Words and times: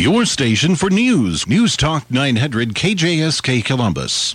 Your 0.00 0.24
station 0.24 0.76
for 0.76 0.88
news. 0.88 1.46
News 1.46 1.76
Talk 1.76 2.10
900 2.10 2.70
KJSK 2.74 3.62
Columbus. 3.62 4.34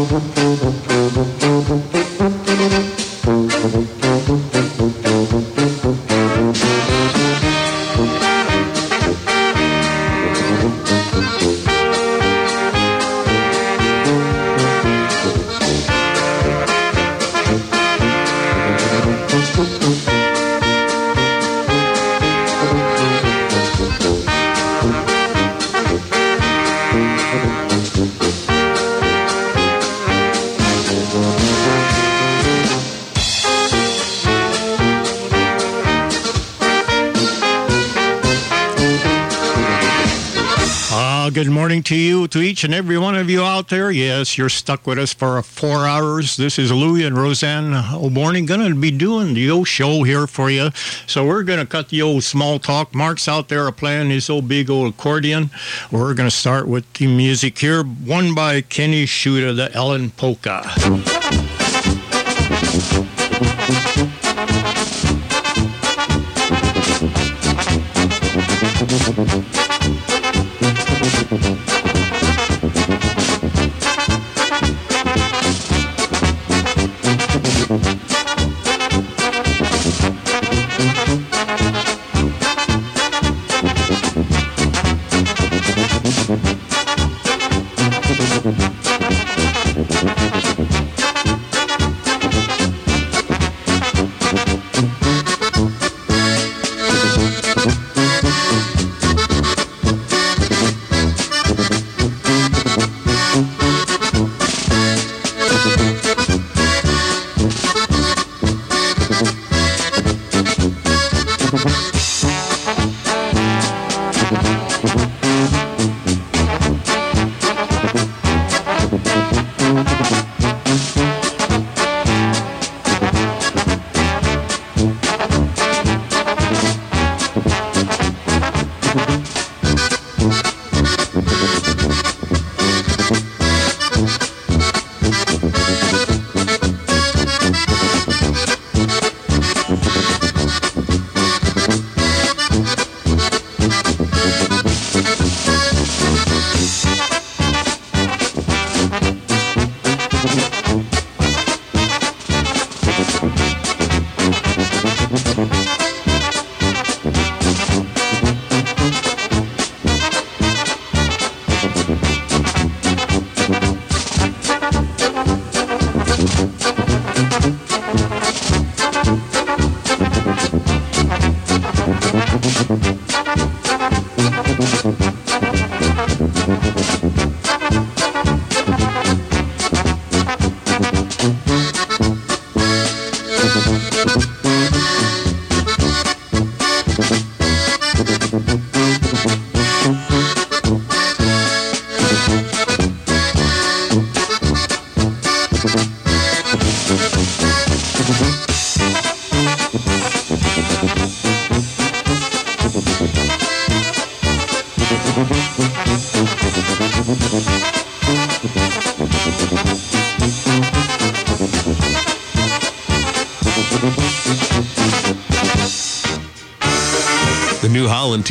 each 42.61 42.65
and 42.65 42.75
every 42.75 42.97
one 42.99 43.15
of 43.15 43.27
you 43.27 43.41
out 43.41 43.69
there. 43.69 43.89
Yes, 43.89 44.37
you're 44.37 44.47
stuck 44.47 44.85
with 44.85 44.99
us 44.99 45.11
for 45.11 45.41
four 45.41 45.87
hours. 45.87 46.37
This 46.37 46.59
is 46.59 46.71
Louie 46.71 47.03
and 47.03 47.17
Roseanne 47.17 47.73
O'Borney 47.91 48.43
going 48.43 48.69
to 48.69 48.79
be 48.79 48.91
doing 48.91 49.33
the 49.33 49.49
old 49.49 49.67
show 49.67 50.03
here 50.03 50.27
for 50.27 50.51
you. 50.51 50.69
So 51.07 51.25
we're 51.25 51.41
going 51.41 51.57
to 51.57 51.65
cut 51.65 51.89
the 51.89 52.03
old 52.03 52.23
small 52.23 52.59
talk. 52.59 52.93
Mark's 52.93 53.27
out 53.27 53.49
there 53.49 53.71
playing 53.71 54.11
his 54.11 54.29
old 54.29 54.47
big 54.47 54.69
old 54.69 54.93
accordion. 54.93 55.49
We're 55.91 56.13
going 56.13 56.29
to 56.29 56.35
start 56.35 56.67
with 56.67 56.85
the 56.93 57.07
music 57.07 57.57
here, 57.57 57.81
one 57.83 58.35
by 58.35 58.61
Kenny 58.61 59.07
Shooter, 59.07 59.53
the 59.53 59.73
Ellen 59.73 60.11
Polka. 60.11 60.61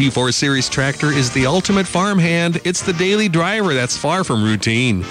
T4 0.01 0.33
Series 0.33 0.71
tractor 0.71 1.13
is 1.13 1.31
the 1.31 1.45
ultimate 1.45 1.87
farmhand. 1.87 2.59
It's 2.65 2.81
the 2.81 2.95
daily 2.95 3.29
driver 3.29 3.75
that's 3.75 3.99
far 3.99 4.25
from 4.25 4.43
routine. 4.43 5.03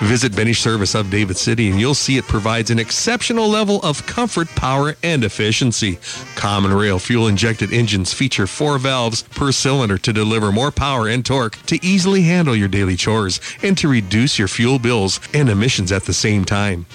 Visit 0.00 0.32
Benish 0.32 0.62
Service 0.62 0.94
of 0.94 1.10
David 1.10 1.36
City 1.36 1.68
and 1.68 1.78
you'll 1.78 1.92
see 1.92 2.16
it 2.16 2.24
provides 2.24 2.70
an 2.70 2.78
exceptional 2.78 3.46
level 3.46 3.78
of 3.82 4.06
comfort, 4.06 4.48
power, 4.56 4.96
and 5.02 5.22
efficiency. 5.22 5.98
Common 6.34 6.72
rail 6.72 6.98
fuel 6.98 7.26
injected 7.26 7.74
engines 7.74 8.14
feature 8.14 8.46
four 8.46 8.78
valves 8.78 9.22
per 9.22 9.52
cylinder 9.52 9.98
to 9.98 10.14
deliver 10.14 10.50
more 10.50 10.70
power 10.70 11.08
and 11.08 11.26
torque 11.26 11.56
to 11.66 11.78
easily 11.84 12.22
handle 12.22 12.56
your 12.56 12.68
daily 12.68 12.96
chores 12.96 13.42
and 13.62 13.76
to 13.76 13.86
reduce 13.86 14.38
your 14.38 14.48
fuel 14.48 14.78
bills 14.78 15.20
and 15.34 15.50
emissions 15.50 15.92
at 15.92 16.04
the 16.04 16.14
same 16.14 16.46
time. 16.46 16.86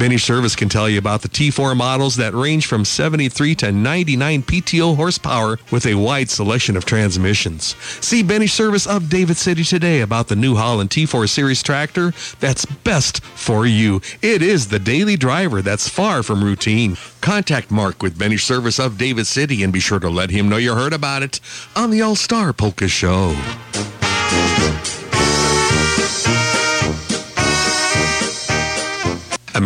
Benny 0.00 0.16
Service 0.16 0.56
can 0.56 0.70
tell 0.70 0.88
you 0.88 0.98
about 0.98 1.20
the 1.20 1.28
T4 1.28 1.76
models 1.76 2.16
that 2.16 2.32
range 2.32 2.66
from 2.66 2.86
73 2.86 3.54
to 3.56 3.70
99 3.70 4.42
PTO 4.44 4.96
horsepower 4.96 5.58
with 5.70 5.84
a 5.84 5.94
wide 5.94 6.30
selection 6.30 6.74
of 6.74 6.86
transmissions. 6.86 7.76
See 8.00 8.22
Benny 8.22 8.46
Service 8.46 8.86
of 8.86 9.10
David 9.10 9.36
City 9.36 9.62
today 9.62 10.00
about 10.00 10.28
the 10.28 10.36
New 10.36 10.54
Holland 10.54 10.88
T4 10.88 11.28
Series 11.28 11.62
tractor 11.62 12.14
that's 12.38 12.64
best 12.64 13.22
for 13.22 13.66
you. 13.66 14.00
It 14.22 14.40
is 14.40 14.68
the 14.68 14.78
daily 14.78 15.18
driver 15.18 15.60
that's 15.60 15.86
far 15.86 16.22
from 16.22 16.42
routine. 16.42 16.96
Contact 17.20 17.70
Mark 17.70 18.02
with 18.02 18.18
Benny 18.18 18.38
Service 18.38 18.80
of 18.80 18.96
David 18.96 19.26
City 19.26 19.62
and 19.62 19.70
be 19.70 19.80
sure 19.80 20.00
to 20.00 20.08
let 20.08 20.30
him 20.30 20.48
know 20.48 20.56
you 20.56 20.74
heard 20.74 20.94
about 20.94 21.22
it 21.22 21.40
on 21.76 21.90
the 21.90 22.00
All 22.00 22.16
Star 22.16 22.54
Polka 22.54 22.88
Show. 22.88 23.36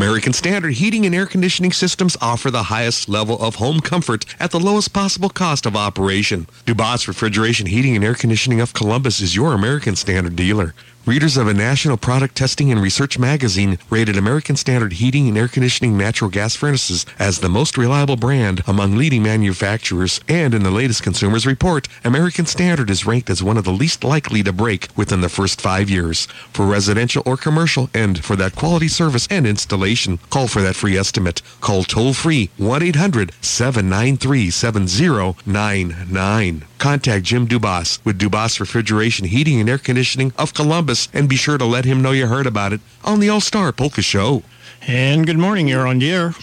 American 0.05 0.35
Standard 0.35 0.75
Heating 0.75 1.07
and 1.07 1.15
Air 1.15 1.25
Conditioning 1.25 1.73
Systems 1.73 2.15
offer 2.21 2.51
the 2.51 2.65
highest 2.65 3.09
level 3.09 3.41
of 3.41 3.55
home 3.55 3.81
comfort 3.81 4.27
at 4.45 4.51
the 4.51 4.61
lowest 4.61 4.93
possible 4.93 5.31
cost 5.31 5.65
of 5.65 5.75
operation. 5.75 6.47
Dubas 6.67 7.09
Refrigeration 7.09 7.65
Heating 7.65 7.97
and 7.97 8.05
Air 8.05 8.15
Conditioning 8.15 8.61
of 8.61 8.75
Columbus 8.75 9.23
is 9.23 9.35
your 9.35 9.55
American 9.55 9.97
Standard 9.97 10.37
dealer. 10.37 10.75
Readers 11.07 11.37
of 11.37 11.47
a 11.49 11.53
National 11.53 11.99
Product 11.99 12.35
Testing 12.35 12.73
and 12.73 12.81
Research 12.81 13.19
magazine 13.19 13.79
rated 13.91 14.17
American 14.17 14.57
Standard 14.57 14.95
Heating 14.95 15.29
and 15.29 15.37
Air 15.37 15.49
Conditioning 15.49 15.99
natural 15.99 16.31
gas 16.31 16.57
furnaces 16.57 17.05
as 17.19 17.41
the 17.41 17.51
most 17.51 17.77
reliable 17.77 18.17
brand 18.17 18.63
among 18.67 18.97
leading 18.97 19.23
manufacturers. 19.23 20.23
And 20.31 20.55
in 20.55 20.63
the 20.63 20.71
latest 20.71 21.03
Consumers 21.03 21.45
Report, 21.45 21.89
American 22.05 22.47
Standard 22.47 22.89
is 22.89 23.05
ranked 23.05 23.29
as 23.29 23.43
one 23.43 23.59
of 23.59 23.65
the 23.65 23.71
least 23.71 24.03
likely 24.03 24.43
to 24.45 24.53
break 24.53 24.89
within 24.97 25.21
the 25.21 25.29
first 25.29 25.61
five 25.61 25.91
years. 25.91 26.25
For 26.55 26.65
residential 26.65 27.23
or 27.27 27.37
commercial 27.37 27.91
and 27.93 28.25
for 28.25 28.35
that 28.37 28.57
quality 28.57 28.89
service 28.89 29.29
and 29.31 29.47
installation, 29.47 30.21
call 30.31 30.49
for 30.49 30.63
that 30.63 30.75
free 30.75 30.97
estimate. 30.97 31.43
Call 31.61 31.85
toll 31.85 32.15
free 32.15 32.49
1 32.57 32.83
800 32.83 33.33
793 33.43 34.34
7099. 34.51 36.65
Contact 36.79 37.25
Jim 37.25 37.47
Dubas 37.47 38.05
with 38.05 38.19
Dubas 38.19 38.61
Refrigeration 38.61 39.27
Heating 39.27 39.61
and 39.61 39.69
Air 39.69 39.79
Conditioning 39.79 40.33
of 40.37 40.55
Columbus 40.55 41.09
and 41.13 41.29
be 41.29 41.37
sure 41.37 41.59
to 41.59 41.65
let 41.65 41.85
him 41.85 42.03
know 42.03 42.13
you 42.13 42.27
heard 42.27 42.47
about 42.47 42.73
it 42.73 42.81
on 43.05 43.21
the 43.21 43.29
All 43.29 43.41
Star 43.41 43.73
Polka 43.73 44.03
Show. 44.03 44.43
And 44.87 45.27
good 45.27 45.39
morning, 45.39 45.69
you're 45.69 45.87
on 45.87 45.99
the 45.99 46.13
air. 46.13 46.35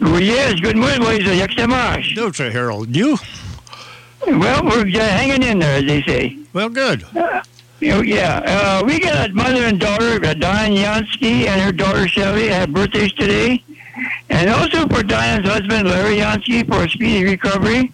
Yes, 0.00 0.60
good 0.60 0.76
morning, 0.76 1.00
boys. 1.00 1.22
Jak 1.22 1.52
się 1.52 1.66
masz? 1.66 2.14
Dobrze, 2.14 2.52
Harold. 2.52 2.96
You? 2.96 3.16
Well, 4.26 4.64
we're 4.64 4.86
uh, 4.86 5.00
hanging 5.00 5.42
in 5.42 5.58
there, 5.58 5.78
as 5.78 5.84
they 5.84 6.02
say. 6.02 6.38
Well, 6.52 6.68
good. 6.68 7.04
Uh, 7.16 7.42
yeah, 7.80 8.42
uh, 8.44 8.82
we 8.84 9.00
got 9.00 9.30
a 9.30 9.32
mother 9.32 9.64
and 9.64 9.78
daughter, 9.78 10.24
uh, 10.24 10.34
Diane 10.34 10.72
Yansky 10.72 11.46
and 11.46 11.60
her 11.60 11.72
daughter 11.72 12.08
Shelly, 12.08 12.48
have 12.48 12.72
birthdays 12.72 13.12
today. 13.12 13.62
And 14.30 14.50
also 14.50 14.86
for 14.88 15.02
Diane's 15.02 15.46
husband, 15.46 15.88
Larry 15.88 16.18
Yansky, 16.18 16.66
for 16.66 16.84
a 16.84 16.88
speedy 16.88 17.24
recovery. 17.24 17.92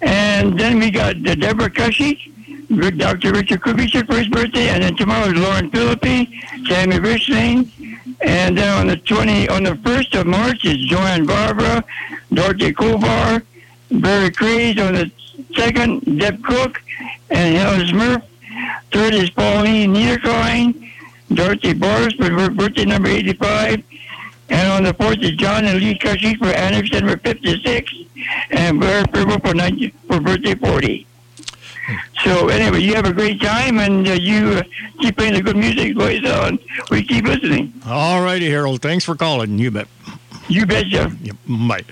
And 0.00 0.58
then 0.58 0.78
we 0.78 0.90
got 0.90 1.22
Deborah 1.22 1.70
Kushik 1.70 2.32
Dr. 2.72 3.32
Richard 3.32 3.60
Kubicek 3.60 4.06
for 4.06 4.16
his 4.16 4.28
birthday, 4.28 4.68
and 4.68 4.82
then 4.82 4.96
tomorrow 4.96 5.26
is 5.26 5.34
Lauren 5.34 5.70
Philippi, 5.70 6.40
Sammy 6.66 6.96
Richling, 6.96 7.68
and 8.22 8.56
then 8.56 8.78
on 8.78 8.86
the 8.86 8.96
20, 8.96 9.48
on 9.48 9.64
the 9.64 9.72
1st 9.72 10.20
of 10.20 10.26
March 10.26 10.64
is 10.64 10.78
Joanne 10.86 11.26
Barbara, 11.26 11.84
Dorothy 12.32 12.72
Kovar, 12.72 13.42
Barry 13.90 14.30
Craze 14.30 14.78
on 14.78 14.94
the 14.94 15.10
2nd, 15.52 16.18
Deb 16.18 16.42
Cook, 16.42 16.80
and 17.30 17.56
Helen 17.56 17.86
Smurf. 17.86 18.22
Third 18.90 19.14
is 19.14 19.28
Pauline 19.30 19.94
Niederklein, 19.94 20.90
Dorothy 21.32 21.74
Boris 21.74 22.14
for 22.14 22.50
birthday 22.50 22.84
number 22.86 23.08
85, 23.08 23.82
and 24.48 24.72
on 24.72 24.82
the 24.84 24.94
4th 24.94 25.22
is 25.22 25.32
John 25.32 25.64
and 25.64 25.78
Lee 25.78 25.96
Cushing 25.98 26.36
for 26.36 26.46
anniversary 26.46 27.00
for 27.00 27.16
56, 27.18 27.94
and 28.50 28.80
Blair 28.80 29.04
Purple 29.06 29.38
for, 29.40 29.54
90, 29.54 29.88
for 30.08 30.20
birthday 30.20 30.54
40. 30.54 31.06
So 32.24 32.48
anyway, 32.48 32.80
you 32.80 32.94
have 32.94 33.06
a 33.06 33.12
great 33.12 33.40
time, 33.40 33.78
and 33.78 34.06
uh, 34.06 34.12
you 34.12 34.50
uh, 34.50 34.62
keep 35.00 35.16
playing 35.16 35.34
the 35.34 35.42
good 35.42 35.56
music, 35.56 35.96
boys. 35.96 36.24
On 36.24 36.58
we 36.90 37.02
keep 37.02 37.24
listening. 37.24 37.72
All 37.86 38.22
righty, 38.22 38.48
Harold. 38.48 38.80
Thanks 38.80 39.04
for 39.04 39.16
calling. 39.16 39.58
You 39.58 39.72
bet. 39.72 39.88
You 40.48 40.64
betcha. 40.64 41.10
Yep, 41.22 41.36
bye. 41.48 41.84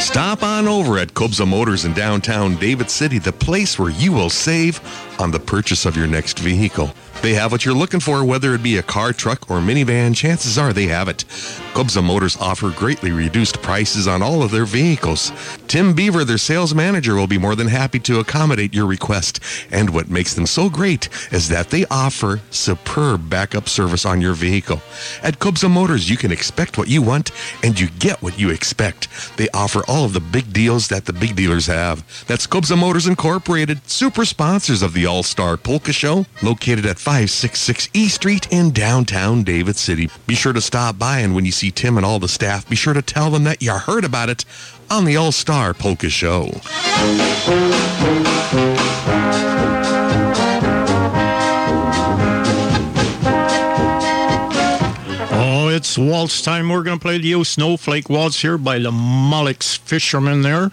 Stop 0.00 0.42
on 0.42 0.68
over 0.68 0.98
at 0.98 1.08
Kobza 1.08 1.46
Motors 1.46 1.84
in 1.84 1.92
downtown 1.92 2.56
David 2.56 2.90
City, 2.90 3.18
the 3.18 3.32
place 3.32 3.78
where 3.78 3.90
you 3.90 4.12
will 4.12 4.30
save 4.30 4.80
on 5.20 5.30
the 5.30 5.40
purchase 5.40 5.84
of 5.84 5.96
your 5.96 6.06
next 6.06 6.38
vehicle. 6.38 6.94
They 7.24 7.32
have 7.32 7.52
what 7.52 7.64
you're 7.64 7.72
looking 7.72 8.00
for, 8.00 8.22
whether 8.22 8.54
it 8.54 8.62
be 8.62 8.76
a 8.76 8.82
car, 8.82 9.14
truck, 9.14 9.50
or 9.50 9.56
minivan, 9.56 10.14
chances 10.14 10.58
are 10.58 10.74
they 10.74 10.88
have 10.88 11.08
it. 11.08 11.24
Kobza 11.72 12.04
Motors 12.04 12.36
offer 12.36 12.70
greatly 12.70 13.12
reduced 13.12 13.62
prices 13.62 14.06
on 14.06 14.22
all 14.22 14.42
of 14.42 14.50
their 14.50 14.66
vehicles. 14.66 15.32
Tim 15.66 15.94
Beaver, 15.94 16.24
their 16.24 16.36
sales 16.36 16.74
manager, 16.74 17.14
will 17.16 17.26
be 17.26 17.38
more 17.38 17.56
than 17.56 17.66
happy 17.66 17.98
to 18.00 18.20
accommodate 18.20 18.74
your 18.74 18.84
request. 18.86 19.40
And 19.72 19.88
what 19.90 20.10
makes 20.10 20.34
them 20.34 20.44
so 20.44 20.68
great 20.68 21.08
is 21.32 21.48
that 21.48 21.70
they 21.70 21.86
offer 21.86 22.42
superb 22.50 23.30
backup 23.30 23.70
service 23.70 24.04
on 24.04 24.20
your 24.20 24.34
vehicle. 24.34 24.82
At 25.22 25.38
Kobza 25.38 25.70
Motors, 25.70 26.10
you 26.10 26.18
can 26.18 26.30
expect 26.30 26.76
what 26.76 26.88
you 26.88 27.00
want 27.00 27.32
and 27.64 27.80
you 27.80 27.88
get 27.98 28.22
what 28.22 28.38
you 28.38 28.50
expect. 28.50 29.08
They 29.38 29.48
offer 29.48 29.82
all 29.88 30.04
of 30.04 30.12
the 30.12 30.20
big 30.20 30.52
deals 30.52 30.88
that 30.88 31.06
the 31.06 31.14
big 31.14 31.34
dealers 31.34 31.66
have. 31.66 32.04
That's 32.26 32.46
Kobza 32.46 32.78
Motors 32.78 33.06
Incorporated, 33.06 33.80
super 33.88 34.26
sponsors 34.26 34.82
of 34.82 34.92
the 34.92 35.06
All 35.06 35.22
Star 35.22 35.56
Polka 35.56 35.92
Show, 35.92 36.26
located 36.42 36.84
at 36.84 36.98
566 37.14 37.90
E 37.92 38.08
Street 38.08 38.48
in 38.50 38.72
downtown 38.72 39.44
David 39.44 39.76
City. 39.76 40.10
Be 40.26 40.34
sure 40.34 40.52
to 40.52 40.60
stop 40.60 40.98
by, 40.98 41.20
and 41.20 41.32
when 41.32 41.44
you 41.44 41.52
see 41.52 41.70
Tim 41.70 41.96
and 41.96 42.04
all 42.04 42.18
the 42.18 42.26
staff, 42.26 42.68
be 42.68 42.74
sure 42.74 42.92
to 42.92 43.02
tell 43.02 43.30
them 43.30 43.44
that 43.44 43.62
you 43.62 43.70
heard 43.70 44.04
about 44.04 44.30
it 44.30 44.44
on 44.90 45.04
the 45.04 45.16
All 45.16 45.30
Star 45.30 45.74
Polka 45.74 46.10
Show. 46.10 46.50
Oh, 55.30 55.68
it's 55.68 55.96
waltz 55.96 56.42
time. 56.42 56.68
We're 56.68 56.82
going 56.82 56.98
to 56.98 57.02
play 57.02 57.18
the 57.18 57.32
old 57.36 57.46
Snowflake 57.46 58.10
Waltz 58.10 58.42
here 58.42 58.58
by 58.58 58.80
the 58.80 58.90
Mullix 58.90 59.78
Fishermen 59.78 60.42
there. 60.42 60.72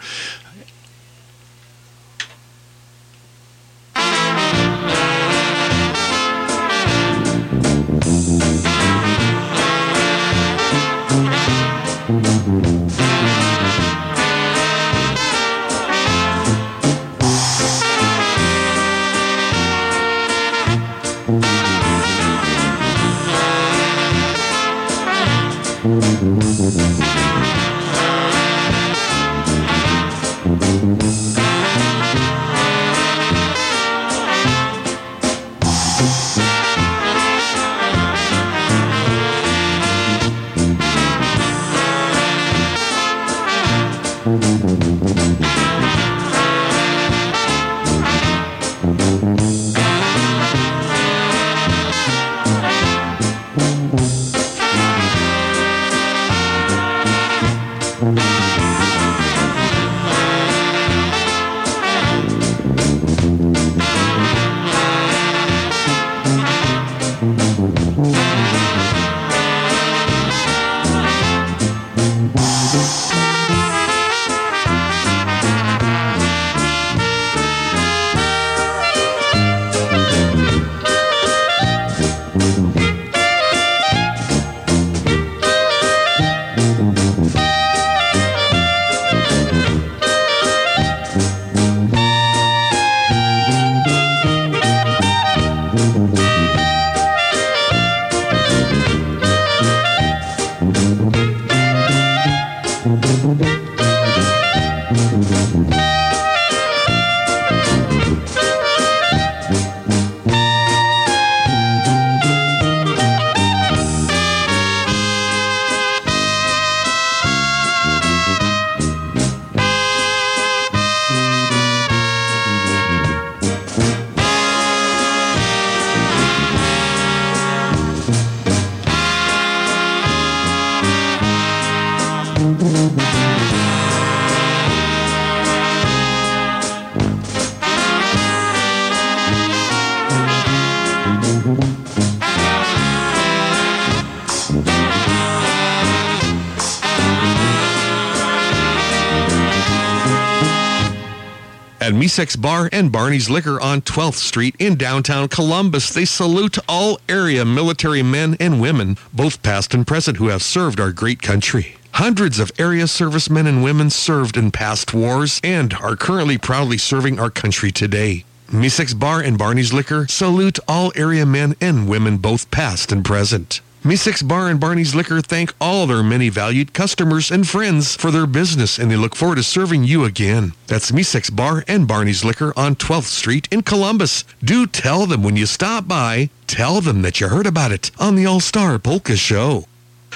Misek's 152.01 152.35
Bar 152.35 152.67
and 152.71 152.91
Barney's 152.91 153.29
Liquor 153.29 153.61
on 153.61 153.83
12th 153.83 154.15
Street 154.15 154.55
in 154.57 154.73
downtown 154.73 155.27
Columbus, 155.27 155.93
they 155.93 156.03
salute 156.03 156.57
all 156.67 156.99
area 157.07 157.45
military 157.45 158.01
men 158.01 158.35
and 158.39 158.59
women, 158.59 158.97
both 159.13 159.43
past 159.43 159.75
and 159.75 159.85
present, 159.85 160.17
who 160.17 160.29
have 160.29 160.41
served 160.41 160.79
our 160.79 160.91
great 160.91 161.21
country. 161.21 161.75
Hundreds 161.91 162.39
of 162.39 162.51
area 162.57 162.87
servicemen 162.87 163.45
and 163.45 163.63
women 163.63 163.91
served 163.91 164.35
in 164.35 164.49
past 164.49 164.95
wars 164.95 165.39
and 165.43 165.75
are 165.75 165.95
currently 165.95 166.39
proudly 166.39 166.79
serving 166.79 167.19
our 167.19 167.29
country 167.29 167.71
today. 167.71 168.25
Misek's 168.51 168.95
Bar 168.95 169.21
and 169.21 169.37
Barney's 169.37 169.71
Liquor 169.71 170.07
salute 170.07 170.57
all 170.67 170.91
area 170.95 171.27
men 171.27 171.55
and 171.61 171.87
women, 171.87 172.17
both 172.17 172.49
past 172.49 172.91
and 172.91 173.05
present. 173.05 173.61
Misek's 173.83 174.21
Bar 174.21 174.47
and 174.47 174.59
Barney's 174.59 174.93
Liquor 174.93 175.21
thank 175.21 175.55
all 175.59 175.87
their 175.87 176.03
many 176.03 176.29
valued 176.29 176.71
customers 176.71 177.31
and 177.31 177.49
friends 177.49 177.95
for 177.95 178.11
their 178.11 178.27
business 178.27 178.77
and 178.77 178.91
they 178.91 178.95
look 178.95 179.15
forward 179.15 179.37
to 179.37 179.43
serving 179.43 179.85
you 179.85 180.05
again. 180.05 180.53
That's 180.67 180.91
Misek's 180.91 181.31
Bar 181.31 181.63
and 181.67 181.87
Barney's 181.87 182.23
Liquor 182.23 182.53
on 182.55 182.75
12th 182.75 183.05
Street 183.05 183.47
in 183.49 183.63
Columbus. 183.63 184.23
Do 184.43 184.67
tell 184.67 185.07
them 185.07 185.23
when 185.23 185.35
you 185.35 185.47
stop 185.47 185.87
by, 185.87 186.29
tell 186.45 186.79
them 186.79 187.01
that 187.01 187.19
you 187.19 187.29
heard 187.29 187.47
about 187.47 187.71
it 187.71 187.89
on 187.97 188.13
the 188.13 188.27
All-Star 188.27 188.77
Polka 188.77 189.15
Show. 189.17 189.65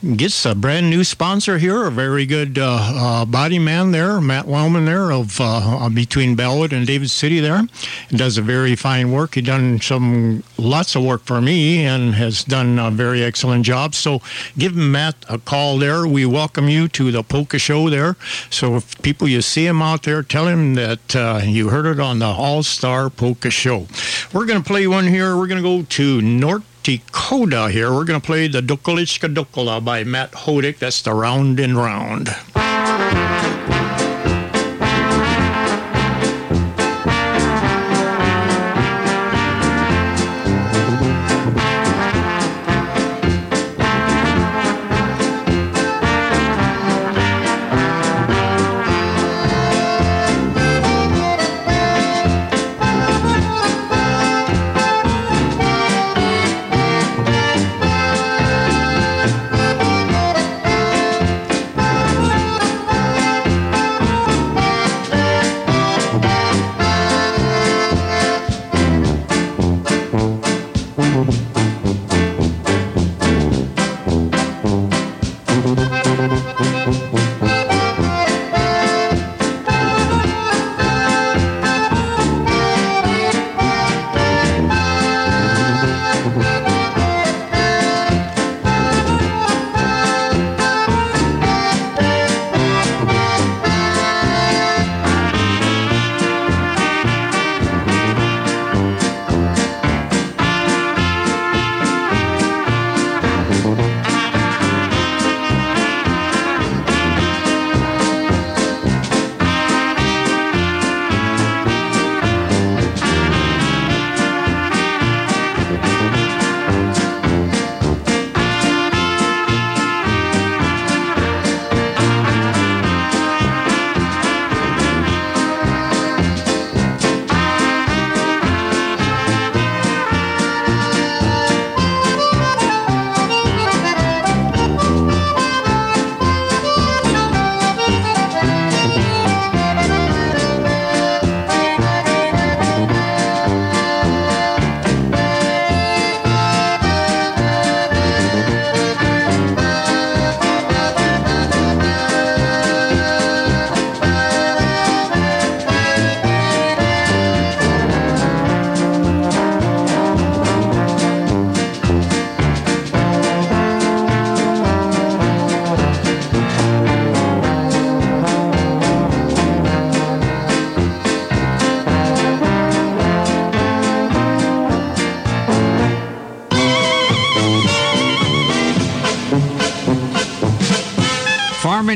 gets 0.02 0.46
a 0.46 0.56
brand 0.56 0.90
new 0.90 1.04
sponsor 1.04 1.58
here, 1.58 1.86
a 1.86 1.92
very 1.92 2.26
good 2.26 2.58
uh, 2.58 2.78
uh, 2.80 3.26
body 3.26 3.60
man 3.60 3.92
there, 3.92 4.20
Matt 4.20 4.48
Wellman 4.48 4.86
there 4.86 5.12
of 5.12 5.38
uh, 5.40 5.90
between 5.90 6.36
Bellwood 6.36 6.74
and 6.74 6.88
David 6.88 7.10
City 7.10 7.40
there. 7.40 7.68
He 8.10 8.18
does 8.18 8.38
a 8.38 8.42
very 8.42 8.76
fine 8.76 9.12
work. 9.12 9.36
He 9.36 9.42
done 9.42 9.80
some 9.80 10.44
lots 10.58 10.96
of 10.96 11.04
work 11.04 11.24
for 11.24 11.40
me 11.40 11.86
and 11.86 12.16
has 12.16 12.44
done 12.44 12.80
a 12.80 12.90
very 12.90 13.24
excellent 13.24 13.66
job. 13.66 13.94
So 13.94 14.22
give 14.58 14.76
Matt 14.76 15.16
a 15.30 15.38
call 15.38 15.78
there. 15.78 16.08
We 16.08 16.26
welcome 16.26 16.68
you 16.68 16.88
to 16.90 17.12
the 17.12 17.24
Polka 17.24 17.60
Show 17.60 17.90
there. 17.90 18.16
So 18.50 18.76
if 18.78 19.00
people 19.02 19.28
you 19.28 19.42
see 19.42 19.66
him 19.68 19.82
out 19.82 20.04
there, 20.04 20.24
tell 20.24 20.48
him 20.48 20.74
that 20.76 21.16
uh, 21.16 21.42
you 21.44 21.70
heard 21.70 21.86
it 21.86 22.00
on 22.00 22.20
the 22.20 22.26
All 22.26 22.64
Star 22.64 23.10
Polka 23.10 23.52
Show. 23.52 23.88
We're 24.34 24.46
going 24.46 24.62
to 24.62 24.68
play 24.68 24.88
one 24.88 25.08
here. 25.08 25.38
We're 25.38 25.48
going 25.48 25.62
to 25.62 25.82
go 25.82 25.84
to 25.84 26.22
North 26.22 26.64
Dakota 26.84 27.70
here. 27.70 27.94
We're 27.94 28.06
going 28.06 28.20
to 28.20 28.26
play 28.26 28.48
the 28.48 28.62
Dokolichka 28.62 29.34
Dokola 29.34 29.84
by 29.84 30.04
Matt 30.04 30.32
Hodick. 30.32 30.80
That's 30.80 31.02
the 31.02 31.14
Round 31.14 31.60
and 31.60 31.78
Round. 31.78 32.30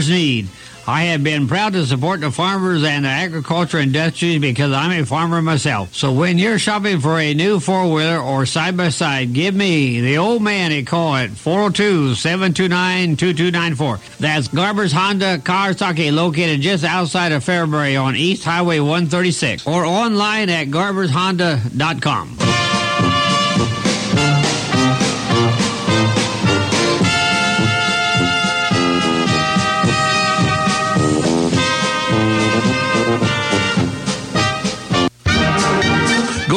need. 0.00 0.48
I 0.86 1.02
have 1.04 1.22
been 1.22 1.46
proud 1.46 1.74
to 1.74 1.86
support 1.86 2.20
the 2.20 2.32
farmers 2.32 2.82
and 2.82 3.04
the 3.04 3.08
agriculture 3.08 3.78
industries 3.78 4.40
because 4.40 4.72
I'm 4.72 4.90
a 4.90 5.04
farmer 5.06 5.40
myself. 5.40 5.94
So 5.94 6.12
when 6.12 6.38
you're 6.38 6.58
shopping 6.58 6.98
for 6.98 7.20
a 7.20 7.34
new 7.34 7.60
four-wheeler 7.60 8.18
or 8.18 8.46
side-by-side, 8.46 9.32
give 9.32 9.54
me, 9.54 10.00
the 10.00 10.18
old 10.18 10.42
man, 10.42 10.72
a 10.72 10.82
call 10.82 11.14
at 11.14 11.30
402-729-2294. 11.30 14.18
That's 14.18 14.48
Garber's 14.48 14.92
Honda 14.92 15.38
Kawasaki 15.38 16.12
located 16.12 16.62
just 16.62 16.82
outside 16.82 17.30
of 17.30 17.44
Fairbury 17.44 17.96
on 18.02 18.16
East 18.16 18.42
Highway 18.42 18.80
136 18.80 19.68
or 19.68 19.84
online 19.84 20.50
at 20.50 20.66
garbershonda.com. 20.68 22.61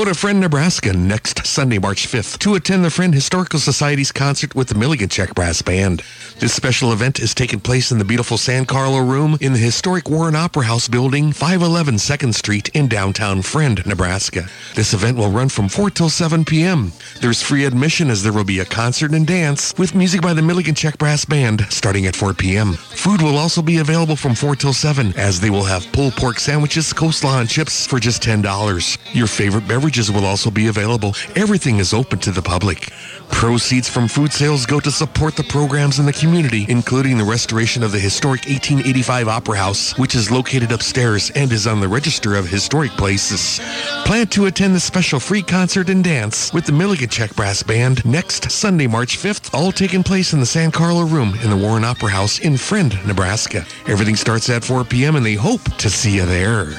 To 0.05 0.13
Friend, 0.13 0.39
Nebraska 0.39 0.93
next 0.93 1.47
Sunday, 1.47 1.79
March 1.79 2.07
5th 2.07 2.37
to 2.39 2.53
attend 2.53 2.85
the 2.85 2.91
Friend 2.91 3.11
Historical 3.11 3.59
Society's 3.59 4.11
concert 4.11 4.53
with 4.53 4.67
the 4.67 4.75
Milligan 4.75 5.09
Czech 5.09 5.33
Brass 5.33 5.63
Band. 5.63 6.03
This 6.37 6.53
special 6.53 6.91
event 6.91 7.21
is 7.21 7.33
taking 7.33 7.61
place 7.61 7.91
in 7.93 7.97
the 7.97 8.03
beautiful 8.03 8.37
San 8.37 8.65
Carlo 8.65 8.99
Room 8.99 9.37
in 9.39 9.53
the 9.53 9.57
historic 9.57 10.09
Warren 10.09 10.35
Opera 10.35 10.65
House 10.65 10.89
building, 10.89 11.31
511 11.31 11.95
2nd 11.95 12.33
Street 12.33 12.67
in 12.75 12.89
downtown 12.89 13.41
Friend, 13.41 13.83
Nebraska. 13.85 14.49
This 14.75 14.93
event 14.93 15.17
will 15.17 15.31
run 15.31 15.47
from 15.47 15.69
4 15.69 15.91
till 15.91 16.09
7 16.09 16.43
p.m. 16.43 16.91
There's 17.21 17.41
free 17.41 17.63
admission 17.63 18.09
as 18.09 18.21
there 18.21 18.33
will 18.33 18.43
be 18.43 18.59
a 18.59 18.65
concert 18.65 19.13
and 19.13 19.25
dance 19.25 19.73
with 19.77 19.95
music 19.95 20.21
by 20.21 20.33
the 20.33 20.41
Milligan 20.41 20.75
Czech 20.75 20.97
Brass 20.97 21.23
Band 21.23 21.65
starting 21.69 22.05
at 22.05 22.17
4 22.17 22.33
p.m. 22.33 22.73
Food 22.73 23.21
will 23.21 23.37
also 23.37 23.61
be 23.61 23.77
available 23.77 24.17
from 24.17 24.35
4 24.35 24.57
till 24.57 24.73
7 24.73 25.13
as 25.15 25.39
they 25.39 25.49
will 25.49 25.63
have 25.63 25.89
pulled 25.93 26.17
pork 26.17 26.39
sandwiches, 26.39 26.91
coleslaw, 26.91 27.39
and 27.39 27.49
chips 27.49 27.87
for 27.87 27.97
just 27.97 28.21
$10. 28.21 28.97
Your 29.15 29.27
favorite 29.27 29.69
beverages 29.69 30.11
will 30.11 30.25
also 30.25 30.51
be 30.51 30.67
available. 30.67 31.15
Everything 31.37 31.77
is 31.77 31.93
open 31.93 32.19
to 32.19 32.31
the 32.31 32.41
public. 32.41 32.91
Proceeds 33.31 33.89
from 33.89 34.09
food 34.09 34.33
sales 34.33 34.65
go 34.65 34.81
to 34.81 34.91
support 34.91 35.35
the 35.37 35.43
programs 35.43 35.97
in 35.97 36.05
the 36.05 36.11
community, 36.11 36.24
including 36.25 37.17
the 37.17 37.23
restoration 37.23 37.83
of 37.83 37.91
the 37.91 37.99
historic 37.99 38.41
1885 38.41 39.27
Opera 39.27 39.57
House, 39.57 39.97
which 39.97 40.15
is 40.15 40.31
located 40.31 40.71
upstairs 40.71 41.29
and 41.31 41.51
is 41.51 41.67
on 41.67 41.79
the 41.79 41.87
Register 41.87 42.35
of 42.35 42.47
Historic 42.47 42.91
Places. 42.91 43.59
Plan 44.05 44.27
to 44.27 44.45
attend 44.45 44.73
the 44.73 44.79
special 44.79 45.19
free 45.19 45.43
concert 45.43 45.89
and 45.89 46.03
dance 46.03 46.51
with 46.51 46.65
the 46.65 46.71
Milligan 46.71 47.09
Czech 47.09 47.35
Brass 47.35 47.61
Band 47.61 48.03
next 48.05 48.49
Sunday, 48.49 48.87
March 48.87 49.17
5th, 49.17 49.53
all 49.53 49.71
taking 49.71 50.03
place 50.03 50.33
in 50.33 50.39
the 50.39 50.45
San 50.45 50.71
Carlo 50.71 51.03
Room 51.03 51.35
in 51.43 51.49
the 51.49 51.57
Warren 51.57 51.83
Opera 51.83 52.09
House 52.09 52.39
in 52.39 52.57
Friend, 52.57 52.97
Nebraska. 53.05 53.65
Everything 53.87 54.15
starts 54.15 54.49
at 54.49 54.63
4 54.63 54.83
p.m. 54.85 55.15
and 55.15 55.25
they 55.25 55.35
hope 55.35 55.63
to 55.77 55.89
see 55.89 56.15
you 56.15 56.25
there. 56.25 56.73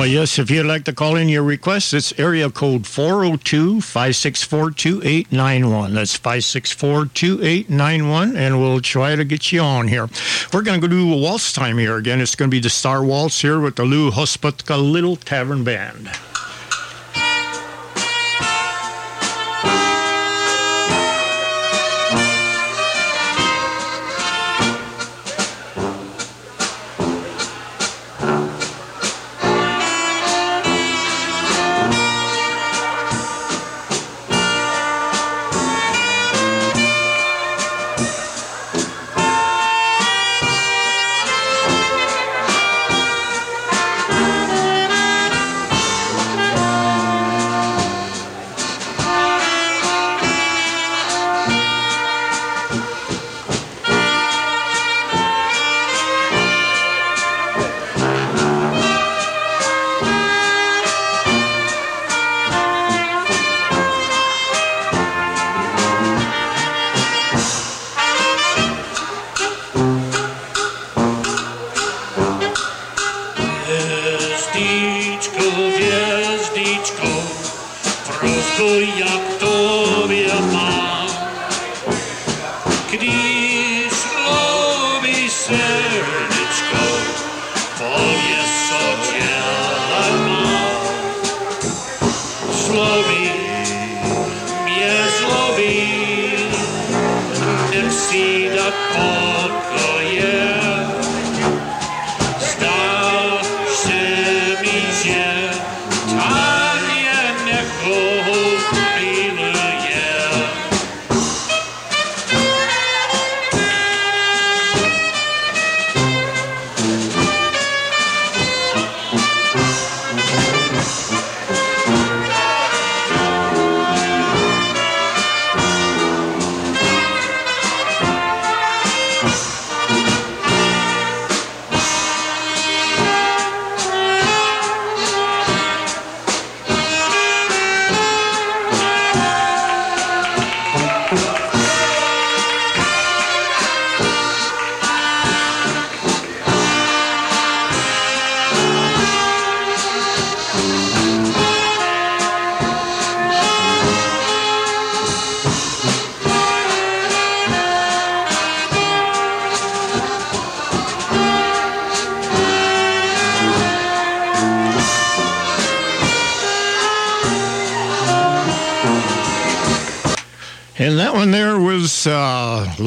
Oh, 0.00 0.04
yes. 0.04 0.38
If 0.38 0.50
you'd 0.50 0.64
like 0.64 0.84
to 0.84 0.94
call 0.94 1.16
in 1.16 1.28
your 1.28 1.42
request, 1.42 1.92
it's 1.92 2.18
area 2.18 2.48
code 2.48 2.86
402 2.86 3.82
564 3.82 4.70
2891. 4.70 5.92
That's 5.92 6.16
564 6.16 7.04
2891, 7.12 8.34
and 8.34 8.58
we'll 8.58 8.80
try 8.80 9.14
to 9.14 9.26
get 9.26 9.52
you 9.52 9.60
on 9.60 9.88
here. 9.88 10.08
We're 10.54 10.62
going 10.62 10.80
to 10.80 10.88
go 10.88 10.90
do 10.90 11.12
a 11.12 11.16
waltz 11.18 11.52
time 11.52 11.76
here 11.76 11.98
again. 11.98 12.22
It's 12.22 12.34
going 12.34 12.50
to 12.50 12.54
be 12.54 12.60
the 12.60 12.70
Star 12.70 13.04
Waltz 13.04 13.42
here 13.42 13.60
with 13.60 13.76
the 13.76 13.84
Lou 13.84 14.10
Hospitka 14.10 14.78
Little 14.80 15.16
Tavern 15.16 15.64
Band. 15.64 16.08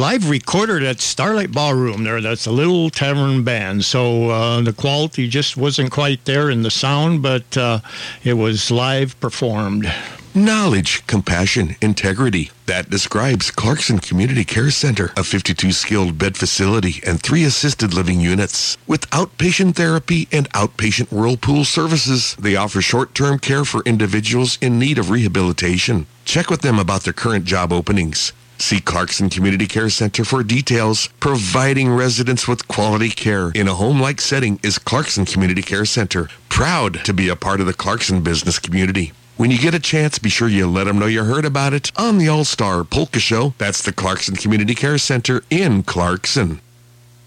Live 0.03 0.29
recorded 0.29 0.83
at 0.83 0.99
Starlight 0.99 1.53
Ballroom 1.53 2.03
there. 2.03 2.19
That's 2.19 2.45
a 2.45 2.51
little 2.51 2.89
tavern 2.89 3.45
band. 3.45 3.85
So 3.85 4.31
uh, 4.31 4.59
the 4.59 4.73
quality 4.73 5.29
just 5.29 5.55
wasn't 5.55 5.93
quite 5.93 6.25
there 6.25 6.49
in 6.49 6.61
the 6.61 6.69
sound, 6.69 7.21
but 7.21 7.55
uh, 7.55 7.79
it 8.21 8.33
was 8.33 8.69
live 8.69 9.17
performed. 9.21 9.89
Knowledge, 10.35 11.07
compassion, 11.07 11.77
integrity. 11.81 12.51
That 12.65 12.89
describes 12.89 13.49
Clarkson 13.49 13.99
Community 13.99 14.43
Care 14.43 14.71
Center, 14.71 15.13
a 15.15 15.23
52 15.23 15.71
skilled 15.71 16.17
bed 16.17 16.35
facility 16.35 17.01
and 17.07 17.21
three 17.21 17.45
assisted 17.45 17.93
living 17.93 18.19
units. 18.19 18.77
With 18.85 19.09
outpatient 19.11 19.75
therapy 19.75 20.27
and 20.33 20.51
outpatient 20.51 21.13
whirlpool 21.13 21.63
services, 21.63 22.35
they 22.35 22.57
offer 22.57 22.81
short 22.81 23.15
term 23.15 23.39
care 23.39 23.63
for 23.63 23.81
individuals 23.83 24.57
in 24.59 24.77
need 24.77 24.97
of 24.97 25.09
rehabilitation. 25.09 26.07
Check 26.25 26.49
with 26.49 26.59
them 26.59 26.77
about 26.77 27.03
their 27.03 27.13
current 27.13 27.45
job 27.45 27.71
openings. 27.71 28.33
See 28.63 28.79
Clarkson 28.79 29.29
Community 29.29 29.67
Care 29.67 29.89
Center 29.89 30.23
for 30.23 30.41
details. 30.41 31.09
Providing 31.19 31.93
residents 31.93 32.47
with 32.47 32.69
quality 32.69 33.09
care 33.09 33.51
in 33.53 33.67
a 33.67 33.73
home-like 33.73 34.21
setting 34.21 34.57
is 34.63 34.79
Clarkson 34.79 35.25
Community 35.25 35.61
Care 35.61 35.83
Center. 35.83 36.29
Proud 36.47 37.03
to 37.03 37.13
be 37.13 37.27
a 37.27 37.35
part 37.35 37.59
of 37.59 37.65
the 37.65 37.73
Clarkson 37.73 38.21
business 38.21 38.59
community. 38.59 39.11
When 39.35 39.51
you 39.51 39.57
get 39.57 39.73
a 39.73 39.81
chance, 39.81 40.17
be 40.17 40.29
sure 40.29 40.47
you 40.47 40.65
let 40.65 40.85
them 40.85 40.97
know 40.97 41.07
you 41.07 41.25
heard 41.25 41.43
about 41.43 41.73
it 41.73 41.91
on 41.97 42.19
the 42.19 42.29
All-Star 42.29 42.85
Polka 42.85 43.19
Show. 43.19 43.53
That's 43.57 43.81
the 43.81 43.91
Clarkson 43.91 44.37
Community 44.37 44.75
Care 44.75 44.97
Center 44.97 45.43
in 45.49 45.83
Clarkson. 45.83 46.61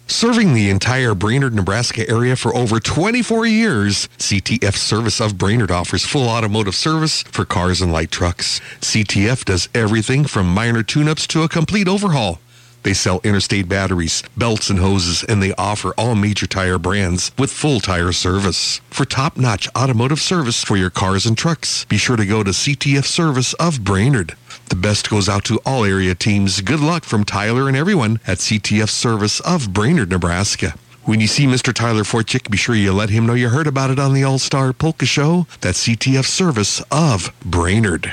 Serving 0.09 0.55
the 0.55 0.71
entire 0.71 1.17
Brainard, 1.17 1.53
Nebraska 1.53 2.09
area 2.09 2.37
for 2.37 2.55
over 2.55 2.79
24 2.79 3.45
years, 3.45 4.09
CTF 4.19 4.77
Service 4.77 5.21
of 5.21 5.37
Brainard 5.37 5.73
offers 5.73 6.07
full 6.07 6.29
automotive 6.29 6.77
service 6.77 7.25
for 7.25 7.45
cars 7.45 7.81
and 7.81 7.93
light 7.93 8.13
trucks. 8.13 8.61
CTF 8.81 9.45
does 9.45 9.69
everything 9.75 10.25
from 10.25 10.47
minor 10.47 10.85
tune-ups 10.85 11.27
to 11.27 11.43
a 11.43 11.49
complete 11.49 11.89
overhaul. 11.89 12.39
They 12.85 12.95
sell 12.95 13.21
interstate 13.25 13.69
batteries, 13.69 14.23
belts 14.37 14.71
and 14.71 14.79
hoses, 14.79 15.25
and 15.25 15.43
they 15.43 15.53
offer 15.55 15.93
all 15.99 16.15
major 16.15 16.47
tire 16.47 16.79
brands 16.79 17.33
with 17.37 17.51
full 17.51 17.81
tire 17.81 18.13
service. 18.13 18.81
For 18.91 19.05
top-notch 19.05 19.69
automotive 19.77 20.21
service 20.21 20.63
for 20.63 20.77
your 20.77 20.91
cars 20.91 21.27
and 21.27 21.37
trucks, 21.37 21.85
be 21.87 21.97
sure 21.97 22.17
to 22.17 22.25
go 22.25 22.45
to 22.45 22.53
CTF 22.53 23.07
Service 23.07 23.55
of 23.55 23.83
Brainard. 23.83 24.37
The 24.69 24.77
best 24.77 25.09
goes 25.09 25.29
out 25.29 25.45
to 25.45 25.61
all 25.65 25.85
area 25.85 26.15
teams. 26.15 26.61
Good 26.61 26.81
luck 26.81 27.05
from 27.05 27.25
Tyler 27.25 27.69
and 27.69 27.77
everyone 27.77 28.21
at 28.27 28.39
CTF 28.39 28.89
Service 28.91 29.41
of 29.41 29.73
Brainard, 29.73 30.11
Nebraska. 30.11 30.75
When 31.05 31.21
you 31.21 31.29
see 31.29 31.47
Mr. 31.47 31.73
Tyler 31.73 32.03
Forchick, 32.03 32.51
be 32.51 32.57
sure 32.57 32.75
you 32.75 32.93
let 32.93 33.11
him 33.11 33.27
know 33.27 33.35
you 33.35 33.49
heard 33.49 33.69
about 33.69 33.91
it 33.91 34.01
on 34.01 34.13
the 34.13 34.25
All-Star 34.25 34.73
Polka 34.73 35.07
Show. 35.07 35.47
That's 35.61 35.87
CTF 35.87 36.25
Service 36.25 36.83
of 36.91 37.33
Brainard. 37.45 38.13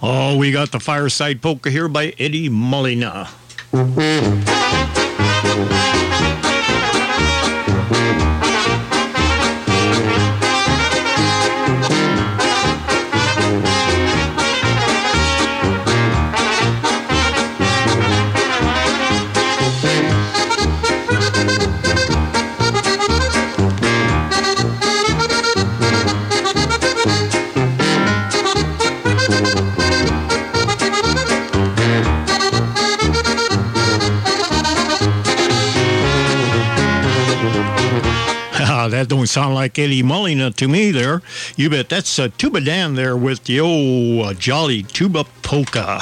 Oh, 0.00 0.36
we 0.36 0.52
got 0.52 0.70
the 0.70 0.78
Fireside 0.78 1.42
Polka 1.42 1.70
here 1.70 1.88
by 1.88 2.14
Eddie 2.18 2.48
Molina. 2.48 3.28
Sound 39.34 39.52
like 39.52 39.76
Eddie 39.80 40.00
Molina 40.00 40.52
to 40.52 40.68
me 40.68 40.92
there. 40.92 41.20
You 41.56 41.68
bet 41.68 41.88
that's 41.88 42.20
a 42.20 42.28
Tuba 42.28 42.60
Dan 42.60 42.94
there 42.94 43.16
with 43.16 43.42
the 43.42 43.58
old 43.58 44.26
uh, 44.26 44.32
Jolly 44.34 44.84
Tuba 44.84 45.24
Polka. 45.42 45.98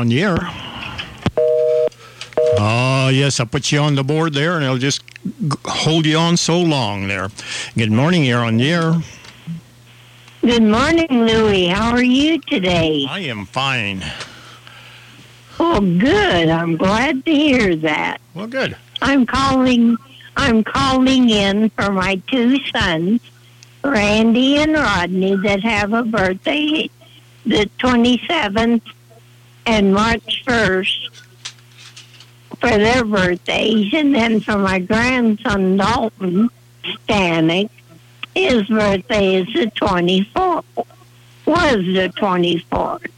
On 0.00 0.08
the 0.08 0.22
air. 0.22 0.38
Oh, 2.58 3.10
yes, 3.12 3.38
I 3.38 3.44
put 3.44 3.70
you 3.70 3.80
on 3.80 3.94
the 3.94 4.02
board 4.02 4.32
there, 4.32 4.56
and 4.56 4.64
I'll 4.64 4.78
just 4.78 5.02
g- 5.24 5.56
hold 5.66 6.06
you 6.06 6.16
on 6.16 6.38
so 6.38 6.58
long 6.60 7.06
there. 7.06 7.28
Good 7.76 7.92
morning, 7.92 8.24
you're 8.24 8.42
on 8.42 8.56
the 8.56 8.72
air. 8.72 8.94
Good 10.40 10.62
morning, 10.62 11.06
Louie. 11.10 11.66
How 11.66 11.90
are 11.90 12.02
you 12.02 12.40
today? 12.40 13.06
I 13.08 13.20
am 13.20 13.44
fine. 13.44 14.02
Oh, 15.58 15.80
good. 15.80 16.48
I'm 16.48 16.78
glad 16.78 17.26
to 17.26 17.30
hear 17.30 17.76
that. 17.76 18.22
Well, 18.34 18.46
good. 18.46 18.74
I'm 19.02 19.26
calling. 19.26 19.98
I'm 20.38 20.64
calling 20.64 21.28
in 21.28 21.68
for 21.70 21.92
my 21.92 22.14
two 22.28 22.58
sons, 22.70 23.20
Randy 23.84 24.56
and 24.56 24.72
Rodney, 24.72 25.36
that 25.36 25.60
have 25.60 25.92
a 25.92 26.04
birthday 26.04 26.88
the 27.44 27.68
27th 27.78 28.82
and 29.70 29.94
March 29.94 30.42
1st 30.44 31.10
for 32.58 32.70
their 32.70 33.04
birthdays, 33.04 33.94
and 33.94 34.12
then 34.12 34.40
for 34.40 34.58
my 34.58 34.80
grandson 34.80 35.76
Dalton 35.76 36.50
Stanek, 36.82 37.70
his 38.34 38.64
birthday 38.64 39.36
is 39.36 39.46
the 39.54 39.70
24th. 39.76 40.64
Was 41.46 41.76
the 41.76 42.12
24th. 42.16 43.10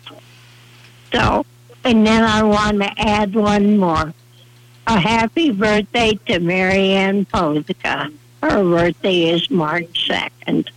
So 1.12 1.46
And 1.84 2.06
then 2.06 2.22
I 2.22 2.42
want 2.42 2.82
to 2.82 3.00
add 3.00 3.34
one 3.34 3.78
more. 3.78 4.12
A 4.86 5.00
happy 5.00 5.50
birthday 5.52 6.18
to 6.26 6.38
Marianne 6.38 7.24
Pozica. 7.26 8.12
Her 8.42 8.62
birthday 8.62 9.30
is 9.30 9.50
March 9.50 10.08
2nd. 10.08 10.68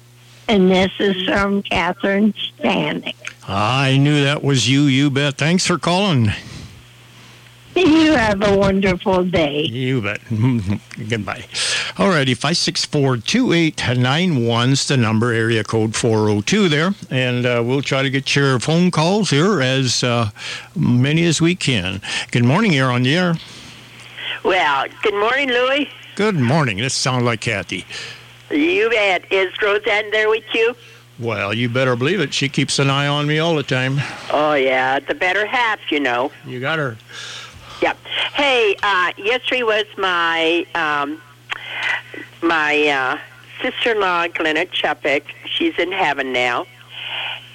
And 0.47 0.71
this 0.71 0.91
is 0.99 1.21
from 1.23 1.63
Catherine 1.63 2.33
Stanek. 2.33 3.24
I 3.47 3.97
knew 3.97 4.23
that 4.23 4.43
was 4.43 4.67
you, 4.69 4.83
you 4.83 5.09
bet. 5.11 5.37
Thanks 5.37 5.67
for 5.67 5.77
calling. 5.77 6.31
You 7.75 8.13
have 8.13 8.41
a 8.41 8.57
wonderful 8.57 9.25
day. 9.25 9.63
You 9.63 10.01
bet. 10.01 10.21
Goodbye. 11.09 11.43
All 11.97 12.07
righty, 12.09 12.33
564-2891 12.33 14.71
is 14.71 14.87
the 14.87 14.97
number, 14.97 15.33
area 15.33 15.63
code 15.63 15.95
402 15.95 16.69
there. 16.69 16.95
And 17.11 17.45
uh, 17.45 17.61
we'll 17.65 17.81
try 17.81 18.01
to 18.01 18.09
get 18.09 18.33
your 18.35 18.59
phone 18.59 18.89
calls 18.91 19.29
here 19.29 19.61
as 19.61 20.03
uh, 20.03 20.29
many 20.75 21.25
as 21.25 21.41
we 21.41 21.53
can. 21.55 22.01
Good 22.31 22.45
morning, 22.45 22.73
you're 22.73 22.91
on 22.91 23.03
the 23.03 23.15
air. 23.15 23.35
Well, 24.43 24.85
good 25.03 25.13
morning, 25.15 25.49
Louie. 25.49 25.89
Good 26.15 26.39
morning. 26.39 26.77
This 26.77 26.93
sounds 26.93 27.23
like 27.23 27.41
Kathy. 27.41 27.85
You 28.49 28.89
bet. 28.89 29.29
Is 29.31 29.51
Roseanne 29.61 30.11
there 30.11 30.29
with 30.29 30.43
you? 30.53 30.73
Well, 31.17 31.53
you 31.53 31.69
better 31.69 31.95
believe 31.95 32.19
it. 32.19 32.33
She 32.33 32.49
keeps 32.49 32.77
an 32.77 32.89
eye 32.89 33.07
on 33.07 33.25
me 33.25 33.39
all 33.39 33.55
the 33.55 33.63
time. 33.63 33.99
Oh, 34.31 34.53
yeah, 34.53 34.99
the 34.99 35.15
better 35.15 35.45
half, 35.45 35.79
you 35.91 35.99
know. 35.99 36.31
You 36.45 36.59
got 36.59 36.77
her. 36.77 36.97
Yep. 37.81 37.97
Hey, 38.33 38.75
uh, 38.83 39.11
yesterday 39.17 39.63
was 39.63 39.85
my 39.97 40.65
um, 40.75 41.21
my 42.41 42.87
uh, 42.87 43.17
sister-in-law, 43.61 44.27
Glenna 44.29 44.65
Chuppick. 44.65 45.23
She's 45.45 45.77
in 45.77 45.91
heaven 45.91 46.33
now, 46.33 46.65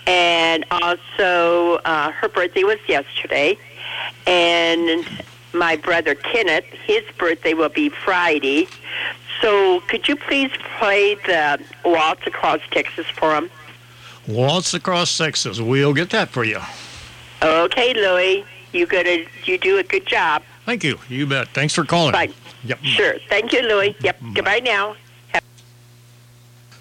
and 0.07 0.65
also 0.71 1.81
uh, 1.85 2.13
her 2.13 2.29
birthday 2.29 2.65
was 2.65 2.79
yesterday, 2.89 3.59
and 4.27 5.07
my 5.53 5.77
brother 5.77 6.15
Kenneth, 6.15 6.65
his 6.87 7.03
birthday 7.19 7.55
will 7.55 7.69
be 7.69 7.89
Friday. 7.89 8.69
So, 9.41 9.81
could 9.89 10.07
you 10.07 10.17
please 10.17 10.51
play 10.79 11.15
the 11.15 11.61
Waltz 11.85 12.27
Across 12.27 12.61
Texas 12.71 13.07
for 13.07 13.35
him? 13.35 13.51
Waltz 14.29 14.75
across 14.75 15.17
Texas. 15.17 15.61
We'll 15.61 15.95
get 15.95 16.11
that 16.11 16.29
for 16.29 16.45
you. 16.45 16.61
Okay, 17.43 17.95
Louie, 17.95 18.45
you 18.73 18.87
got 18.87 19.05
to 19.05 19.27
you 19.45 19.59
do 19.59 19.79
a 19.79 19.83
good 19.83 20.07
job. 20.07 20.43
Thank 20.67 20.85
you. 20.85 20.99
You 21.09 21.27
bet. 21.27 21.49
Thanks 21.49 21.75
for 21.75 21.85
calling. 21.85 22.13
Bye. 22.13 22.31
Yep. 22.65 22.79
Sure. 22.83 23.15
Thank 23.29 23.53
you, 23.53 23.63
Louie. 23.63 23.97
Yep. 24.01 24.21
Goodbye 24.35 24.61
now. 24.61 24.95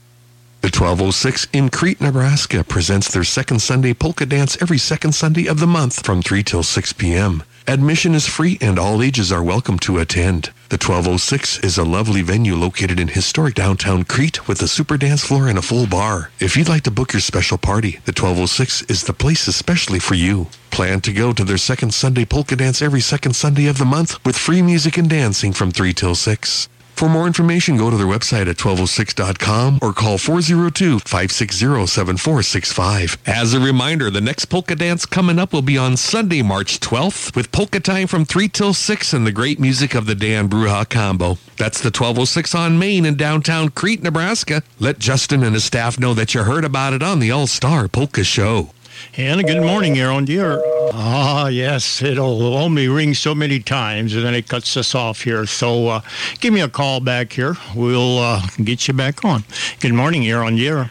The 0.64 0.70
1206 0.70 1.48
in 1.52 1.68
Crete, 1.68 2.00
Nebraska 2.00 2.64
presents 2.64 3.12
their 3.12 3.22
second 3.22 3.58
Sunday 3.58 3.92
polka 3.92 4.24
dance 4.24 4.56
every 4.62 4.78
second 4.78 5.12
Sunday 5.12 5.46
of 5.46 5.60
the 5.60 5.66
month 5.66 6.02
from 6.06 6.22
3 6.22 6.42
till 6.42 6.62
6 6.62 6.94
p.m. 6.94 7.42
Admission 7.68 8.14
is 8.14 8.26
free 8.26 8.56
and 8.62 8.78
all 8.78 9.02
ages 9.02 9.30
are 9.30 9.42
welcome 9.42 9.78
to 9.80 9.98
attend. 9.98 10.44
The 10.70 10.80
1206 10.80 11.58
is 11.58 11.76
a 11.76 11.84
lovely 11.84 12.22
venue 12.22 12.54
located 12.54 12.98
in 12.98 13.08
historic 13.08 13.54
downtown 13.54 14.04
Crete 14.04 14.48
with 14.48 14.62
a 14.62 14.66
super 14.66 14.96
dance 14.96 15.22
floor 15.22 15.48
and 15.48 15.58
a 15.58 15.62
full 15.62 15.86
bar. 15.86 16.30
If 16.40 16.56
you'd 16.56 16.70
like 16.70 16.84
to 16.84 16.90
book 16.90 17.12
your 17.12 17.20
special 17.20 17.58
party, 17.58 18.00
the 18.06 18.16
1206 18.16 18.84
is 18.84 19.04
the 19.04 19.12
place 19.12 19.46
especially 19.46 19.98
for 19.98 20.14
you. 20.14 20.46
Plan 20.70 21.02
to 21.02 21.12
go 21.12 21.34
to 21.34 21.44
their 21.44 21.58
second 21.58 21.92
Sunday 21.92 22.24
polka 22.24 22.56
dance 22.56 22.80
every 22.80 23.02
second 23.02 23.36
Sunday 23.36 23.66
of 23.66 23.76
the 23.76 23.84
month 23.84 24.24
with 24.24 24.38
free 24.38 24.62
music 24.62 24.96
and 24.96 25.10
dancing 25.10 25.52
from 25.52 25.70
3 25.70 25.92
till 25.92 26.14
6. 26.14 26.68
For 26.94 27.08
more 27.08 27.26
information, 27.26 27.76
go 27.76 27.90
to 27.90 27.96
their 27.96 28.06
website 28.06 28.48
at 28.48 28.56
1206.com 28.56 29.80
or 29.82 29.92
call 29.92 30.16
402-560-7465. 30.16 33.16
As 33.26 33.52
a 33.52 33.58
reminder, 33.58 34.10
the 34.10 34.20
next 34.20 34.44
polka 34.44 34.76
dance 34.76 35.04
coming 35.04 35.40
up 35.40 35.52
will 35.52 35.60
be 35.60 35.76
on 35.76 35.96
Sunday, 35.96 36.40
March 36.40 36.78
12th 36.78 37.34
with 37.34 37.50
polka 37.50 37.80
time 37.80 38.06
from 38.06 38.24
3 38.24 38.48
till 38.48 38.72
6 38.72 39.12
and 39.12 39.26
the 39.26 39.32
great 39.32 39.58
music 39.58 39.96
of 39.96 40.06
the 40.06 40.14
Dan 40.14 40.48
Bruja 40.48 40.88
combo. 40.88 41.36
That's 41.56 41.80
the 41.80 41.88
1206 41.88 42.54
on 42.54 42.78
Main 42.78 43.04
in 43.04 43.16
downtown 43.16 43.70
Crete, 43.70 44.04
Nebraska. 44.04 44.62
Let 44.78 45.00
Justin 45.00 45.42
and 45.42 45.54
his 45.54 45.64
staff 45.64 45.98
know 45.98 46.14
that 46.14 46.32
you 46.32 46.44
heard 46.44 46.64
about 46.64 46.92
it 46.92 47.02
on 47.02 47.18
the 47.18 47.32
All-Star 47.32 47.88
Polka 47.88 48.22
Show. 48.22 48.70
And 49.16 49.46
good 49.46 49.62
morning, 49.62 49.94
you're 49.94 50.10
on 50.10 50.24
the 50.24 50.38
air. 50.38 50.60
Ah, 50.92 51.46
yes, 51.46 52.02
it'll 52.02 52.54
only 52.56 52.88
ring 52.88 53.14
so 53.14 53.34
many 53.34 53.60
times, 53.60 54.14
and 54.14 54.24
then 54.24 54.34
it 54.34 54.48
cuts 54.48 54.76
us 54.76 54.94
off 54.94 55.22
here. 55.22 55.46
So 55.46 55.86
uh, 55.88 56.00
give 56.40 56.52
me 56.52 56.60
a 56.60 56.68
call 56.68 57.00
back 57.00 57.32
here. 57.32 57.56
We'll 57.76 58.18
uh, 58.18 58.42
get 58.62 58.88
you 58.88 58.94
back 58.94 59.24
on. 59.24 59.44
Good 59.80 59.92
morning, 59.94 60.22
you're 60.22 60.44
on 60.44 60.56
the 60.56 60.66
air. 60.68 60.90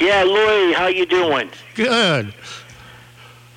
Yeah, 0.00 0.22
Louie, 0.22 0.72
how 0.72 0.86
you 0.86 1.06
doing? 1.06 1.50
Good. 1.74 2.32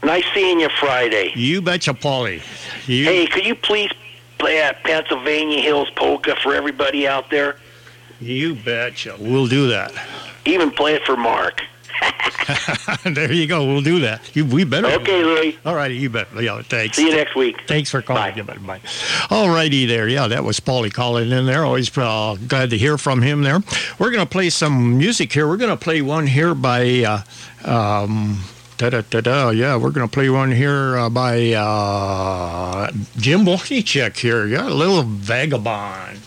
Nice 0.04 0.26
seeing 0.34 0.60
you 0.60 0.70
Friday. 0.80 1.32
You 1.36 1.62
betcha, 1.62 1.94
Paulie. 1.94 2.42
You, 2.88 3.06
Hey, 3.06 3.28
could 3.28 3.46
you 3.46 3.56
please 3.56 3.92
play 4.40 4.58
that 4.58 4.84
Pennsylvania 4.84 5.62
Hills 5.62 5.90
polka 5.96 6.36
for 6.42 6.54
everybody 6.56 7.08
out 7.08 7.30
there? 7.30 7.58
You 8.20 8.56
betcha. 8.56 9.16
We'll 9.20 9.48
do 9.48 9.70
that. 9.70 9.94
Even 10.46 10.72
play 10.72 10.96
it 10.96 11.04
for 11.06 11.16
Mark. 11.16 11.62
there 13.06 13.32
you 13.32 13.48
go. 13.48 13.66
We'll 13.66 13.82
do 13.82 14.00
that. 14.02 14.36
You, 14.36 14.46
we 14.46 14.64
better. 14.64 14.88
Okay, 14.88 15.24
Louie. 15.24 15.58
All 15.66 15.76
righty, 15.76 15.96
you 15.96 16.10
bet. 16.10 16.28
Yeah, 16.40 16.62
thanks. 16.64 16.98
See 16.98 17.08
you 17.08 17.16
next 17.16 17.36
week. 17.36 17.62
Thanks 17.68 17.90
for 17.90 18.02
calling. 18.02 18.44
Bye. 18.46 18.58
Bye. 18.58 18.82
All 19.30 19.50
righty 19.50 19.86
there. 19.86 20.08
Yeah, 20.08 20.28
that 20.28 20.44
was 20.44 20.60
Paulie 20.60 20.94
calling 20.94 21.32
in 21.32 21.46
there. 21.46 21.64
Always 21.64 21.96
uh, 21.98 22.36
glad 22.48 22.70
to 22.72 22.78
hear 22.78 22.98
from 22.98 23.22
him 23.22 23.44
there. 23.44 23.60
We're 24.00 24.12
going 24.12 24.26
to 24.26 24.30
play 24.30 24.50
some 24.50 24.98
music 24.98 25.32
here. 25.32 25.48
We're 25.48 25.58
going 25.58 25.76
to 25.76 25.82
play 25.84 26.02
one 26.02 26.28
here 26.28 26.54
by. 26.54 27.24
Uh, 27.66 27.70
um, 27.70 28.44
Da, 28.76 28.90
da, 28.90 29.02
da, 29.02 29.22
da. 29.22 29.50
Yeah, 29.52 29.78
we're 29.78 29.92
going 29.92 30.08
to 30.08 30.12
play 30.12 30.30
one 30.32 30.52
here 30.52 30.98
uh, 30.98 31.10
by 31.10 31.54
uh, 31.54 32.92
Jim 33.18 33.46
Wojcicek 33.46 34.18
here. 34.18 34.48
Yeah, 34.48 34.68
a 34.68 34.74
little 34.74 35.04
vagabond. 35.04 36.20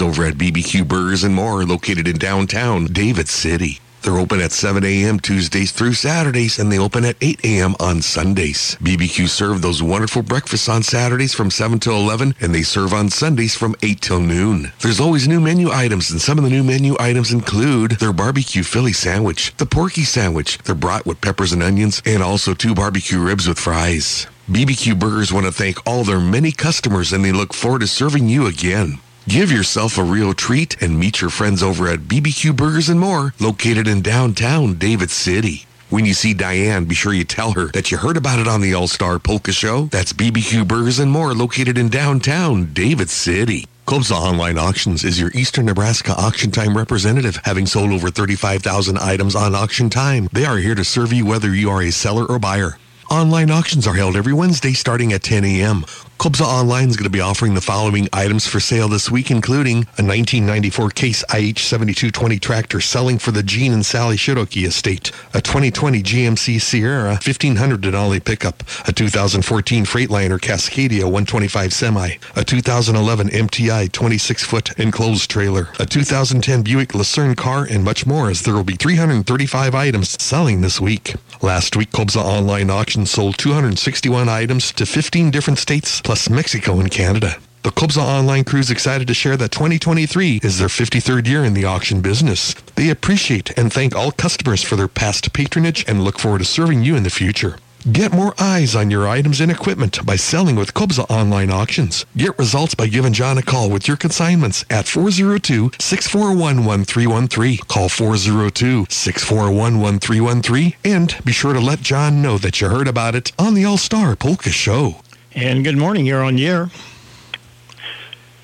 Over 0.00 0.24
at 0.24 0.34
BBQ 0.34 0.86
Burgers 0.86 1.24
and 1.24 1.34
More, 1.34 1.64
located 1.64 2.08
in 2.08 2.18
downtown 2.18 2.86
David 2.86 3.28
City. 3.28 3.80
They're 4.04 4.18
open 4.18 4.42
at 4.42 4.52
7 4.52 4.84
a.m. 4.84 5.18
Tuesdays 5.18 5.72
through 5.72 5.94
Saturdays, 5.94 6.58
and 6.58 6.70
they 6.70 6.78
open 6.78 7.06
at 7.06 7.16
8 7.22 7.40
a.m. 7.42 7.74
on 7.80 8.02
Sundays. 8.02 8.76
BBQ 8.82 9.28
serve 9.30 9.62
those 9.62 9.82
wonderful 9.82 10.22
breakfasts 10.22 10.68
on 10.68 10.82
Saturdays 10.82 11.32
from 11.32 11.50
7 11.50 11.78
till 11.78 11.96
11, 11.96 12.34
and 12.38 12.54
they 12.54 12.64
serve 12.64 12.92
on 12.92 13.08
Sundays 13.08 13.56
from 13.56 13.74
8 13.82 14.02
till 14.02 14.20
noon. 14.20 14.72
There's 14.80 15.00
always 15.00 15.26
new 15.26 15.40
menu 15.40 15.70
items, 15.70 16.10
and 16.10 16.20
some 16.20 16.36
of 16.36 16.44
the 16.44 16.50
new 16.50 16.62
menu 16.62 16.96
items 17.00 17.32
include 17.32 17.92
their 17.92 18.12
barbecue 18.12 18.62
Philly 18.62 18.92
sandwich, 18.92 19.56
the 19.56 19.64
porky 19.64 20.04
sandwich, 20.04 20.58
their 20.58 20.74
brat 20.74 21.06
with 21.06 21.22
peppers 21.22 21.52
and 21.52 21.62
onions, 21.62 22.02
and 22.04 22.22
also 22.22 22.52
two 22.52 22.74
barbecue 22.74 23.18
ribs 23.18 23.48
with 23.48 23.58
fries. 23.58 24.26
BBQ 24.50 24.98
Burgers 24.98 25.32
want 25.32 25.46
to 25.46 25.52
thank 25.52 25.78
all 25.86 26.04
their 26.04 26.20
many 26.20 26.52
customers, 26.52 27.14
and 27.14 27.24
they 27.24 27.32
look 27.32 27.54
forward 27.54 27.80
to 27.80 27.86
serving 27.86 28.28
you 28.28 28.44
again. 28.44 28.98
Give 29.26 29.50
yourself 29.50 29.96
a 29.96 30.04
real 30.04 30.34
treat 30.34 30.82
and 30.82 30.98
meet 30.98 31.22
your 31.22 31.30
friends 31.30 31.62
over 31.62 31.88
at 31.88 32.00
BBQ 32.00 32.54
Burgers 32.54 32.90
and 32.90 33.00
More, 33.00 33.32
located 33.40 33.88
in 33.88 34.02
downtown 34.02 34.74
David 34.74 35.10
City. 35.10 35.64
When 35.88 36.04
you 36.04 36.12
see 36.12 36.34
Diane, 36.34 36.84
be 36.84 36.94
sure 36.94 37.14
you 37.14 37.24
tell 37.24 37.52
her 37.52 37.68
that 37.68 37.90
you 37.90 37.96
heard 37.96 38.18
about 38.18 38.38
it 38.38 38.46
on 38.46 38.60
the 38.60 38.74
All-Star 38.74 39.18
Polka 39.18 39.52
Show. 39.52 39.86
That's 39.86 40.12
BBQ 40.12 40.68
Burgers 40.68 40.98
and 40.98 41.10
More, 41.10 41.32
located 41.32 41.78
in 41.78 41.88
downtown 41.88 42.74
David 42.74 43.08
City. 43.08 43.66
Kobza 43.86 44.12
Online 44.12 44.58
Auctions 44.58 45.04
is 45.04 45.18
your 45.18 45.30
Eastern 45.32 45.64
Nebraska 45.64 46.12
auction 46.12 46.50
time 46.50 46.76
representative, 46.76 47.40
having 47.44 47.64
sold 47.64 47.92
over 47.92 48.10
35,000 48.10 48.98
items 48.98 49.34
on 49.34 49.54
auction 49.54 49.88
time. 49.88 50.28
They 50.32 50.44
are 50.44 50.58
here 50.58 50.74
to 50.74 50.84
serve 50.84 51.14
you 51.14 51.24
whether 51.24 51.54
you 51.54 51.70
are 51.70 51.82
a 51.82 51.92
seller 51.92 52.26
or 52.26 52.38
buyer. 52.38 52.76
Online 53.10 53.50
auctions 53.50 53.86
are 53.86 53.94
held 53.94 54.16
every 54.16 54.32
Wednesday 54.32 54.72
starting 54.72 55.12
at 55.12 55.22
10 55.22 55.44
a.m. 55.44 55.84
Kobza 56.18 56.46
Online 56.46 56.88
is 56.88 56.96
going 56.96 57.04
to 57.04 57.10
be 57.10 57.20
offering 57.20 57.52
the 57.52 57.60
following 57.60 58.08
items 58.12 58.46
for 58.46 58.58
sale 58.58 58.88
this 58.88 59.10
week, 59.10 59.30
including 59.30 59.78
a 59.98 60.02
1994 60.02 60.90
Case 60.90 61.24
IH7220 61.24 62.40
tractor 62.40 62.80
selling 62.80 63.18
for 63.18 63.30
the 63.30 63.42
Gene 63.42 63.74
and 63.74 63.84
Sally 63.84 64.16
Shiroki 64.16 64.66
estate, 64.66 65.10
a 65.34 65.42
2020 65.42 66.02
GMC 66.02 66.60
Sierra 66.62 67.10
1500 67.10 67.82
Denali 67.82 68.24
pickup, 68.24 68.62
a 68.86 68.92
2014 68.92 69.84
Freightliner 69.84 70.38
Cascadia 70.40 71.02
125 71.02 71.74
semi, 71.74 72.12
a 72.36 72.44
2011 72.44 73.28
MTI 73.28 73.88
26-foot 73.90 74.78
enclosed 74.78 75.28
trailer, 75.30 75.68
a 75.78 75.84
2010 75.84 76.62
Buick 76.62 76.94
Lucerne 76.94 77.34
car, 77.34 77.66
and 77.68 77.84
much 77.84 78.06
more 78.06 78.30
as 78.30 78.42
there 78.42 78.54
will 78.54 78.64
be 78.64 78.76
335 78.76 79.74
items 79.74 80.22
selling 80.22 80.62
this 80.62 80.80
week. 80.80 81.16
Last 81.42 81.76
week, 81.76 81.90
Kobza 81.90 82.24
Online 82.24 82.70
Auction 82.70 83.04
sold 83.04 83.36
261 83.36 84.30
items 84.30 84.72
to 84.72 84.86
15 84.86 85.30
different 85.30 85.58
states, 85.58 86.00
plus 86.04 86.30
Mexico 86.30 86.78
and 86.78 86.90
Canada. 86.90 87.36
The 87.64 87.70
Kobza 87.70 88.02
Online 88.02 88.44
crew 88.44 88.60
is 88.60 88.70
excited 88.70 89.08
to 89.08 89.14
share 89.14 89.38
that 89.38 89.50
2023 89.50 90.40
is 90.42 90.58
their 90.58 90.68
53rd 90.68 91.26
year 91.26 91.42
in 91.44 91.54
the 91.54 91.64
auction 91.64 92.02
business. 92.02 92.52
They 92.76 92.90
appreciate 92.90 93.58
and 93.58 93.72
thank 93.72 93.96
all 93.96 94.12
customers 94.12 94.62
for 94.62 94.76
their 94.76 94.86
past 94.86 95.32
patronage 95.32 95.82
and 95.88 96.04
look 96.04 96.18
forward 96.18 96.40
to 96.40 96.44
serving 96.44 96.82
you 96.82 96.94
in 96.94 97.04
the 97.04 97.10
future. 97.10 97.56
Get 97.90 98.12
more 98.12 98.34
eyes 98.38 98.74
on 98.74 98.90
your 98.90 99.08
items 99.08 99.40
and 99.40 99.50
equipment 99.50 100.04
by 100.04 100.16
selling 100.16 100.56
with 100.56 100.74
Kobza 100.74 101.08
Online 101.10 101.50
Auctions. 101.50 102.04
Get 102.16 102.38
results 102.38 102.74
by 102.74 102.86
giving 102.86 103.14
John 103.14 103.36
a 103.36 103.42
call 103.42 103.68
with 103.70 103.88
your 103.88 103.98
consignments 103.98 104.64
at 104.70 104.86
402-641-1313. 104.86 107.68
Call 107.68 107.88
402-641-1313 107.88 110.76
and 110.84 111.16
be 111.24 111.32
sure 111.32 111.52
to 111.52 111.60
let 111.60 111.80
John 111.80 112.22
know 112.22 112.38
that 112.38 112.60
you 112.60 112.68
heard 112.68 112.88
about 112.88 113.14
it 113.14 113.32
on 113.38 113.54
the 113.54 113.66
All-Star 113.66 114.16
Polka 114.16 114.50
Show. 114.50 114.96
And 115.36 115.64
good 115.64 115.76
morning, 115.76 116.06
you're 116.06 116.22
on 116.22 116.36
the 116.36 116.46
air. 116.46 116.70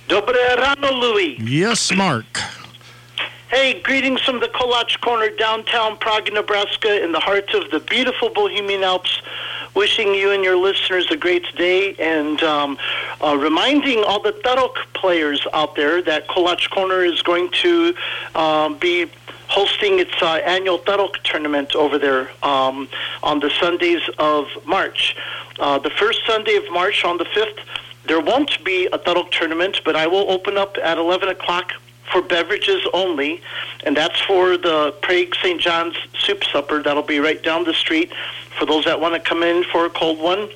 Dobre 0.09 0.57
rano, 0.57 0.91
Louie. 0.91 1.36
Yes, 1.38 1.95
Mark. 1.95 2.26
Hey, 3.49 3.80
greetings 3.80 4.20
from 4.22 4.41
the 4.41 4.49
Kolach 4.49 5.01
Corner, 5.01 5.30
downtown 5.30 5.97
Prague, 5.99 6.32
Nebraska, 6.32 7.03
in 7.03 7.12
the 7.12 7.20
heart 7.20 7.55
of 7.55 7.70
the 7.70 7.78
beautiful 7.78 8.28
Bohemian 8.30 8.82
Alps. 8.82 9.22
Wishing 9.74 10.12
you 10.14 10.32
and 10.32 10.43
your 10.43 10.57
listeners 10.57 11.07
a 11.12 11.16
great 11.16 11.45
day 11.55 11.95
and 12.01 12.43
um, 12.43 12.76
uh, 13.22 13.36
reminding 13.36 14.03
all 14.03 14.20
the 14.20 14.32
Tarok 14.32 14.74
players 14.95 15.47
out 15.53 15.76
there 15.76 16.03
that 16.03 16.26
Kolach 16.26 16.68
Corner 16.70 17.05
is 17.05 17.22
going 17.22 17.51
to 17.62 17.95
um, 18.34 18.76
be 18.78 19.07
hosting 19.51 19.98
its 19.98 20.14
uh, 20.22 20.34
annual 20.46 20.78
Tarok 20.78 21.16
tournament 21.24 21.74
over 21.74 21.98
there 21.98 22.30
um, 22.44 22.88
on 23.24 23.40
the 23.40 23.51
Sundays 23.61 24.03
of 24.18 24.46
March. 24.64 25.16
Uh, 25.59 25.76
the 25.78 25.90
first 25.90 26.20
Sunday 26.24 26.55
of 26.55 26.70
March 26.70 27.05
on 27.05 27.18
the 27.18 27.24
5th, 27.24 27.59
there 28.07 28.20
won't 28.20 28.64
be 28.64 28.86
a 28.86 28.98
Tarok 28.98 29.32
tournament, 29.32 29.80
but 29.84 29.96
I 29.96 30.07
will 30.07 30.30
open 30.30 30.57
up 30.57 30.76
at 30.78 30.98
11 30.98 31.28
o'clock 31.28 31.72
for 32.12 32.22
beverages 32.22 32.86
only, 32.94 33.42
and 33.84 33.96
that's 33.96 34.20
for 34.20 34.57
the 34.57 34.94
Prague 35.03 35.34
St. 35.42 35.61
John's 35.61 35.96
Soup 36.16 36.42
Supper. 36.44 36.80
That'll 36.80 37.03
be 37.03 37.18
right 37.18 37.42
down 37.42 37.64
the 37.64 37.74
street 37.74 38.12
for 38.57 38.66
those 38.66 38.84
that 38.84 39.01
want 39.01 39.14
to 39.14 39.20
come 39.20 39.42
in 39.42 39.64
for 39.64 39.84
a 39.84 39.90
cold 39.90 40.20
one 40.20 40.48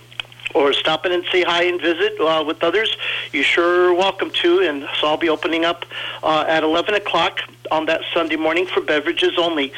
or 0.55 0.73
stop 0.73 1.05
in 1.05 1.11
and 1.11 1.25
say 1.33 1.43
hi 1.43 1.65
and 1.65 1.81
visit 1.81 2.19
uh, 2.21 2.43
with 2.47 2.63
others. 2.63 2.97
you're 3.33 3.43
sure 3.43 3.93
welcome 3.93 4.31
to, 4.31 4.61
and 4.61 4.89
so 5.01 5.09
I'll 5.09 5.17
be 5.17 5.29
opening 5.29 5.65
up 5.65 5.85
uh, 6.23 6.45
at 6.47 6.63
11 6.63 6.95
o'clock 6.95 7.41
on 7.71 7.87
that 7.87 8.03
Sunday 8.13 8.37
morning 8.37 8.67
for 8.67 8.81
beverages 8.81 9.39
only. 9.39 9.73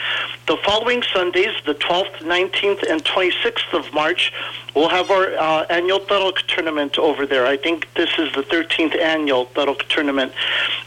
The 0.47 0.57
following 0.59 1.03
Sundays, 1.03 1.55
the 1.64 1.74
12th, 1.74 2.16
19th, 2.18 2.89
and 2.91 3.05
26th 3.05 3.72
of 3.72 3.93
March, 3.93 4.32
we'll 4.74 4.89
have 4.89 5.11
our 5.11 5.32
uh, 5.37 5.66
annual 5.70 6.01
Tarok 6.01 6.39
tournament 6.47 6.99
over 6.99 7.26
there. 7.26 7.47
I 7.47 7.57
think 7.57 7.93
this 7.95 8.11
is 8.18 8.32
the 8.34 8.43
13th 8.43 8.97
annual 8.97 9.47
Tarok 9.47 9.89
tournament. 9.89 10.32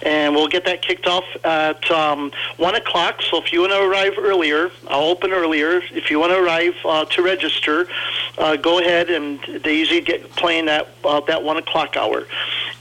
And 0.02 0.36
we'll 0.36 0.48
get 0.48 0.66
that 0.66 0.82
kicked 0.82 1.08
off 1.08 1.26
at 1.44 1.90
um, 1.92 2.32
1 2.58 2.76
o'clock. 2.76 3.22
So 3.22 3.42
if 3.42 3.52
you 3.52 3.62
want 3.62 3.74
to 3.74 3.82
arrive 3.82 4.14
earlier, 4.18 4.72
I'll 4.88 5.10
open 5.10 5.32
earlier. 5.32 5.82
If 5.92 6.10
you 6.10 6.20
want 6.20 6.32
to 6.32 6.42
arrive 6.42 6.76
uh, 6.86 7.06
to 7.06 7.22
register, 7.22 7.88
uh, 8.38 8.56
go 8.56 8.80
ahead. 8.80 9.10
And 9.10 9.40
they 9.64 9.78
usually 9.78 10.02
get 10.02 10.30
playing 10.32 10.70
at 10.70 10.88
uh, 11.04 11.20
that 11.22 11.44
1 11.44 11.58
o'clock 11.58 11.98
hour. 11.98 12.28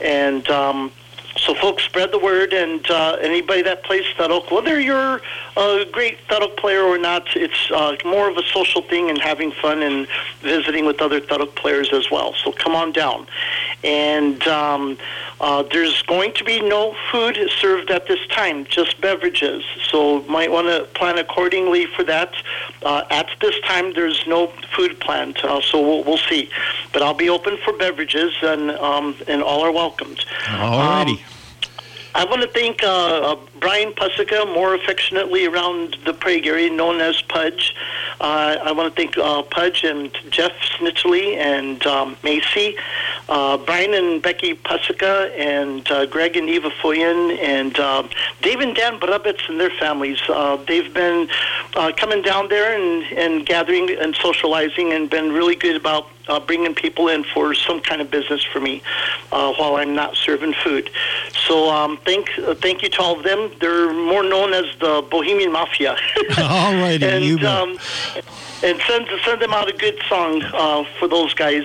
And 0.01 0.47
um, 0.49 0.91
so, 1.37 1.53
folks, 1.53 1.83
spread 1.83 2.11
the 2.11 2.19
word, 2.19 2.53
and 2.53 2.89
uh, 2.89 3.17
anybody 3.21 3.61
that 3.61 3.83
plays 3.83 4.03
Tarok, 4.17 4.51
whether 4.51 4.79
you're 4.79 5.21
a 5.59 5.85
great 5.91 6.17
Tarok 6.27 6.57
player 6.57 6.83
or 6.83 6.97
not, 6.97 7.27
it's 7.35 7.69
uh, 7.71 7.95
more 8.05 8.29
of 8.29 8.37
a 8.37 8.43
social 8.43 8.81
thing 8.81 9.09
and 9.09 9.19
having 9.19 9.51
fun 9.51 9.81
and 9.81 10.07
visiting 10.41 10.85
with 10.85 11.01
other 11.01 11.19
Tarok 11.19 11.55
players 11.55 11.91
as 11.93 12.09
well. 12.09 12.33
So, 12.33 12.51
come 12.51 12.75
on 12.75 12.91
down. 12.91 13.27
And 13.83 14.41
um, 14.47 14.97
uh, 15.41 15.63
there's 15.63 16.01
going 16.03 16.33
to 16.33 16.43
be 16.43 16.61
no 16.61 16.95
food 17.11 17.37
served 17.59 17.91
at 17.91 18.07
this 18.07 18.25
time, 18.27 18.65
just 18.65 18.99
beverages. 19.01 19.63
So, 19.89 20.21
might 20.23 20.51
want 20.51 20.67
to 20.67 20.85
plan 20.97 21.17
accordingly 21.17 21.85
for 21.87 22.03
that. 22.05 22.33
Uh, 22.81 23.03
at 23.09 23.27
this 23.41 23.59
time, 23.61 23.93
there's 23.93 24.25
no 24.27 24.47
food 24.75 24.99
planned, 24.99 25.37
uh, 25.39 25.61
so 25.61 25.81
we'll, 25.81 26.03
we'll 26.03 26.17
see. 26.17 26.49
But 26.93 27.01
I'll 27.01 27.13
be 27.13 27.29
open 27.29 27.57
for 27.57 27.73
beverages, 27.73 28.33
and 28.41 28.71
um, 28.71 29.15
and 29.27 29.43
all 29.43 29.61
are 29.61 29.71
welcomed. 29.71 30.23
All 30.49 30.79
righty. 30.79 31.13
Um, 31.13 31.19
I 32.15 32.25
want 32.25 32.41
to 32.41 32.47
thank 32.47 32.83
uh, 32.83 32.87
uh, 32.87 33.35
Brian 33.59 33.91
Pusica, 33.93 34.45
more 34.53 34.73
affectionately 34.75 35.45
around 35.45 35.97
the 36.05 36.13
Prague 36.13 36.45
area, 36.45 36.69
known 36.69 37.01
as 37.01 37.21
Pudge. 37.21 37.75
Uh, 38.21 38.57
I 38.63 38.71
want 38.71 38.93
to 38.93 39.01
thank 39.01 39.17
uh, 39.17 39.43
Pudge 39.43 39.83
and 39.83 40.11
Jeff 40.29 40.51
Snitchley 40.77 41.35
and 41.35 41.85
um, 41.85 42.17
Macy, 42.23 42.77
uh, 43.27 43.57
Brian 43.57 43.93
and 43.93 44.21
Becky 44.21 44.55
Pusica, 44.55 45.31
and 45.37 45.89
uh, 45.91 46.05
Greg 46.05 46.37
and 46.37 46.49
Eva 46.49 46.69
Foyen, 46.69 47.37
and 47.39 47.79
um, 47.79 48.09
Dave 48.41 48.59
and 48.59 48.75
Dan 48.75 48.99
Brabitz 48.99 49.47
and 49.49 49.59
their 49.59 49.71
families. 49.71 50.19
Uh, 50.27 50.57
they've 50.67 50.93
been 50.93 51.29
uh, 51.75 51.91
coming 51.95 52.21
down 52.21 52.49
there 52.49 52.75
and, 52.75 53.03
and 53.17 53.45
gathering 53.45 53.89
and 53.89 54.15
socializing 54.15 54.93
and 54.93 55.09
been 55.09 55.31
really 55.31 55.55
good 55.55 55.75
about 55.75 56.07
uh, 56.29 56.39
bringing 56.39 56.75
people 56.75 57.07
in 57.07 57.23
for 57.23 57.53
some 57.53 57.81
kind 57.81 58.01
of 58.01 58.09
business 58.09 58.43
for 58.43 58.59
me 58.59 58.81
uh, 59.31 59.51
while 59.53 59.75
I'm 59.75 59.95
not 59.95 60.15
serving 60.15 60.53
food. 60.53 60.89
So 61.47 61.69
um, 61.69 61.97
thank 62.05 62.29
uh, 62.37 62.53
thank 62.55 62.83
you 62.83 62.89
to 62.89 63.01
all 63.01 63.17
of 63.17 63.23
them. 63.23 63.48
They're 63.59 63.93
more 63.93 64.23
known 64.23 64.53
as 64.53 64.65
the 64.79 65.05
Bohemian 65.09 65.51
Mafia. 65.51 65.91
All 66.37 66.73
righty, 66.73 67.05
and, 67.05 67.23
you 67.23 67.37
um, 67.47 67.77
and 68.63 68.79
send 68.81 69.07
send 69.25 69.41
them 69.41 69.53
out 69.53 69.69
a 69.69 69.73
good 69.73 69.99
song 70.07 70.41
uh, 70.53 70.83
for 70.99 71.07
those 71.07 71.33
guys. 71.33 71.63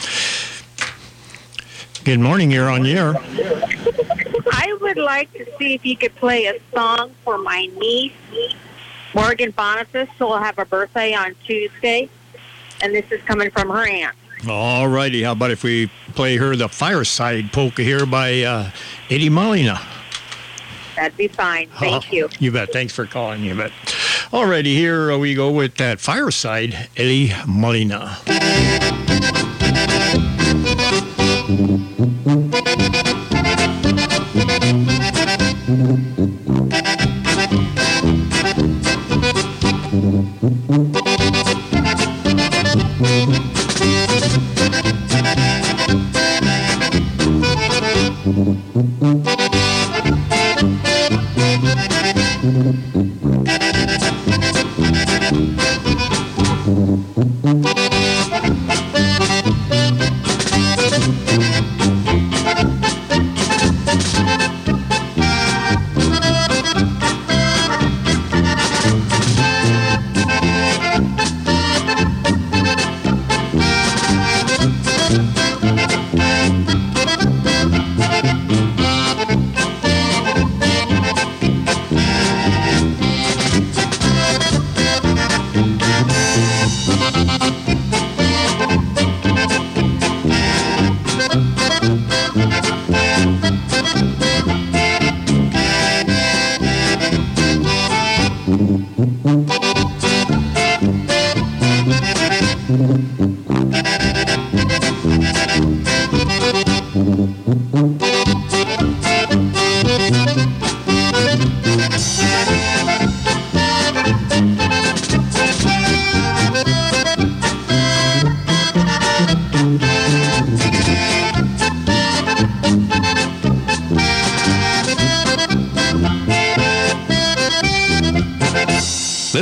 Good 2.08 2.20
morning. 2.20 2.50
You're 2.50 2.70
on 2.70 2.84
the 2.84 2.92
air. 2.96 3.14
I 4.50 4.78
would 4.80 4.96
like 4.96 5.30
to 5.34 5.44
see 5.58 5.74
if 5.74 5.84
you 5.84 5.94
could 5.94 6.14
play 6.16 6.46
a 6.46 6.58
song 6.74 7.12
for 7.22 7.36
my 7.36 7.66
niece, 7.78 8.14
Morgan 9.12 9.50
Boniface 9.50 10.08
who 10.18 10.24
will 10.24 10.38
have 10.38 10.58
a 10.58 10.64
birthday 10.64 11.12
on 11.12 11.34
Tuesday, 11.46 12.08
and 12.80 12.94
this 12.94 13.04
is 13.12 13.20
coming 13.24 13.50
from 13.50 13.68
her 13.68 13.86
aunt. 13.86 14.16
All 14.48 14.88
righty. 14.88 15.22
How 15.22 15.32
about 15.32 15.50
if 15.50 15.62
we 15.62 15.90
play 16.14 16.38
her 16.38 16.56
the 16.56 16.70
Fireside 16.70 17.52
Polka 17.52 17.82
here 17.82 18.06
by 18.06 18.40
uh, 18.40 18.70
Eddie 19.10 19.28
Molina? 19.28 19.78
That'd 20.96 21.14
be 21.18 21.28
fine. 21.28 21.68
Thank 21.78 22.04
Oh, 22.08 22.10
you. 22.10 22.30
You 22.38 22.52
bet. 22.52 22.72
Thanks 22.72 22.94
for 22.94 23.04
calling. 23.04 23.44
You 23.44 23.54
bet. 23.54 23.70
All 24.32 24.46
righty. 24.46 24.74
Here 24.74 25.18
we 25.18 25.34
go 25.34 25.50
with 25.50 25.74
that 25.74 26.00
Fireside, 26.00 26.88
Eddie 26.96 27.34
Molina. 27.46 28.16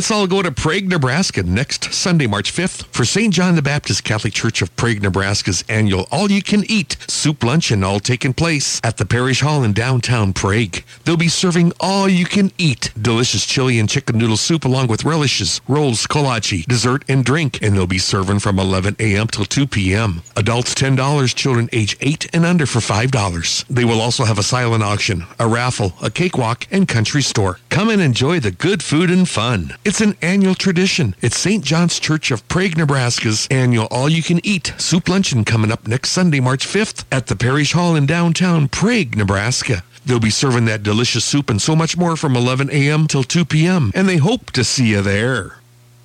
Let's 0.07 0.13
all 0.13 0.29
go 0.29 0.41
to 0.41 0.53
Prague, 0.53 0.85
Nebraska 0.85 1.43
next 1.43 1.93
Sunday, 1.93 2.29
March 2.29 2.53
5th 2.53 2.85
for 2.95 3.05
St. 3.05 3.35
John 3.35 3.57
the 3.57 3.61
Baptist 3.61 4.05
Catholic 4.05 4.33
Church 4.33 4.63
of 4.63 4.75
Prague, 4.77 5.03
Nebraska's 5.03 5.65
annual 5.69 6.07
all 6.13 6.31
you 6.31 6.43
can 6.45 6.63
eat 6.71 6.97
soup 7.09 7.43
luncheon 7.43 7.83
all 7.83 7.99
taking 7.99 8.33
place 8.33 8.81
at 8.85 8.99
the 8.99 9.05
Parish 9.05 9.41
Hall 9.41 9.65
in 9.65 9.73
downtown 9.73 10.33
Prague. 10.33 10.85
They'll 11.07 11.17
be 11.17 11.29
serving 11.29 11.73
all 11.79 12.09
you 12.09 12.25
can 12.25 12.51
eat 12.59 12.93
delicious 13.01 13.47
chili 13.47 13.79
and 13.79 13.89
chicken 13.89 14.19
noodle 14.19 14.37
soup 14.37 14.65
along 14.65 14.89
with 14.89 15.05
relishes, 15.05 15.61
rolls, 15.69 16.05
kolache, 16.05 16.67
dessert, 16.67 17.05
and 17.09 17.25
drink. 17.25 17.63
And 17.63 17.77
they'll 17.77 17.87
be 17.87 17.99
serving 17.99 18.41
from 18.41 18.59
11 18.59 18.97
a.m. 18.99 19.29
till 19.29 19.45
2 19.45 19.69
p.m. 19.69 20.23
Adults 20.35 20.75
$10, 20.75 21.33
children 21.37 21.69
age 21.73 21.97
8 22.01 22.35
and 22.35 22.45
under 22.45 22.67
for 22.67 22.81
$5. 22.81 23.67
They 23.69 23.85
will 23.85 24.01
also 24.01 24.25
have 24.25 24.41
a 24.41 24.43
silent 24.43 24.83
auction, 24.83 25.25
a 25.39 25.47
raffle, 25.47 25.93
a 26.03 26.11
cakewalk, 26.11 26.67
and 26.73 26.89
country 26.89 27.23
store. 27.23 27.61
Come 27.69 27.89
and 27.89 28.03
enjoy 28.03 28.41
the 28.41 28.51
good 28.51 28.83
food 28.83 29.09
and 29.09 29.29
fun. 29.29 29.77
It's 29.85 30.01
an 30.01 30.17
annual 30.21 30.57
tradition. 30.57 31.15
It's 31.23 31.39
St. 31.39 31.65
John's 31.65 32.01
Church 32.01 32.33
of 32.33 32.47
Prague, 32.49 32.77
Nebraska's 32.77 33.47
annual 33.49 33.87
all-you-can-eat 33.93 34.75
soup 34.77 35.09
luncheon 35.09 35.45
coming 35.45 35.71
up 35.71 35.87
next 35.87 36.11
Sunday, 36.11 36.41
March 36.41 36.67
5th 36.67 37.05
at 37.13 37.29
the 37.29 37.37
Parish 37.37 37.75
Hall 37.75 37.95
in 37.95 38.07
downtown 38.07 38.67
Prague, 38.67 39.17
Nebraska. 39.17 39.85
They'll 40.07 40.21
be 40.21 40.31
serving 40.31 40.67
that 40.67 40.85
delicious 40.85 41.25
soup 41.25 41.51
and 41.51 41.61
so 41.61 41.75
much 41.75 41.97
more 41.97 42.17
from 42.17 42.37
11 42.37 42.71
a.m. 42.71 43.09
till 43.09 43.25
2 43.25 43.45
p.m. 43.45 43.91
And 43.93 44.09
they 44.09 44.19
hope 44.19 44.53
to 44.53 44.63
see 44.63 44.91
you 44.91 45.03
there. 45.03 45.59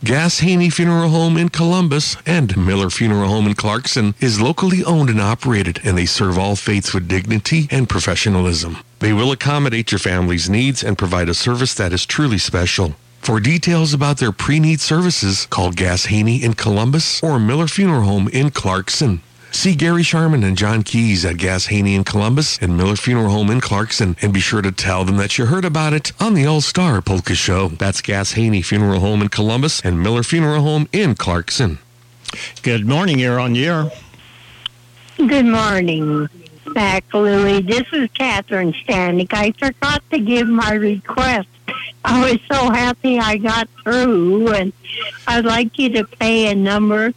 Gass 0.04 0.40
Haney 0.40 0.72
Funeral 0.72 1.10
Home 1.10 1.38
in 1.38 1.50
Columbus 1.50 2.18
and 2.26 2.58
Miller 2.58 2.90
Funeral 2.90 3.30
Home 3.30 3.46
in 3.46 3.54
Clarkson 3.54 4.16
is 4.20 4.42
locally 4.42 4.84
owned 4.84 5.12
and 5.12 5.22
operated, 5.22 5.80
and 5.84 5.96
they 5.96 6.08
serve 6.08 6.40
all 6.40 6.56
faiths 6.56 6.96
with 6.96 7.08
dignity 7.08 7.68
and 7.70 7.88
professionalism. 7.88 8.78
They 8.98 9.14
will 9.14 9.32
accommodate 9.32 9.92
your 9.92 10.00
family's 10.00 10.50
needs 10.50 10.84
and 10.84 10.98
provide 10.98 11.30
a 11.30 11.36
service 11.36 11.76
that 11.76 11.94
is 11.94 12.08
truly 12.08 12.40
special. 12.40 12.96
For 13.20 13.40
details 13.40 13.94
about 13.94 14.18
their 14.18 14.32
pre-need 14.32 14.82
services, 14.82 15.46
call 15.52 15.72
Gass 15.72 16.06
Haney 16.06 16.44
in 16.44 16.56
Columbus 16.56 17.22
or 17.22 17.40
Miller 17.40 17.68
Funeral 17.68 18.02
Home 18.02 18.28
in 18.30 18.50
Clarkson. 18.50 19.22
See 19.52 19.76
Gary 19.76 20.02
Sharman 20.02 20.44
and 20.44 20.58
John 20.58 20.82
Keys 20.82 21.24
at 21.24 21.38
Gass 21.38 21.68
Haney 21.68 21.94
in 21.94 22.04
Columbus 22.04 22.58
and 22.60 22.76
Miller 22.76 22.96
Funeral 22.96 23.30
Home 23.30 23.52
in 23.52 23.62
Clarkson 23.62 24.16
and 24.22 24.34
be 24.34 24.40
sure 24.40 24.62
to 24.62 24.72
tell 24.72 25.04
them 25.04 25.18
that 25.18 25.38
you 25.38 25.46
heard 25.46 25.66
about 25.66 25.94
it 25.94 26.14
on 26.20 26.34
the 26.34 26.46
All-Star 26.46 27.02
Polka 27.02 27.36
Show. 27.36 27.68
That's 27.68 28.02
Gass 28.02 28.32
Haney 28.32 28.62
Funeral 28.62 29.02
Home 29.02 29.22
in 29.22 29.28
Columbus 29.30 29.82
and 29.82 30.02
Miller 30.02 30.24
Funeral 30.24 30.62
Home 30.62 30.88
in 30.92 31.16
Clarkson. 31.16 31.78
Good 32.64 32.88
morning. 32.88 33.20
You're 33.20 33.40
on 33.40 33.54
the 33.54 33.68
air. 33.68 33.92
Good 35.18 35.46
morning, 35.46 36.28
Mac 36.66 37.14
Louie. 37.14 37.62
This 37.62 37.86
is 37.92 38.10
Catherine 38.12 38.74
Stanek. 38.74 39.34
I 39.34 39.52
forgot 39.52 40.02
to 40.12 40.20
give 40.20 40.48
my 40.48 40.74
request. 40.74 41.50
I 42.04 42.32
was 42.32 42.40
so 42.52 42.72
happy 42.72 43.20
I 43.20 43.38
got 43.38 43.68
through, 43.84 44.54
and 44.54 44.74
I'd 45.28 45.46
like 45.46 45.78
you 45.78 45.90
to 45.90 46.06
play 46.06 46.48
a 46.48 46.56
number 46.56 47.14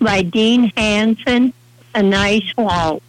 by 0.00 0.22
Dean 0.22 0.70
Hansen, 0.76 1.54
A 1.98 2.02
Nice 2.02 2.52
Waltz. 2.56 3.04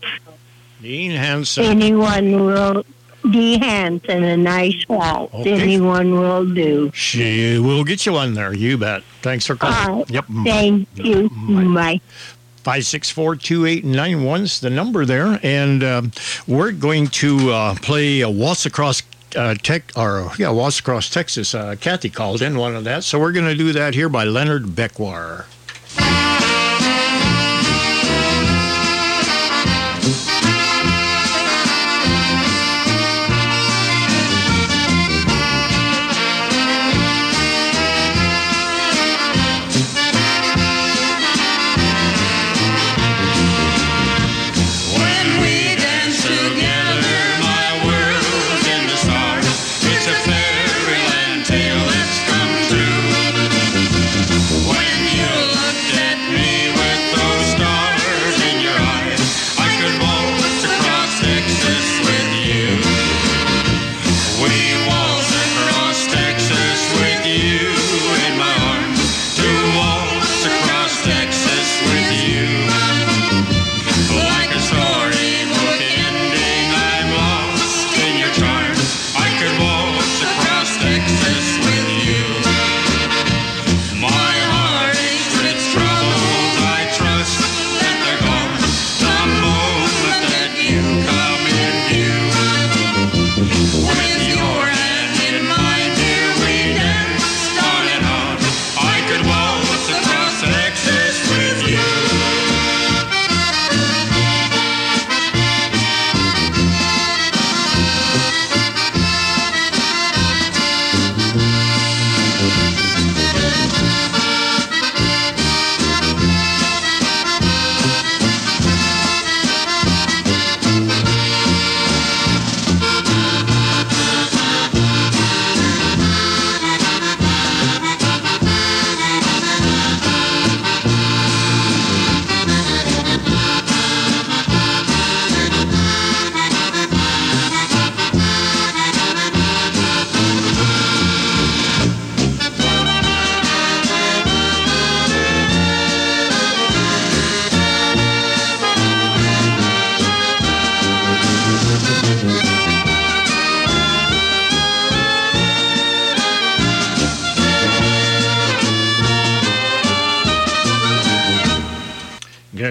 Dean 0.82 1.12
Hansen. 1.12 1.64
Anyone 1.64 2.44
will, 2.44 2.84
Dean 3.30 3.62
Hansen, 3.62 4.24
A 4.24 4.36
Nice 4.36 4.84
Waltz. 4.90 5.32
Okay. 5.36 5.62
Anyone 5.62 6.14
will 6.14 6.44
do. 6.52 6.90
She 6.96 7.60
will 7.60 7.84
get 7.84 8.08
you 8.08 8.14
one 8.14 8.34
there. 8.34 8.52
You 8.52 8.80
bet. 8.80 9.04
Thanks 9.22 9.46
for 9.46 9.56
calling. 9.56 10.02
Uh, 10.02 10.06
yep. 10.10 10.26
Thank 10.44 10.88
you. 10.96 11.30
Bye. 11.30 12.02
564-2891 12.64 14.42
is 14.42 14.60
the 14.60 14.72
number 14.72 15.06
there. 15.06 15.40
And 15.44 15.84
um, 15.84 16.12
we're 16.48 16.72
going 16.72 17.08
to 17.08 17.52
uh, 17.52 17.76
play 17.76 18.22
a 18.22 18.30
Waltz 18.30 18.66
Across 18.66 19.04
uh, 19.36 19.54
Tech, 19.62 19.92
or 19.96 20.32
yeah, 20.40 20.50
Waltz 20.50 20.80
Across 20.80 21.12
Texas. 21.12 21.54
Uh, 21.54 21.76
Kathy 21.80 22.10
called 22.10 22.42
in 22.42 22.58
one 22.58 22.76
of 22.76 22.86
that. 22.86 23.04
So 23.04 23.20
we're 23.20 23.34
going 23.34 23.46
to 23.46 23.56
do 23.56 23.72
that 23.74 23.94
here 23.94 24.10
by 24.10 24.24
Leonard 24.24 24.64
Beckwar. 24.64 25.46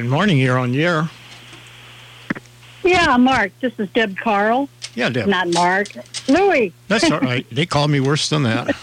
Morning. 0.09 0.39
You're 0.39 0.59
on 0.59 0.73
the 0.73 0.85
air. 0.85 1.11
Yeah, 2.85 3.17
Mark. 3.17 3.53
This 3.61 3.73
is 3.79 3.89
Deb 3.91 4.17
Carl. 4.17 4.69
Yeah, 4.95 5.11
Deb. 5.11 5.29
Not 5.29 5.53
Mark. 5.53 5.89
Louis. 6.29 6.73
That's 6.89 7.11
all 7.11 7.21
right. 7.21 7.47
They 7.53 7.67
call 7.67 7.89
me 7.89 8.01
worse 8.01 8.29
than 8.29 8.43
that. 8.45 8.75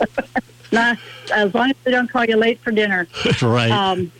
Not 0.72 0.98
as 1.32 1.54
long 1.54 1.70
as 1.70 1.76
they 1.84 1.90
don't 1.90 2.10
call 2.10 2.24
you 2.24 2.36
late 2.36 2.60
for 2.60 2.72
dinner. 2.72 3.06
right. 3.42 3.70
Um, 3.70 4.10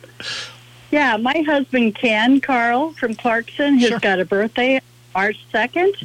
yeah, 0.91 1.17
my 1.17 1.43
husband 1.45 1.95
Ken 1.95 2.39
Carl 2.39 2.93
from 2.93 3.15
Clarkson 3.15 3.77
has 3.79 3.99
got 3.99 4.19
a 4.19 4.25
birthday 4.25 4.79
March 5.13 5.45
second, 5.51 5.95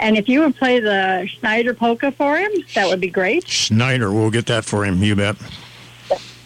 and 0.00 0.16
if 0.16 0.28
you 0.28 0.40
would 0.40 0.56
play 0.56 0.80
the 0.80 1.28
Schneider 1.38 1.74
polka 1.74 2.10
for 2.10 2.36
him, 2.36 2.50
that 2.74 2.88
would 2.88 3.00
be 3.00 3.10
great. 3.10 3.46
Schneider, 3.46 4.12
we'll 4.12 4.30
get 4.30 4.46
that 4.46 4.64
for 4.64 4.84
him. 4.84 5.02
You 5.02 5.14
bet. 5.14 5.36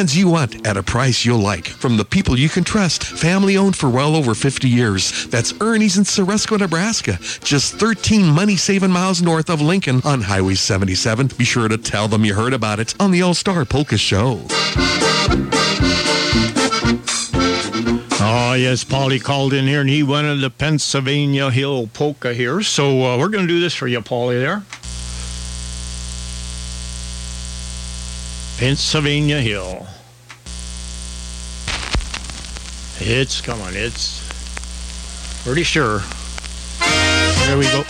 brands 0.00 0.16
you 0.16 0.30
want 0.30 0.66
at 0.66 0.78
a 0.78 0.82
price 0.82 1.26
you'll 1.26 1.38
like. 1.38 1.66
From 1.66 1.98
the 1.98 2.06
people 2.06 2.38
you 2.38 2.48
can 2.48 2.64
trust, 2.64 3.04
family 3.04 3.58
owned 3.58 3.76
for 3.76 3.90
well 3.90 4.16
over 4.16 4.34
50 4.34 4.66
years. 4.66 5.26
That's 5.26 5.52
Ernie's 5.60 5.98
in 5.98 6.04
Ceresco, 6.04 6.58
Nebraska. 6.58 7.18
Just 7.44 7.74
13 7.74 8.24
money 8.24 8.56
saving 8.56 8.90
miles 8.90 9.20
north 9.20 9.50
of 9.50 9.60
Lincoln 9.60 10.00
on 10.06 10.22
Highway 10.22 10.54
77. 10.54 11.32
Be 11.36 11.44
sure 11.44 11.68
to 11.68 11.76
tell 11.76 12.08
them 12.08 12.24
you 12.24 12.32
heard 12.32 12.54
about 12.54 12.80
it 12.80 12.94
on 12.98 13.10
the 13.10 13.20
All 13.20 13.34
Star 13.34 13.66
Polka 13.66 13.98
Show. 13.98 14.40
Oh, 18.22 18.54
yes, 18.54 18.82
Paulie 18.84 19.22
called 19.22 19.52
in 19.52 19.66
here 19.66 19.82
and 19.82 19.90
he 19.90 20.02
wanted 20.02 20.40
the 20.40 20.48
Pennsylvania 20.48 21.50
Hill 21.50 21.88
polka 21.88 22.32
here. 22.32 22.62
So 22.62 23.02
uh, 23.04 23.18
we're 23.18 23.28
going 23.28 23.46
to 23.46 23.52
do 23.52 23.60
this 23.60 23.74
for 23.74 23.86
you, 23.86 24.00
Paulie, 24.00 24.40
there. 24.40 24.62
Pennsylvania 28.56 29.42
Hill. 29.42 29.86
It's 33.02 33.40
coming. 33.40 33.72
It's 33.72 34.20
pretty 35.42 35.62
sure. 35.62 36.00
There 37.46 37.56
we 37.56 37.64
go. 37.64 37.82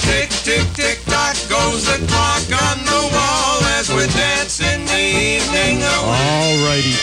Tick, 0.00 0.30
tick, 0.30 0.64
tick, 0.72 1.00
tock 1.04 1.36
goes 1.50 1.84
the 1.84 2.04
clock 2.08 2.48
on 2.62 2.78
the 2.86 3.10
wall 3.12 3.62
as 3.76 3.90
we 3.90 4.06
dance 4.16 4.58
in 4.60 4.86
the 4.86 4.98
evening 4.98 5.82
All 5.84 6.66
righty. 6.66 6.94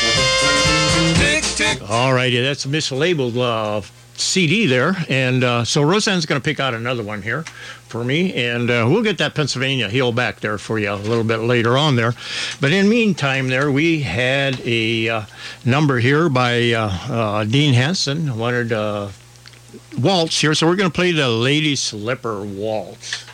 Tick, 1.20 1.44
tick. 1.56 1.88
All 1.88 2.12
righty. 2.12 2.42
That's 2.42 2.66
a 2.66 2.68
mislabeled 2.68 3.38
uh, 3.38 3.86
CD 4.16 4.66
there. 4.66 4.96
And 5.08 5.44
uh, 5.44 5.66
so 5.66 5.84
Roseanne's 5.84 6.26
going 6.26 6.42
to 6.42 6.44
pick 6.44 6.60
out 6.60 6.74
another 6.74 7.04
one 7.04 7.22
here 7.22 7.46
for 7.88 8.04
me. 8.04 8.34
And 8.34 8.70
uh, 8.70 8.88
we'll 8.90 9.04
get 9.04 9.18
that 9.20 9.36
Pennsylvania 9.36 9.90
heel 9.90 10.12
back 10.12 10.40
there 10.40 10.58
for 10.58 10.80
you 10.80 10.92
a 10.92 10.96
little 10.96 11.24
bit 11.24 11.38
later 11.38 11.78
on 11.78 11.96
there. 11.96 12.14
But 12.60 12.72
in 12.72 12.86
the 12.86 12.90
meantime, 12.90 13.48
there 13.48 13.72
we 13.72 14.02
had 14.02 14.60
a 14.62 15.10
uh, 15.10 15.22
number 15.64 16.00
here 16.00 16.30
by 16.30 16.72
uh, 16.72 16.90
uh, 17.10 17.44
Dean 17.46 17.74
Henson. 17.74 18.38
Wanted 18.38 18.72
uh, 18.72 19.10
waltz 20.00 20.40
here. 20.42 20.54
So 20.54 20.68
we're 20.68 20.76
going 20.76 20.90
to 20.90 20.96
play 20.96 21.12
the 21.12 21.30
Lady 21.30 21.76
Slipper 21.76 22.44
Waltz. 22.44 23.26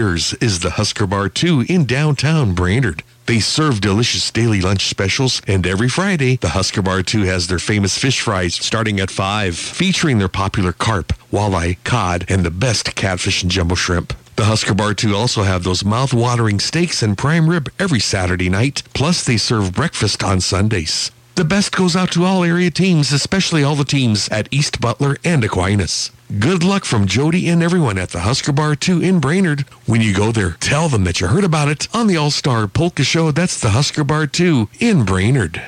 Years 0.00 0.32
is 0.40 0.60
the 0.60 0.70
Husker 0.70 1.06
Bar 1.06 1.28
2 1.28 1.66
in 1.68 1.84
downtown 1.84 2.54
Brainard. 2.54 3.02
They 3.26 3.38
serve 3.38 3.82
delicious 3.82 4.30
daily 4.30 4.62
lunch 4.62 4.86
specials, 4.86 5.42
and 5.46 5.66
every 5.66 5.90
Friday, 5.90 6.36
the 6.36 6.56
Husker 6.56 6.80
Bar 6.80 7.02
2 7.02 7.24
has 7.24 7.48
their 7.48 7.58
famous 7.58 7.98
fish 7.98 8.22
fries 8.22 8.54
starting 8.54 8.98
at 8.98 9.10
5, 9.10 9.54
featuring 9.54 10.16
their 10.16 10.26
popular 10.26 10.72
carp, 10.72 11.12
walleye, 11.30 11.76
cod, 11.84 12.24
and 12.30 12.44
the 12.44 12.50
best 12.50 12.94
catfish 12.94 13.42
and 13.42 13.52
jumbo 13.52 13.74
shrimp. 13.74 14.14
The 14.36 14.46
Husker 14.46 14.72
Bar 14.72 14.94
2 14.94 15.14
also 15.14 15.42
have 15.42 15.64
those 15.64 15.84
mouth-watering 15.84 16.60
steaks 16.60 17.02
and 17.02 17.18
prime 17.18 17.50
rib 17.50 17.68
every 17.78 18.00
Saturday 18.00 18.48
night, 18.48 18.82
plus 18.94 19.22
they 19.22 19.36
serve 19.36 19.74
breakfast 19.74 20.24
on 20.24 20.40
Sundays. 20.40 21.10
The 21.34 21.44
best 21.44 21.76
goes 21.76 21.94
out 21.94 22.10
to 22.12 22.24
all 22.24 22.42
area 22.42 22.70
teams, 22.70 23.12
especially 23.12 23.62
all 23.62 23.76
the 23.76 23.84
teams 23.84 24.30
at 24.30 24.48
East 24.50 24.80
Butler 24.80 25.18
and 25.24 25.44
Aquinas. 25.44 26.10
Good 26.38 26.62
luck 26.62 26.84
from 26.84 27.08
Jody 27.08 27.48
and 27.48 27.60
everyone 27.60 27.98
at 27.98 28.10
the 28.10 28.20
Husker 28.20 28.52
Bar 28.52 28.76
2 28.76 29.02
in 29.02 29.18
Brainard. 29.18 29.62
When 29.86 30.00
you 30.00 30.14
go 30.14 30.30
there, 30.30 30.52
tell 30.60 30.88
them 30.88 31.02
that 31.02 31.20
you 31.20 31.26
heard 31.26 31.42
about 31.42 31.66
it 31.66 31.88
on 31.92 32.06
the 32.06 32.16
All-Star 32.16 32.68
Polka 32.68 33.02
Show. 33.02 33.32
That's 33.32 33.58
the 33.58 33.70
Husker 33.70 34.04
Bar 34.04 34.28
2 34.28 34.68
in 34.78 35.04
Brainard. 35.04 35.60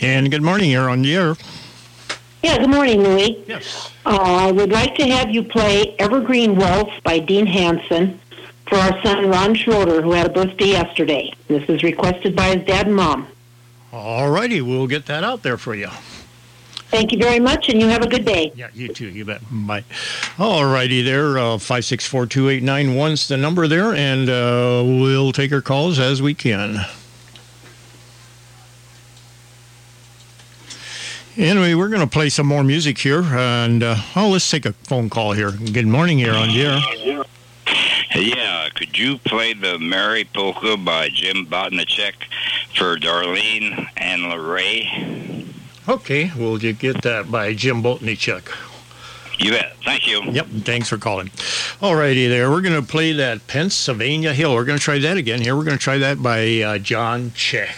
And 0.00 0.30
good 0.30 0.40
morning, 0.40 0.70
you're 0.70 0.88
on 0.88 1.02
the 1.02 1.14
air. 1.14 1.36
Yeah, 2.42 2.56
good 2.56 2.70
morning, 2.70 3.02
Louie. 3.02 3.44
Yes. 3.46 3.92
Uh, 4.06 4.16
I 4.16 4.50
would 4.50 4.72
like 4.72 4.94
to 4.94 5.06
have 5.06 5.28
you 5.28 5.42
play 5.42 5.94
Evergreen 5.98 6.56
Wealth 6.56 6.92
by 7.04 7.18
Dean 7.18 7.44
Hansen 7.44 8.18
for 8.70 8.78
our 8.78 9.02
son 9.02 9.28
Ron 9.28 9.54
Schroeder, 9.54 10.00
who 10.00 10.12
had 10.12 10.26
a 10.26 10.32
birthday 10.32 10.68
yesterday. 10.68 11.30
This 11.48 11.68
is 11.68 11.82
requested 11.82 12.34
by 12.34 12.56
his 12.56 12.66
dad 12.66 12.86
and 12.86 12.96
mom. 12.96 13.28
All 13.92 14.30
righty, 14.30 14.62
we'll 14.62 14.86
get 14.86 15.04
that 15.06 15.24
out 15.24 15.42
there 15.42 15.58
for 15.58 15.74
you. 15.74 15.90
Thank 16.90 17.12
you 17.12 17.18
very 17.18 17.38
much, 17.38 17.68
and 17.68 17.80
you 17.80 17.86
have 17.86 18.02
a 18.02 18.08
good 18.08 18.24
day. 18.24 18.52
Yeah, 18.56 18.68
you 18.74 18.88
too. 18.88 19.08
You 19.08 19.24
bet. 19.24 19.42
Bye. 19.48 19.84
All 20.40 20.64
righty 20.64 21.02
there. 21.02 21.38
Uh, 21.38 21.56
5642891's 21.56 23.28
the 23.28 23.36
number 23.36 23.68
there, 23.68 23.94
and 23.94 24.28
uh, 24.28 24.82
we'll 24.84 25.30
take 25.30 25.52
your 25.52 25.62
calls 25.62 26.00
as 26.00 26.20
we 26.20 26.34
can. 26.34 26.84
Anyway, 31.36 31.74
we're 31.74 31.88
going 31.88 32.00
to 32.00 32.08
play 32.08 32.28
some 32.28 32.48
more 32.48 32.64
music 32.64 32.98
here, 32.98 33.22
and 33.22 33.84
uh, 33.84 33.94
oh, 34.16 34.30
let's 34.30 34.50
take 34.50 34.66
a 34.66 34.72
phone 34.72 35.08
call 35.08 35.32
here. 35.32 35.52
Good 35.52 35.86
morning 35.86 36.18
here 36.18 36.34
on 36.34 36.48
the 36.48 36.62
air. 36.62 37.24
Yeah, 38.16 38.68
could 38.74 38.98
you 38.98 39.18
play 39.18 39.52
the 39.54 39.78
Mary 39.78 40.24
Polka 40.24 40.76
by 40.76 41.08
Jim 41.08 41.46
Botnicek 41.46 42.14
for 42.74 42.96
Darlene 42.96 43.88
and 43.96 44.22
Lorray? 44.22 45.46
Okay, 45.90 46.30
we'll 46.36 46.56
ju- 46.56 46.72
get 46.72 47.02
that 47.02 47.32
by 47.32 47.52
Jim 47.52 47.82
Boltnichuk. 47.82 48.42
You 49.40 49.50
bet. 49.50 49.76
Thank 49.84 50.06
you. 50.06 50.22
Yep, 50.22 50.46
thanks 50.62 50.88
for 50.88 50.98
calling. 50.98 51.32
All 51.82 51.96
righty 51.96 52.28
there. 52.28 52.48
We're 52.48 52.60
going 52.60 52.80
to 52.80 52.86
play 52.86 53.10
that 53.14 53.44
Pennsylvania 53.48 54.32
Hill. 54.32 54.54
We're 54.54 54.64
going 54.64 54.78
to 54.78 54.84
try 54.84 55.00
that 55.00 55.16
again 55.16 55.40
here. 55.40 55.56
We're 55.56 55.64
going 55.64 55.78
to 55.78 55.82
try 55.82 55.98
that 55.98 56.22
by 56.22 56.60
uh, 56.60 56.78
John 56.78 57.32
Check. 57.34 57.74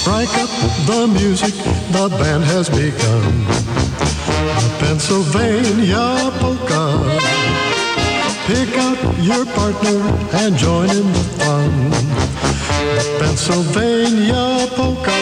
Strike 0.00 0.34
up 0.34 0.50
the 0.86 1.06
music, 1.12 1.54
the 1.92 2.08
band 2.18 2.42
has 2.42 2.68
begun. 2.68 3.44
The 4.58 4.76
Pennsylvania 4.80 6.32
polka. 6.40 7.18
Pick 8.48 8.76
out 8.78 8.98
your 9.22 9.44
partner 9.54 10.00
and 10.38 10.56
join 10.56 10.90
in 10.90 11.06
the 11.12 11.24
fun. 11.38 12.27
The 12.98 13.18
Pennsylvania 13.20 14.66
polka. 14.74 15.12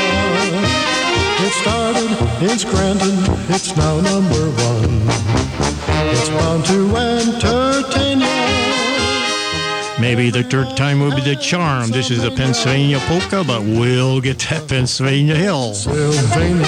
It 1.45 1.53
started 1.61 2.11
in 2.43 2.59
Scranton, 2.59 3.18
it's 3.53 3.77
now 3.77 4.01
number 4.01 4.49
one. 4.64 5.03
It's 6.09 6.31
bound 6.31 6.64
to 6.66 6.97
entertain 6.97 8.20
you. 8.20 8.47
Maybe 10.01 10.31
the 10.31 10.43
third 10.43 10.74
time 10.74 11.01
will 11.01 11.14
be 11.14 11.20
the 11.20 11.37
charm. 11.37 11.91
This 11.91 12.11
is 12.11 12.22
the 12.22 12.31
Pennsylvania 12.31 12.99
polka, 13.01 13.45
but 13.45 13.61
we'll 13.61 14.22
get 14.22 14.39
that 14.49 14.66
Pennsylvania 14.68 15.35
Hill. 15.35 15.74
Anyway, 15.87 16.62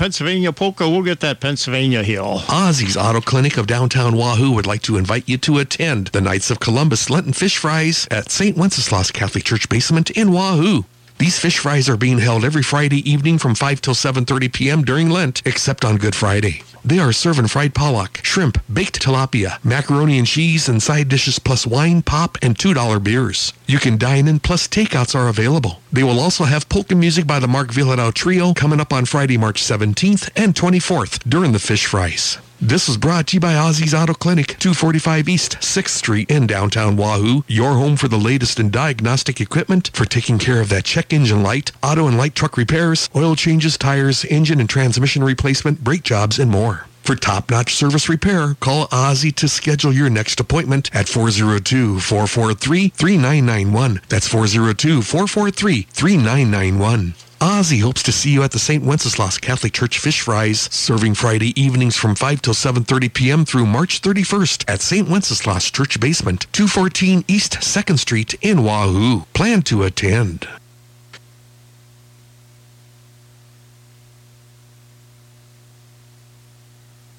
Pennsylvania 0.00 0.50
polka. 0.50 0.88
We'll 0.88 1.02
get 1.02 1.20
that 1.20 1.40
Pennsylvania 1.40 2.02
Hill. 2.02 2.38
Ozzy's 2.48 2.96
Auto 2.96 3.20
Clinic 3.20 3.58
of 3.58 3.66
downtown 3.66 4.16
Wahoo 4.16 4.50
would 4.52 4.66
like 4.66 4.80
to 4.84 4.96
invite 4.96 5.28
you 5.28 5.36
to 5.36 5.58
attend 5.58 6.06
the 6.06 6.22
Knights 6.22 6.50
of 6.50 6.58
Columbus 6.58 7.10
Lenten 7.10 7.34
Fish 7.34 7.58
Fries 7.58 8.08
at 8.10 8.30
St. 8.30 8.56
Wenceslaus 8.56 9.10
Catholic 9.10 9.44
Church 9.44 9.68
basement 9.68 10.08
in 10.08 10.32
Wahoo. 10.32 10.86
These 11.20 11.38
fish 11.38 11.58
fries 11.58 11.86
are 11.90 11.98
being 11.98 12.16
held 12.16 12.46
every 12.46 12.62
Friday 12.62 13.08
evening 13.08 13.36
from 13.36 13.54
5 13.54 13.82
till 13.82 13.92
7.30 13.92 14.50
p.m. 14.54 14.82
during 14.82 15.10
Lent, 15.10 15.42
except 15.44 15.84
on 15.84 15.98
Good 15.98 16.14
Friday. 16.14 16.62
They 16.82 16.98
are 16.98 17.12
serving 17.12 17.48
fried 17.48 17.74
pollock, 17.74 18.24
shrimp, 18.24 18.56
baked 18.72 19.02
tilapia, 19.02 19.62
macaroni 19.62 20.16
and 20.16 20.26
cheese, 20.26 20.66
and 20.66 20.82
side 20.82 21.10
dishes 21.10 21.38
plus 21.38 21.66
wine, 21.66 22.00
pop, 22.00 22.38
and 22.40 22.56
$2 22.56 23.04
beers. 23.04 23.52
You 23.66 23.78
can 23.78 23.98
dine 23.98 24.28
in, 24.28 24.40
plus 24.40 24.66
takeouts 24.66 25.14
are 25.14 25.28
available. 25.28 25.82
They 25.92 26.04
will 26.04 26.20
also 26.20 26.44
have 26.44 26.70
polka 26.70 26.94
music 26.94 27.26
by 27.26 27.38
the 27.38 27.48
Mark 27.48 27.68
Villadao 27.68 28.14
Trio 28.14 28.54
coming 28.54 28.80
up 28.80 28.90
on 28.90 29.04
Friday, 29.04 29.36
March 29.36 29.62
17th 29.62 30.30
and 30.42 30.54
24th 30.54 31.28
during 31.28 31.52
the 31.52 31.58
fish 31.58 31.84
fries. 31.84 32.38
This 32.62 32.88
was 32.88 32.98
brought 32.98 33.28
to 33.28 33.36
you 33.36 33.40
by 33.40 33.54
Ozzy's 33.54 33.94
Auto 33.94 34.12
Clinic, 34.12 34.48
245 34.58 35.30
East 35.30 35.56
6th 35.60 35.88
Street 35.88 36.30
in 36.30 36.46
downtown 36.46 36.94
Wahoo. 36.94 37.42
Your 37.48 37.72
home 37.72 37.96
for 37.96 38.06
the 38.06 38.18
latest 38.18 38.60
in 38.60 38.68
diagnostic 38.68 39.40
equipment 39.40 39.90
for 39.94 40.04
taking 40.04 40.38
care 40.38 40.60
of 40.60 40.68
that 40.68 40.84
check 40.84 41.14
engine 41.14 41.42
light, 41.42 41.72
auto 41.82 42.06
and 42.06 42.18
light 42.18 42.34
truck 42.34 42.58
repairs, 42.58 43.08
oil 43.16 43.34
changes, 43.34 43.78
tires, 43.78 44.26
engine 44.26 44.60
and 44.60 44.68
transmission 44.68 45.24
replacement, 45.24 45.82
brake 45.82 46.02
jobs, 46.02 46.38
and 46.38 46.50
more. 46.50 46.84
For 47.02 47.16
top-notch 47.16 47.74
service 47.74 48.10
repair, 48.10 48.56
call 48.60 48.88
Ozzy 48.88 49.34
to 49.36 49.48
schedule 49.48 49.94
your 49.94 50.10
next 50.10 50.38
appointment 50.38 50.94
at 50.94 51.06
402-443-3991. 51.06 54.06
That's 54.10 54.28
402-443-3991. 54.28 57.14
Ozzy 57.40 57.80
hopes 57.80 58.02
to 58.02 58.12
see 58.12 58.30
you 58.30 58.42
at 58.42 58.50
the 58.50 58.58
St. 58.58 58.84
Wenceslaus 58.84 59.38
Catholic 59.38 59.72
Church 59.72 59.98
Fish 59.98 60.20
Fries, 60.20 60.68
serving 60.70 61.14
Friday 61.14 61.58
evenings 61.58 61.96
from 61.96 62.14
5 62.14 62.42
till 62.42 62.52
7.30 62.52 63.14
p.m. 63.14 63.44
through 63.46 63.64
March 63.64 64.02
31st 64.02 64.64
at 64.68 64.82
St. 64.82 65.08
Wenceslaus 65.08 65.70
Church 65.70 65.98
Basement, 65.98 66.46
214 66.52 67.24
East 67.28 67.54
2nd 67.54 67.98
Street 67.98 68.34
in 68.42 68.62
Wahoo. 68.62 69.24
Plan 69.32 69.62
to 69.62 69.84
attend. 69.84 70.46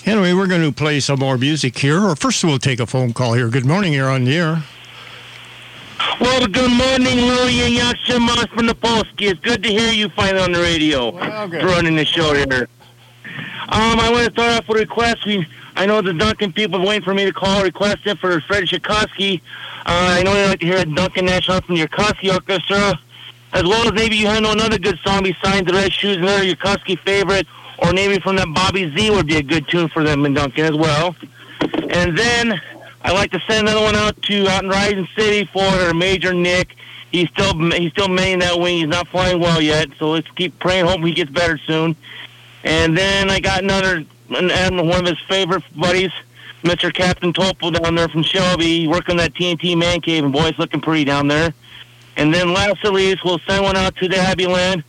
Anyway, 0.05 0.33
we're 0.33 0.45
going 0.45 0.61
to 0.61 0.71
play 0.71 0.99
some 0.99 1.17
more 1.17 1.39
music 1.39 1.75
here. 1.79 1.99
Or 1.99 2.15
first, 2.15 2.43
we'll 2.43 2.59
take 2.59 2.79
a 2.79 2.85
phone 2.85 3.13
call 3.13 3.33
here. 3.33 3.49
Good 3.49 3.65
morning, 3.65 3.93
you're 3.93 4.09
on 4.09 4.25
the 4.25 4.37
air. 4.37 4.63
Well, 6.19 6.47
good 6.47 6.71
morning, 6.71 7.17
Louie 7.25 7.61
and 7.61 7.75
Yakshimas 7.77 8.49
from 8.49 8.67
the 8.67 8.75
Polsky. 8.75 9.29
It's 9.29 9.39
good 9.39 9.63
to 9.63 9.69
hear 9.69 9.91
you 9.91 10.09
finally 10.09 10.43
on 10.43 10.51
the 10.51 10.59
radio. 10.59 11.11
Running 11.65 11.95
the 11.95 12.05
show 12.05 12.33
here. 12.33 12.67
Um, 13.69 13.99
I 13.99 14.09
want 14.11 14.25
to 14.27 14.31
start 14.31 14.53
off 14.61 14.67
with 14.67 14.77
a 14.77 14.81
request. 14.81 15.25
We, 15.25 15.45
I 15.75 15.85
know 15.85 16.01
the 16.01 16.13
Duncan 16.13 16.53
people 16.53 16.81
are 16.81 16.85
waiting 16.85 17.03
for 17.03 17.13
me 17.13 17.25
to 17.25 17.33
call 17.33 17.63
requesting 17.63 18.15
for 18.17 18.39
Fred 18.41 18.67
Tchaikovsky. 18.67 19.41
Uh, 19.85 20.17
I 20.19 20.23
know 20.23 20.33
they 20.33 20.47
like 20.47 20.59
to 20.59 20.65
hear 20.65 20.77
a 20.77 20.85
Duncan 20.85 21.25
National 21.25 21.61
from 21.61 21.75
the 21.75 21.87
Tchaikovsky 21.87 22.31
Orchestra. 22.31 22.99
As 23.53 23.63
well 23.63 23.85
as 23.87 23.93
maybe 23.93 24.15
you 24.15 24.25
know 24.25 24.51
another 24.51 24.77
good 24.77 24.97
song 24.99 25.23
besides 25.23 25.67
the 25.67 25.73
Red 25.73 25.91
Shoes, 25.91 26.17
another 26.17 26.43
Tchaikovsky 26.43 26.95
favorite, 26.97 27.47
or 27.79 27.91
maybe 27.93 28.19
from 28.19 28.37
that 28.37 28.53
Bobby 28.53 28.93
Z 28.95 29.09
would 29.11 29.27
be 29.27 29.37
a 29.37 29.43
good 29.43 29.67
tune 29.67 29.89
for 29.89 30.03
them 30.03 30.25
in 30.25 30.33
Duncan 30.33 30.65
as 30.65 30.75
well. 30.75 31.15
And 31.89 32.17
then 32.17 32.61
I'd 33.03 33.13
like 33.13 33.31
to 33.31 33.39
send 33.47 33.67
another 33.67 33.83
one 33.83 33.95
out 33.95 34.21
to 34.23 34.47
out 34.47 34.63
in 34.63 34.69
Rising 34.69 35.07
City 35.15 35.49
for 35.51 35.93
Major 35.93 36.33
Nick. 36.33 36.75
He's 37.11 37.29
still 37.29 37.53
he's 37.71 37.91
still 37.91 38.07
manning 38.07 38.39
that 38.39 38.59
wing. 38.59 38.77
He's 38.77 38.87
not 38.87 39.07
flying 39.07 39.39
well 39.39 39.61
yet, 39.61 39.89
so 39.97 40.11
let's 40.11 40.29
keep 40.31 40.57
praying. 40.59 40.85
Hope 40.85 41.01
he 41.01 41.11
gets 41.11 41.31
better 41.31 41.57
soon. 41.57 41.95
And 42.63 42.97
then 42.97 43.29
I 43.29 43.39
got 43.39 43.63
another 43.63 44.05
an- 44.29 44.87
one 44.87 44.99
of 44.99 45.05
his 45.07 45.19
favorite 45.27 45.63
buddies, 45.75 46.11
Mr. 46.63 46.93
Captain 46.93 47.33
Topol 47.33 47.81
down 47.81 47.95
there 47.95 48.07
from 48.07 48.23
Shelby, 48.23 48.87
working 48.87 49.13
on 49.13 49.17
that 49.17 49.33
TNT 49.33 49.75
man 49.75 49.99
cave, 50.01 50.23
and 50.23 50.31
boy, 50.31 50.45
it's 50.47 50.59
looking 50.59 50.79
pretty 50.79 51.03
down 51.03 51.27
there. 51.27 51.53
And 52.17 52.33
then 52.33 52.53
last 52.53 52.77
but 52.83 52.93
least, 52.93 53.25
we'll 53.25 53.39
send 53.39 53.63
one 53.63 53.75
out 53.75 53.95
to 53.97 54.07
the 54.07 54.21
Happy 54.21 54.45
Land 54.45 54.83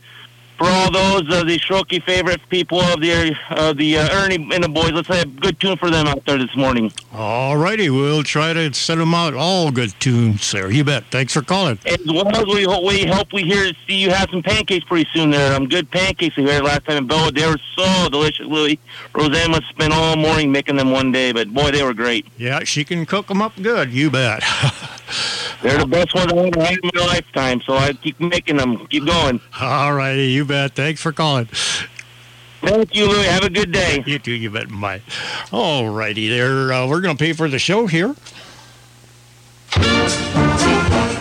for 0.57 0.67
all 0.67 0.91
those 0.91 1.21
of 1.33 1.47
the 1.47 1.59
Shrokey 1.59 2.03
favorite 2.03 2.41
people 2.49 2.79
of 2.81 3.01
the 3.01 3.35
of 3.51 3.77
the 3.77 3.97
uh, 3.97 4.23
Ernie 4.23 4.47
and 4.53 4.63
the 4.63 4.69
boys. 4.69 4.91
Let's 4.91 5.07
have 5.07 5.23
a 5.23 5.25
good 5.25 5.59
tune 5.59 5.77
for 5.77 5.89
them 5.89 6.07
out 6.07 6.25
there 6.25 6.37
this 6.37 6.55
morning. 6.55 6.91
All 7.13 7.57
righty, 7.57 7.89
we'll 7.89 8.23
try 8.23 8.53
to 8.53 8.73
send 8.73 9.01
them 9.01 9.13
out 9.13 9.33
all 9.33 9.71
good 9.71 9.93
tunes 9.99 10.51
there. 10.51 10.71
You 10.71 10.83
bet. 10.83 11.05
Thanks 11.11 11.33
for 11.33 11.41
calling. 11.41 11.79
As 11.85 11.99
well 12.05 12.35
as 12.35 12.45
we 12.45 12.63
hope 12.63 12.83
we, 12.83 13.05
hope 13.05 13.33
we 13.33 13.43
hear 13.43 13.71
see 13.87 13.95
you 13.95 14.09
have 14.11 14.29
some 14.29 14.43
pancakes 14.43 14.85
pretty 14.85 15.09
soon 15.13 15.31
there. 15.31 15.55
Um, 15.55 15.67
good 15.67 15.89
pancakes 15.91 16.35
we 16.37 16.43
had 16.43 16.63
last 16.63 16.85
time 16.85 16.97
in 16.97 17.07
Boa. 17.07 17.31
They 17.31 17.45
were 17.47 17.59
so 17.75 18.09
delicious, 18.09 18.45
Louis. 18.45 18.79
Roseanne 19.13 19.51
must 19.51 19.67
spend 19.69 19.93
all 19.93 20.15
morning 20.15 20.51
making 20.51 20.75
them 20.75 20.91
one 20.91 21.11
day, 21.11 21.31
but 21.31 21.53
boy, 21.53 21.71
they 21.71 21.83
were 21.83 21.93
great. 21.93 22.25
Yeah, 22.37 22.63
she 22.63 22.83
can 22.83 23.05
cook 23.05 23.27
them 23.27 23.41
up 23.41 23.53
good. 23.61 23.91
You 23.91 24.09
bet. 24.09 24.43
They're 25.61 25.77
the 25.77 25.87
best 25.87 26.13
ones 26.13 26.31
I've 26.31 26.37
ever 26.37 26.61
had 26.61 26.77
in 26.83 26.91
my 26.93 27.05
lifetime, 27.05 27.61
so 27.61 27.75
I 27.77 27.93
keep 27.93 28.19
making 28.19 28.57
them. 28.57 28.85
Keep 28.87 29.05
going. 29.05 29.39
All 29.61 29.93
righty, 29.93 30.25
you 30.27 30.42
bet. 30.45 30.75
Thanks 30.75 31.01
for 31.01 31.11
calling. 31.11 31.47
Thank 32.61 32.95
you, 32.95 33.07
Louis. 33.07 33.25
Have 33.25 33.43
a 33.43 33.49
good 33.49 33.71
day. 33.71 34.03
You 34.05 34.19
too, 34.19 34.31
you 34.31 34.49
bet. 34.49 34.67
Bye. 34.69 35.01
All 35.51 35.89
righty, 35.89 36.29
there. 36.29 36.71
Uh, 36.71 36.87
we're 36.87 37.01
going 37.01 37.17
to 37.17 37.21
pay 37.21 37.33
for 37.33 37.49
the 37.49 37.59
show 37.59 37.87
here. 37.87 38.15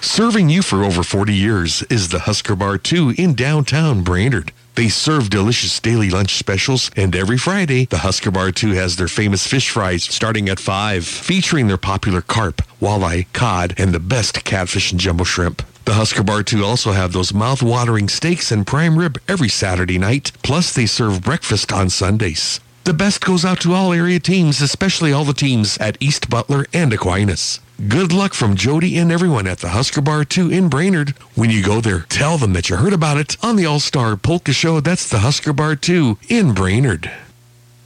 Serving 0.00 0.50
you 0.50 0.62
for 0.62 0.84
over 0.84 1.02
40 1.02 1.32
years 1.32 1.82
is 1.84 2.08
the 2.08 2.20
Husker 2.20 2.54
Bar 2.54 2.76
2 2.78 3.14
in 3.16 3.34
downtown 3.34 4.02
Brainard. 4.02 4.52
They 4.74 4.88
serve 4.88 5.30
delicious 5.30 5.80
daily 5.80 6.10
lunch 6.10 6.34
specials, 6.34 6.90
and 6.96 7.16
every 7.16 7.38
Friday, 7.38 7.86
the 7.86 7.98
Husker 7.98 8.30
Bar 8.30 8.52
2 8.52 8.72
has 8.72 8.96
their 8.96 9.08
famous 9.08 9.46
fish 9.46 9.70
fries 9.70 10.04
starting 10.04 10.48
at 10.48 10.60
5, 10.60 11.04
featuring 11.06 11.66
their 11.66 11.78
popular 11.78 12.20
carp, 12.20 12.62
walleye, 12.80 13.26
cod, 13.32 13.74
and 13.78 13.92
the 13.92 14.00
best 14.00 14.44
catfish 14.44 14.92
and 14.92 15.00
jumbo 15.00 15.24
shrimp. 15.24 15.62
The 15.84 15.94
Husker 15.94 16.22
Bar 16.22 16.44
2 16.44 16.64
also 16.64 16.92
have 16.92 17.12
those 17.12 17.34
mouth-watering 17.34 18.08
steaks 18.08 18.52
and 18.52 18.64
prime 18.64 18.96
rib 18.96 19.18
every 19.26 19.48
Saturday 19.48 19.98
night, 19.98 20.30
plus 20.44 20.72
they 20.72 20.86
serve 20.86 21.22
breakfast 21.22 21.72
on 21.72 21.90
Sundays. 21.90 22.60
The 22.84 22.94
best 22.94 23.20
goes 23.20 23.44
out 23.44 23.60
to 23.62 23.74
all 23.74 23.92
area 23.92 24.20
teams, 24.20 24.60
especially 24.60 25.12
all 25.12 25.24
the 25.24 25.32
teams 25.32 25.76
at 25.78 25.96
East 26.00 26.30
Butler 26.30 26.66
and 26.72 26.92
Aquinas. 26.92 27.58
Good 27.88 28.12
luck 28.12 28.32
from 28.32 28.54
Jody 28.54 28.96
and 28.96 29.10
everyone 29.10 29.48
at 29.48 29.58
the 29.58 29.70
Husker 29.70 30.00
Bar 30.00 30.24
2 30.24 30.50
in 30.50 30.68
Brainard. 30.68 31.10
When 31.34 31.50
you 31.50 31.64
go 31.64 31.80
there, 31.80 32.06
tell 32.08 32.38
them 32.38 32.52
that 32.52 32.70
you 32.70 32.76
heard 32.76 32.92
about 32.92 33.18
it 33.18 33.36
on 33.42 33.56
the 33.56 33.66
All-Star 33.66 34.16
Polka 34.16 34.52
Show. 34.52 34.78
That's 34.78 35.08
the 35.08 35.18
Husker 35.18 35.52
Bar 35.52 35.76
2 35.76 36.18
in 36.28 36.54
Brainard. 36.54 37.10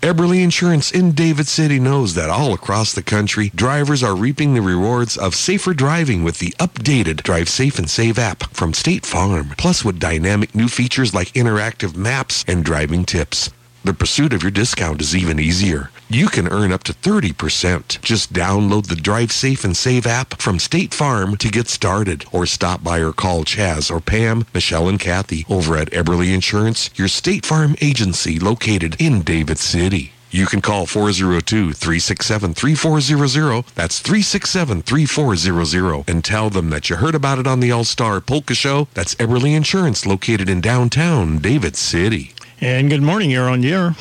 Eberly 0.02 0.42
Insurance 0.42 0.92
in 0.92 1.12
David 1.12 1.46
City 1.46 1.80
knows 1.80 2.14
that 2.14 2.28
all 2.28 2.52
across 2.52 2.92
the 2.92 3.02
country, 3.02 3.50
drivers 3.54 4.02
are 4.02 4.14
reaping 4.14 4.52
the 4.52 4.60
rewards 4.60 5.16
of 5.16 5.34
safer 5.34 5.72
driving 5.72 6.22
with 6.22 6.38
the 6.38 6.54
updated 6.60 7.22
Drive 7.22 7.48
Safe 7.48 7.78
and 7.78 7.88
Save 7.88 8.18
app 8.18 8.42
from 8.54 8.74
State 8.74 9.06
Farm, 9.06 9.54
plus 9.56 9.86
with 9.86 9.98
dynamic 9.98 10.54
new 10.54 10.68
features 10.68 11.14
like 11.14 11.32
interactive 11.32 11.96
maps 11.96 12.44
and 12.46 12.62
driving 12.62 13.06
tips. 13.06 13.50
The 13.86 13.94
pursuit 13.94 14.32
of 14.32 14.42
your 14.42 14.50
discount 14.50 15.00
is 15.00 15.14
even 15.14 15.38
easier. 15.38 15.90
You 16.08 16.26
can 16.26 16.48
earn 16.48 16.72
up 16.72 16.82
to 16.84 16.92
30%. 16.92 18.00
Just 18.00 18.32
download 18.32 18.88
the 18.88 18.96
Drive 18.96 19.30
Safe 19.30 19.62
and 19.62 19.76
Save 19.76 20.08
app 20.08 20.42
from 20.42 20.58
State 20.58 20.92
Farm 20.92 21.36
to 21.36 21.48
get 21.48 21.68
started 21.68 22.24
or 22.32 22.46
stop 22.46 22.82
by 22.82 22.98
or 22.98 23.12
call 23.12 23.44
Chaz 23.44 23.88
or 23.88 24.00
Pam, 24.00 24.44
Michelle, 24.52 24.88
and 24.88 24.98
Kathy 24.98 25.46
over 25.48 25.76
at 25.76 25.92
Eberly 25.92 26.34
Insurance, 26.34 26.90
your 26.96 27.06
State 27.06 27.46
Farm 27.46 27.76
agency 27.80 28.40
located 28.40 29.00
in 29.00 29.22
David 29.22 29.58
City. 29.58 30.10
You 30.32 30.46
can 30.46 30.60
call 30.60 30.86
402-367-3400. 30.86 33.72
That's 33.74 34.02
367-3400 34.02 36.08
and 36.08 36.24
tell 36.24 36.50
them 36.50 36.70
that 36.70 36.90
you 36.90 36.96
heard 36.96 37.14
about 37.14 37.38
it 37.38 37.46
on 37.46 37.60
the 37.60 37.70
All-Star 37.70 38.20
Polka 38.20 38.56
Show. 38.56 38.88
That's 38.94 39.14
Eberly 39.14 39.54
Insurance 39.54 40.04
located 40.04 40.50
in 40.50 40.60
downtown 40.60 41.38
David 41.38 41.76
City. 41.76 42.32
And 42.60 42.88
good 42.88 43.02
morning, 43.02 43.30
you're 43.30 43.48
on 43.48 43.62
the. 43.62 43.94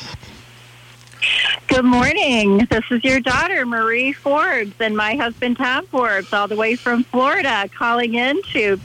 Good 1.68 1.84
morning. 1.84 2.66
This 2.70 2.84
is 2.90 3.04
your 3.04 3.20
daughter, 3.20 3.66
Marie 3.66 4.12
Forbes, 4.14 4.72
and 4.80 4.96
my 4.96 5.14
husband, 5.14 5.58
Tom 5.58 5.86
Forbes, 5.86 6.32
all 6.32 6.48
the 6.48 6.56
way 6.56 6.74
from 6.74 7.04
Florida, 7.04 7.68
calling 7.76 8.14
in 8.14 8.40
to 8.52 8.80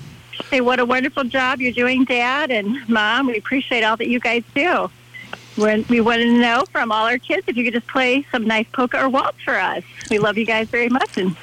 say 0.49 0.59
what 0.59 0.79
a 0.79 0.85
wonderful 0.85 1.23
job 1.23 1.61
you're 1.61 1.71
doing, 1.71 2.03
Dad 2.03 2.51
and 2.51 2.87
Mom. 2.89 3.27
We 3.27 3.37
appreciate 3.37 3.83
all 3.83 3.95
that 3.95 4.09
you 4.09 4.19
guys 4.19 4.43
do. 4.53 4.89
we 5.55 6.01
wanted 6.01 6.25
to 6.25 6.39
know 6.39 6.65
from 6.71 6.91
all 6.91 7.05
our 7.05 7.17
kids 7.17 7.43
if 7.47 7.55
you 7.55 7.63
could 7.63 7.73
just 7.73 7.87
play 7.87 8.25
some 8.29 8.45
nice 8.45 8.67
polka 8.73 9.01
or 9.01 9.07
waltz 9.07 9.41
for 9.41 9.55
us. 9.55 9.83
We 10.09 10.19
love 10.19 10.37
you 10.37 10.45
guys 10.45 10.67
very 10.67 10.89
much, 10.89 11.17
and 11.17 11.35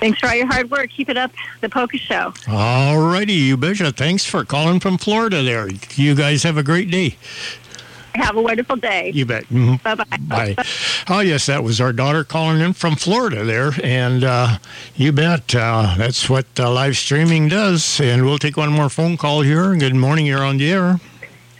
thanks 0.00 0.18
for 0.20 0.28
all 0.28 0.34
your 0.34 0.46
hard 0.46 0.70
work. 0.70 0.90
Keep 0.90 1.08
it 1.10 1.16
up, 1.16 1.30
the 1.60 1.68
polka 1.68 1.98
show. 1.98 2.32
All 2.48 2.98
righty, 2.98 3.32
you 3.34 3.56
betcha. 3.56 3.92
Thanks 3.92 4.24
for 4.24 4.44
calling 4.44 4.80
from 4.80 4.98
Florida 4.98 5.42
there. 5.42 5.68
You 5.94 6.14
guys 6.14 6.42
have 6.42 6.56
a 6.56 6.62
great 6.62 6.90
day. 6.90 7.16
Have 8.14 8.36
a 8.36 8.40
wonderful 8.40 8.76
day. 8.76 9.10
You 9.14 9.26
bet. 9.26 9.44
Mhm. 9.50 9.82
Bye 9.82 9.94
bye. 9.94 10.06
Bye. 10.56 10.64
Oh, 11.06 11.20
yes, 11.20 11.44
that 11.46 11.62
was 11.62 11.82
our 11.82 11.92
daughter 11.92 12.24
calling 12.24 12.60
in 12.62 12.72
from 12.72 12.96
Florida 12.96 13.44
there. 13.44 13.72
And 13.84 14.24
uh, 14.24 14.56
you 14.94 15.12
bet. 15.12 15.54
Uh, 15.54 15.94
that's 15.98 16.30
what 16.30 16.46
uh, 16.58 16.72
live 16.72 16.96
streaming 16.96 17.48
does. 17.48 18.00
And 18.00 18.24
we'll 18.24 18.38
take 18.38 18.56
one 18.56 18.72
more 18.72 18.88
phone 18.88 19.18
call 19.18 19.42
here. 19.42 19.76
Good 19.76 19.94
morning. 19.94 20.24
You're 20.24 20.42
on 20.42 20.56
the 20.56 20.72
air. 20.72 20.98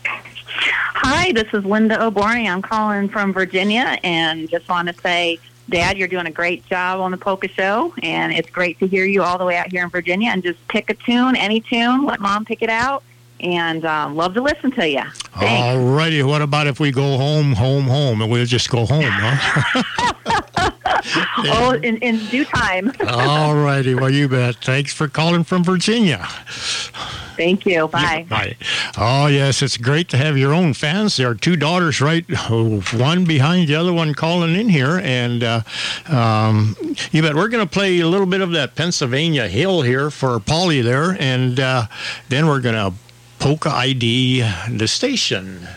Hi, 0.08 1.30
this 1.32 1.46
is 1.52 1.62
Linda 1.64 2.02
O'Borney. 2.02 2.48
I'm 2.48 2.62
calling 2.62 3.10
from 3.10 3.34
Virginia 3.34 3.98
and 4.02 4.48
just 4.48 4.66
want 4.68 4.88
to 4.88 4.94
say, 5.02 5.38
Dad, 5.68 5.98
you're 5.98 6.08
doing 6.08 6.26
a 6.26 6.30
great 6.30 6.64
job 6.66 7.00
on 7.00 7.10
the 7.10 7.16
Polka 7.16 7.48
Show, 7.48 7.92
and 8.02 8.32
it's 8.32 8.50
great 8.50 8.78
to 8.78 8.86
hear 8.86 9.04
you 9.04 9.22
all 9.22 9.36
the 9.36 9.44
way 9.44 9.56
out 9.56 9.70
here 9.70 9.82
in 9.82 9.90
Virginia. 9.90 10.30
And 10.30 10.42
just 10.42 10.66
pick 10.68 10.90
a 10.90 10.94
tune, 10.94 11.34
any 11.36 11.60
tune, 11.60 12.04
let 12.04 12.20
Mom 12.20 12.44
pick 12.44 12.62
it 12.62 12.70
out, 12.70 13.02
and 13.40 13.84
um, 13.84 14.14
love 14.14 14.34
to 14.34 14.42
listen 14.42 14.70
to 14.72 14.88
you. 14.88 15.02
All 15.40 15.78
righty. 15.78 16.22
What 16.22 16.40
about 16.40 16.66
if 16.66 16.78
we 16.78 16.92
go 16.92 17.16
home, 17.18 17.52
home, 17.52 17.84
home, 17.84 18.22
and 18.22 18.30
we'll 18.30 18.46
just 18.46 18.70
go 18.70 18.86
home, 18.86 19.04
huh? 19.04 19.82
Oh, 21.38 21.78
in, 21.82 21.98
in 21.98 22.18
due 22.26 22.44
time. 22.44 22.90
All 23.06 23.54
righty. 23.54 23.94
Well, 23.94 24.10
you 24.10 24.28
bet. 24.28 24.56
Thanks 24.56 24.92
for 24.92 25.06
calling 25.08 25.44
from 25.44 25.62
Virginia. 25.62 26.26
Thank 27.36 27.66
you. 27.66 27.88
Bye. 27.88 28.26
Bye. 28.28 28.56
Oh, 28.96 29.26
yes, 29.26 29.62
it's 29.62 29.76
great 29.76 30.08
to 30.10 30.16
have 30.16 30.38
your 30.38 30.52
own 30.52 30.74
fans. 30.74 31.16
There 31.16 31.28
are 31.28 31.34
two 31.34 31.56
daughters, 31.56 32.00
right? 32.00 32.24
One 32.50 33.24
behind 33.24 33.68
the 33.68 33.74
other 33.74 33.92
one 33.92 34.14
calling 34.14 34.54
in 34.54 34.68
here. 34.68 34.98
And 35.02 35.42
uh, 35.42 35.62
um, 36.08 36.76
you 37.12 37.22
bet 37.22 37.34
we're 37.34 37.48
going 37.48 37.66
to 37.66 37.70
play 37.70 38.00
a 38.00 38.06
little 38.06 38.26
bit 38.26 38.40
of 38.40 38.52
that 38.52 38.74
Pennsylvania 38.74 39.48
Hill 39.48 39.82
here 39.82 40.10
for 40.10 40.40
Polly 40.40 40.80
there. 40.80 41.16
And 41.20 41.60
uh, 41.60 41.86
then 42.28 42.46
we're 42.46 42.60
going 42.60 42.74
to 42.74 42.96
polka 43.38 43.70
ID 43.70 44.40
the 44.70 44.88
station. 44.88 45.68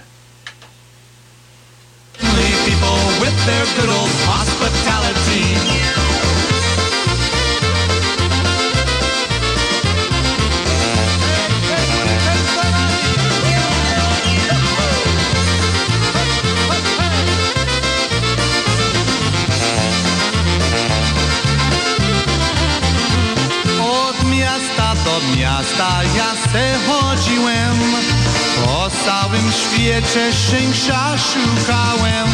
people 2.80 2.98
with 3.20 3.36
their 3.46 3.66
good 3.76 3.90
old 3.90 4.10
hospitality. 4.24 5.89
Do 25.60 25.66
miasta. 25.66 26.04
Ja 26.16 26.36
se 26.52 26.78
chodziłem, 26.88 27.78
po 28.66 28.90
całym 29.06 29.52
świecie 29.52 30.34
szczęścia 30.34 31.18
szukałem, 31.18 32.28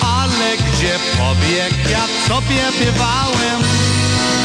ale 0.00 0.56
gdzie 0.56 0.98
pobieg? 1.18 1.90
Ja 1.90 2.04
sobie 2.28 2.62
bywałem, 2.78 3.62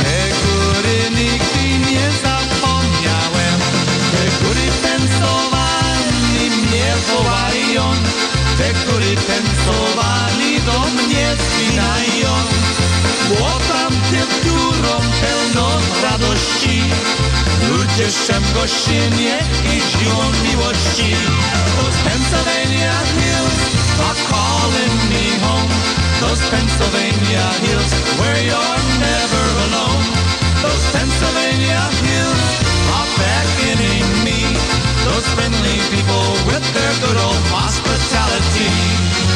te 0.04 0.30
góry 0.44 1.10
nigdy 1.10 1.92
nie 1.92 2.12
zapomniałem, 2.24 3.60
te 4.12 4.46
góry 4.46 4.68
pensowali 4.84 6.50
mnie 6.50 6.94
wołają, 7.08 7.92
te 8.58 8.92
góry 8.92 9.16
pensowali 9.16 10.62
do 10.62 10.80
mnie 10.80 11.28
spinają, 11.46 12.34
bo 13.30 13.74
tam 13.74 13.94
górą 14.44 15.00
pełno 15.22 15.70
radości, 16.04 16.84
ludzie 17.68 18.12
szczem 18.12 18.44
gościnnie 18.54 19.38
i 19.74 19.76
siłą 19.92 20.24
miłości. 20.44 21.16
Those 21.78 21.98
Pennsylvania 22.08 22.96
hills 23.18 23.60
are 24.08 24.20
calling 24.32 24.96
me 25.12 25.26
home. 25.46 25.74
Those 26.22 26.42
Pennsylvania 26.50 27.46
hills 27.64 27.94
where 28.20 28.40
you're 28.50 28.82
never 29.08 29.44
alone. 29.66 30.06
Those 30.64 30.86
Pennsylvania 30.96 31.82
hills 32.04 32.46
are 32.98 33.10
beckoning 33.24 34.08
me. 34.26 34.40
Those 35.08 35.28
friendly 35.36 35.78
people 35.96 36.26
with 36.50 36.66
their 36.76 36.94
good 37.04 37.18
old 37.26 37.44
hospitality. 37.56 39.29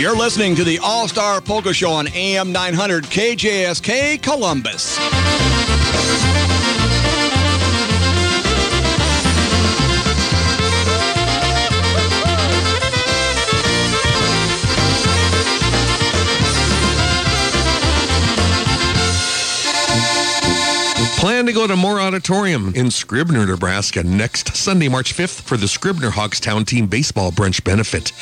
You're 0.00 0.16
listening 0.16 0.54
to 0.56 0.64
the 0.64 0.78
All 0.82 1.08
Star 1.08 1.42
Polka 1.42 1.74
Show 1.74 1.90
on 1.90 2.08
AM 2.14 2.52
900 2.52 3.04
KJSK 3.04 4.22
Columbus. 4.22 4.98
Plan 21.20 21.44
to 21.44 21.52
go 21.52 21.66
to 21.66 21.76
Moore 21.76 22.00
Auditorium 22.00 22.72
in 22.74 22.90
Scribner, 22.90 23.44
Nebraska 23.44 24.02
next 24.02 24.56
Sunday, 24.56 24.88
March 24.88 25.14
5th 25.14 25.42
for 25.42 25.58
the 25.58 25.68
Scribner 25.68 26.08
Hogstown 26.08 26.64
Team 26.64 26.86
Baseball 26.86 27.30
Brunch 27.30 27.62
Benefit. 27.62 28.12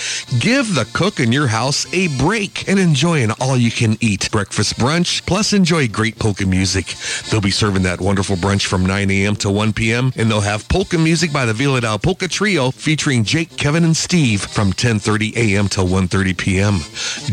Give 0.41 0.75
the 0.75 0.85
cook 0.95 1.21
in 1.21 1.31
your 1.31 1.47
house 1.47 1.87
a 1.95 2.09
break 2.19 2.69
and 2.69 2.77
enjoy 2.77 3.23
an 3.23 3.31
all-you-can-eat 3.41 4.33
breakfast 4.33 4.81
brunch, 4.81 5.25
plus 5.27 5.53
enjoy 5.53 5.87
great 5.87 6.19
polka 6.19 6.45
music. 6.45 6.97
They'll 7.31 7.41
be 7.41 7.53
serving 7.53 7.85
that 7.85 8.01
wonderful 8.01 8.35
brunch 8.35 8.67
from 8.67 8.85
9 8.85 9.13
a.m. 9.13 9.37
to 9.37 9.49
1 9.49 9.75
p.m., 9.75 10.13
and 10.17 10.29
they'll 10.29 10.41
have 10.41 10.69
polka 10.69 10.99
music 10.99 11.33
by 11.33 11.47
the 11.47 11.53
Villadal 11.53 12.03
Polka 12.03 12.27
Trio 12.27 12.73
featuring 12.73 13.23
Jake, 13.23 13.57
Kevin, 13.57 13.85
and 13.85 13.97
Steve 13.97 14.41
from 14.41 14.73
10.30 14.73 15.37
a.m. 15.37 15.69
till 15.69 15.87
1.30 15.87 16.37
p.m. 16.37 16.81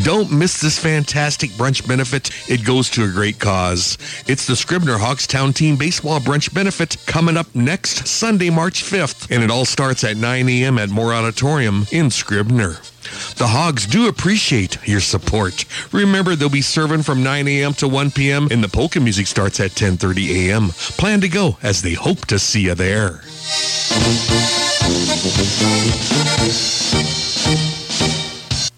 Don't 0.04 0.32
miss 0.32 0.62
this 0.62 0.78
fantastic 0.78 1.50
brunch 1.54 1.88
benefit. 1.88 2.30
It 2.48 2.64
goes 2.64 2.88
to 2.92 3.04
a 3.04 3.12
great 3.12 3.40
cause. 3.40 3.98
It's 4.28 4.46
the 4.46 4.56
Scribner 4.56 5.00
Hogstown 5.00 5.55
Team 5.56 5.78
Baseball 5.78 6.20
Brunch 6.20 6.54
Benefit 6.54 6.98
coming 7.06 7.38
up 7.38 7.48
next 7.56 8.08
Sunday, 8.08 8.50
March 8.50 8.84
5th, 8.84 9.34
and 9.34 9.42
it 9.42 9.50
all 9.50 9.64
starts 9.64 10.04
at 10.04 10.18
9 10.18 10.50
a.m. 10.50 10.78
at 10.78 10.90
Moore 10.90 11.14
Auditorium 11.14 11.88
in 11.92 12.12
Scribner. 12.12 12.78
The 13.38 13.48
Hogs 13.48 13.86
do 13.86 14.08
appreciate 14.08 14.78
your 14.86 15.00
support. 15.00 15.66
Remember, 15.94 16.36
they'll 16.36 16.50
be 16.50 16.62
serving 16.62 17.04
from 17.04 17.24
9 17.24 17.48
a.m. 17.48 17.74
to 17.76 17.88
1 17.88 18.12
p.m. 18.12 18.50
and 18.52 18.64
the 18.64 18.68
polka 18.68 19.00
music 19.00 19.28
starts 19.28 19.60
at 19.60 19.72
10:30 19.72 20.50
a.m. 20.50 20.70
Plan 20.98 21.22
to 21.22 21.30
go 21.30 21.58
as 21.64 21.82
they 21.82 21.94
hope 21.94 22.26
to 22.28 22.38
see 22.38 22.62
you 22.62 22.76
there. 22.76 23.22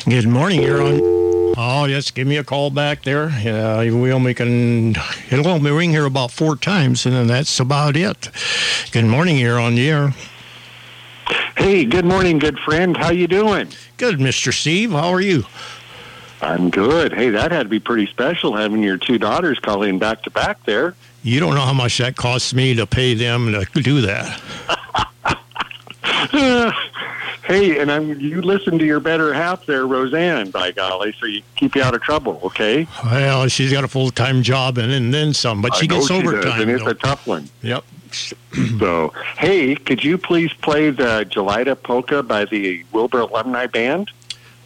Good 0.09 0.29
morning. 0.29 0.62
You're 0.62 0.83
on. 0.83 1.01
Oh, 1.59 1.87
yes. 1.89 2.11
Give 2.11 2.27
me 2.27 2.37
a 2.37 2.45
call 2.45 2.71
back 2.71 3.03
there. 3.03 3.31
Yeah, 3.31 3.79
we 3.81 4.12
only 4.12 4.35
can. 4.35 4.97
It'll 5.31 5.49
only 5.49 5.71
ring 5.71 5.91
here 5.91 6.05
about 6.05 6.31
four 6.31 6.57
times, 6.57 7.07
and 7.07 7.14
then 7.14 7.27
that's 7.27 7.59
about 7.61 7.97
it. 7.97 8.31
Good 8.93 9.07
morning. 9.07 9.39
You're 9.39 9.59
on 9.59 9.75
the 9.75 9.91
air. 9.91 10.14
Hey, 11.57 11.85
good 11.85 12.05
morning, 12.05 12.39
good 12.39 12.59
friend. 12.61 12.97
How 12.97 13.11
you 13.11 13.27
doing? 13.27 13.69
Good, 13.97 14.19
Mr. 14.19 14.53
Steve. 14.53 14.91
How 14.93 15.09
are 15.09 15.21
you? 15.21 15.45
I'm 16.41 16.70
good. 16.70 17.12
Hey, 17.12 17.30
that 17.30 17.51
had 17.51 17.64
to 17.64 17.68
be 17.68 17.80
pretty 17.80 18.07
special 18.07 18.55
having 18.57 18.82
your 18.82 18.99
two 18.99 19.18
daughters 19.18 19.59
calling 19.59 19.99
back 19.99 20.22
to 20.24 20.30
back 20.30 20.64
there. 20.64 20.95
You 21.22 21.41
don't 21.41 21.55
know 21.55 21.62
how 21.62 21.72
much 21.72 21.99
that 21.99 22.16
costs 22.16 22.55
me 22.55 22.74
to 22.74 22.87
pay 22.87 23.14
them 23.14 23.53
to 23.53 23.64
do 23.82 24.03
that. 24.03 24.41
hey, 27.45 27.78
and 27.78 27.91
I'm 27.91 28.20
you 28.20 28.43
listen 28.43 28.78
to 28.78 28.84
your 28.84 29.01
better 29.01 29.32
half 29.32 29.66
there, 29.66 29.87
Roseanne, 29.87 30.51
by 30.51 30.72
golly, 30.72 31.14
so 31.18 31.26
you 31.26 31.43
keep 31.57 31.74
you 31.74 31.82
out 31.82 31.95
of 31.95 32.03
trouble, 32.03 32.41
okay? 32.45 32.87
Well, 33.05 33.49
she's 33.49 33.72
got 33.72 33.84
a 33.84 33.89
full 33.89 34.11
time 34.11 34.43
job 34.43 34.78
and, 34.78 34.93
and 34.93 35.12
then 35.12 35.32
some, 35.32 35.62
but 35.62 35.74
she 35.74 35.87
gets 35.87 36.07
she 36.07 36.20
does, 36.20 36.24
overtime. 36.24 36.62
and 36.62 36.70
it's 36.70 36.84
though. 36.84 36.91
a 36.91 36.95
tough 36.95 37.26
one. 37.26 37.49
Yep. 37.62 37.84
so, 38.78 39.12
hey, 39.39 39.74
could 39.74 40.05
you 40.05 40.18
please 40.18 40.53
play 40.55 40.91
the 40.91 41.26
Gelida 41.30 41.80
Polka 41.80 42.22
by 42.22 42.45
the 42.45 42.84
Wilbur 42.93 43.20
Alumni 43.20 43.66
Band? 43.66 44.11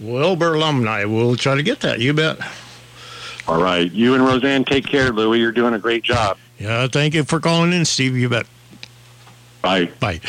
Wilbur 0.00 0.54
alumni. 0.54 1.04
We'll 1.04 1.36
try 1.36 1.54
to 1.54 1.62
get 1.62 1.80
that. 1.80 2.00
You 2.00 2.12
bet. 2.12 2.38
All 3.46 3.62
right. 3.62 3.90
You 3.90 4.14
and 4.14 4.24
Roseanne 4.24 4.64
take 4.64 4.86
care, 4.86 5.10
Louie. 5.10 5.40
You're 5.40 5.52
doing 5.52 5.74
a 5.74 5.78
great 5.78 6.02
job. 6.02 6.38
Yeah, 6.58 6.88
thank 6.88 7.14
you 7.14 7.24
for 7.24 7.40
calling 7.40 7.72
in, 7.72 7.84
Steve. 7.84 8.16
You 8.16 8.28
bet. 8.28 8.46
Bye. 9.62 9.90
Bye. 10.00 10.20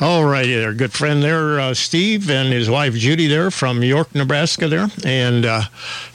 All 0.00 0.24
right, 0.24 0.46
there, 0.46 0.72
good 0.72 0.92
friend 0.92 1.22
there, 1.22 1.60
uh, 1.60 1.74
Steve, 1.74 2.28
and 2.28 2.52
his 2.52 2.68
wife 2.68 2.94
Judy 2.94 3.28
there 3.28 3.52
from 3.52 3.84
York, 3.84 4.12
Nebraska 4.16 4.66
there, 4.66 4.88
and 5.04 5.46
uh, 5.46 5.62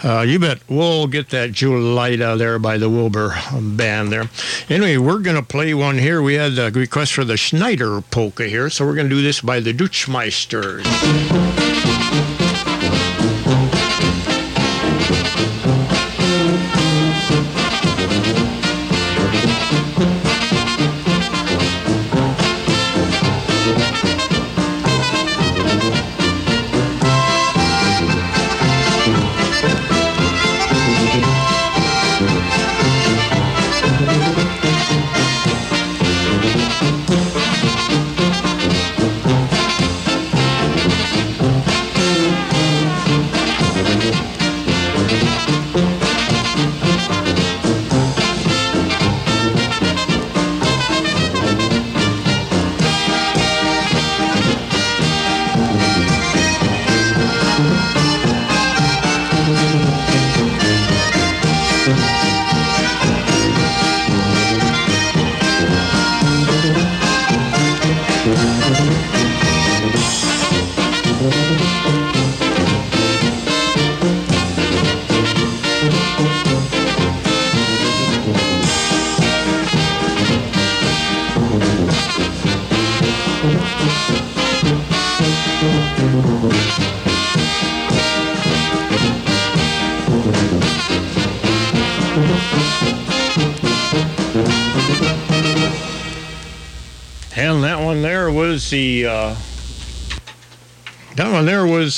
uh, 0.03 0.25
you 0.27 0.39
bet 0.39 0.59
we'll 0.67 1.07
get 1.07 1.29
that 1.29 1.51
Julita 1.51 2.37
there 2.37 2.59
by 2.59 2.77
the 2.77 2.89
Wilbur 2.89 3.33
band 3.53 4.11
there. 4.11 4.29
Anyway, 4.69 4.97
we're 4.97 5.19
gonna 5.19 5.43
play 5.43 5.73
one 5.73 5.97
here. 5.97 6.21
We 6.21 6.33
had 6.33 6.57
a 6.57 6.69
request 6.71 7.13
for 7.13 7.23
the 7.23 7.37
Schneider 7.37 8.01
polka 8.01 8.45
here, 8.45 8.69
so 8.69 8.85
we're 8.85 8.95
gonna 8.95 9.07
do 9.07 9.21
this 9.21 9.39
by 9.39 9.61
the 9.61 9.73
Dutchmeisters. 9.73 10.83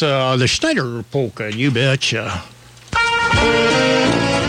Uh, 0.01 0.35
the 0.37 0.47
Schneider 0.47 1.03
polka. 1.03 1.53
You 1.53 1.71
betcha. 1.71 2.43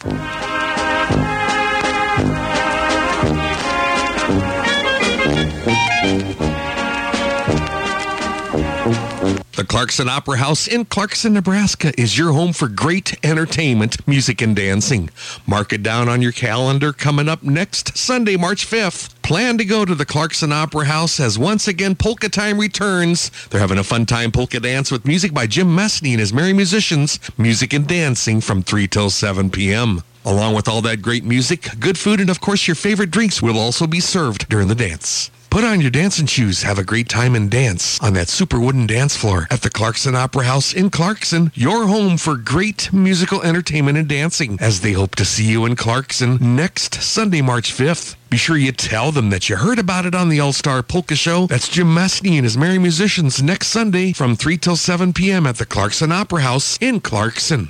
The 9.63 9.67
Clarkson 9.67 10.09
Opera 10.09 10.39
House 10.39 10.67
in 10.67 10.83
Clarkson, 10.83 11.31
Nebraska 11.31 11.93
is 11.97 12.17
your 12.17 12.33
home 12.33 12.51
for 12.51 12.67
great 12.67 13.17
entertainment, 13.23 14.05
music, 14.05 14.41
and 14.41 14.53
dancing. 14.53 15.09
Mark 15.47 15.71
it 15.71 15.81
down 15.81 16.09
on 16.09 16.21
your 16.21 16.33
calendar 16.33 16.91
coming 16.91 17.29
up 17.29 17.43
next 17.43 17.97
Sunday, 17.97 18.35
March 18.35 18.67
5th. 18.67 19.15
Plan 19.21 19.57
to 19.57 19.63
go 19.63 19.85
to 19.85 19.95
the 19.95 20.05
Clarkson 20.05 20.51
Opera 20.51 20.83
House 20.83 21.17
as 21.17 21.39
once 21.39 21.69
again 21.69 21.95
Polka 21.95 22.27
Time 22.27 22.59
returns. 22.59 23.31
They're 23.47 23.61
having 23.61 23.77
a 23.77 23.85
fun 23.85 24.05
time 24.05 24.33
polka 24.33 24.59
dance 24.59 24.91
with 24.91 25.07
music 25.07 25.33
by 25.33 25.47
Jim 25.47 25.73
Messney 25.73 26.11
and 26.11 26.19
his 26.19 26.33
merry 26.33 26.51
musicians, 26.51 27.17
music 27.37 27.71
and 27.71 27.87
dancing 27.87 28.41
from 28.41 28.63
3 28.63 28.89
till 28.89 29.09
7 29.09 29.49
p.m. 29.49 30.01
Along 30.25 30.55
with 30.55 30.67
all 30.67 30.81
that 30.81 31.01
great 31.01 31.23
music, 31.23 31.69
good 31.79 31.97
food, 31.97 32.19
and 32.19 32.29
of 32.29 32.41
course 32.41 32.67
your 32.67 32.75
favorite 32.75 33.11
drinks 33.11 33.41
will 33.41 33.57
also 33.57 33.87
be 33.87 34.01
served 34.01 34.49
during 34.49 34.67
the 34.67 34.75
dance. 34.75 35.31
Put 35.53 35.65
on 35.65 35.81
your 35.81 35.91
dancing 35.91 36.25
shoes, 36.25 36.63
have 36.63 36.79
a 36.79 36.83
great 36.83 37.07
time 37.07 37.35
and 37.35 37.47
dance 37.47 38.01
on 38.01 38.13
that 38.13 38.27
super 38.27 38.59
wooden 38.59 38.87
dance 38.87 39.15
floor 39.15 39.45
at 39.51 39.61
the 39.61 39.69
Clarkson 39.69 40.15
Opera 40.15 40.45
House 40.45 40.73
in 40.73 40.89
Clarkson, 40.89 41.51
your 41.53 41.85
home 41.85 42.17
for 42.17 42.37
great 42.37 42.91
musical 42.91 43.39
entertainment 43.43 43.99
and 43.99 44.07
dancing, 44.07 44.57
as 44.59 44.81
they 44.81 44.93
hope 44.93 45.13
to 45.13 45.25
see 45.25 45.45
you 45.45 45.63
in 45.65 45.75
Clarkson 45.75 46.39
next 46.55 46.95
Sunday, 47.03 47.43
March 47.43 47.71
5th. 47.71 48.15
Be 48.31 48.37
sure 48.37 48.57
you 48.57 48.71
tell 48.71 49.11
them 49.11 49.29
that 49.29 49.47
you 49.47 49.57
heard 49.57 49.77
about 49.77 50.07
it 50.07 50.15
on 50.15 50.29
the 50.29 50.39
All 50.39 50.53
Star 50.53 50.81
Polka 50.81 51.15
Show. 51.15 51.45
That's 51.45 51.69
Jim 51.69 51.93
Messney 51.93 52.37
and 52.37 52.45
his 52.45 52.57
merry 52.57 52.79
musicians 52.79 53.43
next 53.43 53.67
Sunday 53.67 54.11
from 54.11 54.35
3 54.35 54.57
till 54.57 54.75
7 54.75 55.13
p.m. 55.13 55.45
at 55.45 55.57
the 55.57 55.67
Clarkson 55.67 56.11
Opera 56.11 56.41
House 56.41 56.79
in 56.81 56.99
Clarkson. 56.99 57.69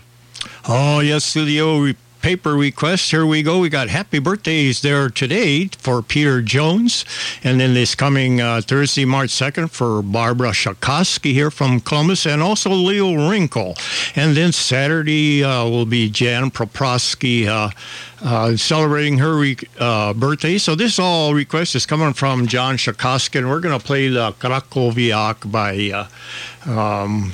Oh, 0.69 1.01
yes, 1.01 1.35
old 1.35 1.95
paper 2.23 2.55
requests. 2.55 3.11
Here 3.11 3.25
we 3.25 3.43
go. 3.43 3.59
We 3.59 3.67
got 3.69 3.89
happy 3.89 4.17
birthdays 4.17 4.81
there 4.81 5.09
today 5.09 5.67
for 5.77 6.01
Peter 6.01 6.41
Jones. 6.41 7.03
And 7.43 7.59
then 7.59 7.73
this 7.73 7.95
coming 7.95 8.39
uh, 8.39 8.61
Thursday, 8.61 9.03
March 9.03 9.29
2nd 9.29 9.69
for 9.69 10.01
Barbara 10.01 10.51
Shakoski 10.51 11.33
here 11.33 11.51
from 11.51 11.81
Columbus 11.81 12.25
and 12.25 12.41
also 12.41 12.69
Leo 12.69 13.29
Wrinkle. 13.29 13.75
And 14.15 14.37
then 14.37 14.53
Saturday 14.53 15.43
uh, 15.43 15.65
will 15.65 15.85
be 15.85 16.09
Jan 16.09 16.49
Proprosky. 16.49 17.45
Uh, 17.45 17.69
uh, 18.25 18.55
celebrating 18.55 19.17
her 19.17 19.35
re- 19.35 19.57
uh, 19.77 20.13
birthday. 20.13 20.57
So 20.57 20.75
this 20.75 20.97
all 20.97 21.33
request 21.33 21.75
is 21.75 21.85
coming 21.85 22.13
from 22.13 22.47
John 22.47 22.77
Shakoski, 22.77 23.39
and 23.39 23.49
we're 23.49 23.59
going 23.59 23.77
to 23.77 23.85
play 23.85 24.07
the 24.07 24.31
Krakowiak 24.31 25.51
by 25.51 26.07
uh, 26.65 26.71
um. 26.71 27.33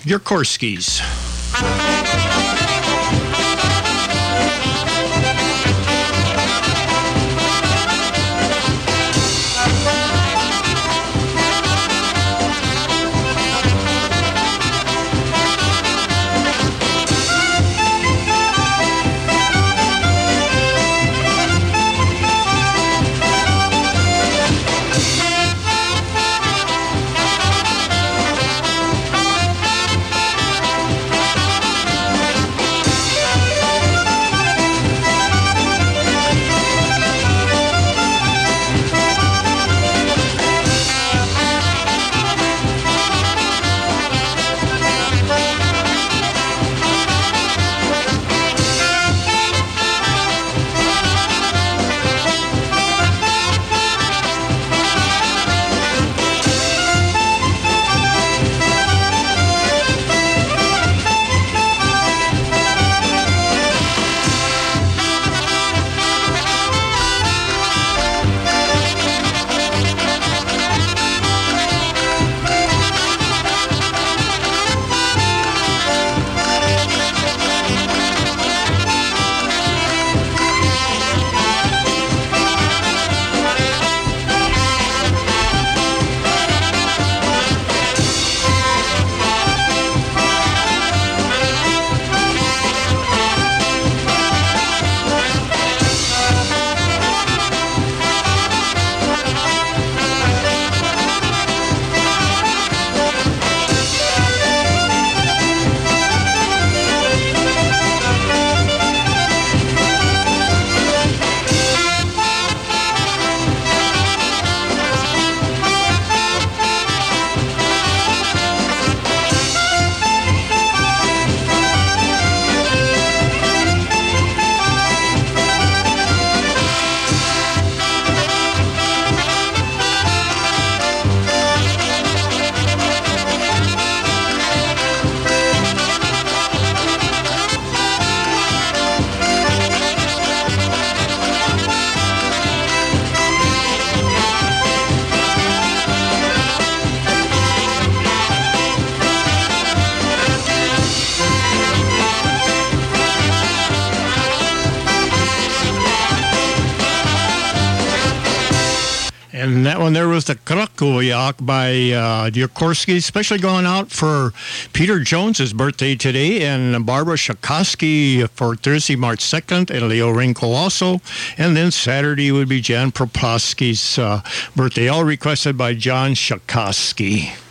Krakowiak 160.80 161.46
by 161.46 161.92
uh, 161.92 162.96
especially 162.96 163.40
going 163.40 163.66
out 163.66 163.92
for 163.92 164.34
Peter 164.72 165.00
Jones's 165.00 165.52
birthday 165.52 165.96
today 165.96 166.44
and 166.44 166.86
Barbara 166.86 167.16
Shakoski 167.16 168.30
for 168.30 168.56
Thursday, 168.56 168.96
March 168.96 169.20
2nd, 169.20 169.70
and 169.70 169.90
Leo 169.90 170.10
Wrinkle 170.10 170.54
also. 170.54 171.02
And 171.38 171.58
then 171.58 171.72
Saturday 171.72 172.32
would 172.32 172.48
be 172.48 172.62
Jan 172.62 172.92
Proplosky's 172.92 174.00
uh, 174.00 174.22
birthday, 174.56 174.88
all 174.88 175.04
requested 175.04 175.58
by 175.58 175.74
John 175.74 176.12
Shakoski. 176.12 177.49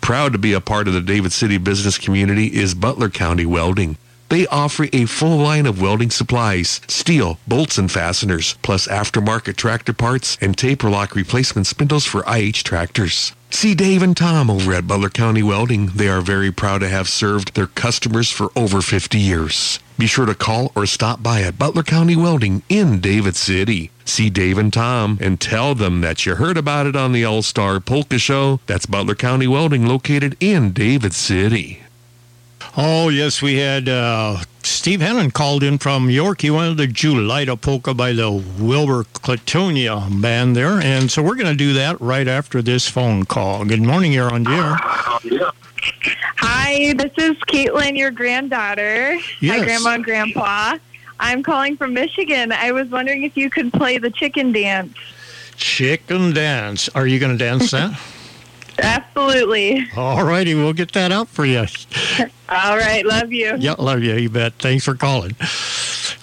Proud 0.02 0.34
to 0.34 0.38
be 0.38 0.52
a 0.54 0.60
part 0.60 0.90
of 0.90 0.94
the 0.94 1.00
David 1.00 1.32
City 1.32 1.58
business 1.58 1.98
community 1.98 2.48
is 2.48 2.74
Butler 2.74 3.10
County 3.10 3.46
Welding. 3.46 3.96
They 4.30 4.48
offer 4.48 4.88
a 4.92 5.06
full 5.06 5.38
line 5.38 5.66
of 5.66 5.82
welding 5.82 6.10
supplies, 6.10 6.82
steel, 6.88 7.38
bolts 7.48 7.78
and 7.78 7.92
fasteners, 7.92 8.58
plus 8.62 8.88
aftermarket 8.88 9.56
tractor 9.56 9.94
parts 9.94 10.38
and 10.42 10.58
taper 10.58 10.90
lock 10.90 11.16
replacement 11.16 11.68
spindles 11.68 12.06
for 12.06 12.24
IH 12.28 12.64
tractors. 12.64 13.34
See 13.54 13.76
Dave 13.76 14.02
and 14.02 14.18
Tom 14.18 14.50
over 14.50 14.74
at 14.74 14.88
Butler 14.88 15.12
County 15.12 15.44
Welding. 15.44 15.92
They 15.96 16.08
are 16.08 16.22
very 16.22 16.52
proud 16.52 16.80
to 16.80 16.90
have 16.90 17.08
served 17.08 17.54
their 17.54 17.68
customers 17.68 18.32
for 18.32 18.52
over 18.56 18.82
50 18.82 19.20
years. 19.20 19.80
Be 19.96 20.08
sure 20.08 20.26
to 20.26 20.34
call 20.34 20.72
or 20.76 20.88
stop 20.88 21.22
by 21.22 21.42
at 21.44 21.60
Butler 21.60 21.84
County 21.84 22.16
Welding 22.16 22.64
in 22.68 23.00
David 23.00 23.36
City. 23.36 23.92
See 24.06 24.32
Dave 24.32 24.58
and 24.58 24.74
Tom 24.74 25.20
and 25.22 25.40
tell 25.40 25.76
them 25.76 26.02
that 26.02 26.26
you 26.26 26.36
heard 26.36 26.58
about 26.58 26.88
it 26.88 26.96
on 26.96 27.12
the 27.12 27.24
All 27.24 27.44
Star 27.44 27.80
Polka 27.80 28.18
Show. 28.18 28.60
That's 28.66 28.88
Butler 28.88 29.16
County 29.16 29.46
Welding 29.46 29.86
located 29.86 30.36
in 30.40 30.72
David 30.74 31.14
City. 31.14 31.83
Oh, 32.76 33.10
yes, 33.10 33.40
we 33.40 33.58
had 33.58 33.88
uh, 33.88 34.40
Steve 34.64 35.00
Hennon 35.00 35.32
called 35.32 35.62
in 35.62 35.78
from 35.78 36.10
York. 36.10 36.42
He 36.42 36.50
wanted 36.50 36.78
the 36.78 36.88
Julita 36.88 37.60
polka 37.60 37.94
by 37.94 38.14
the 38.14 38.32
Wilbur 38.32 39.04
Clatonia 39.04 40.20
band 40.20 40.56
there. 40.56 40.82
And 40.82 41.12
so 41.12 41.22
we're 41.22 41.36
going 41.36 41.52
to 41.52 41.56
do 41.56 41.74
that 41.74 42.02
right 42.02 42.28
after 42.28 42.64
this 42.64 42.90
phone 42.90 43.26
call. 43.26 43.64
Good 43.64 43.84
morning, 43.84 44.12
you're 44.12 44.34
on 44.34 44.44
the 44.44 44.50
air. 44.50 44.76
Hi, 46.38 46.94
this 46.94 47.12
is 47.18 47.38
Caitlin, 47.48 47.96
your 47.96 48.10
granddaughter. 48.10 49.20
Yes. 49.40 49.60
Hi, 49.60 49.64
Grandma 49.64 49.90
and 49.92 50.04
Grandpa. 50.04 50.78
I'm 51.20 51.44
calling 51.44 51.78
from 51.78 51.94
Michigan. 51.94 52.52
I 52.52 52.72
was 52.72 52.90
wondering 52.90 53.22
if 53.22 53.38
you 53.38 53.52
could 53.52 53.72
play 53.72 54.00
the 54.00 54.10
chicken 54.10 54.52
dance. 54.52 54.98
Chicken 55.58 56.34
dance. 56.34 56.90
Are 56.90 57.06
you 57.06 57.20
going 57.20 57.38
to 57.38 57.44
dance 57.44 57.70
that? 57.70 58.00
Absolutely. 58.80 59.88
All 59.96 60.24
righty, 60.24 60.56
we'll 60.56 60.74
get 60.74 60.92
that 60.94 61.12
out 61.12 61.28
for 61.28 61.46
you. 61.46 61.66
All 62.50 62.78
right, 62.78 63.06
love 63.06 63.32
you. 63.32 63.56
Yeah, 63.58 63.74
love 63.78 64.04
you. 64.04 64.16
You 64.16 64.30
bet. 64.30 64.54
Thanks 64.60 64.86
for 64.86 64.96
calling. 64.96 65.36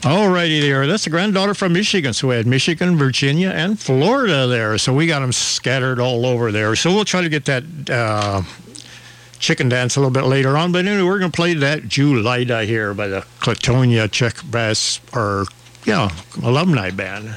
All 0.05 0.29
righty 0.31 0.61
there. 0.61 0.87
That's 0.87 1.05
the 1.05 1.11
granddaughter 1.11 1.55
from 1.55 1.73
Michigan. 1.75 2.13
So 2.13 2.29
we 2.29 2.37
had 2.37 2.47
Michigan, 2.47 2.97
Virginia, 2.97 3.51
and 3.51 3.79
Florida 3.79 4.47
there. 4.47 4.79
So 4.79 4.95
we 4.95 5.07
got 5.07 5.21
them 5.21 5.33
scattered 5.33 6.01
all 6.01 6.25
over 6.25 6.51
there. 6.51 6.75
So 6.75 6.95
we'll 6.95 7.05
try 7.05 7.21
to 7.21 7.29
get 7.29 7.45
that 7.45 7.65
uh, 7.91 8.43
chicken 9.39 9.69
dance 9.69 9.97
a 9.97 10.01
little 10.01 10.13
bit 10.13 10.25
later 10.25 10.57
on. 10.57 10.73
But 10.73 10.87
anyway, 10.87 11.03
we're 11.03 11.19
going 11.19 11.31
to 11.31 11.37
play 11.37 11.55
that 11.55 11.83
Julida 11.83 12.65
here 12.65 12.95
by 12.95 13.09
the 13.09 13.21
Clatonia 13.41 14.11
Czech 14.11 14.43
Brass, 14.45 15.01
or, 15.15 15.45
yeah, 15.85 16.09
alumni 16.43 16.91
band. 16.91 17.37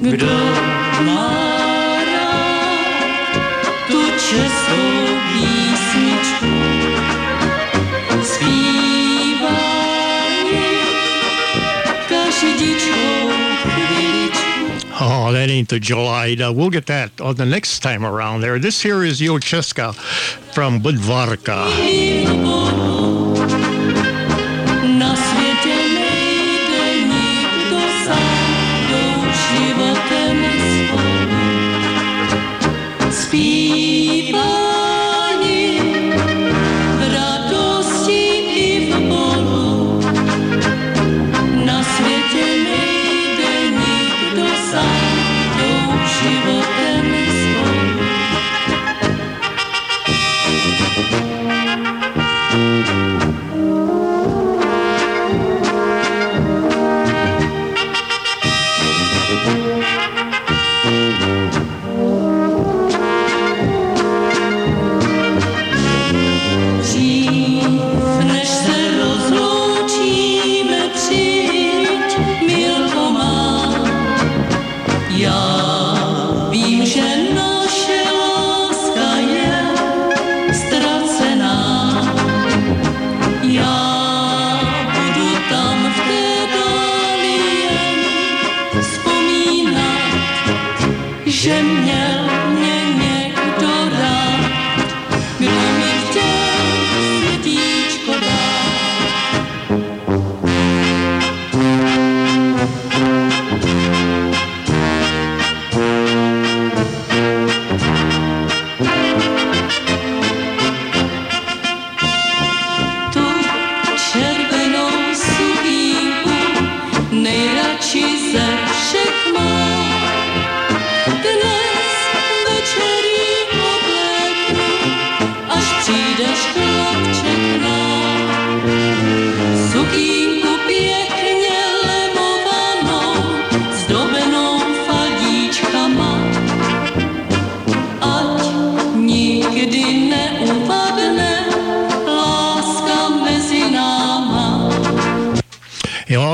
Kdo 0.00 0.36
má 1.04 1.30
rád 2.04 2.98
tu 3.88 4.02
českou 4.10 5.18
písničku, 5.32 6.54
zpívá 8.22 9.68
chviličku. 13.62 14.88
Oh, 15.00 15.32
that 15.32 15.48
ain't 15.48 15.68
the 15.68 15.78
Julida. 15.78 16.50
Uh, 16.50 16.52
we'll 16.52 16.70
get 16.70 16.86
that 16.86 17.10
on 17.20 17.36
the 17.36 17.46
next 17.46 17.80
time 17.80 18.04
around 18.04 18.40
there. 18.40 18.58
This 18.58 18.82
here 18.82 19.04
is 19.04 19.20
Yocheska 19.20 19.94
from 20.52 20.80
Budvarka. 20.80 21.66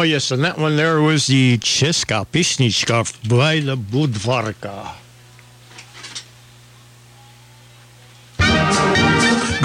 Yes, 0.04 0.30
and 0.30 0.44
that 0.44 0.58
one 0.58 0.76
there 0.76 1.00
was 1.00 1.26
the 1.26 1.58
písnička 2.32 3.28
by 3.28 3.60
the 3.60 3.76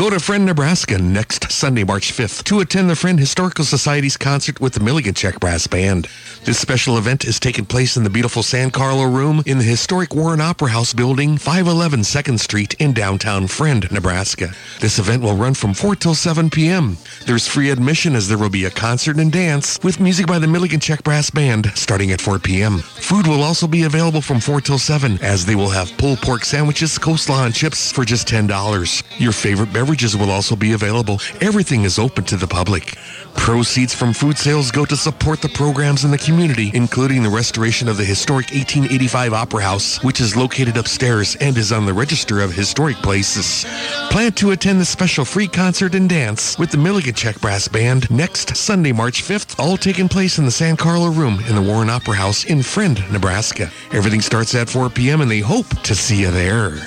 To 0.09 0.19
Friend, 0.19 0.43
Nebraska 0.43 0.97
next 0.97 1.51
Sunday, 1.51 1.83
March 1.83 2.13
5th 2.13 2.43
to 2.45 2.61
attend 2.61 2.89
the 2.89 2.95
Friend 2.95 3.19
Historical 3.19 3.63
Society's 3.63 4.17
concert 4.17 4.59
with 4.59 4.73
the 4.73 4.79
Milligan 4.79 5.13
Czech 5.13 5.39
Brass 5.39 5.67
Band. 5.67 6.07
This 6.45 6.57
special 6.57 6.97
event 6.97 7.25
is 7.25 7.39
taking 7.39 7.65
place 7.65 7.95
in 7.95 8.03
the 8.03 8.09
beautiful 8.09 8.41
San 8.41 8.71
Carlo 8.71 9.03
Room 9.03 9.43
in 9.45 9.59
the 9.59 9.63
historic 9.63 10.15
Warren 10.15 10.41
Opera 10.41 10.69
House 10.69 10.93
building, 10.93 11.37
511 11.37 11.99
2nd 11.99 12.39
Street 12.39 12.73
in 12.79 12.91
downtown 12.91 13.45
Friend, 13.45 13.91
Nebraska. 13.91 14.51
This 14.79 14.97
event 14.97 15.21
will 15.21 15.35
run 15.35 15.53
from 15.53 15.75
4 15.75 15.95
till 15.95 16.15
7 16.15 16.49
p.m. 16.49 16.97
There's 17.27 17.47
free 17.47 17.69
admission 17.69 18.15
as 18.15 18.27
there 18.27 18.37
will 18.39 18.49
be 18.49 18.65
a 18.65 18.71
concert 18.71 19.17
and 19.17 19.31
dance 19.31 19.79
with 19.83 19.99
music 19.99 20.25
by 20.25 20.39
the 20.39 20.47
Milligan 20.47 20.79
Czech 20.79 21.03
Brass 21.03 21.29
Band 21.29 21.71
starting 21.75 22.11
at 22.11 22.21
4 22.21 22.39
p.m. 22.39 22.79
Food 22.79 23.27
will 23.27 23.43
also 23.43 23.67
be 23.67 23.83
available 23.83 24.21
from 24.21 24.39
4 24.39 24.61
till 24.61 24.79
7 24.79 25.19
as 25.21 25.45
they 25.45 25.55
will 25.55 25.69
have 25.69 25.95
pulled 25.97 26.19
pork 26.19 26.45
sandwiches, 26.45 26.97
coleslaw, 26.97 27.45
and 27.45 27.53
chips 27.53 27.91
for 27.91 28.03
just 28.03 28.27
$10. 28.27 29.03
Your 29.19 29.33
favorite 29.33 29.69
beverages 29.99 30.15
will 30.15 30.31
also 30.31 30.55
be 30.55 30.71
available. 30.71 31.19
Everything 31.41 31.83
is 31.83 31.99
open 31.99 32.23
to 32.23 32.37
the 32.37 32.47
public. 32.47 32.95
Proceeds 33.35 33.93
from 33.93 34.13
food 34.13 34.37
sales 34.37 34.71
go 34.71 34.85
to 34.85 34.95
support 34.95 35.41
the 35.41 35.49
programs 35.49 36.05
in 36.05 36.11
the 36.11 36.17
community, 36.17 36.71
including 36.73 37.21
the 37.21 37.29
restoration 37.29 37.89
of 37.89 37.97
the 37.97 38.05
historic 38.05 38.45
1885 38.51 39.33
Opera 39.33 39.61
House, 39.61 40.01
which 40.01 40.21
is 40.21 40.37
located 40.37 40.77
upstairs 40.77 41.35
and 41.41 41.57
is 41.57 41.73
on 41.73 41.85
the 41.85 41.93
Register 41.93 42.39
of 42.39 42.53
Historic 42.53 42.95
Places. 42.97 43.65
Plan 44.09 44.31
to 44.33 44.51
attend 44.51 44.79
the 44.79 44.85
special 44.85 45.25
free 45.25 45.47
concert 45.47 45.95
and 45.95 46.09
dance 46.09 46.57
with 46.57 46.71
the 46.71 46.77
Milligan 46.77 47.13
Czech 47.13 47.41
Brass 47.41 47.67
Band 47.67 48.09
next 48.09 48.55
Sunday, 48.55 48.93
March 48.93 49.21
5th, 49.21 49.59
all 49.59 49.75
taking 49.75 50.07
place 50.07 50.37
in 50.37 50.45
the 50.45 50.51
San 50.51 50.77
Carlo 50.77 51.09
Room 51.09 51.39
in 51.49 51.55
the 51.55 51.61
Warren 51.61 51.89
Opera 51.89 52.15
House 52.15 52.45
in 52.45 52.63
Friend, 52.63 52.97
Nebraska. 53.11 53.69
Everything 53.91 54.21
starts 54.21 54.55
at 54.55 54.69
4 54.69 54.89
p.m. 54.91 55.19
and 55.19 55.29
they 55.29 55.41
hope 55.41 55.67
to 55.83 55.93
see 55.93 56.21
you 56.21 56.31
there. 56.31 56.77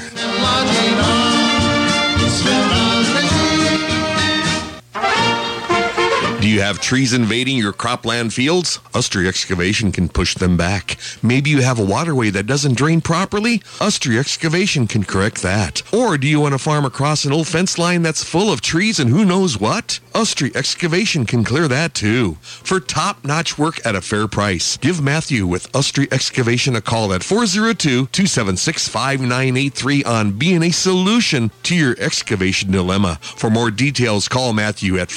You 6.52 6.60
have 6.60 6.80
trees 6.80 7.14
invading 7.14 7.56
your 7.56 7.72
cropland 7.72 8.32
fields? 8.32 8.78
Ustry 8.92 9.26
Excavation 9.26 9.90
can 9.90 10.08
push 10.08 10.34
them 10.34 10.58
back. 10.58 10.98
Maybe 11.22 11.48
you 11.48 11.62
have 11.62 11.78
a 11.78 11.84
waterway 11.84 12.28
that 12.30 12.46
doesn't 12.46 12.76
drain 12.76 13.00
properly? 13.00 13.60
Ustry 13.78 14.18
Excavation 14.18 14.86
can 14.86 15.04
correct 15.04 15.40
that. 15.42 15.82
Or 15.94 16.18
do 16.18 16.26
you 16.26 16.40
want 16.40 16.52
to 16.52 16.58
farm 16.58 16.84
across 16.84 17.24
an 17.24 17.32
old 17.32 17.48
fence 17.48 17.78
line 17.78 18.02
that's 18.02 18.22
full 18.22 18.52
of 18.52 18.60
trees 18.60 19.00
and 19.00 19.08
who 19.08 19.24
knows 19.24 19.58
what? 19.58 19.98
Ustry 20.12 20.54
Excavation 20.54 21.24
can 21.24 21.42
clear 21.42 21.68
that 21.68 21.94
too. 21.94 22.34
For 22.42 22.80
top-notch 22.80 23.56
work 23.56 23.80
at 23.86 23.96
a 23.96 24.02
fair 24.02 24.28
price, 24.28 24.76
give 24.76 25.00
Matthew 25.00 25.46
with 25.46 25.72
Ustry 25.72 26.12
Excavation 26.12 26.76
a 26.76 26.82
call 26.82 27.14
at 27.14 27.22
402-276-5983 27.22 30.06
on 30.06 30.32
being 30.32 30.62
a 30.62 30.70
solution 30.70 31.50
to 31.62 31.74
your 31.74 31.96
excavation 31.98 32.70
dilemma. 32.70 33.18
For 33.22 33.48
more 33.48 33.70
details, 33.70 34.28
call 34.28 34.52
Matthew 34.52 34.98
at 34.98 35.08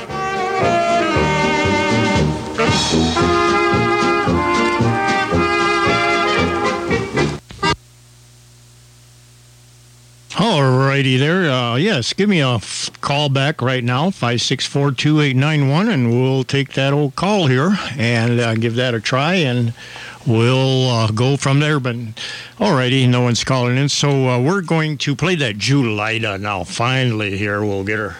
All 10.40 10.62
righty 10.62 11.18
there. 11.18 11.50
Uh, 11.50 11.76
yes, 11.76 12.14
give 12.14 12.30
me 12.30 12.40
a 12.40 12.54
f- 12.54 12.90
call 13.02 13.28
back 13.28 13.60
right 13.60 13.84
now, 13.84 14.10
564 14.10 14.92
2891, 14.92 15.88
and 15.90 16.10
we'll 16.10 16.44
take 16.44 16.72
that 16.72 16.94
old 16.94 17.14
call 17.14 17.46
here 17.46 17.76
and 17.98 18.40
uh, 18.40 18.54
give 18.54 18.74
that 18.76 18.94
a 18.94 19.00
try, 19.02 19.34
and 19.34 19.74
we'll 20.26 20.88
uh, 20.88 21.10
go 21.10 21.36
from 21.36 21.60
there. 21.60 21.78
But 21.78 21.96
all 22.58 22.72
righty, 22.72 23.06
no 23.06 23.20
one's 23.20 23.44
calling 23.44 23.76
in, 23.76 23.90
so 23.90 24.30
uh, 24.30 24.40
we're 24.40 24.62
going 24.62 24.96
to 24.98 25.14
play 25.14 25.34
that 25.34 25.58
Julida 25.58 26.40
now. 26.40 26.64
Finally, 26.64 27.36
here, 27.36 27.62
we'll 27.62 27.84
get 27.84 27.98
her. 27.98 28.16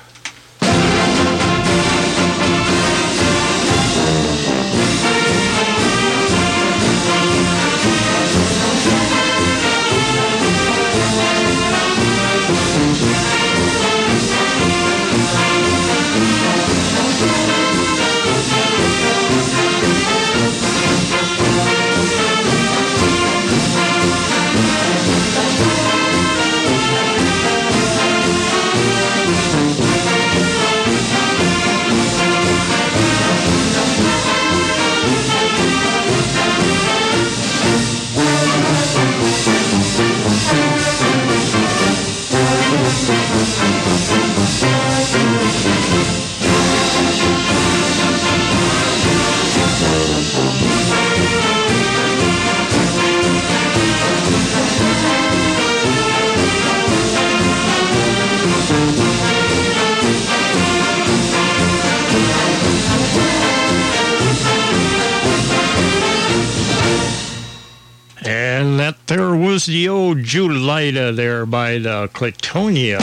And 68.30 68.78
that 68.78 69.08
there 69.08 69.34
was 69.34 69.66
the 69.66 69.88
old 69.88 70.18
Julida 70.18 71.10
there 71.12 71.44
by 71.44 71.78
the 71.78 72.08
Clatonia. 72.12 73.00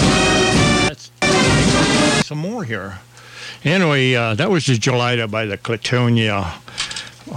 That's 0.87 1.11
some 2.25 2.37
more 2.37 2.63
here. 2.63 2.99
Anyway, 3.65 4.15
uh, 4.15 4.35
that 4.35 4.49
was 4.49 4.67
the 4.67 4.75
Julida 4.75 5.29
by 5.29 5.45
the 5.45 5.57
Clatonia 5.57 6.53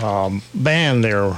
um, 0.00 0.40
band 0.54 1.02
there. 1.02 1.36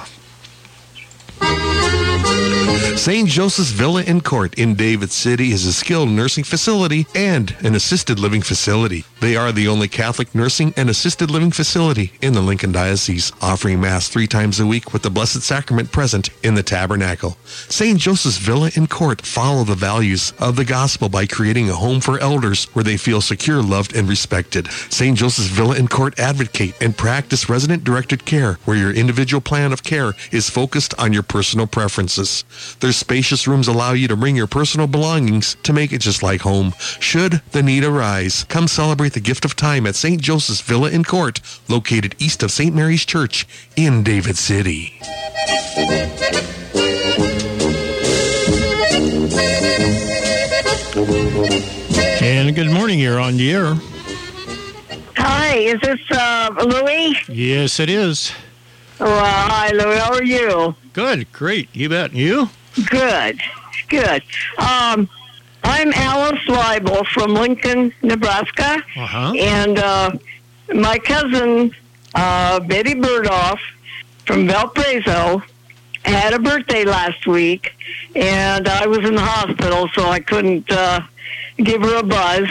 St. 2.96 3.28
Joseph's 3.28 3.70
Villa 3.70 4.04
and 4.06 4.22
Court 4.22 4.54
in 4.54 4.74
David 4.74 5.10
City 5.10 5.50
is 5.50 5.66
a 5.66 5.72
skilled 5.72 6.10
nursing 6.10 6.44
facility 6.44 7.06
and 7.16 7.56
an 7.64 7.74
assisted 7.74 8.20
living 8.20 8.42
facility. 8.42 9.04
They 9.20 9.34
are 9.34 9.50
the 9.50 9.66
only 9.66 9.88
Catholic 9.88 10.34
nursing 10.34 10.72
and 10.76 10.88
assisted 10.88 11.30
living 11.30 11.50
facility 11.50 12.12
in 12.20 12.32
the 12.32 12.40
Lincoln 12.40 12.70
Diocese, 12.70 13.32
offering 13.40 13.80
Mass 13.80 14.08
three 14.08 14.26
times 14.26 14.60
a 14.60 14.66
week 14.66 14.92
with 14.92 15.02
the 15.02 15.10
Blessed 15.10 15.42
Sacrament 15.42 15.90
present 15.90 16.30
in 16.44 16.54
the 16.54 16.62
tabernacle. 16.62 17.36
St. 17.46 17.98
Joseph's 17.98 18.38
Villa 18.38 18.70
and 18.76 18.88
Court 18.88 19.22
follow 19.22 19.64
the 19.64 19.74
values 19.74 20.32
of 20.38 20.54
the 20.56 20.64
gospel 20.64 21.08
by 21.08 21.26
creating 21.26 21.70
a 21.70 21.74
home 21.74 22.00
for 22.00 22.20
elders 22.20 22.64
where 22.74 22.84
they 22.84 22.96
feel 22.96 23.20
secure, 23.20 23.62
loved, 23.62 23.96
and 23.96 24.08
respected. 24.08 24.70
St. 24.90 25.16
Joseph's 25.16 25.48
Villa 25.48 25.76
and 25.76 25.90
Court 25.90 26.18
advocate 26.20 26.74
and 26.80 26.96
practice 26.96 27.48
resident 27.48 27.84
directed 27.84 28.24
care 28.24 28.54
where 28.64 28.76
your 28.76 28.92
individual 28.92 29.40
plan 29.40 29.72
of 29.72 29.82
care 29.82 30.12
is 30.30 30.50
focused 30.50 30.94
on 30.98 31.12
your 31.12 31.22
personal 31.22 31.66
preferences. 31.66 32.44
Their 32.82 32.90
spacious 32.90 33.46
rooms 33.46 33.68
allow 33.68 33.92
you 33.92 34.08
to 34.08 34.16
bring 34.16 34.34
your 34.34 34.48
personal 34.48 34.88
belongings 34.88 35.56
to 35.62 35.72
make 35.72 35.92
it 35.92 36.00
just 36.00 36.20
like 36.20 36.40
home. 36.40 36.74
Should 36.98 37.40
the 37.52 37.62
need 37.62 37.84
arise, 37.84 38.42
come 38.48 38.66
celebrate 38.66 39.12
the 39.12 39.20
gift 39.20 39.44
of 39.44 39.54
time 39.54 39.86
at 39.86 39.94
St. 39.94 40.20
Joseph's 40.20 40.60
Villa 40.62 40.90
and 40.90 41.06
Court, 41.06 41.40
located 41.68 42.16
east 42.18 42.42
of 42.42 42.50
St. 42.50 42.74
Mary's 42.74 43.04
Church 43.04 43.46
in 43.76 44.02
David 44.02 44.36
City. 44.36 44.98
And 52.20 52.52
good 52.56 52.72
morning, 52.72 52.98
you're 52.98 53.20
on 53.20 53.36
the 53.36 53.52
air. 53.52 53.76
Hi, 55.18 55.54
is 55.54 55.80
this 55.82 56.00
uh, 56.10 56.50
Louie? 56.66 57.16
Yes, 57.28 57.78
it 57.78 57.88
is. 57.88 58.32
Well, 58.98 59.24
hi, 59.24 59.70
Louie. 59.70 59.98
How 59.98 60.14
are 60.14 60.24
you? 60.24 60.74
Good, 60.92 61.30
great. 61.30 61.68
You 61.72 61.88
bet. 61.88 62.12
You? 62.12 62.48
Good, 62.88 63.40
good. 63.88 64.22
Um, 64.58 65.08
I'm 65.62 65.92
Alice 65.92 66.40
Leibel 66.46 67.06
from 67.06 67.34
Lincoln, 67.34 67.92
Nebraska, 68.02 68.82
Uh-huh. 68.96 69.32
and 69.38 69.78
uh, 69.78 70.10
my 70.74 70.98
cousin 70.98 71.74
uh, 72.14 72.60
Betty 72.60 72.94
Burdoff 72.94 73.58
from 74.26 74.46
Valparaiso 74.46 75.42
had 76.04 76.32
a 76.32 76.38
birthday 76.38 76.84
last 76.84 77.26
week, 77.26 77.72
and 78.16 78.66
I 78.66 78.86
was 78.86 78.98
in 79.00 79.14
the 79.14 79.20
hospital, 79.20 79.88
so 79.94 80.08
I 80.08 80.20
couldn't 80.20 80.70
uh, 80.70 81.00
give 81.58 81.82
her 81.82 81.96
a 81.98 82.02
buzz. 82.02 82.48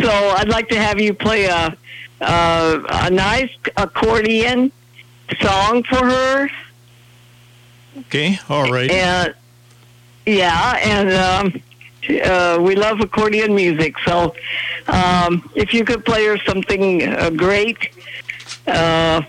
So 0.00 0.10
I'd 0.10 0.48
like 0.48 0.68
to 0.70 0.76
have 0.80 1.00
you 1.00 1.14
play 1.14 1.44
a 1.44 1.76
uh, 2.22 2.82
a 3.06 3.10
nice 3.10 3.50
accordion 3.76 4.72
song 5.40 5.82
for 5.84 5.96
her. 6.04 6.50
Okay, 8.00 8.38
all 8.48 8.70
right. 8.70 8.90
And 8.90 9.34
yeah, 10.30 10.76
and 10.82 11.10
um, 11.12 11.62
uh, 12.24 12.58
we 12.60 12.74
love 12.76 13.00
accordion 13.00 13.54
music. 13.54 13.94
So 14.06 14.34
um, 14.88 15.50
if 15.54 15.74
you 15.74 15.84
could 15.84 16.04
play 16.04 16.24
her 16.26 16.38
something 16.38 17.02
uh, 17.02 17.30
great, 17.30 17.90
uh, 18.66 19.22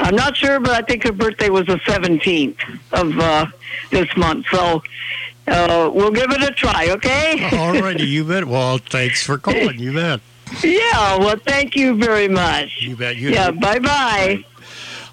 I'm 0.00 0.16
not 0.16 0.36
sure, 0.36 0.58
but 0.60 0.72
I 0.72 0.82
think 0.82 1.04
her 1.04 1.12
birthday 1.12 1.50
was 1.50 1.66
the 1.66 1.76
17th 1.76 2.56
of 2.92 3.18
uh, 3.18 3.46
this 3.90 4.08
month. 4.16 4.46
So 4.50 4.82
uh, 5.46 5.90
we'll 5.92 6.10
give 6.10 6.30
it 6.30 6.42
a 6.42 6.52
try, 6.52 6.90
okay? 6.90 7.48
All 7.58 7.72
righty, 7.72 8.06
you 8.06 8.24
bet. 8.24 8.44
Well, 8.44 8.78
thanks 8.78 9.24
for 9.24 9.38
calling. 9.38 9.78
You 9.78 9.92
bet. 9.92 10.20
yeah. 10.62 11.16
Well, 11.18 11.36
thank 11.36 11.76
you 11.76 11.94
very 11.96 12.28
much. 12.28 12.78
You 12.80 12.96
bet. 12.96 13.16
You 13.16 13.30
yeah. 13.30 13.50
Bye 13.50 13.78
bye. 13.78 14.44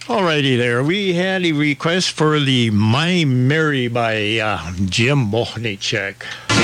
All 0.10 0.24
righty 0.24 0.56
there. 0.56 0.84
We 0.84 1.14
had 1.14 1.46
a 1.46 1.52
request 1.52 2.14
for 2.14 2.40
the 2.40 2.72
My 2.72 3.26
Mary 3.26 3.88
by 3.88 4.40
uh, 4.40 4.72
Jim 4.86 5.30
Bohnicek. 5.30 6.59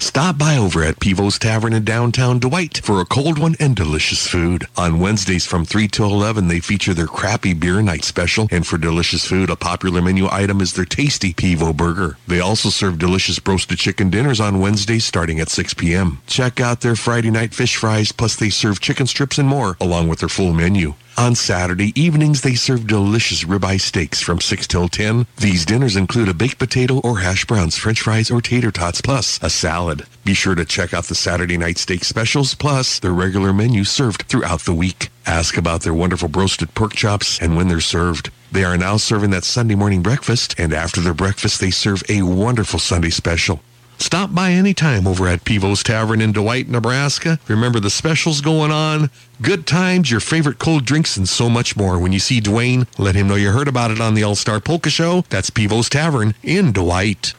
Stop 0.04 0.38
by 0.38 0.58
over 0.58 0.84
at 0.84 1.00
Pivo's 1.00 1.40
Tavern 1.40 1.72
in 1.72 1.86
downtown 1.86 2.38
Dwight 2.38 2.80
for 2.84 3.00
a 3.00 3.06
cold 3.06 3.40
one 3.40 3.56
and 3.58 3.74
delicious 3.74 4.28
food. 4.28 4.68
On 4.76 5.00
Wednesdays 5.00 5.46
from 5.46 5.64
3 5.64 5.88
to 5.88 6.04
11, 6.04 6.50
they 6.50 6.60
feature 6.60 6.94
their 6.94 7.08
crappy 7.08 7.54
beer 7.54 7.82
night 7.82 8.04
special. 8.04 8.50
And 8.52 8.68
for 8.68 8.78
delicious 8.78 9.26
food, 9.26 9.50
a 9.50 9.56
popular 9.56 10.02
menu 10.02 10.28
item 10.30 10.60
is 10.60 10.74
their 10.74 10.84
tasty 10.84 11.34
Pivo 11.34 11.76
burger. 11.76 12.18
They 12.28 12.42
also 12.42 12.68
serve 12.68 13.00
delicious 13.00 13.40
roasted 13.48 13.80
chicken 13.80 14.10
dinners 14.10 14.42
on 14.42 14.60
Wednesdays 14.60 15.06
starting 15.06 15.40
at 15.40 15.50
6 15.50 15.74
p.m. 15.76 16.22
Check 16.28 16.60
out 16.60 16.82
their 16.82 16.98
Friday 16.98 17.32
night 17.32 17.54
fish 17.54 17.78
fries, 17.78 18.12
plus 18.12 18.36
they 18.36 18.50
serve 18.50 18.82
chicken 18.82 19.08
strips 19.08 19.38
and 19.38 19.48
more, 19.48 19.78
along 19.80 20.10
with 20.10 20.20
their 20.20 20.30
full 20.30 20.52
menu. 20.52 20.96
On 21.16 21.36
Saturday 21.36 21.94
evenings, 22.00 22.42
they 22.42 22.56
serve 22.56 22.88
delicious 22.88 23.44
ribeye 23.44 23.80
steaks 23.80 24.20
from 24.20 24.42
6 24.42 24.66
till 24.66 24.90
10. 24.90 25.28
These 25.38 25.64
dinners 25.64 25.96
include 25.96 26.28
a 26.28 26.34
baked 26.34 26.58
potato 26.58 27.00
or 27.02 27.20
hash 27.20 27.46
browns, 27.46 27.78
french 27.78 28.02
fries, 28.02 28.32
or 28.32 28.42
tater 28.42 28.72
tots, 28.72 29.00
plus 29.00 29.40
a 29.44 29.50
salad. 29.50 30.08
Be 30.26 30.34
sure 30.34 30.56
to 30.56 30.66
check 30.66 30.92
out 30.92 31.06
the 31.06 31.16
Saturday 31.16 31.56
night 31.56 31.78
steak 31.78 32.04
specials, 32.04 32.56
plus 32.56 32.98
their 32.98 33.14
regular 33.14 33.54
menu 33.54 33.84
served 33.84 34.24
throughout 34.24 34.62
the 34.62 34.74
week. 34.74 35.10
Ask 35.28 35.56
about 35.56 35.84
their 35.84 35.94
wonderful 35.94 36.30
roasted 36.30 36.74
pork 36.74 36.94
chops 36.94 37.40
and 37.40 37.56
when 37.56 37.68
they're 37.68 37.80
served. 37.80 38.32
They 38.52 38.64
are 38.64 38.78
now 38.78 38.98
serving 38.98 39.30
that 39.32 39.44
Sunday 39.44 39.76
morning 39.76 40.02
breakfast, 40.02 40.56
and 40.58 40.74
after 40.74 41.00
their 41.00 41.14
breakfast, 41.14 41.62
they 41.62 41.72
serve 41.72 42.02
a 42.10 42.24
wonderful 42.24 42.80
Sunday 42.80 43.12
special. 43.12 43.62
Stop 43.98 44.34
by 44.36 44.52
anytime 44.52 45.08
over 45.08 45.28
at 45.28 45.44
Pivo's 45.46 45.82
Tavern 45.82 46.22
in 46.22 46.32
Dwight, 46.32 46.68
Nebraska. 46.68 47.40
Remember 47.48 47.80
the 47.80 47.90
specials 47.90 48.42
going 48.42 48.72
on, 48.72 49.10
good 49.42 49.66
times, 49.66 50.12
your 50.12 50.20
favorite 50.20 50.60
cold 50.60 50.86
drinks, 50.86 51.18
and 51.18 51.28
so 51.28 51.50
much 51.50 51.76
more. 51.76 51.98
When 51.98 52.12
you 52.12 52.20
see 52.20 52.42
Dwayne, 52.42 52.88
let 53.00 53.16
him 53.16 53.28
know 53.28 53.36
you 53.36 53.52
heard 53.52 53.68
about 53.68 53.92
it 53.92 54.02
on 54.02 54.14
the 54.14 54.24
All 54.24 54.36
Star 54.36 54.60
Polka 54.60 54.90
Show. 54.90 55.22
That's 55.30 55.50
Pivo's 55.50 55.90
Tavern 55.90 56.36
in 56.44 56.74
Dwight. 56.74 57.34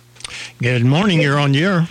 Good 0.60 0.84
morning. 0.84 1.20
You're 1.20 1.38
on 1.38 1.52
the 1.52 1.64
air. 1.64 1.88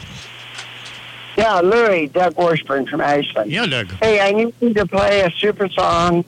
Yeah, 1.38 1.62
Louis, 1.62 2.08
Doug 2.08 2.36
Washburn 2.38 2.86
from 2.88 3.02
Ashland. 3.02 3.52
Yeah, 3.52 3.66
Doug. 3.66 3.92
Hey, 3.94 4.20
I 4.20 4.32
need 4.32 4.54
you 4.60 4.74
to 4.74 4.86
play 4.86 5.22
a 5.22 5.32
super 5.32 5.68
song 5.70 6.26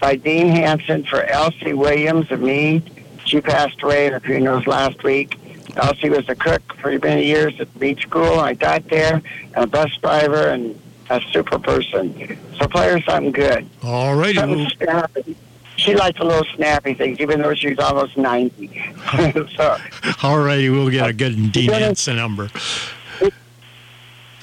by 0.00 0.16
Dean 0.16 0.48
Hanson 0.48 1.04
for 1.04 1.22
Elsie 1.24 1.74
Williams 1.74 2.30
of 2.30 2.40
me. 2.40 2.82
She 3.24 3.40
passed 3.40 3.82
away 3.82 4.06
at 4.06 4.12
her 4.12 4.20
funeral 4.20 4.62
last 4.66 5.02
week. 5.02 5.38
Elsie 5.76 6.10
was 6.10 6.28
a 6.28 6.34
cook 6.34 6.62
for 6.76 6.98
many 6.98 7.26
years 7.26 7.60
at 7.60 7.72
the 7.72 7.78
beach 7.78 8.02
school. 8.02 8.40
I 8.40 8.54
taught 8.54 8.88
there, 8.88 9.22
and 9.54 9.56
a 9.56 9.66
bus 9.66 9.94
driver, 9.98 10.48
and 10.48 10.80
a 11.10 11.20
super 11.32 11.58
person. 11.58 12.38
So 12.58 12.66
play 12.68 12.90
her 12.90 13.00
something 13.02 13.32
good. 13.32 13.68
All 13.82 14.14
righty. 14.16 14.34
Something. 14.34 15.36
She 15.76 15.94
likes 15.94 16.18
a 16.18 16.24
little 16.24 16.44
snappy 16.56 16.94
things, 16.94 17.20
even 17.20 17.40
though 17.40 17.54
she's 17.54 17.78
almost 17.78 18.16
90. 18.16 18.68
so, 19.56 19.78
All 20.24 20.40
righty. 20.40 20.68
We'll 20.70 20.90
get 20.90 21.08
a 21.08 21.12
good 21.12 21.52
Dean 21.52 21.70
Hanson 21.70 22.16
number. 22.16 22.50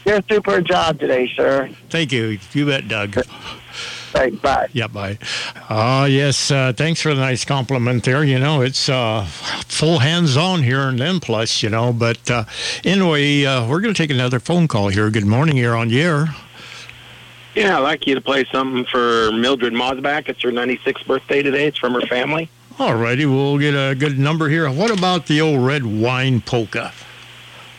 you're 0.05 0.17
a 0.17 0.23
super 0.29 0.61
job 0.61 0.97
today, 0.97 1.29
sir. 1.35 1.69
Thank 1.89 2.13
you. 2.13 2.39
You 2.53 2.65
bet, 2.65 2.87
Doug. 2.87 3.17
Thanks. 4.15 4.39
Bye. 4.39 4.69
Yeah, 4.71 4.87
bye. 4.87 5.19
Uh, 5.69 6.07
yes, 6.09 6.49
uh, 6.49 6.71
thanks 6.75 7.01
for 7.01 7.13
the 7.13 7.19
nice 7.19 7.43
compliment 7.43 8.05
there. 8.05 8.23
You 8.23 8.39
know, 8.39 8.61
it's 8.61 8.87
uh, 8.87 9.25
full 9.67 9.99
hands 9.99 10.37
on 10.37 10.63
here 10.63 10.87
and 10.87 10.97
then 10.97 11.19
plus, 11.19 11.61
you 11.61 11.69
know. 11.69 11.91
But 11.91 12.31
uh, 12.31 12.45
anyway, 12.85 13.43
uh, 13.43 13.67
we're 13.67 13.81
going 13.81 13.93
to 13.93 13.97
take 13.97 14.11
another 14.11 14.39
phone 14.39 14.69
call 14.69 14.87
here. 14.87 15.09
Good 15.09 15.25
morning. 15.25 15.57
You're 15.57 15.75
on 15.75 15.89
the 15.89 16.01
air. 16.01 16.27
Yeah, 17.55 17.77
I'd 17.77 17.81
like 17.81 18.07
you 18.07 18.15
to 18.15 18.21
play 18.21 18.45
something 18.51 18.85
for 18.85 19.31
Mildred 19.33 19.73
Mosbach. 19.73 20.29
It's 20.29 20.41
her 20.43 20.51
96th 20.51 21.05
birthday 21.05 21.43
today. 21.43 21.67
It's 21.67 21.77
from 21.77 21.93
her 21.93 22.01
family. 22.07 22.49
All 22.79 22.95
righty. 22.95 23.25
We'll 23.25 23.57
get 23.57 23.73
a 23.73 23.95
good 23.95 24.17
number 24.17 24.49
here. 24.49 24.69
What 24.69 24.91
about 24.97 25.27
the 25.27 25.41
old 25.41 25.65
red 25.65 25.85
wine 25.85 26.41
polka? 26.41 26.93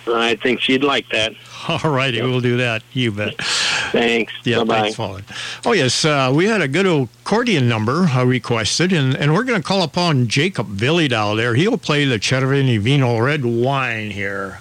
I 0.08 0.36
think 0.36 0.60
she'd 0.60 0.84
like 0.84 1.08
that. 1.10 1.34
All 1.68 1.90
righty. 1.90 2.22
We'll 2.22 2.40
do 2.40 2.56
that. 2.58 2.82
You 2.92 3.12
bet. 3.12 3.34
Thanks. 3.90 4.32
Yeah, 4.44 4.58
Bye-bye. 4.58 4.80
thanks, 4.82 4.96
Fallen. 4.96 5.24
Oh, 5.64 5.72
yes, 5.72 6.04
uh, 6.04 6.32
we 6.34 6.46
had 6.46 6.60
a 6.60 6.68
good 6.68 6.86
old 6.86 7.08
accordion 7.22 7.68
number 7.68 8.02
uh, 8.04 8.24
requested, 8.24 8.92
and, 8.92 9.16
and 9.16 9.34
we're 9.34 9.44
going 9.44 9.60
to 9.60 9.66
call 9.66 9.82
upon 9.82 10.28
Jacob 10.28 10.68
Villidow 10.76 11.36
there. 11.36 11.54
He'll 11.54 11.78
play 11.78 12.04
the 12.04 12.18
Cervini 12.18 12.78
Vino 12.78 13.18
red 13.18 13.44
wine 13.44 14.10
here. 14.10 14.60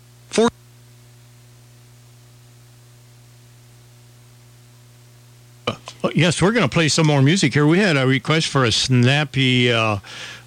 Yes, 6.15 6.43
we're 6.43 6.52
going 6.52 6.69
to 6.69 6.73
play 6.73 6.89
some 6.89 7.07
more 7.07 7.23
music 7.23 7.55
here. 7.55 7.66
We 7.66 7.78
had 7.78 7.97
a 7.97 8.07
request 8.07 8.48
for 8.48 8.65
a 8.65 8.73
snappy 8.73 9.70
uh, 9.70 9.98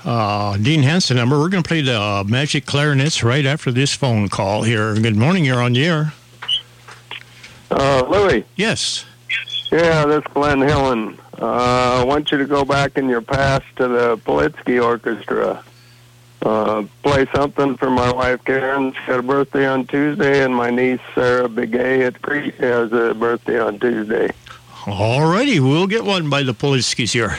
uh, 0.06 0.58
Dean 0.58 0.84
Hansen 0.84 1.18
number. 1.18 1.40
We're 1.40 1.50
going 1.50 1.64
to 1.64 1.68
play 1.68 1.82
the 1.82 2.00
uh, 2.00 2.24
Magic 2.26 2.66
Clarinets 2.66 3.24
right 3.24 3.46
after 3.46 3.72
this 3.72 3.94
phone 3.94 4.30
call 4.30 4.64
here. 4.64 4.94
Good 4.96 5.16
morning. 5.16 5.46
You're 5.46 5.62
on 5.62 5.74
the 5.74 5.86
air. 5.86 6.14
Uh, 7.72 8.06
Louis. 8.08 8.46
Yes. 8.56 9.06
Yeah, 9.72 10.06
this 10.06 10.20
is 10.20 10.34
Glenn 10.34 10.60
Hillen. 10.60 11.18
Uh, 11.40 12.02
I 12.02 12.04
want 12.04 12.32
you 12.32 12.38
to 12.38 12.46
go 12.46 12.64
back 12.64 12.98
in 12.98 13.10
your 13.10 13.22
past 13.22 13.66
to 13.78 13.88
the 13.88 14.18
Politsky 14.18 14.84
Orchestra. 14.84 15.64
Uh, 16.44 16.84
play 17.02 17.26
something 17.34 17.78
for 17.78 17.90
my 17.90 18.12
wife 18.12 18.44
Karen. 18.44 18.94
She's 18.94 19.08
got 19.08 19.20
a 19.20 19.24
birthday 19.24 19.66
on 19.66 19.88
Tuesday, 19.88 20.44
and 20.44 20.54
my 20.54 20.70
niece 20.70 21.00
Sarah 21.16 21.48
Begay 21.48 22.06
at 22.06 22.22
Crete 22.22 22.56
has 22.56 22.92
a 22.92 23.14
birthday 23.14 23.60
on 23.60 23.80
Tuesday. 23.80 24.30
All 24.86 25.26
righty. 25.26 25.60
We'll 25.62 25.88
get 25.88 26.04
one 26.04 26.30
by 26.30 26.44
the 26.44 26.54
Politskis 26.54 27.14
here. 27.14 27.38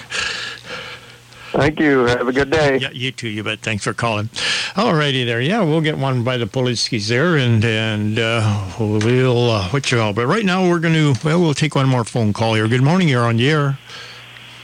Thank 1.54 1.78
you. 1.78 2.00
Have 2.06 2.26
a 2.26 2.32
good 2.32 2.50
day. 2.50 2.78
Yeah, 2.78 2.90
you 2.90 3.12
too. 3.12 3.28
You 3.28 3.44
bet. 3.44 3.60
Thanks 3.60 3.84
for 3.84 3.94
calling. 3.94 4.28
All 4.76 4.92
righty 4.92 5.22
there. 5.22 5.40
Yeah, 5.40 5.62
we'll 5.62 5.82
get 5.82 5.96
one 5.96 6.24
by 6.24 6.36
the 6.36 6.46
Politskis 6.46 7.06
there, 7.06 7.36
and 7.36 7.64
and 7.64 8.18
uh, 8.18 8.72
we'll 8.80 9.50
uh, 9.50 9.68
what 9.68 9.92
you 9.92 10.00
all. 10.00 10.12
But 10.12 10.26
right 10.26 10.44
now 10.44 10.68
we're 10.68 10.80
going 10.80 10.94
to 10.94 11.14
well, 11.24 11.40
we'll 11.40 11.54
take 11.54 11.76
one 11.76 11.88
more 11.88 12.02
phone 12.02 12.32
call 12.32 12.54
here. 12.54 12.66
Good 12.66 12.82
morning. 12.82 13.08
You're 13.08 13.22
on 13.22 13.36
the 13.36 13.48
air. 13.48 13.78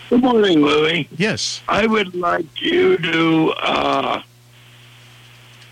Good 0.08 0.20
morning, 0.20 0.62
Louie. 0.62 1.08
Yes. 1.16 1.62
I 1.68 1.86
would 1.86 2.16
like 2.16 2.60
you 2.60 2.98
to 2.98 3.52
uh, 3.62 4.22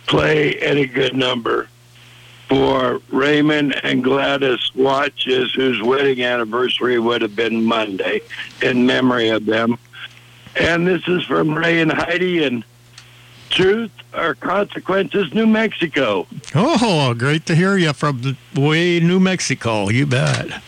play 0.07 0.55
any 0.61 0.87
good 0.87 1.17
number 1.17 1.69
for 2.49 3.01
Raymond 3.11 3.75
and 3.85 4.05
Gladys 4.05 4.71
Watches, 4.77 5.53
whose 5.53 5.83
wedding 5.83 6.23
anniversary 6.23 7.01
would 7.01 7.23
have 7.23 7.35
been 7.35 7.65
Monday, 7.65 8.21
in 8.63 8.87
memory 8.87 9.31
of 9.31 9.45
them. 9.45 9.77
And 10.61 10.87
this 10.87 11.07
is 11.07 11.25
from 11.25 11.55
Ray 11.55 11.81
and 11.81 11.93
Heidi 11.93 12.45
in 12.45 12.65
Truth 13.51 13.93
or 14.13 14.35
Consequences, 14.35 15.33
New 15.33 15.47
Mexico. 15.47 16.27
Oh, 16.55 17.15
great 17.15 17.47
to 17.47 17.55
hear 17.55 17.77
you 17.77 17.93
from 17.93 18.21
the 18.23 18.37
way 18.61 19.01
New 19.01 19.21
Mexico. 19.21 19.89
You 19.89 20.07
bet. 20.07 20.63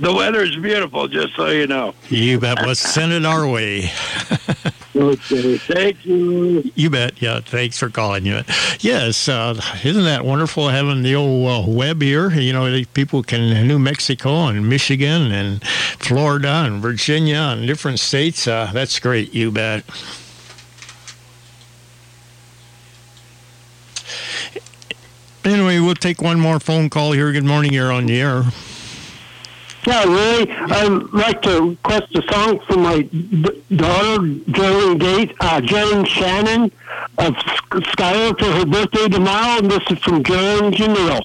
The 0.00 0.14
weather 0.14 0.42
is 0.42 0.54
beautiful, 0.56 1.08
just 1.08 1.34
so 1.34 1.48
you 1.48 1.66
know. 1.66 1.94
You 2.08 2.38
bet. 2.38 2.64
Let's 2.66 2.80
send 2.80 3.12
it 3.12 3.24
our 3.24 3.48
way. 3.48 3.90
okay. 4.98 5.58
Thank 5.58 6.04
you. 6.04 6.70
You 6.74 6.90
bet. 6.90 7.20
Yeah. 7.22 7.40
Thanks 7.40 7.78
for 7.78 7.88
calling. 7.88 8.26
You. 8.26 8.42
Yes. 8.80 9.28
Uh, 9.28 9.60
isn't 9.84 10.04
that 10.04 10.24
wonderful 10.24 10.68
having 10.68 11.02
the 11.02 11.14
old 11.14 11.68
uh, 11.68 11.70
web 11.70 12.02
here? 12.02 12.30
You 12.30 12.52
know, 12.52 12.82
people 12.94 13.22
can 13.22 13.66
New 13.66 13.78
Mexico 13.78 14.46
and 14.46 14.68
Michigan 14.68 15.32
and 15.32 15.64
Florida 15.64 16.64
and 16.66 16.82
Virginia 16.82 17.54
and 17.56 17.66
different 17.66 18.00
states. 18.00 18.46
Uh, 18.46 18.70
that's 18.72 18.98
great. 18.98 19.32
You 19.34 19.50
bet. 19.50 19.84
Anyway, 25.44 25.78
we'll 25.78 25.94
take 25.94 26.20
one 26.20 26.38
more 26.38 26.60
phone 26.60 26.90
call 26.90 27.12
here. 27.12 27.32
Good 27.32 27.44
morning. 27.44 27.72
You're 27.72 27.90
on 27.90 28.06
the 28.06 28.20
air. 28.20 28.42
Yeah, 29.88 30.04
really. 30.04 30.50
I'd 30.52 31.12
like 31.14 31.40
to 31.42 31.70
request 31.70 32.14
a 32.14 32.22
song 32.30 32.60
for 32.66 32.76
my 32.76 33.00
d- 33.00 33.62
daughter, 33.74 34.26
Jane 34.50 34.98
Gate, 34.98 35.34
uh, 35.40 35.62
Jane 35.62 36.04
Shannon 36.04 36.70
of 37.16 37.34
Sk- 37.38 37.86
Schuyler 37.92 38.34
for 38.34 38.44
her 38.52 38.66
birthday 38.66 39.08
tomorrow, 39.08 39.60
and 39.60 39.70
this 39.70 39.82
is 39.88 39.98
from 40.00 40.22
Jane 40.24 40.72
Janelle. 40.72 41.22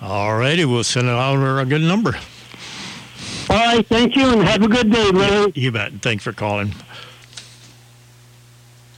All 0.00 0.34
righty. 0.38 0.64
We'll 0.64 0.82
send 0.82 1.08
it 1.08 1.10
out 1.10 1.34
her 1.36 1.60
a 1.60 1.66
good 1.66 1.82
number. 1.82 2.16
All 3.50 3.56
right, 3.58 3.86
thank 3.86 4.16
you, 4.16 4.26
and 4.30 4.42
have 4.44 4.62
a 4.62 4.68
good 4.68 4.90
day, 4.90 5.12
man. 5.12 5.52
You 5.54 5.70
bet. 5.72 5.92
Thanks 6.00 6.24
for 6.24 6.32
calling. 6.32 6.72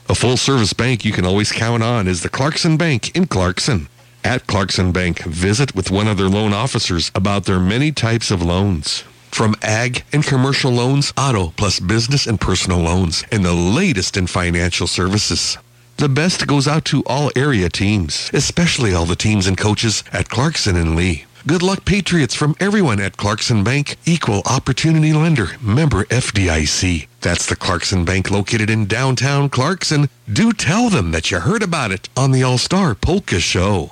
A 0.07 0.15
full 0.15 0.37
service 0.37 0.71
bank 0.71 1.03
you 1.03 1.11
can 1.11 1.25
always 1.25 1.51
count 1.51 1.83
on 1.83 2.07
is 2.07 2.23
the 2.23 2.29
Clarkson 2.29 2.77
Bank 2.77 3.13
in 3.17 3.27
Clarkson. 3.27 3.89
At 4.23 4.47
Clarkson 4.47 4.91
Bank, 4.93 5.23
visit 5.23 5.75
with 5.75 5.91
one 5.91 6.07
of 6.07 6.17
their 6.17 6.27
loan 6.29 6.53
officers 6.53 7.11
about 7.13 7.45
their 7.45 7.59
many 7.59 7.91
types 7.91 8.31
of 8.31 8.41
loans. 8.41 9.03
From 9.31 9.55
ag 9.61 10.03
and 10.11 10.23
commercial 10.23 10.71
loans, 10.71 11.13
auto 11.17 11.53
plus 11.55 11.79
business 11.79 12.27
and 12.27 12.39
personal 12.39 12.79
loans, 12.79 13.23
and 13.31 13.43
the 13.43 13.53
latest 13.53 14.17
in 14.17 14.27
financial 14.27 14.87
services. 14.87 15.57
The 15.97 16.09
best 16.09 16.47
goes 16.47 16.67
out 16.67 16.85
to 16.85 17.03
all 17.05 17.31
area 17.35 17.69
teams, 17.69 18.29
especially 18.33 18.93
all 18.93 19.05
the 19.05 19.15
teams 19.15 19.47
and 19.47 19.57
coaches 19.57 20.03
at 20.13 20.29
Clarkson 20.29 20.75
and 20.75 20.95
Lee. 20.95 21.25
Good 21.47 21.61
luck, 21.61 21.85
Patriots, 21.85 22.35
from 22.35 22.55
everyone 22.59 22.99
at 22.99 23.15
Clarkson 23.15 23.63
Bank, 23.63 23.95
equal 24.05 24.41
opportunity 24.45 25.13
lender, 25.13 25.51
member 25.61 26.03
FDIC. 26.05 27.07
That's 27.21 27.45
the 27.45 27.55
Clarkson 27.55 28.03
Bank 28.03 28.29
located 28.29 28.69
in 28.69 28.87
downtown 28.87 29.49
Clarkson. 29.49 30.09
Do 30.31 30.51
tell 30.51 30.89
them 30.89 31.11
that 31.11 31.31
you 31.31 31.39
heard 31.39 31.63
about 31.63 31.91
it 31.91 32.09
on 32.15 32.31
the 32.31 32.43
All 32.43 32.57
Star 32.57 32.93
Polka 32.93 33.39
Show. 33.39 33.91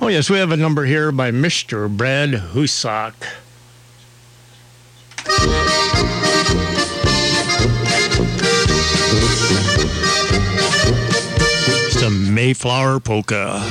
Oh, 0.00 0.08
yes, 0.08 0.28
we 0.28 0.38
have 0.38 0.50
a 0.52 0.56
number 0.56 0.84
here 0.84 1.10
by 1.10 1.30
Mr. 1.30 1.94
Brad 1.94 2.30
Husak. 2.30 3.14
A 12.08 12.10
Mayflower 12.10 13.00
Polka. 13.00 13.62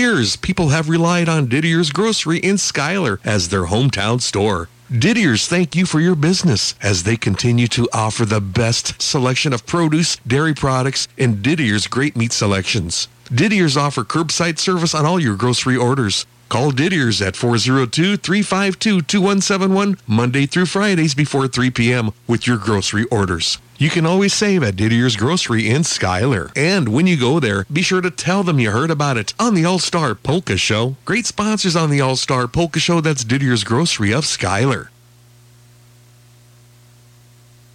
Years, 0.00 0.36
people 0.36 0.70
have 0.70 0.88
relied 0.88 1.28
on 1.28 1.46
Didier's 1.46 1.90
Grocery 1.90 2.38
in 2.38 2.56
Schuyler 2.56 3.20
as 3.22 3.50
their 3.50 3.66
hometown 3.66 4.22
store. 4.22 4.70
Didier's 4.90 5.46
thank 5.46 5.76
you 5.76 5.84
for 5.84 6.00
your 6.00 6.14
business 6.14 6.74
as 6.82 7.02
they 7.02 7.18
continue 7.18 7.68
to 7.68 7.86
offer 7.92 8.24
the 8.24 8.40
best 8.40 9.00
selection 9.00 9.52
of 9.52 9.66
produce, 9.66 10.16
dairy 10.26 10.54
products, 10.54 11.06
and 11.18 11.44
Didier's 11.44 11.86
great 11.86 12.16
meat 12.16 12.32
selections. 12.32 13.08
Didier's 13.26 13.76
offer 13.76 14.02
curbside 14.02 14.58
service 14.58 14.94
on 14.94 15.04
all 15.04 15.20
your 15.20 15.36
grocery 15.36 15.76
orders. 15.76 16.24
Call 16.48 16.70
Didier's 16.70 17.20
at 17.20 17.34
402-352-2171 17.34 19.98
Monday 20.06 20.46
through 20.46 20.66
Fridays 20.66 21.14
before 21.14 21.46
3 21.46 21.70
p.m. 21.70 22.12
with 22.26 22.46
your 22.46 22.56
grocery 22.56 23.04
orders. 23.10 23.58
You 23.80 23.88
can 23.88 24.04
always 24.04 24.34
save 24.34 24.62
at 24.62 24.76
Didier's 24.76 25.16
Grocery 25.16 25.70
in 25.70 25.84
Schuyler. 25.84 26.50
And 26.54 26.90
when 26.90 27.06
you 27.06 27.18
go 27.18 27.40
there, 27.40 27.64
be 27.72 27.80
sure 27.80 28.02
to 28.02 28.10
tell 28.10 28.42
them 28.42 28.60
you 28.60 28.72
heard 28.72 28.90
about 28.90 29.16
it 29.16 29.32
on 29.40 29.54
the 29.54 29.64
All-Star 29.64 30.14
Polka 30.14 30.58
Show. 30.58 30.96
Great 31.06 31.24
sponsors 31.24 31.74
on 31.74 31.88
the 31.88 32.02
All-Star 32.02 32.46
Polka 32.46 32.78
Show. 32.78 33.00
That's 33.00 33.24
Didier's 33.24 33.64
Grocery 33.64 34.12
of 34.12 34.26
Schuyler. 34.26 34.90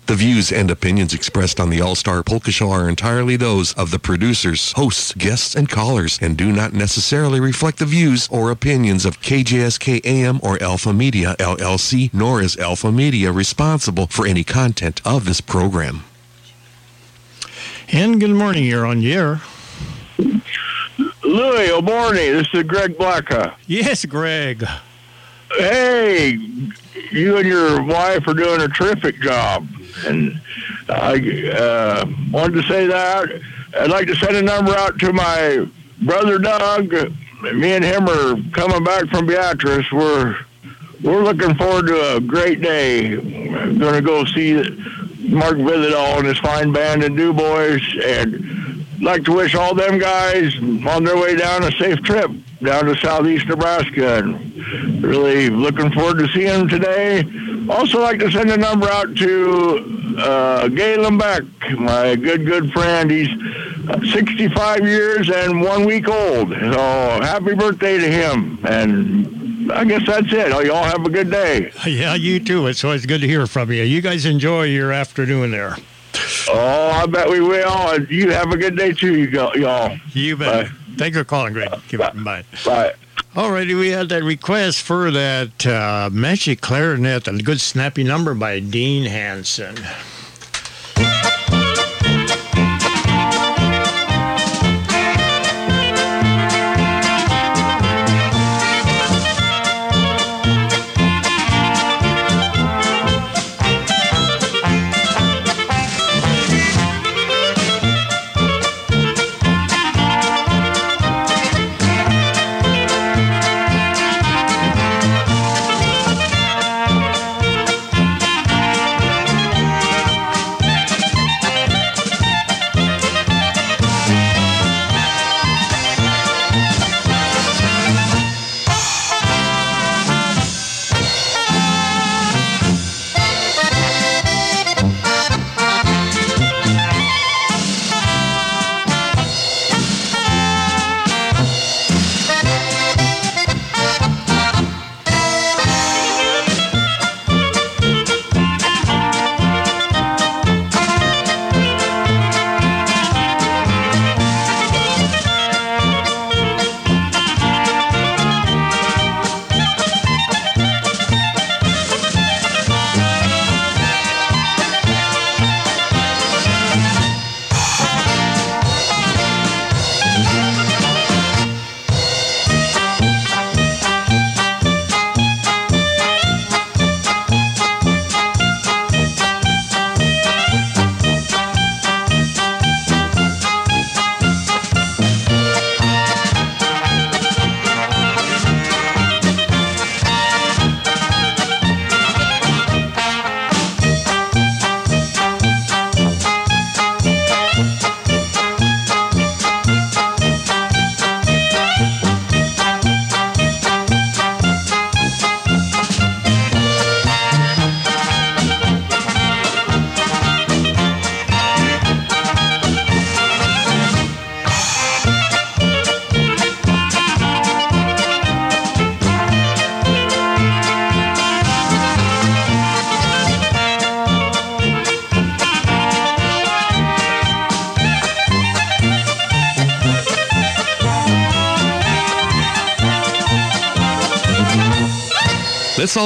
The 0.08 0.14
views 0.14 0.52
and 0.52 0.70
opinions 0.70 1.16
expressed 1.16 1.60
on 1.60 1.72
the 1.72 1.82
All-Star 1.82 2.22
Polka 2.22 2.52
Show 2.52 2.70
are 2.70 2.88
entirely 2.88 3.38
those 3.38 3.74
of 3.74 3.90
the 3.90 3.98
producers, 3.98 4.72
hosts, 4.74 5.14
guests, 5.14 5.56
and 5.56 5.68
callers, 5.68 6.20
and 6.22 6.38
do 6.38 6.52
not 6.52 6.74
necessarily 6.74 7.40
reflect 7.40 7.80
the 7.80 7.88
views 7.88 8.28
or 8.32 8.52
opinions 8.52 9.04
of 9.04 9.20
KJSK 9.22 10.06
AM 10.06 10.40
or 10.44 10.62
Alpha 10.62 10.94
Media 10.94 11.36
LLC, 11.40 12.14
nor 12.14 12.40
is 12.40 12.56
Alpha 12.58 12.92
Media 12.92 13.32
responsible 13.32 14.06
for 14.06 14.28
any 14.28 14.44
content 14.44 15.02
of 15.04 15.26
this 15.26 15.42
program. 15.42 16.04
And 17.92 18.20
good 18.20 18.30
morning, 18.30 18.66
you're 18.66 18.86
on 18.86 19.00
the 19.00 19.12
air. 19.12 19.42
Louis 21.24 21.72
O'Borney, 21.72 22.30
this 22.30 22.48
is 22.54 22.62
Greg 22.62 22.96
Blacka. 22.96 23.56
Yes, 23.66 24.06
Greg. 24.06 24.64
Hey, 25.58 26.38
you 27.10 27.38
and 27.38 27.48
your 27.48 27.82
wife 27.82 28.28
are 28.28 28.36
doing 28.36 28.62
a 28.62 28.68
terrific 28.68 29.20
job. 29.20 29.68
And 30.06 30.40
I 30.90 31.50
uh, 31.50 32.06
wanted 32.32 32.62
to 32.62 32.64
say 32.64 32.86
that. 32.88 33.42
I'd 33.80 33.90
like 33.90 34.08
to 34.08 34.16
send 34.16 34.36
a 34.36 34.42
number 34.42 34.76
out 34.76 35.00
to 35.00 35.14
my 35.14 35.68
brother 36.02 36.38
Doug. 36.40 36.94
Me 37.54 37.74
and 37.74 37.84
him 37.84 38.08
are 38.08 38.36
coming 38.52 38.84
back 38.84 39.08
from 39.08 39.26
Beatrice. 39.26 39.92
We're 39.92 40.38
we're 41.04 41.24
looking 41.24 41.56
forward 41.56 41.88
to 41.88 42.16
a 42.16 42.20
great 42.22 42.62
day. 42.62 43.18
We're 43.18 43.74
Going 43.74 43.94
to 43.94 44.02
go 44.02 44.26
see 44.26 44.54
Mark 45.30 45.58
Vidal 45.58 46.18
and 46.18 46.26
his 46.26 46.40
fine 46.40 46.72
band 46.72 47.04
in 47.04 47.16
Du 47.16 47.34
Bois, 47.34 47.80
and 48.04 48.86
like 49.02 49.24
to 49.26 49.34
wish 49.34 49.56
all 49.56 49.76
them 49.76 50.00
guys 50.00 50.56
on 50.88 51.04
their 51.04 51.18
way 51.18 51.36
down 51.36 51.64
a 51.64 51.72
safe 51.74 52.02
trip 52.04 52.32
down 52.62 52.86
to 52.86 52.96
southeast 52.98 53.48
Nebraska. 53.48 54.20
And 54.20 55.04
really 55.04 55.50
looking 55.50 55.92
forward 55.92 56.20
to 56.20 56.28
seeing 56.30 56.48
them 56.48 56.68
today. 56.68 57.24
Also, 57.70 58.02
like 58.02 58.20
to 58.20 58.32
send 58.32 58.50
a 58.52 58.58
number 58.58 58.88
out 58.88 59.16
to 59.18 60.16
uh, 60.20 60.68
Galen 60.70 61.18
Beck, 61.18 61.44
my 61.78 62.16
good 62.16 62.46
good 62.46 62.72
friend. 62.72 63.10
He's 63.10 63.30
65 64.12 64.86
years 64.86 65.30
and 65.30 65.62
one 65.62 65.86
week 65.86 66.08
old. 66.08 66.50
So 66.50 67.20
happy 67.22 67.54
birthday 67.56 67.98
to 67.98 68.08
him. 68.10 68.60
And 68.66 69.72
I 69.72 69.84
guess 69.84 70.06
that's 70.06 70.32
it. 70.32 70.52
Oh, 70.52 70.60
y'all 70.60 70.84
have 70.84 71.06
a 71.06 71.10
good 71.10 71.32
day. 71.32 71.72
Yeah, 71.86 72.16
you 72.16 72.40
too. 72.40 72.68
It's 72.68 72.84
always 72.84 73.06
good 73.06 73.22
to 73.22 73.28
hear 73.28 73.48
from 73.48 73.72
you. 73.72 73.84
You 73.84 74.02
guys 74.02 74.26
enjoy 74.26 74.64
your 74.64 74.92
afternoon 74.92 75.52
there. 75.52 75.76
Oh, 76.50 76.92
I 76.94 77.06
bet 77.06 77.30
we 77.30 77.40
will. 77.40 77.68
And 77.94 78.10
you 78.10 78.32
have 78.32 78.52
a 78.52 78.58
good 78.58 78.76
day 78.78 78.92
too, 78.92 79.18
you 79.18 79.28
go, 79.28 79.54
y'all. 79.54 79.98
You 80.14 80.38
bet. 80.38 80.68
Thank 80.68 80.85
you 81.00 81.22
for 81.22 81.26
calling, 81.26 81.54
Greg. 81.54 81.70
Keep 81.88 82.00
it 82.00 82.14
in 82.14 82.22
mind. 82.22 82.46
Bye. 82.66 82.94
All 83.36 83.52
righty, 83.52 83.74
we 83.74 83.90
had 83.90 84.08
that 84.10 84.24
request 84.24 84.82
for 84.82 85.12
that 85.12 85.66
uh, 85.66 86.10
magic 86.12 86.62
clarinet, 86.62 87.28
a 87.28 87.34
good 87.34 87.60
snappy 87.60 88.04
number 88.04 88.34
by 88.34 88.60
Dean 88.62 89.04
Hanson. 89.06 89.76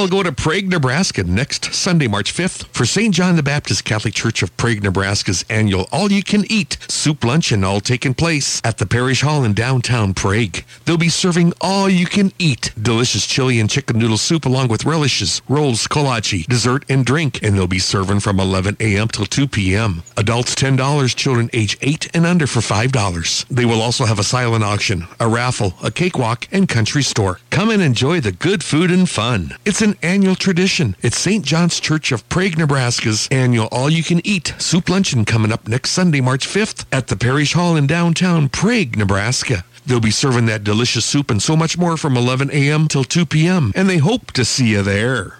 All 0.00 0.08
go 0.08 0.22
to 0.22 0.32
Prague, 0.32 0.66
Nebraska 0.66 1.24
next 1.24 1.74
Sunday, 1.74 2.08
March 2.08 2.32
5th 2.32 2.64
for 2.68 2.86
St. 2.86 3.14
John 3.14 3.36
the 3.36 3.42
Baptist 3.42 3.84
Catholic 3.84 4.14
Church 4.14 4.42
of 4.42 4.56
Prague, 4.56 4.82
Nebraska's 4.82 5.44
annual 5.50 5.88
all-you-can-eat 5.92 6.78
soup 6.88 7.22
luncheon 7.22 7.64
all 7.64 7.82
taking 7.82 8.14
place 8.14 8.62
at 8.64 8.78
the 8.78 8.86
Parish 8.86 9.20
Hall 9.20 9.44
in 9.44 9.52
downtown 9.52 10.14
Prague. 10.14 10.64
They'll 10.86 10.96
be 10.96 11.10
serving 11.10 11.52
all-you-can-eat 11.60 12.72
delicious 12.80 13.26
chili 13.26 13.60
and 13.60 13.68
chicken 13.68 13.98
noodle 13.98 14.16
soup 14.16 14.46
along 14.46 14.68
with 14.68 14.86
relishes, 14.86 15.42
rolls, 15.50 15.86
kolache, 15.86 16.46
dessert, 16.46 16.86
and 16.88 17.04
drink, 17.04 17.42
and 17.42 17.54
they'll 17.54 17.66
be 17.66 17.78
serving 17.78 18.20
from 18.20 18.40
11 18.40 18.78
a.m. 18.80 19.08
till 19.08 19.26
2 19.26 19.48
p.m. 19.48 20.02
Adults 20.16 20.54
$10, 20.54 21.14
children 21.14 21.50
age 21.52 21.76
8 21.82 22.16
and 22.16 22.24
under 22.24 22.46
for 22.46 22.60
$5. 22.60 23.48
They 23.48 23.66
will 23.66 23.82
also 23.82 24.06
have 24.06 24.18
a 24.18 24.24
silent 24.24 24.64
auction, 24.64 25.06
a 25.18 25.28
raffle, 25.28 25.74
a 25.82 25.90
cakewalk, 25.90 26.48
and 26.50 26.70
country 26.70 27.02
store. 27.02 27.38
Come 27.50 27.68
and 27.68 27.82
enjoy 27.82 28.22
the 28.22 28.32
good 28.32 28.64
food 28.64 28.90
and 28.90 29.06
fun. 29.06 29.56
It's 29.66 29.82
an 29.82 29.89
annual 30.02 30.34
tradition. 30.34 30.96
It's 31.02 31.18
St. 31.18 31.44
John's 31.44 31.80
Church 31.80 32.12
of 32.12 32.28
Prague, 32.28 32.56
Nebraska's 32.56 33.28
annual 33.30 33.68
all-you-can-eat 33.72 34.54
soup 34.58 34.88
luncheon 34.88 35.24
coming 35.24 35.52
up 35.52 35.66
next 35.66 35.90
Sunday, 35.90 36.20
March 36.20 36.46
5th 36.46 36.84
at 36.92 37.08
the 37.08 37.16
Parish 37.16 37.54
Hall 37.54 37.76
in 37.76 37.86
downtown 37.86 38.48
Prague, 38.48 38.96
Nebraska. 38.96 39.64
They'll 39.86 40.00
be 40.00 40.10
serving 40.10 40.46
that 40.46 40.64
delicious 40.64 41.04
soup 41.04 41.30
and 41.30 41.42
so 41.42 41.56
much 41.56 41.76
more 41.76 41.96
from 41.96 42.16
11 42.16 42.50
a.m. 42.52 42.86
till 42.86 43.04
2 43.04 43.26
p.m. 43.26 43.72
and 43.74 43.88
they 43.88 43.98
hope 43.98 44.32
to 44.32 44.44
see 44.44 44.68
you 44.68 44.82
there. 44.82 45.39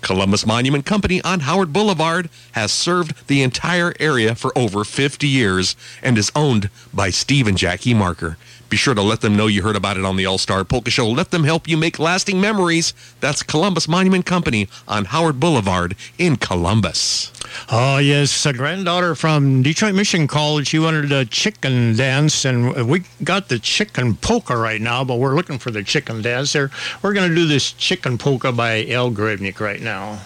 Columbus 0.00 0.46
Monument 0.46 0.84
Company 0.84 1.20
on 1.22 1.40
Howard 1.40 1.72
Boulevard 1.72 2.28
has 2.52 2.72
served 2.72 3.26
the 3.26 3.42
entire 3.42 3.94
area 3.98 4.34
for 4.34 4.56
over 4.56 4.84
50 4.84 5.26
years 5.26 5.76
and 6.02 6.16
is 6.16 6.30
owned 6.34 6.70
by 6.94 7.10
Steve 7.10 7.46
and 7.46 7.58
Jackie 7.58 7.94
Marker. 7.94 8.36
Be 8.68 8.76
sure 8.76 8.94
to 8.94 9.02
let 9.02 9.20
them 9.20 9.36
know 9.36 9.46
you 9.46 9.62
heard 9.62 9.76
about 9.76 9.96
it 9.96 10.04
on 10.04 10.16
the 10.16 10.26
All 10.26 10.38
Star 10.38 10.64
Polka 10.64 10.90
Show. 10.90 11.08
Let 11.08 11.30
them 11.30 11.44
help 11.44 11.68
you 11.68 11.76
make 11.76 11.98
lasting 11.98 12.40
memories. 12.40 12.94
That's 13.20 13.42
Columbus 13.42 13.86
Monument 13.86 14.26
Company 14.26 14.68
on 14.88 15.06
Howard 15.06 15.38
Boulevard 15.38 15.94
in 16.18 16.36
Columbus. 16.36 17.32
Oh, 17.70 17.98
yes. 17.98 18.44
A 18.44 18.52
granddaughter 18.52 19.14
from 19.14 19.62
Detroit 19.62 19.94
Mission 19.94 20.26
College, 20.26 20.66
she 20.66 20.80
wanted 20.80 21.12
a 21.12 21.24
chicken 21.24 21.96
dance, 21.96 22.44
and 22.44 22.88
we 22.88 23.04
got 23.22 23.48
the 23.48 23.60
chicken 23.60 24.16
polka 24.16 24.56
right 24.56 24.80
now, 24.80 25.04
but 25.04 25.16
we're 25.16 25.36
looking 25.36 25.58
for 25.58 25.70
the 25.70 25.84
chicken 25.84 26.20
dance 26.22 26.52
there. 26.52 26.70
We're 27.02 27.14
going 27.14 27.28
to 27.28 27.34
do 27.34 27.46
this 27.46 27.72
chicken 27.72 28.18
polka 28.18 28.50
by 28.50 28.84
El 28.86 29.12
Grebnik 29.12 29.60
right 29.60 29.80
now. 29.80 30.18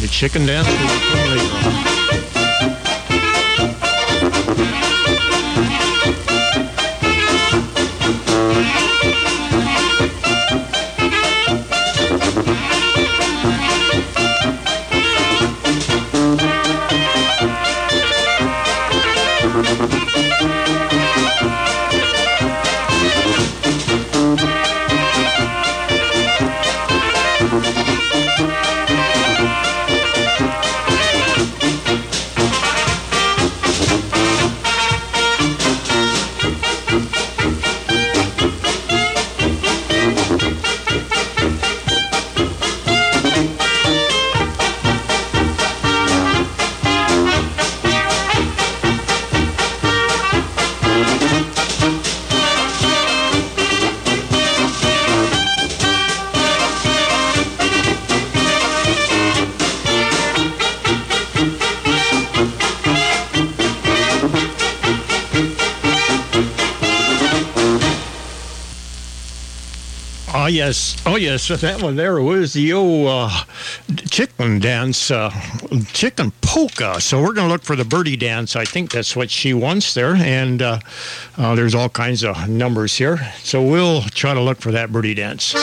The 0.00 0.08
chicken 0.08 0.46
dance 0.46 0.66
Oh 70.42 70.46
yes, 70.46 71.00
oh 71.06 71.14
yes, 71.14 71.46
that 71.46 71.80
one 71.80 71.94
there 71.94 72.20
was 72.20 72.52
the 72.52 72.72
old 72.72 73.06
uh, 73.06 73.44
chicken 74.10 74.58
dance, 74.58 75.08
uh, 75.08 75.30
chicken 75.92 76.32
polka. 76.40 77.00
So 77.00 77.22
we're 77.22 77.32
going 77.32 77.46
to 77.46 77.52
look 77.52 77.62
for 77.62 77.76
the 77.76 77.84
birdie 77.84 78.16
dance. 78.16 78.56
I 78.56 78.64
think 78.64 78.90
that's 78.90 79.14
what 79.14 79.30
she 79.30 79.54
wants 79.54 79.94
there, 79.94 80.16
and 80.16 80.60
uh, 80.60 80.80
uh, 81.38 81.54
there's 81.54 81.76
all 81.76 81.88
kinds 81.88 82.24
of 82.24 82.48
numbers 82.48 82.96
here. 82.96 83.18
So 83.44 83.62
we'll 83.62 84.02
try 84.02 84.34
to 84.34 84.40
look 84.40 84.60
for 84.60 84.72
that 84.72 84.90
birdie 84.90 85.14
dance. 85.14 85.54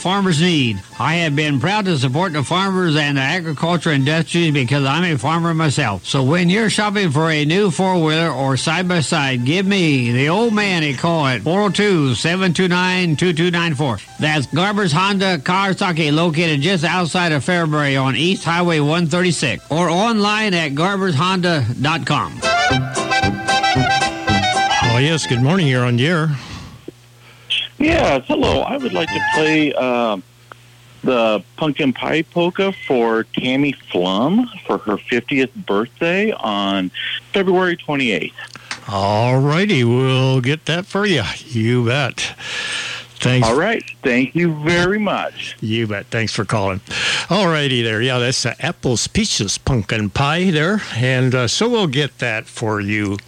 farmers 0.00 0.40
need. 0.40 0.82
I 0.98 1.16
have 1.16 1.36
been 1.36 1.60
proud 1.60 1.84
to 1.84 1.98
support 1.98 2.32
the 2.32 2.42
farmers 2.42 2.96
and 2.96 3.18
the 3.18 3.22
agriculture 3.22 3.90
industry 3.90 4.50
because 4.50 4.84
I'm 4.84 5.04
a 5.04 5.16
farmer 5.18 5.52
myself. 5.54 6.04
So 6.06 6.22
when 6.22 6.48
you're 6.50 6.70
shopping 6.70 7.10
for 7.10 7.30
a 7.30 7.44
new 7.44 7.70
four-wheeler 7.70 8.30
or 8.30 8.56
side-by-side, 8.56 9.44
give 9.44 9.66
me, 9.66 10.12
the 10.12 10.30
old 10.30 10.54
man, 10.54 10.82
a 10.82 10.94
call 10.94 11.26
at 11.26 11.42
402-729-2294. 11.42 14.18
That's 14.18 14.46
Garber's 14.46 14.92
Honda 14.92 15.38
Kawasaki 15.38 16.12
located 16.12 16.62
just 16.62 16.84
outside 16.84 17.32
of 17.32 17.44
Fairbury 17.44 18.02
on 18.02 18.16
East 18.16 18.44
Highway 18.44 18.80
136 18.80 19.70
or 19.70 19.88
online 19.88 20.54
at 20.54 20.72
garbershonda.com. 20.72 22.40
Oh 24.92 24.98
yes, 24.98 25.24
good 25.26 25.42
morning. 25.42 25.68
You're 25.68 25.84
on 25.84 26.00
air. 26.00 26.30
Yes, 27.80 28.26
hello. 28.26 28.60
I 28.60 28.76
would 28.76 28.92
like 28.92 29.08
to 29.08 29.20
play 29.32 29.72
um, 29.72 30.22
the 31.02 31.42
pumpkin 31.56 31.94
pie 31.94 32.20
polka 32.20 32.72
for 32.86 33.24
Tammy 33.24 33.72
Flum 33.72 34.46
for 34.66 34.76
her 34.76 34.96
50th 34.96 35.54
birthday 35.66 36.30
on 36.32 36.90
February 37.32 37.78
28th. 37.78 38.34
All 38.86 39.40
righty, 39.40 39.82
we'll 39.82 40.42
get 40.42 40.66
that 40.66 40.84
for 40.84 41.06
you. 41.06 41.22
You 41.46 41.86
bet. 41.86 42.34
Thanks. 43.20 43.46
All 43.46 43.56
right. 43.56 43.82
Thank 44.02 44.34
you 44.34 44.54
very 44.64 44.98
much. 44.98 45.56
You 45.60 45.86
bet. 45.86 46.06
Thanks 46.06 46.32
for 46.32 46.46
calling. 46.46 46.80
All 47.28 47.48
righty 47.48 47.82
there. 47.82 48.00
Yeah, 48.00 48.18
that's 48.18 48.46
uh, 48.46 48.54
apples, 48.60 49.06
peaches, 49.08 49.58
pumpkin 49.58 50.08
pie 50.08 50.50
there. 50.50 50.80
And 50.96 51.34
uh, 51.34 51.46
so 51.46 51.68
we'll 51.68 51.86
get 51.86 52.18
that 52.18 52.46
for 52.46 52.80
you. 52.80 53.18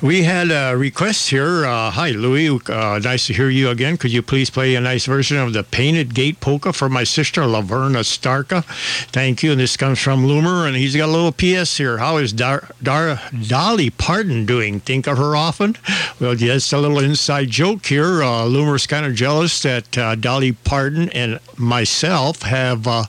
We 0.00 0.22
had 0.22 0.50
a 0.50 0.74
request 0.74 1.28
here. 1.28 1.66
Uh, 1.66 1.90
hi, 1.90 2.10
Louie. 2.12 2.48
Uh, 2.66 2.98
nice 3.02 3.26
to 3.26 3.34
hear 3.34 3.50
you 3.50 3.68
again. 3.68 3.98
Could 3.98 4.12
you 4.12 4.22
please 4.22 4.48
play 4.48 4.74
a 4.74 4.80
nice 4.80 5.04
version 5.04 5.36
of 5.36 5.52
the 5.52 5.62
Painted 5.62 6.14
Gate 6.14 6.40
Polka 6.40 6.72
for 6.72 6.88
my 6.88 7.04
sister, 7.04 7.42
Laverna 7.42 8.00
Starka? 8.04 8.64
Thank 9.12 9.42
you. 9.42 9.52
And 9.52 9.60
this 9.60 9.76
comes 9.76 9.98
from 9.98 10.24
Loomer, 10.24 10.66
and 10.66 10.74
he's 10.76 10.96
got 10.96 11.10
a 11.10 11.12
little 11.12 11.32
PS 11.32 11.76
here. 11.76 11.98
How 11.98 12.16
is 12.16 12.32
Dar- 12.32 12.70
Dar- 12.82 13.20
Dolly 13.46 13.90
Parton 13.90 14.46
doing? 14.46 14.80
Think 14.80 15.06
of 15.06 15.18
her 15.18 15.36
often? 15.36 15.76
Well, 16.18 16.34
just 16.36 16.72
a 16.72 16.78
little 16.78 17.00
inside 17.00 17.50
joke 17.50 17.84
here. 17.84 18.22
Uh, 18.22 18.44
Loomer's 18.46 18.86
kind 18.86 19.04
of 19.04 19.14
jealous 19.14 19.41
that 19.62 19.98
uh, 19.98 20.14
Dolly 20.14 20.52
Parton 20.52 21.08
and 21.10 21.40
myself 21.56 22.42
have 22.42 22.86
uh, 22.86 23.04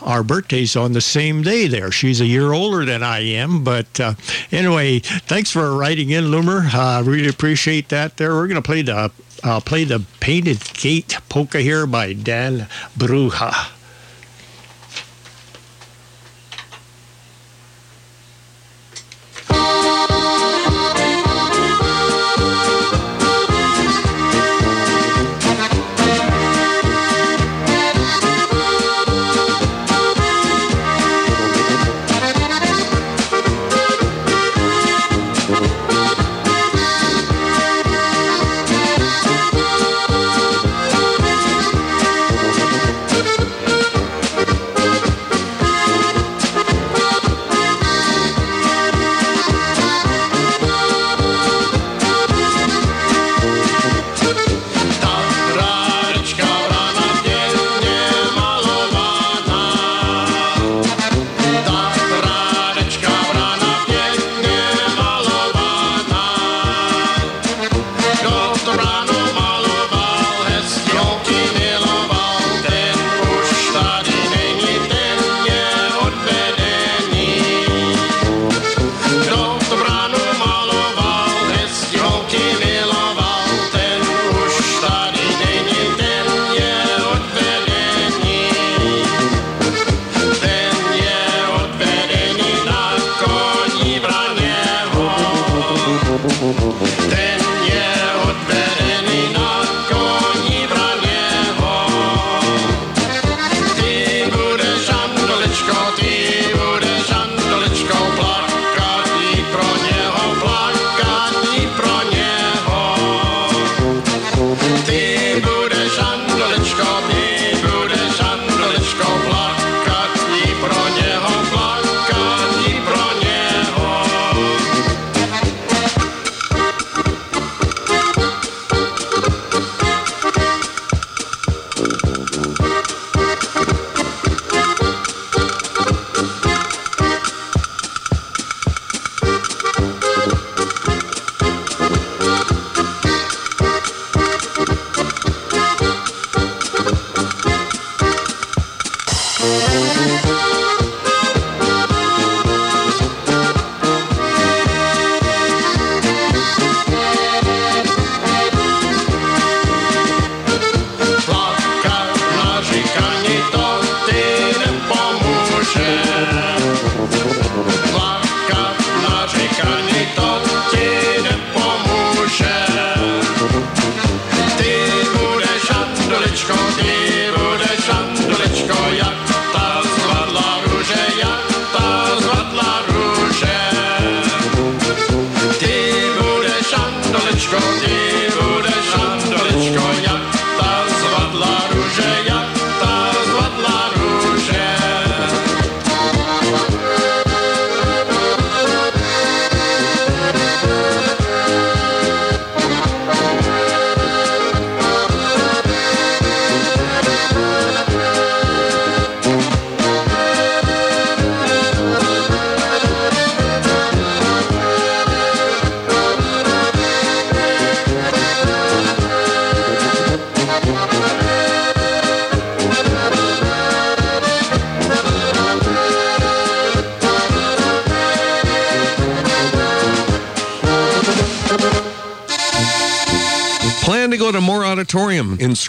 our 0.00 0.22
birthdays 0.22 0.76
on 0.76 0.92
the 0.92 1.00
same 1.00 1.42
day 1.42 1.66
there. 1.66 1.90
She's 1.92 2.20
a 2.20 2.26
year 2.26 2.52
older 2.52 2.84
than 2.86 3.02
I 3.02 3.20
am. 3.20 3.62
But 3.62 4.00
uh, 4.00 4.14
anyway, 4.50 5.00
thanks 5.00 5.50
for 5.50 5.76
writing 5.76 6.10
in, 6.10 6.24
Loomer. 6.24 6.72
I 6.74 7.00
really 7.00 7.28
appreciate 7.28 7.90
that 7.90 8.16
there. 8.16 8.34
We're 8.34 8.48
going 8.48 8.62
to 8.62 8.66
play 8.66 8.82
the. 8.82 9.12
Uh, 9.42 9.60
play 9.60 9.84
the 9.84 10.02
Painted 10.20 10.58
Gate 10.72 11.18
polka 11.28 11.60
here 11.60 11.86
by 11.86 12.14
Dan 12.14 12.66
Bruja. 12.96 13.52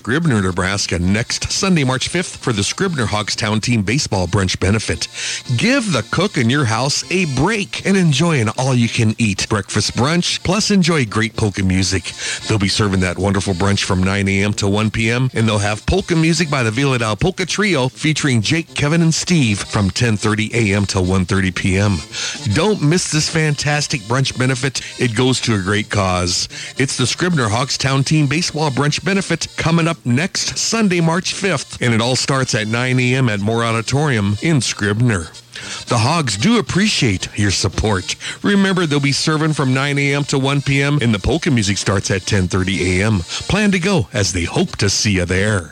Auditorium 0.07 0.43
to 0.43 0.51
Scribner, 0.51 0.74
Next 0.75 1.53
Sunday, 1.53 1.85
March 1.85 2.09
5th 2.09 2.35
for 2.35 2.51
the 2.51 2.61
Scribner 2.61 3.05
Hogstown 3.05 3.61
Team 3.61 3.81
Baseball 3.81 4.27
Brunch 4.27 4.59
Benefit. 4.59 5.07
Give 5.57 5.89
the 5.93 6.05
cook 6.11 6.37
in 6.37 6.49
your 6.49 6.65
house 6.65 7.09
a 7.09 7.33
break 7.33 7.85
and 7.85 7.95
enjoy 7.95 8.41
an 8.41 8.49
all-you-can-eat 8.57 9.47
breakfast 9.47 9.95
brunch, 9.95 10.43
plus 10.43 10.71
enjoy 10.71 11.05
great 11.05 11.37
polka 11.37 11.63
music. 11.63 12.11
They'll 12.45 12.59
be 12.59 12.67
serving 12.67 12.99
that 12.99 13.17
wonderful 13.17 13.53
brunch 13.53 13.85
from 13.85 14.03
9 14.03 14.27
a.m. 14.27 14.51
to 14.55 14.67
1 14.67 14.91
p.m., 14.91 15.29
and 15.33 15.47
they'll 15.47 15.59
have 15.59 15.85
polka 15.85 16.13
music 16.13 16.51
by 16.51 16.61
the 16.61 16.71
Villadal 16.71 17.17
Polka 17.17 17.45
Trio 17.45 17.87
featuring 17.87 18.41
Jake, 18.41 18.75
Kevin, 18.75 19.01
and 19.01 19.13
Steve 19.13 19.59
from 19.59 19.89
10.30 19.89 20.53
a.m. 20.53 20.85
till 20.85 21.05
1.30 21.05 21.55
p.m. 21.55 22.53
Don't 22.53 22.81
miss 22.81 23.13
this 23.13 23.29
fantastic 23.29 24.01
brunch 24.01 24.37
benefit. 24.37 24.81
It 24.99 25.15
goes 25.15 25.39
to 25.41 25.55
a 25.55 25.61
great 25.61 25.89
cause. 25.89 26.49
It's 26.77 26.97
the 26.97 27.07
Scribner 27.07 27.47
Hogstown 27.47 28.05
Team 28.05 28.27
Baseball 28.27 28.71
Brunch 28.71 29.01
Benefit 29.05 29.47
coming 29.55 29.87
up 29.87 30.05
next 30.05 30.64
Sunday, 30.65 30.99
March 30.99 31.35
5th, 31.35 31.79
and 31.79 31.93
it 31.93 32.01
all 32.01 32.15
starts 32.15 32.55
at 32.55 32.67
9 32.67 32.99
a.m. 32.99 33.29
at 33.29 33.39
Moore 33.39 33.63
Auditorium 33.63 34.35
in 34.41 34.61
Scribner. 34.61 35.27
The 35.87 35.99
Hogs 35.99 36.37
do 36.37 36.57
appreciate 36.57 37.29
your 37.37 37.51
support. 37.51 38.15
Remember, 38.43 38.85
they'll 38.85 38.99
be 38.99 39.11
serving 39.11 39.53
from 39.53 39.73
9 39.75 39.99
a.m. 39.99 40.23
to 40.25 40.39
1 40.39 40.63
p.m. 40.63 40.97
and 41.01 41.13
the 41.13 41.19
polka 41.19 41.51
music 41.51 41.77
starts 41.77 42.09
at 42.09 42.23
10:30 42.23 42.99
a.m. 42.99 43.19
Plan 43.47 43.71
to 43.71 43.79
go 43.79 44.07
as 44.11 44.33
they 44.33 44.43
hope 44.43 44.75
to 44.77 44.89
see 44.89 45.13
you 45.13 45.25
there. 45.25 45.71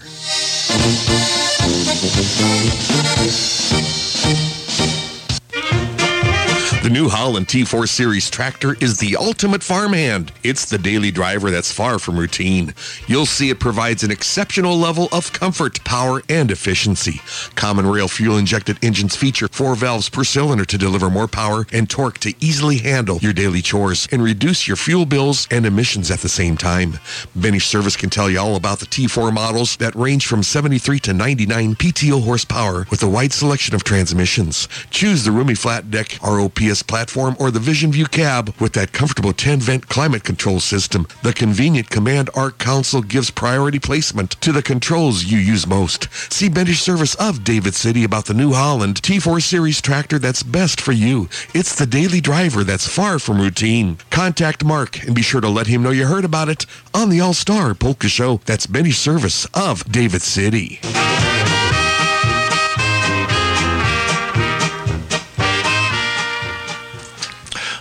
New 6.94 7.10
Holland 7.10 7.48
T4 7.48 7.90
Series 7.90 8.30
tractor 8.30 8.76
is 8.80 8.98
the 8.98 9.16
ultimate 9.16 9.64
farmhand. 9.64 10.32
It's 10.44 10.66
the 10.66 10.78
daily 10.78 11.10
driver 11.10 11.50
that's 11.50 11.72
far 11.72 11.98
from 11.98 12.20
routine. 12.20 12.76
You'll 13.08 13.26
see 13.26 13.50
it 13.50 13.60
provides 13.60 14.04
an 14.04 14.12
exceptional 14.12 14.78
level 14.78 15.10
of 15.12 15.34
comfort, 15.34 15.84
power, 15.86 16.22
and 16.30 16.52
efficiency. 16.52 17.20
Common 17.56 17.88
rail 17.88 18.08
fuel 18.08 18.38
injected 18.38 18.78
engines 18.84 19.16
feature 19.16 19.48
four 19.48 19.74
valves 19.76 20.08
per 20.08 20.24
cylinder 20.24 20.66
to 20.66 20.78
deliver 20.78 21.10
more 21.10 21.28
power 21.28 21.66
and 21.74 21.90
torque 21.90 22.20
to 22.20 22.36
easily 22.40 22.78
handle 22.78 23.18
your 23.18 23.34
daily 23.34 23.64
chores 23.64 24.08
and 24.12 24.22
reduce 24.22 24.68
your 24.68 24.78
fuel 24.78 25.08
bills 25.08 25.48
and 25.50 25.66
emissions 25.66 26.12
at 26.12 26.20
the 26.20 26.30
same 26.30 26.56
time. 26.56 27.00
Benes 27.42 27.64
Service 27.64 27.96
can 27.96 28.12
tell 28.12 28.30
you 28.30 28.40
all 28.40 28.56
about 28.56 28.80
the 28.80 28.86
T4 28.86 29.34
models 29.34 29.78
that 29.78 29.96
range 29.96 30.28
from 30.28 30.44
73 30.44 31.00
to 31.00 31.14
99 31.16 31.74
PTO 31.74 32.24
horsepower 32.24 32.86
with 32.92 33.02
a 33.02 33.10
wide 33.10 33.34
selection 33.34 33.74
of 33.74 33.84
transmissions. 33.84 34.68
Choose 34.92 35.24
the 35.24 35.32
roomy 35.32 35.56
flat 35.56 35.90
deck 35.90 36.20
ROPS 36.22 36.83
platform 36.84 37.36
or 37.40 37.50
the 37.50 37.60
Vision 37.60 37.92
View 37.92 38.06
cab 38.06 38.54
with 38.60 38.74
that 38.74 38.94
comfortable 38.94 39.34
10-vent 39.34 39.88
climate 39.88 40.24
control 40.24 40.60
system. 40.60 41.08
The 41.24 41.34
convenient 41.34 41.90
Command 41.90 42.30
Arc 42.36 42.58
console 42.60 43.02
gives 43.02 43.32
priority 43.32 43.80
placement 43.80 44.32
to 44.42 44.52
the 44.52 44.62
controls 44.62 45.26
you 45.26 45.38
use 45.38 45.66
most. 45.66 46.08
See 46.32 46.50
Benes 46.50 46.80
Service 46.80 47.16
of 47.16 47.44
David 47.44 47.76
City 47.76 48.04
about 48.04 48.26
the 48.26 48.34
New 48.34 48.54
Holland 48.54 49.02
T4 49.02 49.42
Series 49.42 49.82
tractor 49.82 50.20
that's 50.20 50.44
best 50.44 50.82
for 50.82 50.92
you. 50.92 51.30
It's 51.54 51.76
the 51.76 51.86
daily 51.86 52.22
driver 52.22 52.64
that's 52.64 52.88
far 52.88 53.20
from 53.20 53.40
routine. 53.40 53.98
Contact 54.10 54.64
Mark 54.64 55.04
and 55.04 55.16
be 55.16 55.22
sure 55.22 55.42
to 55.42 55.50
let 55.50 55.68
him 55.68 55.84
know 55.84 55.92
you 55.92 56.06
heard 56.06 56.26
about 56.26 56.50
it 56.50 56.66
on 56.94 57.10
the 57.10 57.22
All-Star 57.22 57.74
Polka 57.74 58.08
Show. 58.08 58.42
That's 58.46 58.68
Benes 58.68 58.98
Service 58.98 59.46
of 59.54 59.90
David 59.92 60.22
City. 60.22 60.80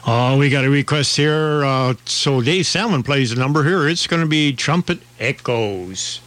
Oh, 0.04 0.36
we 0.36 0.50
got 0.50 0.64
a 0.64 0.70
request 0.70 1.16
here. 1.16 1.64
Uh, 1.64 1.94
so 2.04 2.40
Dave 2.40 2.66
Salmon 2.66 3.04
plays 3.04 3.30
a 3.30 3.36
number 3.36 3.62
here. 3.62 3.88
It's 3.88 4.08
going 4.08 4.22
to 4.22 4.28
be 4.28 4.52
Trumpet 4.52 4.98
Echoes. 5.20 6.20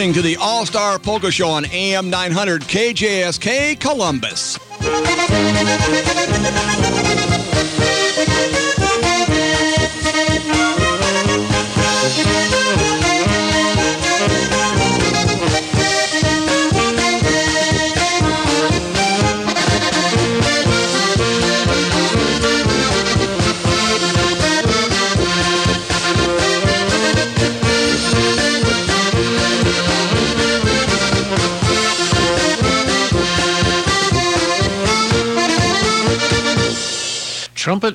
listening 0.09 0.23
to 0.23 0.27
the 0.27 0.43
All 0.43 0.65
Star 0.65 0.99
Polka 0.99 1.31
Show 1.31 1.49
on 1.49 1.67
AM 1.67 2.09
900 2.09 2.63
KJSK 2.63 3.79
Columbus. 3.79 4.59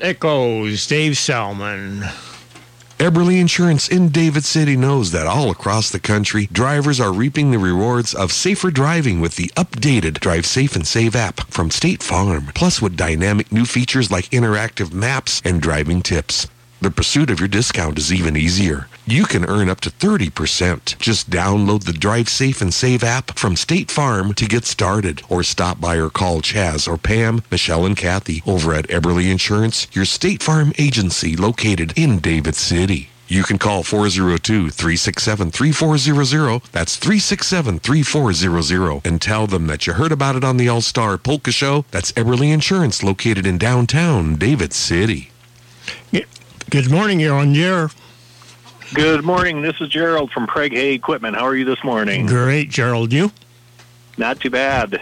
Echoes, 0.03 0.85
Dave 0.85 1.17
Salmon. 1.17 2.01
Eberly 2.99 3.39
Insurance 3.39 3.87
in 3.87 4.09
David 4.09 4.43
City 4.43 4.75
knows 4.75 5.11
that 5.11 5.27
all 5.27 5.49
across 5.49 5.89
the 5.89 5.99
country, 5.99 6.49
drivers 6.51 6.99
are 6.99 7.13
reaping 7.13 7.51
the 7.51 7.57
rewards 7.57 8.13
of 8.13 8.33
safer 8.33 8.69
driving 8.69 9.21
with 9.21 9.37
the 9.37 9.49
updated 9.55 10.19
Drive 10.19 10.45
Safe 10.45 10.75
and 10.75 10.85
Save 10.85 11.15
app 11.15 11.49
from 11.49 11.71
State 11.71 12.03
Farm, 12.03 12.47
plus 12.53 12.81
with 12.81 12.97
dynamic 12.97 13.49
new 13.53 13.63
features 13.63 14.11
like 14.11 14.25
interactive 14.31 14.91
maps 14.91 15.41
and 15.45 15.61
driving 15.61 16.01
tips. 16.01 16.47
The 16.83 16.91
pursuit 16.91 17.29
of 17.29 17.39
your 17.39 17.47
discount 17.47 17.97
is 17.97 18.11
even 18.11 18.35
easier. 18.35 18.87
You 19.07 19.23
can 19.23 19.45
earn 19.45 19.69
up 19.69 19.79
to 19.81 19.89
30%. 19.89 20.97
Just 20.99 21.29
download 21.29 21.85
the 21.85 21.93
Drive 21.93 22.27
Safe 22.27 22.61
and 22.61 22.73
Save 22.73 23.05
app 23.05 23.39
from 23.39 23.55
State 23.55 23.89
Farm 23.89 24.33
to 24.33 24.45
get 24.45 24.65
started 24.65 25.21
or 25.29 25.43
stop 25.43 25.79
by 25.79 25.95
or 25.95 26.09
call 26.09 26.41
Chaz 26.41 26.85
or 26.85 26.97
Pam, 26.97 27.41
Michelle, 27.49 27.85
and 27.85 27.95
Kathy 27.95 28.43
over 28.45 28.73
at 28.73 28.89
Eberly 28.89 29.31
Insurance, 29.31 29.87
your 29.93 30.03
State 30.03 30.43
Farm 30.43 30.73
agency 30.77 31.37
located 31.37 31.97
in 31.97 32.19
David 32.19 32.57
City. 32.57 33.07
You 33.29 33.43
can 33.43 33.59
call 33.59 33.83
402-367-3400. 33.83 36.69
That's 36.73 36.99
367-3400 36.99 39.05
and 39.05 39.21
tell 39.21 39.47
them 39.47 39.67
that 39.67 39.87
you 39.87 39.93
heard 39.93 40.11
about 40.11 40.35
it 40.35 40.43
on 40.43 40.57
the 40.57 40.67
All-Star 40.67 41.17
Polka 41.17 41.53
Show. 41.53 41.85
That's 41.91 42.11
Eberly 42.11 42.51
Insurance 42.51 43.03
located 43.03 43.47
in 43.47 43.57
downtown 43.57 44.35
David 44.35 44.73
City. 44.73 45.29
Good 46.73 46.89
morning, 46.89 47.19
you're 47.19 47.35
on 47.35 47.55
air. 47.55 47.91
Good 48.95 49.23
morning. 49.23 49.61
This 49.61 49.79
is 49.79 49.89
Gerald 49.89 50.31
from 50.31 50.47
Prague 50.47 50.71
Hay 50.71 50.95
Equipment. 50.95 51.35
How 51.35 51.45
are 51.45 51.55
you 51.55 51.65
this 51.65 51.83
morning? 51.83 52.25
Great, 52.25 52.71
Gerald. 52.71 53.13
You? 53.13 53.31
Not 54.17 54.39
too 54.39 54.49
bad. 54.49 54.99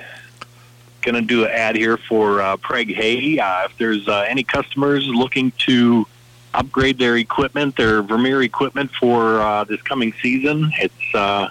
going 1.01 1.15
to 1.15 1.21
do 1.21 1.45
an 1.45 1.51
ad 1.51 1.77
here 1.77 1.95
for 1.95 2.41
uh, 2.41 2.57
Prague 2.57 2.89
Hay. 2.89 3.39
Uh, 3.39 3.63
if 3.63 3.77
there's 3.77 4.05
uh, 4.09 4.25
any 4.27 4.43
customers 4.43 5.07
looking 5.07 5.53
to 5.59 6.05
upgrade 6.53 6.97
their 6.97 7.15
equipment, 7.15 7.77
their 7.77 8.03
Vermeer 8.03 8.41
equipment 8.41 8.91
for 8.99 9.39
uh, 9.39 9.63
this 9.63 9.81
coming 9.83 10.13
season, 10.21 10.73
it's 10.77 11.15
uh, 11.15 11.47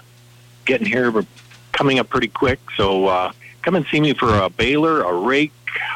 getting 0.65 0.85
here, 0.85 1.09
but 1.09 1.25
coming 1.71 1.97
up 1.97 2.09
pretty 2.09 2.27
quick. 2.27 2.59
So 2.77 3.07
uh, 3.07 3.31
come 3.63 3.73
and 3.73 3.87
see 3.87 3.99
me 3.99 4.13
for 4.13 4.37
a 4.37 4.51
baler, 4.51 5.01
a 5.01 5.13
rake, 5.15 5.51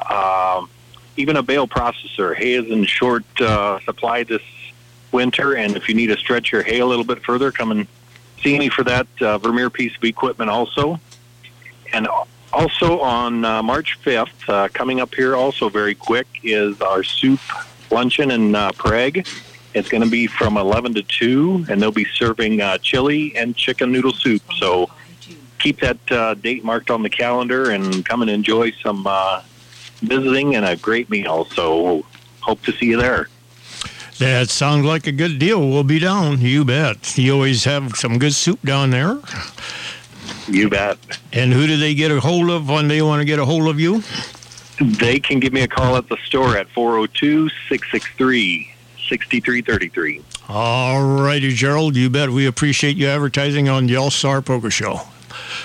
uh, 0.09 0.65
even 1.17 1.37
a 1.37 1.43
bale 1.43 1.67
processor. 1.67 2.35
Hay 2.35 2.53
is 2.53 2.69
in 2.69 2.85
short 2.85 3.23
uh, 3.41 3.79
supply 3.81 4.23
this 4.23 4.41
winter, 5.11 5.55
and 5.55 5.75
if 5.75 5.87
you 5.87 5.95
need 5.95 6.07
to 6.07 6.17
stretch 6.17 6.51
your 6.51 6.63
hay 6.63 6.79
a 6.79 6.85
little 6.85 7.05
bit 7.05 7.23
further, 7.23 7.51
come 7.51 7.71
and 7.71 7.87
see 8.41 8.57
me 8.59 8.69
for 8.69 8.83
that 8.83 9.07
uh, 9.21 9.37
Vermeer 9.37 9.69
piece 9.69 9.95
of 9.95 10.03
equipment 10.03 10.49
also. 10.49 10.99
And 11.93 12.07
also 12.51 12.99
on 12.99 13.45
uh, 13.45 13.63
March 13.63 13.97
5th, 14.03 14.29
uh, 14.47 14.67
coming 14.73 14.99
up 14.99 15.13
here 15.15 15.35
also 15.35 15.69
very 15.69 15.95
quick, 15.95 16.27
is 16.43 16.81
our 16.81 17.03
soup 17.03 17.39
luncheon 17.91 18.31
in 18.31 18.55
uh, 18.55 18.71
Prague. 18.73 19.25
It's 19.73 19.89
going 19.89 20.03
to 20.03 20.09
be 20.09 20.27
from 20.27 20.57
11 20.57 20.93
to 20.95 21.03
2, 21.03 21.65
and 21.69 21.81
they'll 21.81 21.91
be 21.91 22.05
serving 22.05 22.61
uh, 22.61 22.77
chili 22.77 23.35
and 23.35 23.55
chicken 23.55 23.91
noodle 23.91 24.13
soup. 24.13 24.41
So 24.57 24.89
keep 25.59 25.81
that 25.81 26.11
uh, 26.11 26.33
date 26.35 26.63
marked 26.63 26.91
on 26.91 27.03
the 27.03 27.09
calendar 27.09 27.71
and 27.71 28.05
come 28.05 28.21
and 28.21 28.31
enjoy 28.31 28.71
some 28.71 29.05
uh, 29.05 29.41
visiting 30.07 30.55
and 30.55 30.65
a 30.65 30.75
great 30.75 31.09
meal. 31.09 31.45
So 31.45 32.05
hope 32.41 32.61
to 32.63 32.71
see 32.71 32.87
you 32.87 32.97
there. 32.97 33.29
That 34.19 34.49
sounds 34.49 34.85
like 34.85 35.07
a 35.07 35.11
good 35.11 35.39
deal. 35.39 35.59
We'll 35.67 35.83
be 35.83 35.99
down. 35.99 36.39
You 36.39 36.63
bet. 36.63 37.17
You 37.17 37.33
always 37.33 37.65
have 37.65 37.95
some 37.95 38.17
good 38.17 38.33
soup 38.33 38.61
down 38.61 38.91
there. 38.91 39.19
You 40.47 40.69
bet. 40.69 40.97
And 41.33 41.51
who 41.51 41.67
do 41.67 41.75
they 41.75 41.93
get 41.93 42.11
a 42.11 42.19
hold 42.19 42.49
of 42.49 42.69
when 42.69 42.87
they 42.87 43.01
want 43.01 43.19
to 43.19 43.25
get 43.25 43.39
a 43.39 43.45
hold 43.45 43.67
of 43.67 43.79
you? 43.79 44.03
They 44.79 45.19
can 45.19 45.39
give 45.39 45.53
me 45.53 45.61
a 45.61 45.67
call 45.67 45.97
at 45.97 46.07
the 46.07 46.17
store 46.25 46.57
at 46.57 46.69
402 46.69 47.49
663 47.69 48.71
6333. 49.09 50.21
All 50.47 51.03
righty, 51.21 51.53
Gerald. 51.53 51.95
You 51.95 52.09
bet. 52.09 52.29
We 52.29 52.45
appreciate 52.45 52.97
you 52.97 53.07
advertising 53.07 53.67
on 53.67 53.87
the 53.87 53.95
All 53.95 54.11
Star 54.11 54.41
Polka 54.41 54.69
Show. 54.69 55.01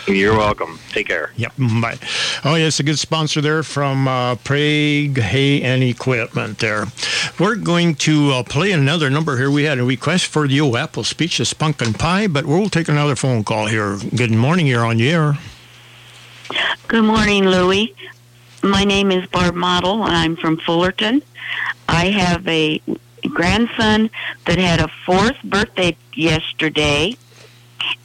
You're 0.07 0.37
welcome. 0.37 0.79
Take 0.91 1.09
care. 1.09 1.33
Yep. 1.37 1.53
Bye. 1.81 1.99
Oh, 2.45 2.55
yes, 2.55 2.81
a 2.81 2.83
good 2.83 2.99
sponsor 2.99 3.41
there 3.41 3.63
from 3.63 4.09
uh, 4.09 4.37
Prague 4.37 5.19
Hay 5.19 5.63
and 5.63 5.83
Equipment 5.83 6.59
there. 6.59 6.87
We're 7.39 7.57
going 7.57 7.95
to 7.97 8.31
uh, 8.33 8.43
play 8.43 8.73
another 8.73 9.11
number 9.11 9.37
here. 9.37 9.51
We 9.51 9.65
had 9.65 9.79
a 9.79 9.85
request 9.85 10.27
for 10.27 10.49
the 10.49 10.61
old 10.61 10.77
apple 10.77 11.05
speechless 11.05 11.53
pumpkin 11.53 11.93
pie, 11.93 12.27
but 12.27 12.47
we'll 12.47 12.71
take 12.71 12.89
another 12.89 13.17
phone 13.17 13.45
call 13.45 13.67
here. 13.67 13.99
Good 14.15 14.33
morning. 14.33 14.67
You're 14.67 14.85
on 14.85 14.97
the 14.97 15.11
air. 15.11 15.39
Good 16.89 17.05
morning, 17.05 17.45
Louie. 17.45 17.95
My 18.63 18.85
name 18.85 19.11
is 19.13 19.27
Barb 19.29 19.55
Model, 19.55 20.05
and 20.05 20.15
I'm 20.15 20.37
from 20.37 20.57
Fullerton. 20.59 21.23
I 21.89 22.11
have 22.11 22.47
a 22.49 22.83
grandson 23.29 24.11
that 24.47 24.59
had 24.59 24.81
a 24.81 24.89
fourth 25.07 25.41
birthday 25.45 25.97
yesterday, 26.15 27.17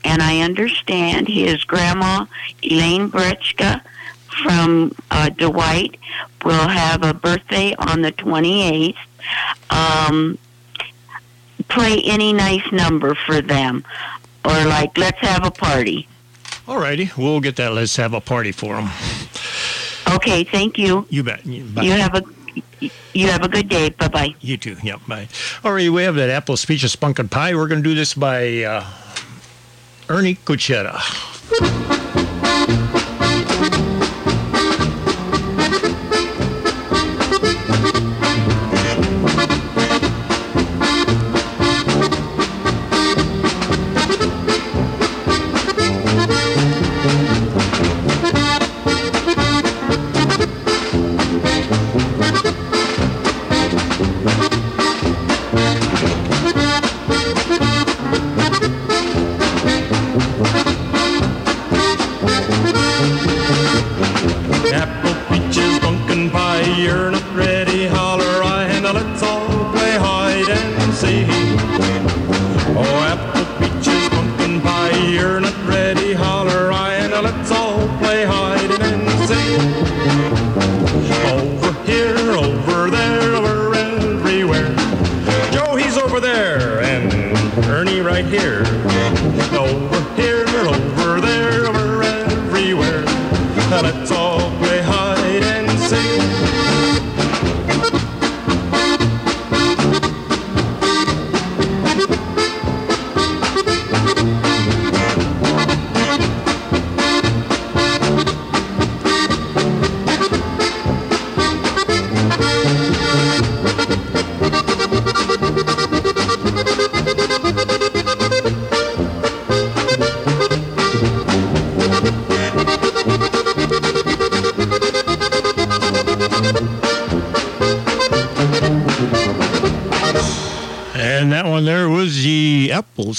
and 0.04 0.22
I 0.22 0.42
understand 0.42 1.28
his 1.28 1.64
grandma, 1.64 2.26
Elaine 2.64 3.10
Brechka 3.10 3.82
from 4.44 4.94
uh, 5.12 5.30
Dwight, 5.30 5.98
will 6.44 6.68
have 6.68 7.04
a 7.04 7.14
birthday 7.14 7.74
on 7.76 8.02
the 8.02 8.12
28th. 8.12 8.96
Um, 9.70 10.38
play 11.68 12.02
any 12.06 12.34
nice 12.34 12.72
number 12.72 13.16
for 13.16 13.42
them, 13.42 13.84
or 14.44 14.52
like, 14.66 14.98
let's 14.98 15.20
have 15.20 15.46
a 15.46 15.52
party. 15.52 16.08
All 16.68 16.80
righty. 16.80 17.12
We'll 17.18 17.42
get 17.42 17.56
that. 17.58 17.74
Let's 17.74 17.96
have 17.98 18.14
a 18.14 18.22
party 18.22 18.52
for 18.52 18.76
them. 18.76 18.90
Okay, 20.16 20.44
thank 20.44 20.78
you. 20.78 21.06
You 21.10 21.24
bet. 21.24 21.46
You, 21.46 21.64
bye. 21.64 21.84
You 21.84 21.92
have 21.92 22.16
a 22.16 22.24
you 23.14 23.28
have 23.28 23.44
a 23.44 23.48
good 23.48 23.70
day. 23.70 23.90
Bye 23.90 24.08
bye. 24.08 24.36
You 24.42 24.58
too. 24.58 24.78
Yep. 24.84 25.02
Bye. 25.08 25.28
All 25.64 25.74
right. 25.74 25.90
We 25.90 26.04
have 26.04 26.16
that 26.16 26.30
apple 26.30 26.58
speech 26.58 26.84
of 26.84 26.92
spunk 26.92 27.20
and 27.20 27.30
pie. 27.30 27.56
We're 27.56 27.68
going 27.68 27.82
to 27.82 27.90
do 27.90 27.96
this 27.96 28.14
by 28.14 28.64
uh, 28.64 28.86
Ernie 30.08 30.36
Cuchera. 30.36 31.02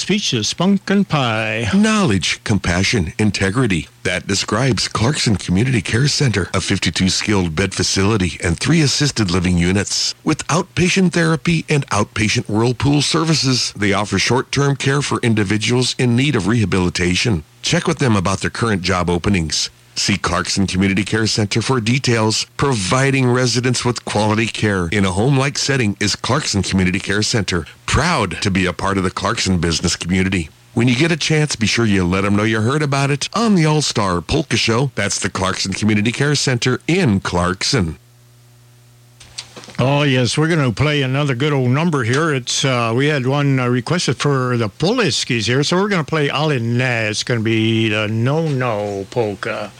Apple 0.07 0.19
speechless 0.19 0.53
pumpkin 0.53 1.03
pie. 1.03 1.67
Knowledge, 1.75 2.41
compassion, 2.45 3.11
integrity. 3.19 3.87
That 4.03 4.25
describes 4.25 4.87
Clarkson 4.87 5.35
Community 5.35 5.81
Care 5.81 6.07
Center, 6.07 6.49
a 6.53 6.61
52 6.61 7.09
skilled 7.09 7.55
bed 7.55 7.73
facility 7.73 8.39
and 8.41 8.57
three 8.57 8.81
assisted 8.81 9.31
living 9.31 9.57
units. 9.57 10.15
With 10.23 10.47
outpatient 10.47 11.11
therapy 11.11 11.65
and 11.67 11.85
outpatient 11.87 12.47
whirlpool 12.47 13.01
services, 13.01 13.73
they 13.73 13.91
offer 13.91 14.17
short 14.17 14.49
term 14.49 14.77
care 14.77 15.01
for 15.01 15.19
individuals 15.19 15.93
in 15.99 16.15
need 16.15 16.37
of 16.37 16.47
rehabilitation. 16.47 17.43
Check 17.61 17.85
with 17.85 17.99
them 17.99 18.15
about 18.15 18.39
their 18.39 18.49
current 18.49 18.83
job 18.83 19.09
openings. 19.09 19.69
See 19.97 20.17
Clarkson 20.17 20.67
Community 20.67 21.03
Care 21.03 21.25
Center 21.25 21.59
for 21.61 21.81
details. 21.81 22.45
Providing 22.55 23.29
residents 23.29 23.83
with 23.83 24.05
quality 24.05 24.45
care 24.45 24.87
in 24.91 25.05
a 25.05 25.11
home-like 25.11 25.57
setting 25.57 25.97
is 25.99 26.15
Clarkson 26.15 26.61
Community 26.61 26.99
Care 26.99 27.23
Center. 27.23 27.65
Proud 27.97 28.43
to 28.43 28.51
be 28.51 28.67
a 28.67 28.73
part 28.73 28.99
of 28.99 29.03
the 29.03 29.09
Clarkson 29.09 29.57
business 29.57 29.95
community. 29.95 30.51
When 30.75 30.87
you 30.87 30.95
get 30.95 31.11
a 31.11 31.17
chance, 31.17 31.55
be 31.55 31.65
sure 31.65 31.83
you 31.83 32.05
let 32.05 32.21
them 32.21 32.35
know 32.35 32.43
you 32.43 32.61
heard 32.61 32.83
about 32.83 33.09
it 33.09 33.27
on 33.33 33.55
the 33.55 33.65
All-Star 33.65 34.21
Polka 34.21 34.55
Show. 34.55 34.91
That's 34.93 35.19
the 35.19 35.31
Clarkson 35.31 35.73
Community 35.73 36.11
Care 36.11 36.35
Center 36.35 36.79
in 36.87 37.21
Clarkson. 37.21 37.97
Oh 39.79 40.03
yes, 40.03 40.37
we're 40.37 40.47
going 40.47 40.63
to 40.63 40.71
play 40.71 41.01
another 41.01 41.33
good 41.33 41.51
old 41.51 41.71
number 41.71 42.03
here. 42.03 42.31
It's 42.35 42.63
uh, 42.63 42.93
we 42.95 43.07
had 43.07 43.25
one 43.25 43.59
uh, 43.59 43.67
requested 43.67 44.17
for 44.17 44.57
the 44.57 44.69
Poliskis 44.69 45.47
here, 45.47 45.63
so 45.63 45.77
we're 45.77 45.89
going 45.89 46.05
to 46.05 46.07
play 46.07 46.29
Alina. 46.29 47.07
It's 47.09 47.23
going 47.23 47.39
to 47.39 47.43
be 47.43 47.89
the 47.89 48.07
No 48.07 48.47
No 48.47 49.07
polka. 49.09 49.71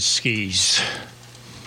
The 0.00 0.04
Politskis. 0.04 0.80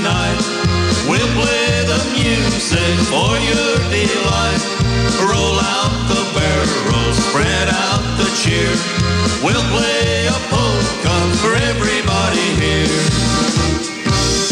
Tonight. 0.02 0.41
We'll 1.07 1.32
play 1.38 1.86
the 1.86 2.02
music 2.18 2.98
for 3.06 3.38
your 3.38 3.78
delight. 3.94 4.61
Roll 5.22 5.60
out 5.61 5.94
the 6.10 6.23
barrels, 6.34 7.18
spread 7.30 7.68
out 7.69 8.02
the 8.18 8.26
cheer. 8.41 8.73
We'll 9.44 9.65
play 9.69 10.26
a 10.26 10.40
polka 10.49 11.15
for 11.41 11.53
everybody 11.53 12.48
here. 12.61 13.30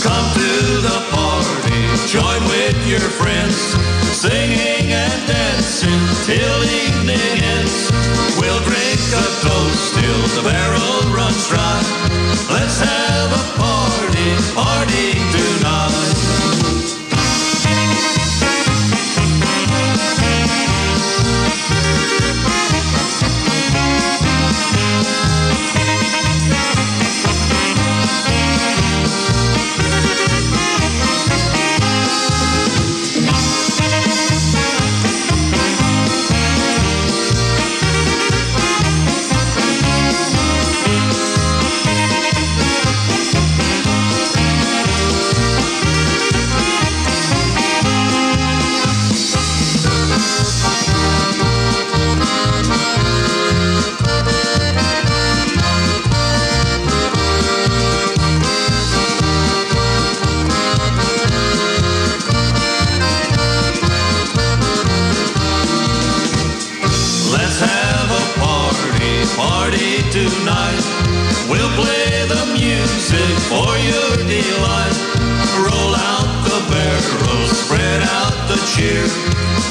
Come 0.02 0.34
to 0.34 0.80
the 0.82 1.00
party, 1.12 1.82
join 2.08 2.42
with 2.48 2.88
your 2.88 3.02
friends, 3.20 3.56
singing 4.16 4.94
and 4.94 5.28
dancing 5.28 6.00
till 6.24 6.64
evening 6.64 7.44
ends. 7.44 7.92
We'll 8.40 8.64
drink 8.64 9.02
a 9.12 9.26
toast 9.44 9.96
till 9.96 10.42
the 10.42 10.50
barrel 10.50 11.14
runs 11.14 11.50
dry. 11.50 11.82
Let's 12.50 12.80
have 12.80 13.32
a 13.32 13.44
party, 13.60 14.30
party 14.56 15.20
tonight. 15.36 16.39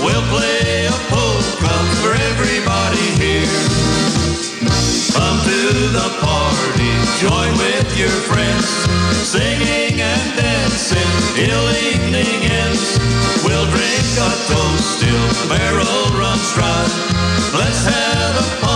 We'll 0.01 0.23
play 0.31 0.87
a 0.87 0.99
polka 1.11 1.75
for 2.03 2.15
everybody 2.15 3.07
here. 3.19 3.51
Come 5.12 5.39
to 5.43 5.61
the 5.91 6.09
party, 6.23 6.93
join 7.19 7.51
with 7.59 7.99
your 7.99 8.15
friends, 8.31 8.66
singing 9.27 10.01
and 10.01 10.37
dancing 10.37 11.11
till 11.35 11.66
evening 11.91 12.47
ends. 12.47 12.99
We'll 13.45 13.66
drink 13.66 14.09
a 14.23 14.31
toast 14.47 15.01
till 15.03 15.49
barrel 15.51 16.19
runs 16.19 16.55
dry. 16.55 16.85
Let's 17.59 17.85
have 17.87 18.35
a 18.39 18.47
party, 18.61 18.68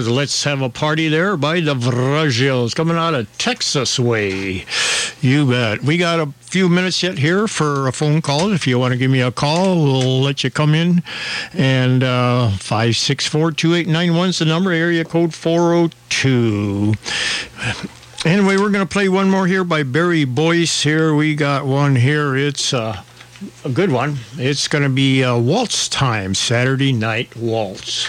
was 0.00 0.08
Let's 0.08 0.44
Have 0.44 0.62
a 0.62 0.70
Party 0.70 1.08
There 1.08 1.36
by 1.36 1.60
the 1.60 1.74
Vrazels 1.74 2.74
coming 2.74 2.96
out 2.96 3.12
of 3.12 3.36
Texas 3.36 4.00
way. 4.00 4.64
You 5.20 5.46
bet. 5.46 5.82
We 5.82 5.98
got 5.98 6.18
a 6.18 6.32
few 6.40 6.70
minutes 6.70 7.02
yet 7.02 7.18
here 7.18 7.46
for 7.46 7.86
a 7.86 7.92
phone 7.92 8.22
call. 8.22 8.50
If 8.50 8.66
you 8.66 8.78
want 8.78 8.92
to 8.92 8.98
give 8.98 9.10
me 9.10 9.20
a 9.20 9.30
call, 9.30 9.82
we'll 9.82 10.22
let 10.22 10.42
you 10.42 10.50
come 10.50 10.74
in. 10.74 11.02
And 11.52 12.02
uh, 12.02 12.48
564 12.48 13.52
2891 13.52 14.28
is 14.30 14.38
the 14.38 14.46
number, 14.46 14.72
area 14.72 15.04
code 15.04 15.34
402. 15.34 16.94
Anyway, 18.24 18.56
we're 18.56 18.70
going 18.70 18.86
to 18.86 18.90
play 18.90 19.10
one 19.10 19.28
more 19.28 19.46
here 19.46 19.64
by 19.64 19.82
Barry 19.82 20.24
Boyce. 20.24 20.82
Here 20.82 21.14
we 21.14 21.34
got 21.34 21.66
one 21.66 21.94
here. 21.94 22.34
It's 22.36 22.72
uh, 22.72 23.02
a 23.66 23.68
good 23.68 23.92
one. 23.92 24.16
It's 24.38 24.66
going 24.66 24.84
to 24.84 24.88
be 24.88 25.22
uh, 25.22 25.36
Waltz 25.36 25.90
Time, 25.90 26.34
Saturday 26.34 26.94
Night 26.94 27.36
Waltz. 27.36 28.08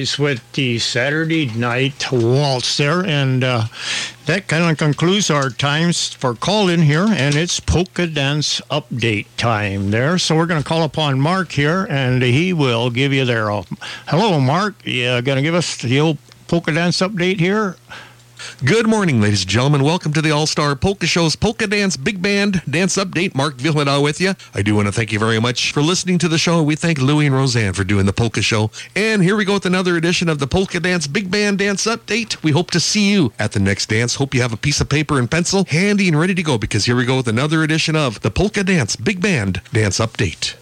With 0.00 0.40
the 0.52 0.78
Saturday 0.78 1.46
Night 1.54 2.10
Waltz 2.10 2.78
there. 2.78 3.04
And 3.04 3.44
uh, 3.44 3.64
that 4.24 4.48
kind 4.48 4.70
of 4.70 4.78
concludes 4.78 5.30
our 5.30 5.50
times 5.50 6.14
for 6.14 6.34
call 6.34 6.70
in 6.70 6.80
here. 6.80 7.04
And 7.06 7.34
it's 7.34 7.60
polka 7.60 8.06
dance 8.06 8.62
update 8.70 9.26
time 9.36 9.90
there. 9.90 10.16
So 10.16 10.36
we're 10.36 10.46
going 10.46 10.62
to 10.62 10.66
call 10.66 10.84
upon 10.84 11.20
Mark 11.20 11.52
here 11.52 11.86
and 11.90 12.22
he 12.22 12.54
will 12.54 12.88
give 12.88 13.12
you 13.12 13.26
their. 13.26 13.50
Hello, 14.08 14.40
Mark. 14.40 14.74
You 14.86 15.20
going 15.20 15.36
to 15.36 15.42
give 15.42 15.54
us 15.54 15.76
the 15.76 16.00
old 16.00 16.16
polka 16.48 16.72
dance 16.72 17.00
update 17.00 17.38
here? 17.38 17.76
Good 18.58 18.86
morning, 18.86 19.20
ladies 19.20 19.42
and 19.42 19.50
gentlemen. 19.50 19.82
Welcome 19.82 20.12
to 20.12 20.20
the 20.20 20.30
All 20.30 20.46
Star 20.46 20.76
Polka 20.76 21.06
Show's 21.06 21.36
Polka 21.36 21.66
Dance 21.66 21.96
Big 21.96 22.20
Band 22.20 22.62
Dance 22.68 22.96
Update. 22.96 23.34
Mark 23.34 23.56
Vyhlidal 23.56 24.02
with 24.02 24.20
you. 24.20 24.34
I 24.54 24.62
do 24.62 24.74
want 24.74 24.86
to 24.88 24.92
thank 24.92 25.12
you 25.12 25.18
very 25.18 25.40
much 25.40 25.72
for 25.72 25.80
listening 25.80 26.18
to 26.18 26.28
the 26.28 26.36
show. 26.36 26.62
We 26.62 26.76
thank 26.76 26.98
Louie 26.98 27.26
and 27.26 27.34
Roseanne 27.34 27.72
for 27.72 27.84
doing 27.84 28.06
the 28.06 28.12
Polka 28.12 28.42
Show. 28.42 28.70
And 28.94 29.22
here 29.22 29.36
we 29.36 29.44
go 29.44 29.54
with 29.54 29.66
another 29.66 29.96
edition 29.96 30.28
of 30.28 30.38
the 30.38 30.46
Polka 30.46 30.80
Dance 30.80 31.06
Big 31.06 31.30
Band 31.30 31.58
Dance 31.58 31.86
Update. 31.86 32.42
We 32.42 32.50
hope 32.50 32.70
to 32.72 32.80
see 32.80 33.10
you 33.10 33.32
at 33.38 33.52
the 33.52 33.60
next 33.60 33.88
dance. 33.88 34.16
Hope 34.16 34.34
you 34.34 34.42
have 34.42 34.52
a 34.52 34.58
piece 34.58 34.80
of 34.80 34.88
paper 34.88 35.18
and 35.18 35.30
pencil 35.30 35.64
handy 35.64 36.08
and 36.08 36.18
ready 36.18 36.34
to 36.34 36.42
go 36.42 36.58
because 36.58 36.84
here 36.84 36.96
we 36.96 37.06
go 37.06 37.16
with 37.16 37.28
another 37.28 37.62
edition 37.62 37.96
of 37.96 38.20
the 38.20 38.30
Polka 38.30 38.62
Dance 38.64 38.96
Big 38.96 39.20
Band 39.20 39.62
Dance 39.72 39.98
Update. 39.98 40.56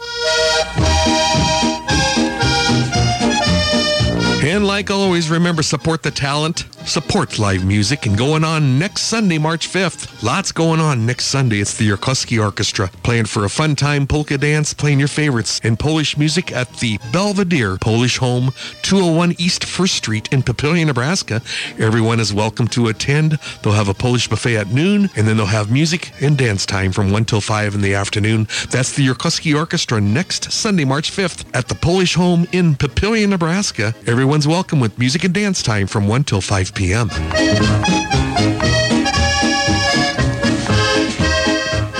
Like 4.78 4.92
always, 4.92 5.28
remember 5.28 5.64
support 5.64 6.04
the 6.04 6.12
talent, 6.12 6.64
support 6.86 7.40
live 7.40 7.64
music, 7.64 8.06
and 8.06 8.16
going 8.16 8.44
on 8.44 8.78
next 8.78 9.02
Sunday, 9.02 9.36
March 9.36 9.68
5th. 9.68 10.22
Lots 10.22 10.52
going 10.52 10.78
on 10.78 11.04
next 11.04 11.24
Sunday. 11.24 11.58
It's 11.58 11.76
the 11.76 11.90
Yarkowski 11.90 12.40
Orchestra 12.40 12.88
playing 13.02 13.24
for 13.24 13.44
a 13.44 13.48
fun 13.48 13.74
time 13.74 14.06
polka 14.06 14.38
dance, 14.38 14.72
playing 14.72 15.00
your 15.00 15.08
favorites 15.08 15.60
in 15.64 15.76
Polish 15.76 16.16
music 16.16 16.52
at 16.52 16.72
the 16.76 17.00
Belvedere 17.12 17.76
Polish 17.78 18.18
Home, 18.18 18.52
201 18.82 19.34
East 19.38 19.64
First 19.64 19.96
Street 19.96 20.32
in 20.32 20.44
Papillion, 20.44 20.86
Nebraska. 20.86 21.42
Everyone 21.76 22.20
is 22.20 22.32
welcome 22.32 22.68
to 22.68 22.86
attend. 22.86 23.32
They'll 23.62 23.72
have 23.72 23.88
a 23.88 23.94
Polish 23.94 24.28
buffet 24.28 24.58
at 24.58 24.68
noon, 24.68 25.10
and 25.16 25.26
then 25.26 25.36
they'll 25.36 25.46
have 25.46 25.72
music 25.72 26.12
and 26.20 26.38
dance 26.38 26.64
time 26.64 26.92
from 26.92 27.10
1 27.10 27.24
till 27.24 27.40
5 27.40 27.74
in 27.74 27.80
the 27.80 27.94
afternoon. 27.94 28.46
That's 28.70 28.92
the 28.92 29.04
Yarkowski 29.08 29.58
Orchestra 29.58 30.00
next 30.00 30.52
Sunday, 30.52 30.84
March 30.84 31.10
5th 31.10 31.44
at 31.52 31.66
the 31.66 31.74
Polish 31.74 32.14
Home 32.14 32.46
in 32.52 32.76
Papillion, 32.76 33.30
Nebraska. 33.30 33.92
Everyone's 34.06 34.46
welcome 34.46 34.67
with 34.76 34.98
music 34.98 35.24
and 35.24 35.32
dance 35.32 35.62
time 35.62 35.86
from 35.86 36.06
1 36.06 36.24
till 36.24 36.40
5 36.40 36.74
p.m. 36.74 37.08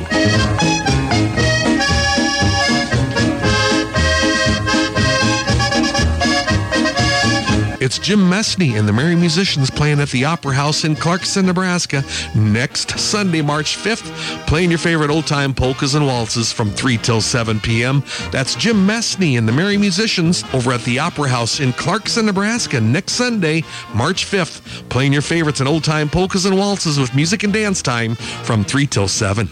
It's 7.85 7.99
Jim 7.99 8.17
Messney 8.17 8.79
and 8.79 8.87
the 8.87 8.93
Merry 8.93 9.15
Musicians 9.15 9.69
playing 9.69 9.99
at 9.99 10.09
the 10.09 10.25
Opera 10.25 10.55
House 10.55 10.85
in 10.85 10.95
Clarkson, 10.95 11.45
Nebraska 11.45 12.03
next 12.33 12.97
Sunday, 12.97 13.43
March 13.43 13.77
5th, 13.77 14.11
playing 14.47 14.71
your 14.71 14.79
favorite 14.79 15.11
old 15.11 15.27
time 15.27 15.53
polkas 15.53 15.93
and 15.93 16.03
waltzes 16.03 16.51
from 16.51 16.71
3 16.71 16.97
till 16.97 17.21
7 17.21 17.59
p.m. 17.59 18.01
That's 18.31 18.55
Jim 18.55 18.87
Messney 18.87 19.37
and 19.37 19.47
the 19.47 19.51
Merry 19.51 19.77
Musicians 19.77 20.43
over 20.51 20.71
at 20.71 20.81
the 20.81 20.97
Opera 20.97 21.29
House 21.29 21.59
in 21.59 21.73
Clarkson, 21.73 22.25
Nebraska 22.25 22.81
next 22.81 23.13
Sunday, 23.13 23.63
March 23.93 24.25
5th, 24.25 24.89
playing 24.89 25.13
your 25.13 25.21
favorites 25.21 25.59
and 25.59 25.69
old 25.69 25.83
time 25.83 26.09
polkas 26.09 26.45
and 26.45 26.57
waltzes 26.57 26.97
with 26.99 27.13
music 27.13 27.43
and 27.43 27.53
dance 27.53 27.83
time 27.83 28.15
from 28.15 28.63
3 28.63 28.87
till 28.87 29.07
7. 29.07 29.47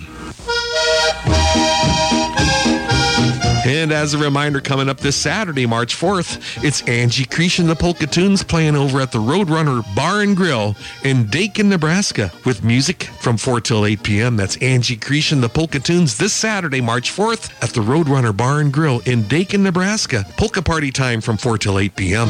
And 3.66 3.93
as 3.93 4.14
a 4.14 4.17
reminder, 4.17 4.59
coming 4.59 4.90
up 4.90 4.98
this 4.98 5.16
Saturday, 5.16 5.66
March 5.66 5.95
4th, 5.95 6.64
it's 6.66 6.82
Angie 6.82 7.24
Creesh 7.24 7.59
and 7.59 7.69
the 7.69 7.75
Polka 7.75 8.06
Tunes 8.06 8.43
playing 8.43 8.75
over 8.75 9.00
at 9.00 9.14
the 9.14 9.19
Roadrunner 9.19 9.83
Bar 9.95 10.22
and 10.22 10.35
Grill 10.35 10.75
in 11.03 11.25
Daykin, 11.25 11.66
Nebraska 11.66 12.32
with 12.45 12.64
music 12.64 13.03
from 13.03 13.38
4 13.38 13.61
till 13.61 13.85
8 13.85 14.03
p.m. 14.03 14.35
That's 14.35 14.58
Angie 14.58 14.98
Creesh 14.98 15.32
and 15.32 15.42
the 15.42 15.48
Polka 15.48 15.80
Tunes 15.80 16.17
this 16.17 16.33
Saturday, 16.33 16.82
March 16.82 17.11
4th 17.11 17.53
at 17.64 17.69
the 17.69 17.80
Roadrunner 17.80 18.35
Bar 18.35 18.59
and 18.59 18.74
Grill 18.74 19.00
in 19.06 19.24
Daykin, 19.24 19.61
Nebraska. 19.61 20.25
Polka 20.35 20.61
party 20.61 20.92
time 20.92 21.22
from 21.22 21.38
4 21.38 21.58
till 21.58 21.80
8 21.80 21.95
p.m. 21.95 22.27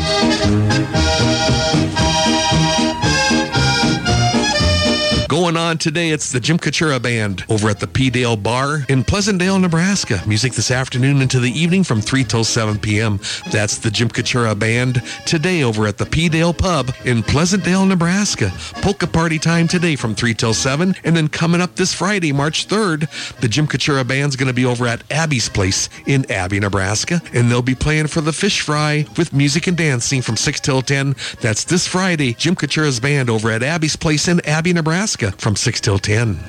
Going 5.43 5.57
on 5.57 5.77
today, 5.77 6.11
it's 6.11 6.31
the 6.31 6.39
Jim 6.39 6.57
Kachura 6.57 7.01
Band 7.01 7.43
over 7.49 7.67
at 7.67 7.81
the 7.81 7.85
P. 7.85 8.09
Dale 8.09 8.37
Bar 8.37 8.85
in 8.87 9.03
Pleasantdale, 9.03 9.59
Nebraska. 9.59 10.21
Music 10.25 10.53
this 10.53 10.71
afternoon 10.71 11.21
into 11.21 11.41
the 11.41 11.51
evening 11.51 11.83
from 11.83 11.99
3 11.99 12.23
till 12.23 12.45
7 12.45 12.79
p.m. 12.79 13.19
That's 13.51 13.77
the 13.77 13.91
Jim 13.91 14.07
Kachura 14.07 14.57
Band 14.57 15.03
today 15.25 15.63
over 15.63 15.85
at 15.85 15.97
the 15.97 16.05
P. 16.05 16.29
Dale 16.29 16.53
Pub 16.53 16.93
in 17.03 17.23
Pleasantdale, 17.23 17.85
Nebraska. 17.85 18.53
Polka 18.75 19.05
party 19.05 19.37
time 19.37 19.67
today 19.67 19.97
from 19.97 20.15
3 20.15 20.33
till 20.33 20.53
7. 20.53 20.95
And 21.03 21.13
then 21.13 21.27
coming 21.27 21.59
up 21.59 21.75
this 21.75 21.93
Friday, 21.93 22.31
March 22.31 22.69
3rd, 22.69 23.09
the 23.41 23.49
Jim 23.49 23.67
Kachura 23.67 24.07
Band's 24.07 24.37
going 24.37 24.47
to 24.47 24.53
be 24.53 24.63
over 24.63 24.87
at 24.87 25.03
Abby's 25.11 25.49
Place 25.49 25.89
in 26.05 26.25
Abie, 26.31 26.61
Nebraska. 26.61 27.21
And 27.33 27.51
they'll 27.51 27.61
be 27.61 27.75
playing 27.75 28.07
for 28.07 28.21
the 28.21 28.31
Fish 28.31 28.61
Fry 28.61 29.05
with 29.17 29.33
music 29.33 29.67
and 29.67 29.75
dancing 29.75 30.21
from 30.21 30.37
6 30.37 30.61
till 30.61 30.81
10. 30.81 31.17
That's 31.41 31.65
this 31.65 31.85
Friday, 31.85 32.33
Jim 32.33 32.55
Kachura's 32.55 33.01
Band 33.01 33.29
over 33.29 33.51
at 33.51 33.61
Abby's 33.61 33.97
Place 33.97 34.29
in 34.29 34.39
Abie, 34.47 34.71
Nebraska 34.71 35.32
from 35.37 35.55
6 35.55 35.81
till 35.81 35.99
10. 35.99 36.39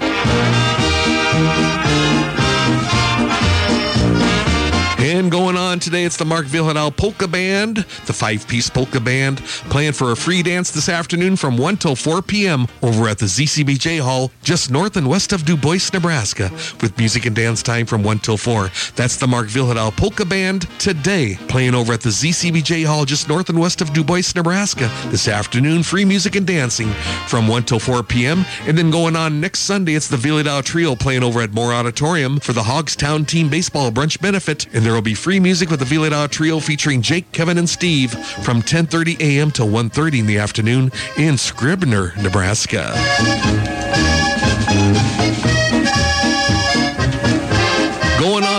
And 5.04 5.30
going 5.30 5.58
on 5.58 5.80
today, 5.80 6.04
it's 6.04 6.16
the 6.16 6.24
Mark 6.24 6.46
Vyhlidal 6.46 6.96
Polka 6.96 7.28
Band, 7.28 7.76
the 8.06 8.14
five-piece 8.14 8.70
polka 8.70 8.98
band, 8.98 9.40
playing 9.68 9.92
for 9.92 10.12
a 10.12 10.16
free 10.16 10.42
dance 10.42 10.70
this 10.70 10.88
afternoon 10.88 11.36
from 11.36 11.58
1 11.58 11.76
till 11.76 11.94
4 11.94 12.22
p.m. 12.22 12.66
over 12.80 13.06
at 13.06 13.18
the 13.18 13.26
ZCBJ 13.26 14.00
Hall, 14.00 14.30
just 14.42 14.70
north 14.70 14.96
and 14.96 15.06
west 15.06 15.34
of 15.34 15.44
Du 15.44 15.58
Bois, 15.58 15.90
Nebraska, 15.92 16.50
with 16.80 16.96
music 16.96 17.26
and 17.26 17.36
dance 17.36 17.62
time 17.62 17.84
from 17.84 18.02
1 18.02 18.20
till 18.20 18.38
4. 18.38 18.70
That's 18.96 19.16
the 19.16 19.26
Mark 19.26 19.48
Vyhlidal 19.48 19.94
Polka 19.94 20.24
Band 20.24 20.70
today, 20.78 21.36
playing 21.48 21.74
over 21.74 21.92
at 21.92 22.00
the 22.00 22.08
ZCBJ 22.08 22.86
Hall, 22.86 23.04
just 23.04 23.28
north 23.28 23.50
and 23.50 23.60
west 23.60 23.82
of 23.82 23.92
Du 23.92 24.02
Bois, 24.02 24.32
Nebraska, 24.34 24.90
this 25.08 25.28
afternoon. 25.28 25.82
Free 25.82 26.06
music 26.06 26.34
and 26.34 26.46
dancing 26.46 26.88
from 27.28 27.46
1 27.46 27.64
till 27.64 27.78
4 27.78 28.04
p.m. 28.04 28.46
And 28.66 28.78
then 28.78 28.90
going 28.90 29.16
on 29.16 29.38
next 29.38 29.60
Sunday, 29.60 29.96
it's 29.96 30.08
the 30.08 30.16
Vyhlidal 30.16 30.64
Trio 30.64 30.96
playing 30.96 31.24
over 31.24 31.42
at 31.42 31.52
Moore 31.52 31.74
Auditorium 31.74 32.40
for 32.40 32.54
the 32.54 32.62
Hogstown 32.62 33.26
Team 33.26 33.50
Baseball 33.50 33.92
Brunch 33.92 34.18
Benefit, 34.18 34.66
and 34.72 34.93
there 34.94 35.00
will 35.00 35.02
be 35.02 35.14
free 35.14 35.40
music 35.40 35.70
with 35.70 35.80
the 35.80 35.86
Vyhlidal 35.86 36.30
Trio 36.30 36.60
featuring 36.60 37.02
Jake, 37.02 37.32
Kevin, 37.32 37.58
and 37.58 37.68
Steve 37.68 38.12
from 38.44 38.62
10:30 38.62 39.18
a.m. 39.18 39.50
to 39.50 39.62
1:30 39.62 40.20
in 40.20 40.26
the 40.26 40.38
afternoon 40.38 40.92
in 41.16 41.36
Scribner, 41.36 42.12
Nebraska. 42.22 42.94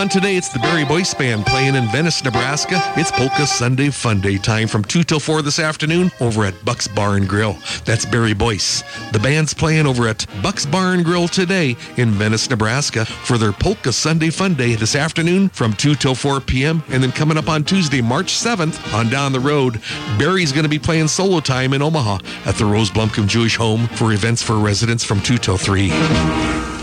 On 0.05 0.09
today, 0.09 0.35
it's 0.35 0.49
the 0.49 0.59
Barry 0.59 0.85
Boyce 0.85 1.13
Band 1.15 1.47
playing 1.47 1.73
in 1.73 1.87
Venice, 1.87 2.23
Nebraska. 2.23 2.79
It's 2.95 3.11
Polka 3.11 3.47
Sunday 3.47 3.89
Fun 3.89 4.21
Day 4.21 4.37
time 4.37 4.67
from 4.67 4.83
2 4.83 5.03
till 5.03 5.19
4 5.19 5.41
this 5.41 5.57
afternoon 5.57 6.11
over 6.21 6.43
at 6.45 6.53
Buck's 6.63 6.87
Bar 6.87 7.15
and 7.15 7.27
Grill. 7.27 7.57
That's 7.85 8.05
Barry 8.05 8.33
Boyce. 8.33 8.83
The 9.13 9.19
band's 9.19 9.53
playing 9.53 9.87
over 9.87 10.07
at 10.07 10.25
Buck's 10.43 10.65
Bar 10.65 10.93
and 10.93 11.03
Grill 11.03 11.27
today 11.27 11.75
in 11.97 12.11
Venice, 12.11 12.47
Nebraska 12.49 13.05
for 13.05 13.39
their 13.39 13.51
Polka 13.51 13.91
Sunday 13.91 14.29
Fun 14.29 14.53
Day 14.53 14.75
this 14.75 14.95
afternoon 14.95 15.49
from 15.49 15.73
2 15.73 15.95
till 15.95 16.13
4 16.13 16.39
p.m. 16.41 16.83
And 16.89 17.01
then 17.01 17.11
coming 17.11 17.37
up 17.37 17.49
on 17.49 17.63
Tuesday, 17.63 18.01
March 18.01 18.33
7th, 18.33 18.93
on 18.93 19.09
down 19.09 19.31
the 19.31 19.39
road, 19.39 19.81
Barry's 20.19 20.51
going 20.51 20.63
to 20.65 20.69
be 20.69 20.79
playing 20.79 21.07
solo 21.07 21.39
time 21.39 21.73
in 21.73 21.81
Omaha 21.81 22.19
at 22.45 22.55
the 22.55 22.65
Rose 22.65 22.91
Blumkin 22.91 23.27
Jewish 23.27 23.55
Home 23.55 23.87
for 23.87 24.13
events 24.13 24.43
for 24.43 24.57
residents 24.57 25.03
from 25.03 25.19
2 25.21 25.37
till 25.39 25.57
3. 25.57 26.74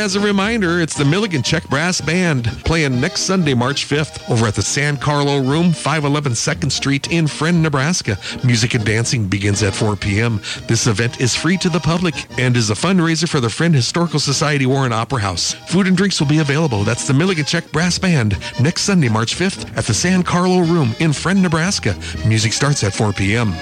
As 0.00 0.16
a 0.16 0.20
reminder, 0.20 0.80
it's 0.80 0.96
the 0.96 1.04
Milligan 1.04 1.42
Czech 1.42 1.68
Brass 1.68 2.00
Band 2.00 2.46
playing 2.64 3.00
next 3.00 3.22
Sunday, 3.22 3.52
March 3.52 3.86
5th, 3.86 4.30
over 4.30 4.46
at 4.46 4.54
the 4.54 4.62
San 4.62 4.96
Carlo 4.96 5.40
Room, 5.40 5.72
511 5.72 6.32
2nd 6.32 6.72
Street 6.72 7.12
in 7.12 7.26
Friend, 7.26 7.62
Nebraska. 7.62 8.16
Music 8.42 8.74
and 8.74 8.84
dancing 8.84 9.26
begins 9.26 9.62
at 9.62 9.74
4 9.74 9.96
p.m. 9.96 10.40
This 10.66 10.86
event 10.86 11.20
is 11.20 11.36
free 11.36 11.58
to 11.58 11.68
the 11.68 11.78
public 11.78 12.14
and 12.38 12.56
is 12.56 12.70
a 12.70 12.74
fundraiser 12.74 13.28
for 13.28 13.40
the 13.40 13.50
Friend 13.50 13.74
Historical 13.74 14.18
Society 14.18 14.64
Warren 14.64 14.92
Opera 14.92 15.20
House. 15.20 15.52
Food 15.52 15.86
and 15.86 15.96
drinks 15.96 16.18
will 16.18 16.28
be 16.28 16.38
available. 16.38 16.82
That's 16.82 17.06
the 17.06 17.14
Milligan 17.14 17.44
Czech 17.44 17.70
Brass 17.70 17.98
Band 17.98 18.38
next 18.58 18.82
Sunday, 18.82 19.10
March 19.10 19.36
5th, 19.36 19.76
at 19.76 19.84
the 19.84 19.94
San 19.94 20.22
Carlo 20.22 20.60
Room 20.60 20.94
in 21.00 21.12
Friend, 21.12 21.42
Nebraska. 21.42 21.94
Music 22.26 22.54
starts 22.54 22.82
at 22.84 22.94
4 22.94 23.12
p.m. 23.12 23.52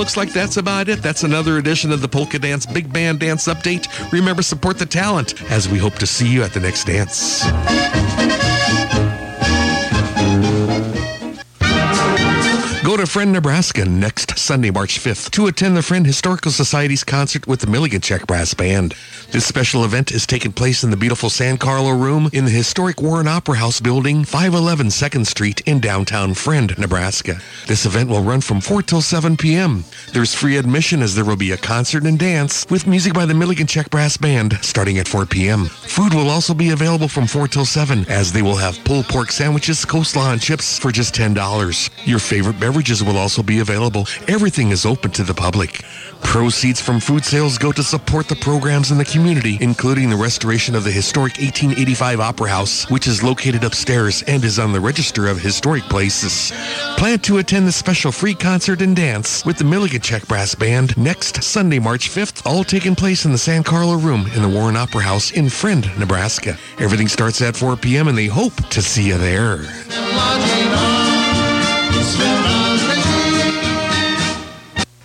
Looks 0.00 0.16
like 0.16 0.32
that's 0.32 0.56
about 0.56 0.88
it. 0.88 1.02
That's 1.02 1.24
another 1.24 1.58
edition 1.58 1.92
of 1.92 2.00
the 2.00 2.08
Polka 2.08 2.38
Dance 2.38 2.64
Big 2.64 2.90
Band 2.90 3.20
Dance 3.20 3.46
Update. 3.48 4.10
Remember, 4.12 4.40
support 4.40 4.78
the 4.78 4.86
talent 4.86 5.42
as 5.50 5.68
we 5.68 5.76
hope 5.76 5.96
to 5.96 6.06
see 6.06 6.26
you 6.26 6.42
at 6.42 6.54
the 6.54 6.60
next 6.60 6.84
dance. 6.84 7.44
Go 12.90 12.96
to 12.96 13.06
Friend, 13.06 13.32
Nebraska 13.32 13.84
next 13.84 14.36
Sunday, 14.36 14.72
March 14.72 14.98
5th 14.98 15.30
to 15.30 15.46
attend 15.46 15.76
the 15.76 15.82
Friend 15.82 16.04
Historical 16.04 16.50
Society's 16.50 17.04
concert 17.04 17.46
with 17.46 17.60
the 17.60 17.68
Milligan 17.68 18.00
Czech 18.00 18.26
Brass 18.26 18.52
Band. 18.52 18.96
This 19.30 19.46
special 19.46 19.84
event 19.84 20.10
is 20.10 20.26
taking 20.26 20.50
place 20.50 20.82
in 20.82 20.90
the 20.90 20.96
beautiful 20.96 21.30
San 21.30 21.56
Carlo 21.56 21.92
Room 21.92 22.28
in 22.32 22.46
the 22.46 22.50
historic 22.50 23.00
Warren 23.00 23.28
Opera 23.28 23.58
House 23.58 23.78
building, 23.78 24.24
511 24.24 24.88
2nd 24.88 25.24
Street 25.24 25.60
in 25.66 25.78
downtown 25.78 26.34
Friend, 26.34 26.76
Nebraska. 26.78 27.38
This 27.68 27.86
event 27.86 28.10
will 28.10 28.24
run 28.24 28.40
from 28.40 28.60
4 28.60 28.82
till 28.82 29.02
7 29.02 29.36
p.m. 29.36 29.84
There's 30.12 30.34
free 30.34 30.56
admission 30.56 31.00
as 31.00 31.14
there 31.14 31.24
will 31.24 31.36
be 31.36 31.52
a 31.52 31.56
concert 31.56 32.02
and 32.02 32.18
dance 32.18 32.68
with 32.70 32.88
music 32.88 33.14
by 33.14 33.24
the 33.24 33.34
Milligan 33.34 33.68
Czech 33.68 33.88
Brass 33.90 34.16
Band 34.16 34.58
starting 34.62 34.98
at 34.98 35.06
4 35.06 35.26
p.m. 35.26 35.66
Food 35.66 36.12
will 36.12 36.28
also 36.28 36.54
be 36.54 36.70
available 36.70 37.06
from 37.06 37.28
4 37.28 37.46
till 37.46 37.64
7 37.64 38.04
as 38.08 38.32
they 38.32 38.42
will 38.42 38.56
have 38.56 38.82
pulled 38.82 39.06
pork 39.06 39.30
sandwiches, 39.30 39.84
coleslaw, 39.84 40.32
and 40.32 40.42
chips 40.42 40.76
for 40.76 40.90
just 40.90 41.14
$10. 41.14 41.90
Your 42.04 42.18
favorite 42.18 42.58
beverages 42.80 43.04
will 43.04 43.18
also 43.18 43.42
be 43.42 43.58
available. 43.58 44.06
Everything 44.26 44.70
is 44.70 44.86
open 44.86 45.10
to 45.10 45.22
the 45.22 45.34
public. 45.34 45.84
Proceeds 46.22 46.80
from 46.80 46.98
food 46.98 47.26
sales 47.26 47.58
go 47.58 47.72
to 47.72 47.82
support 47.82 48.26
the 48.26 48.36
programs 48.36 48.90
in 48.90 48.96
the 48.96 49.04
community, 49.04 49.58
including 49.60 50.08
the 50.08 50.16
restoration 50.16 50.74
of 50.74 50.82
the 50.84 50.90
historic 50.90 51.32
1885 51.32 52.20
Opera 52.20 52.48
House, 52.48 52.88
which 52.88 53.06
is 53.06 53.22
located 53.22 53.64
upstairs 53.64 54.22
and 54.22 54.42
is 54.44 54.58
on 54.58 54.72
the 54.72 54.80
Register 54.80 55.26
of 55.28 55.38
Historic 55.38 55.82
Places. 55.84 56.52
Plan 56.96 57.18
to 57.18 57.36
attend 57.36 57.66
the 57.66 57.72
special 57.72 58.12
free 58.12 58.34
concert 58.34 58.80
and 58.80 58.96
dance 58.96 59.44
with 59.44 59.58
the 59.58 59.64
Milligan 59.64 60.00
Czech 60.00 60.26
Brass 60.26 60.54
Band 60.54 60.96
next 60.96 61.42
Sunday, 61.42 61.78
March 61.78 62.08
5th, 62.08 62.46
all 62.46 62.64
taking 62.64 62.94
place 62.94 63.26
in 63.26 63.32
the 63.32 63.38
San 63.38 63.62
Carlo 63.62 63.96
Room 63.96 64.26
in 64.34 64.40
the 64.40 64.48
Warren 64.48 64.76
Opera 64.76 65.02
House 65.02 65.32
in 65.32 65.50
Friend, 65.50 65.84
Nebraska. 65.98 66.56
Everything 66.78 67.08
starts 67.08 67.42
at 67.42 67.56
4 67.56 67.76
p.m. 67.76 68.08
and 68.08 68.16
they 68.16 68.26
hope 68.26 68.56
to 68.70 68.80
see 68.80 69.08
you 69.08 69.18
there. 69.18 69.58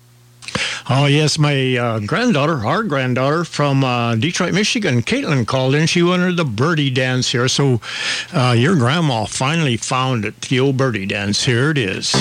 Oh, 0.89 1.05
yes, 1.05 1.37
my 1.37 1.77
uh, 1.77 1.99
granddaughter, 1.99 2.65
our 2.65 2.83
granddaughter 2.83 3.43
from 3.43 3.83
uh, 3.83 4.15
Detroit, 4.15 4.53
Michigan, 4.53 5.01
Caitlin 5.01 5.45
called 5.47 5.75
in. 5.75 5.87
She 5.87 6.03
wanted 6.03 6.37
the 6.37 6.45
birdie 6.45 6.89
dance 6.89 7.31
here. 7.31 7.47
So 7.47 7.79
uh, 8.33 8.55
your 8.57 8.75
grandma 8.75 9.25
finally 9.25 9.77
found 9.77 10.25
it, 10.25 10.41
the 10.41 10.59
old 10.59 10.77
birdie 10.77 11.05
dance. 11.05 11.45
Here 11.45 11.71
it 11.71 11.77
is. 11.77 12.13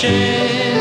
Schön. 0.00 0.76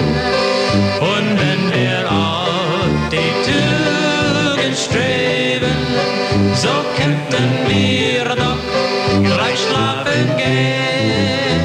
Und 1.00 1.28
wenn 1.40 1.64
wir 1.72 2.12
auf 2.12 2.92
die 3.12 3.32
Tugend 3.48 4.78
streben, 4.78 5.78
so 6.54 6.74
könnten 6.98 7.48
wir 7.68 8.26
doch 8.36 8.64
gleich 9.24 9.60
schlafen 9.64 10.36
gehen. 10.38 11.64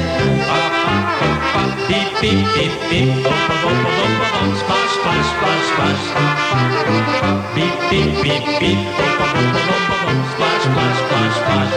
Piep, 1.87 2.09
piep, 2.21 2.39
piep, 2.53 2.73
piep, 2.89 3.23
bop, 3.23 3.33
bop, 3.47 3.61
bop, 3.63 3.75
bop, 3.97 4.13
bop, 4.31 4.51
splash, 4.61 4.93
splash, 4.97 5.29
splash, 5.33 5.67
splash. 5.71 6.05
Piep, 7.55 7.75
piep, 7.89 8.09
piep, 8.21 8.43
piep, 8.59 8.79
bop, 8.97 9.13
bop, 9.19 9.33
bop, 9.33 9.55
bop, 9.67 9.81
bop, 9.89 10.01
bop, 10.05 10.19
splash, 10.31 10.63
splash, 10.71 10.99
splash, 11.03 11.35
splash. 11.39 11.73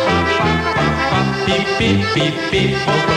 Piep, 1.47 1.67
piep, 1.79 1.99
piep, 2.15 2.35
piep, 2.51 2.71
bop, 2.87 3.15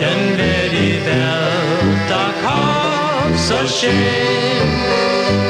dann 0.00 0.22
wär 0.38 0.66
die 0.70 0.96
Welt 1.06 2.02
da 2.08 2.24
kaum 2.44 3.30
so 3.36 3.58
schön. 3.68 4.68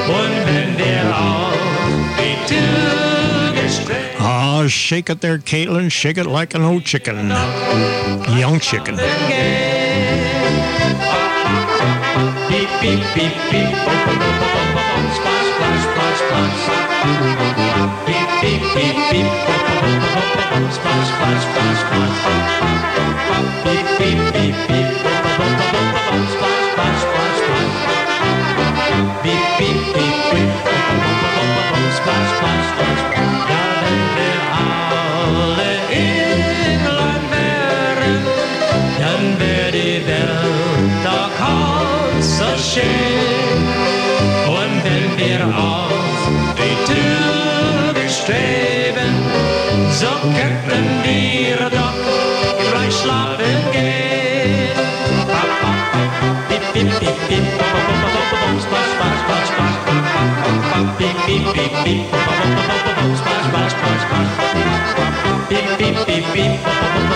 Und 0.08 0.36
wenn 0.47 0.70
wir 0.78 1.02
auf 1.17 1.55
die 2.18 2.36
Tugend 2.49 3.70
streben, 3.70 4.18
Ah, 4.20 4.68
shake 4.68 5.08
it 5.10 5.20
there, 5.20 5.39
Caitlin. 5.39 5.91
Shake 5.91 6.18
it 6.18 6.26
like 6.26 6.55
an 6.55 6.62
old 6.65 6.84
chicken. 6.84 7.33
Young 8.39 8.60
chicken. 8.60 8.99
Beep, 12.49 12.68
beep, 12.81 13.01
beep, 13.15 13.35
beep, 13.51 13.70
bop, 13.85 14.07
bop, 14.07 14.18
bop, 14.18 14.41
bop, 14.41 14.68
bop, 14.73 14.89
bop, 14.89 15.07
splash, 15.17 15.49
splash, 15.52 15.85
splash, 15.85 16.20
splash. 16.20 16.60
Beep, 18.07 18.28
beep, 18.41 18.62
beep, 18.75 18.97
beep, 19.10 19.28
bop, 19.47 19.60
bop, 19.68 19.85
bop, 19.85 20.09
bop, 20.15 20.28
bop, 20.33 20.51
bop, 20.51 20.73
splash, 20.73 21.09
splash, 21.12 21.44
splash, 21.44 21.81
splash. 21.83 22.18
Beep, 23.65 23.86
beep, 23.99 24.20
beep, 24.33 24.57
beep, 24.68 24.89
bop, 25.05 25.25
bop, 25.25 25.36
bop, 25.39 25.60
bop, 25.60 25.93
bop, 25.93 26.09
bop, 26.09 26.28
splash, 26.33 26.33
splash, 26.33 26.33
splash, 26.33 26.57
streben, 48.28 49.15
so 49.90 50.07
könnten 50.36 50.84
wir 51.02 51.57
doch 51.70 51.98
gleich 52.70 52.94
schlafen 52.94 53.58
gehen. 53.73 54.76
Bip, 56.48 56.62
bip, 56.74 57.00
bip, 57.00 57.28
bip, 57.28 57.47
bop, 57.58 57.68
splash, 58.60 58.90
splash, 58.94 59.20
splash, 59.24 59.48
splash. 59.48 59.76
Bip, 60.98 61.16
bip, 61.26 61.44
bip, 61.55 61.73
bip, 61.84 62.10
bop, 62.10 62.26
splash, 63.16 63.47
splash, 63.48 63.73
splash, 63.73 64.02
splash. 64.05 64.32
Bip, 65.48 65.66
bip, 65.78 65.97
bip, 66.07 66.24
bip, 66.34 66.52
bop, 66.65 67.07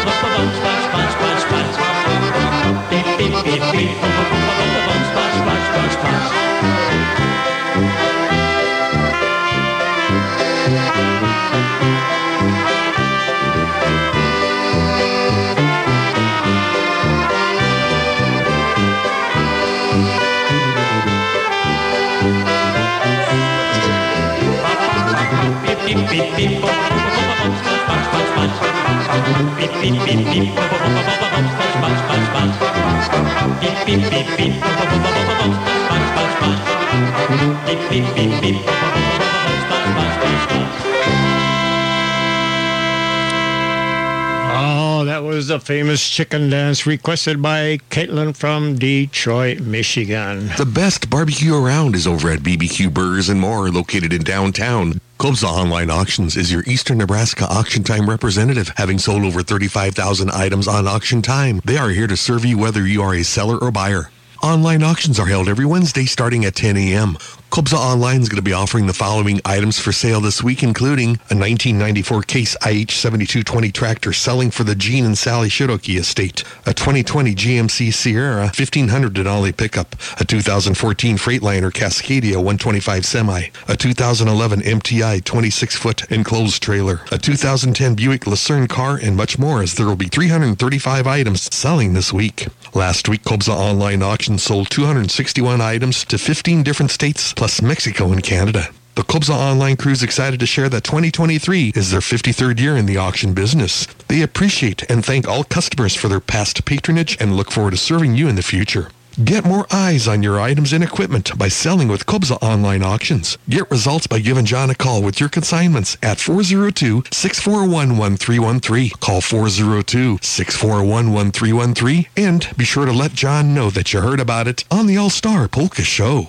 Oh, 44.54 45.04
that 45.04 45.24
was 45.24 45.48
the 45.48 45.58
famous 45.58 46.08
chicken 46.08 46.48
dance 46.48 46.86
requested 46.86 47.42
by 47.42 47.78
Caitlin 47.90 48.36
from 48.36 48.76
Detroit, 48.78 49.58
Michigan. 49.60 50.50
The 50.58 50.64
best 50.64 51.10
barbecue 51.10 51.56
around 51.56 51.96
is 51.96 52.06
over 52.06 52.30
at 52.30 52.38
BBQ 52.40 52.94
Burgers 52.94 53.28
and 53.28 53.40
More, 53.40 53.68
located 53.68 54.12
in 54.12 54.22
downtown. 54.22 55.00
Kobza 55.22 55.44
Online 55.44 55.88
Auctions 55.88 56.36
is 56.36 56.50
your 56.50 56.64
Eastern 56.64 56.98
Nebraska 56.98 57.44
Auction 57.44 57.84
Time 57.84 58.10
representative, 58.10 58.72
having 58.76 58.98
sold 58.98 59.22
over 59.22 59.40
35,000 59.40 60.28
items 60.32 60.66
on 60.66 60.88
auction 60.88 61.22
time. 61.22 61.60
They 61.64 61.76
are 61.76 61.90
here 61.90 62.08
to 62.08 62.16
serve 62.16 62.44
you 62.44 62.58
whether 62.58 62.84
you 62.84 63.02
are 63.02 63.14
a 63.14 63.22
seller 63.22 63.56
or 63.56 63.70
buyer. 63.70 64.10
Online 64.42 64.82
auctions 64.82 65.20
are 65.20 65.26
held 65.26 65.48
every 65.48 65.64
Wednesday 65.64 66.06
starting 66.06 66.44
at 66.44 66.56
10 66.56 66.76
a.m. 66.76 67.16
Kobza 67.52 67.74
Online 67.74 68.22
is 68.22 68.30
going 68.30 68.36
to 68.36 68.42
be 68.42 68.54
offering 68.54 68.86
the 68.86 68.94
following 68.94 69.38
items 69.44 69.78
for 69.78 69.92
sale 69.92 70.22
this 70.22 70.42
week, 70.42 70.62
including 70.62 71.10
a 71.28 71.36
1994 71.36 72.22
Case 72.22 72.56
IH7220 72.62 73.70
tractor 73.74 74.14
selling 74.14 74.50
for 74.50 74.64
the 74.64 74.74
Gene 74.74 75.04
and 75.04 75.18
Sally 75.18 75.50
Shiroki 75.50 75.98
estate, 75.98 76.44
a 76.64 76.72
2020 76.72 77.34
GMC 77.34 77.92
Sierra 77.92 78.44
1500 78.44 79.12
Denali 79.12 79.54
pickup, 79.54 79.94
a 80.18 80.24
2014 80.24 81.18
Freightliner 81.18 81.70
Cascadia 81.70 82.36
125 82.36 83.04
semi, 83.04 83.42
a 83.68 83.76
2011 83.76 84.60
MTI 84.62 85.20
26-foot 85.20 86.10
enclosed 86.10 86.62
trailer, 86.62 87.02
a 87.12 87.18
2010 87.18 87.94
Buick 87.94 88.26
Lucerne 88.26 88.66
car, 88.66 88.96
and 88.96 89.14
much 89.14 89.38
more 89.38 89.60
as 89.60 89.74
there 89.74 89.84
will 89.84 89.94
be 89.94 90.08
335 90.08 91.06
items 91.06 91.54
selling 91.54 91.92
this 91.92 92.14
week. 92.14 92.48
Last 92.72 93.10
week, 93.10 93.24
Kobza 93.24 93.54
Online 93.54 94.02
Auction 94.02 94.38
sold 94.38 94.70
261 94.70 95.60
items 95.60 96.06
to 96.06 96.16
15 96.16 96.62
different 96.62 96.90
states 96.90 97.34
plus 97.42 97.58
Mexico 97.60 98.12
and 98.12 98.22
Canada. 98.22 98.68
The 98.94 99.02
Kobza 99.02 99.34
Online 99.34 99.76
crew 99.76 99.90
is 99.90 100.04
excited 100.04 100.38
to 100.38 100.46
share 100.46 100.68
that 100.68 100.84
2023 100.84 101.72
is 101.74 101.90
their 101.90 101.98
53rd 101.98 102.60
year 102.60 102.76
in 102.76 102.86
the 102.86 102.98
auction 102.98 103.34
business. 103.34 103.88
They 104.06 104.22
appreciate 104.22 104.88
and 104.88 105.04
thank 105.04 105.26
all 105.26 105.42
customers 105.42 105.96
for 105.96 106.06
their 106.06 106.20
past 106.20 106.64
patronage 106.64 107.16
and 107.18 107.36
look 107.36 107.50
forward 107.50 107.72
to 107.72 107.76
serving 107.76 108.14
you 108.14 108.28
in 108.28 108.36
the 108.36 108.44
future. 108.44 108.90
Get 109.24 109.44
more 109.44 109.66
eyes 109.72 110.06
on 110.06 110.22
your 110.22 110.38
items 110.38 110.72
and 110.72 110.84
equipment 110.84 111.36
by 111.36 111.48
selling 111.48 111.88
with 111.88 112.06
Kobza 112.06 112.40
Online 112.40 112.84
Auctions. 112.84 113.36
Get 113.48 113.68
results 113.72 114.06
by 114.06 114.20
giving 114.20 114.44
John 114.44 114.70
a 114.70 114.76
call 114.76 115.02
with 115.02 115.18
your 115.18 115.28
consignments 115.28 115.96
at 116.00 116.18
402-641-1313. 116.18 119.00
Call 119.00 119.20
402-641-1313 119.20 122.06
and 122.16 122.56
be 122.56 122.64
sure 122.64 122.86
to 122.86 122.92
let 122.92 123.14
John 123.14 123.52
know 123.52 123.68
that 123.70 123.92
you 123.92 124.00
heard 124.00 124.20
about 124.20 124.46
it 124.46 124.62
on 124.70 124.86
the 124.86 124.96
All-Star 124.96 125.48
Polka 125.48 125.82
Show. 125.82 126.28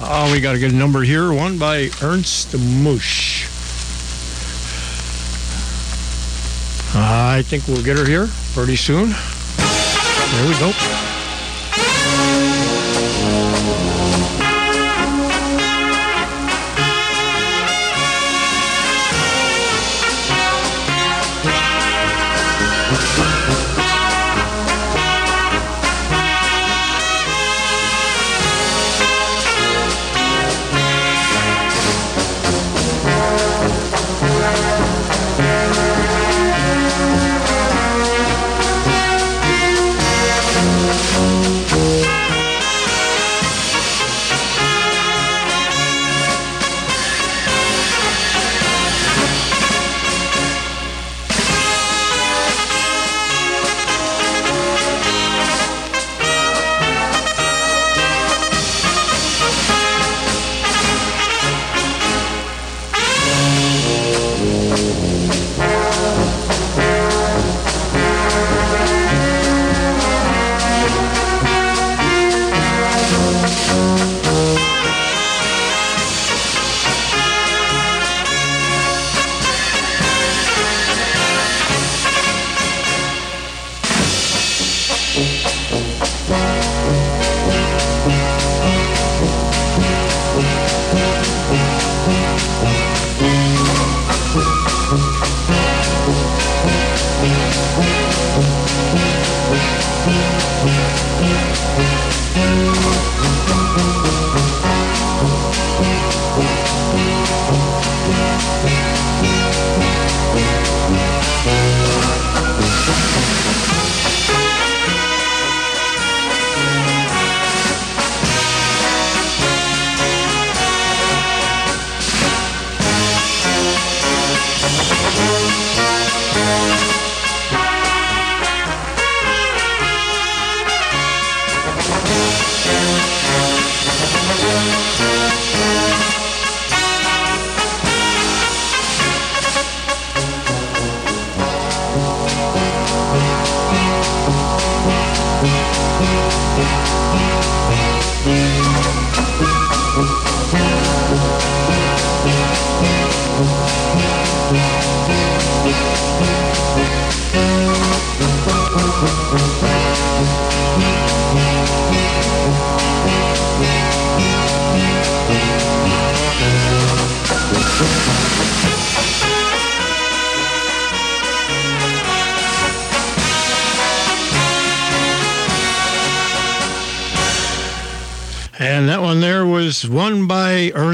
Oh, 0.00 0.30
we 0.32 0.40
got 0.40 0.54
a 0.54 0.60
good 0.60 0.72
number 0.72 1.02
here. 1.02 1.32
One 1.32 1.58
by 1.58 1.90
Ernst 2.00 2.52
Mosch. 2.52 3.46
Uh, 6.94 7.34
I 7.36 7.42
think 7.42 7.66
we'll 7.66 7.82
get 7.82 7.98
her 7.98 8.04
here 8.04 8.28
pretty 8.54 8.76
soon. 8.76 9.10
There 9.10 10.48
we 10.48 10.58
go. 10.60 10.72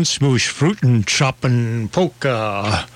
Mush, 0.05 0.49
Fruit 0.49 0.83
and 0.83 1.07
Choppin' 1.07 1.89
Polka. 1.89 2.87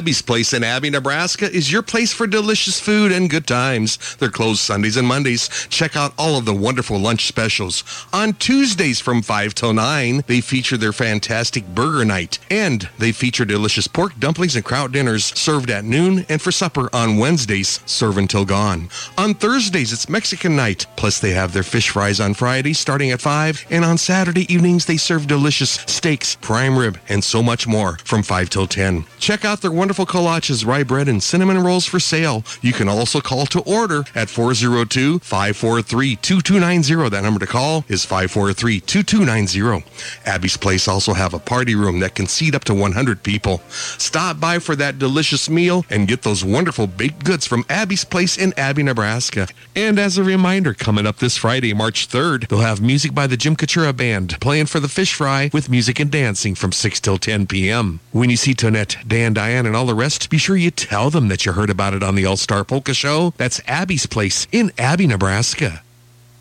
Abby's 0.00 0.22
Place 0.22 0.54
in 0.54 0.64
Abie, 0.64 0.88
Nebraska 0.88 1.44
is 1.44 1.70
your 1.70 1.82
place 1.82 2.10
for 2.10 2.26
delicious 2.26 2.80
food 2.80 3.12
and 3.12 3.28
good 3.28 3.46
times. 3.46 4.16
They're 4.16 4.30
closed 4.30 4.60
Sundays 4.60 4.96
and 4.96 5.06
Mondays. 5.06 5.50
Check 5.68 5.94
out 5.94 6.14
all 6.16 6.38
of 6.38 6.46
the 6.46 6.54
wonderful 6.54 6.98
lunch 6.98 7.26
specials. 7.26 7.84
On 8.14 8.32
Tuesdays 8.32 8.98
from 8.98 9.20
5 9.20 9.54
till 9.54 9.74
9, 9.74 10.24
they 10.26 10.40
feature 10.40 10.78
their 10.78 10.94
fantastic 10.94 11.66
burger 11.74 12.02
night. 12.06 12.38
And 12.50 12.88
they 12.98 13.12
feature 13.12 13.44
delicious 13.44 13.86
pork 13.86 14.18
dumplings 14.18 14.56
and 14.56 14.64
kraut 14.64 14.90
dinners 14.90 15.38
served 15.38 15.68
at 15.68 15.84
noon 15.84 16.24
and 16.30 16.40
for 16.40 16.50
supper 16.50 16.88
on 16.94 17.18
Wednesdays, 17.18 17.80
serve 17.84 18.16
until 18.16 18.46
gone. 18.46 18.88
On 19.18 19.34
Thursdays, 19.34 19.92
it's 19.92 20.08
Mexican 20.08 20.56
night. 20.56 20.86
Plus, 20.96 21.20
they 21.20 21.32
have 21.32 21.52
their 21.52 21.62
fish 21.62 21.90
fries 21.90 22.20
on 22.20 22.32
Friday 22.32 22.72
starting 22.72 23.10
at 23.10 23.20
5. 23.20 23.66
And 23.68 23.84
on 23.84 23.98
Saturday 23.98 24.50
evenings, 24.50 24.86
they 24.86 24.96
serve 24.96 25.26
delicious 25.26 25.72
steaks, 25.72 26.36
prime 26.36 26.78
rib, 26.78 26.98
and 27.10 27.22
so 27.22 27.42
much 27.42 27.66
more 27.66 27.98
from 28.04 28.22
5 28.22 28.48
till 28.48 28.66
10. 28.66 29.04
Check 29.18 29.44
out 29.44 29.60
their 29.60 29.70
wonderful 29.70 29.89
wonderful 29.90 30.06
kolaches, 30.06 30.64
rye 30.64 30.84
bread, 30.84 31.08
and 31.08 31.20
cinnamon 31.20 31.58
rolls 31.58 31.84
for 31.84 31.98
sale. 31.98 32.44
You 32.62 32.72
can 32.72 32.88
also 32.88 33.20
call 33.20 33.44
to 33.46 33.58
order 33.62 34.04
at 34.14 34.28
402-543-2290. 34.28 37.10
That 37.10 37.24
number 37.24 37.40
to 37.40 37.46
call 37.48 37.84
is 37.88 38.06
543-2290. 38.06 39.82
Abby's 40.26 40.56
Place 40.56 40.86
also 40.86 41.14
have 41.14 41.34
a 41.34 41.40
party 41.40 41.74
room 41.74 41.98
that 41.98 42.14
can 42.14 42.28
seat 42.28 42.54
up 42.54 42.62
to 42.66 42.74
100 42.74 43.24
people. 43.24 43.62
Stop 43.68 44.38
by 44.38 44.60
for 44.60 44.76
that 44.76 45.00
delicious 45.00 45.50
meal 45.50 45.84
and 45.90 46.06
get 46.06 46.22
those 46.22 46.44
wonderful 46.44 46.86
baked 46.86 47.24
goods 47.24 47.44
from 47.44 47.64
Abby's 47.68 48.04
Place 48.04 48.38
in 48.38 48.54
Abie, 48.56 48.84
Nebraska. 48.84 49.48
And 49.74 49.98
as 49.98 50.18
a 50.18 50.22
reminder, 50.22 50.72
coming 50.72 51.04
up 51.04 51.16
this 51.16 51.36
Friday, 51.36 51.74
March 51.74 52.08
3rd, 52.08 52.46
they'll 52.46 52.60
have 52.60 52.80
music 52.80 53.12
by 53.12 53.26
the 53.26 53.36
Jim 53.36 53.56
Katura 53.56 53.92
Band 53.92 54.38
playing 54.40 54.66
for 54.66 54.78
the 54.78 54.86
fish 54.86 55.14
fry 55.14 55.50
with 55.52 55.68
music 55.68 55.98
and 55.98 56.12
dancing 56.12 56.54
from 56.54 56.70
6 56.70 57.00
till 57.00 57.18
10 57.18 57.48
p.m. 57.48 57.98
When 58.12 58.30
you 58.30 58.36
see 58.36 58.54
Tonette, 58.54 59.04
Dan, 59.08 59.32
Diane, 59.32 59.66
and 59.66 59.79
all 59.80 59.86
the 59.86 59.94
rest, 59.94 60.28
be 60.28 60.36
sure 60.36 60.58
you 60.58 60.70
tell 60.70 61.08
them 61.08 61.28
that 61.28 61.46
you 61.46 61.52
heard 61.52 61.70
about 61.70 61.94
it 61.94 62.02
on 62.02 62.14
the 62.14 62.26
All 62.26 62.36
Star 62.36 62.64
Polka 62.64 62.92
Show. 62.92 63.32
That's 63.38 63.62
Abby's 63.66 64.04
Place 64.04 64.46
in 64.52 64.72
Abie, 64.78 65.06
Nebraska. 65.06 65.80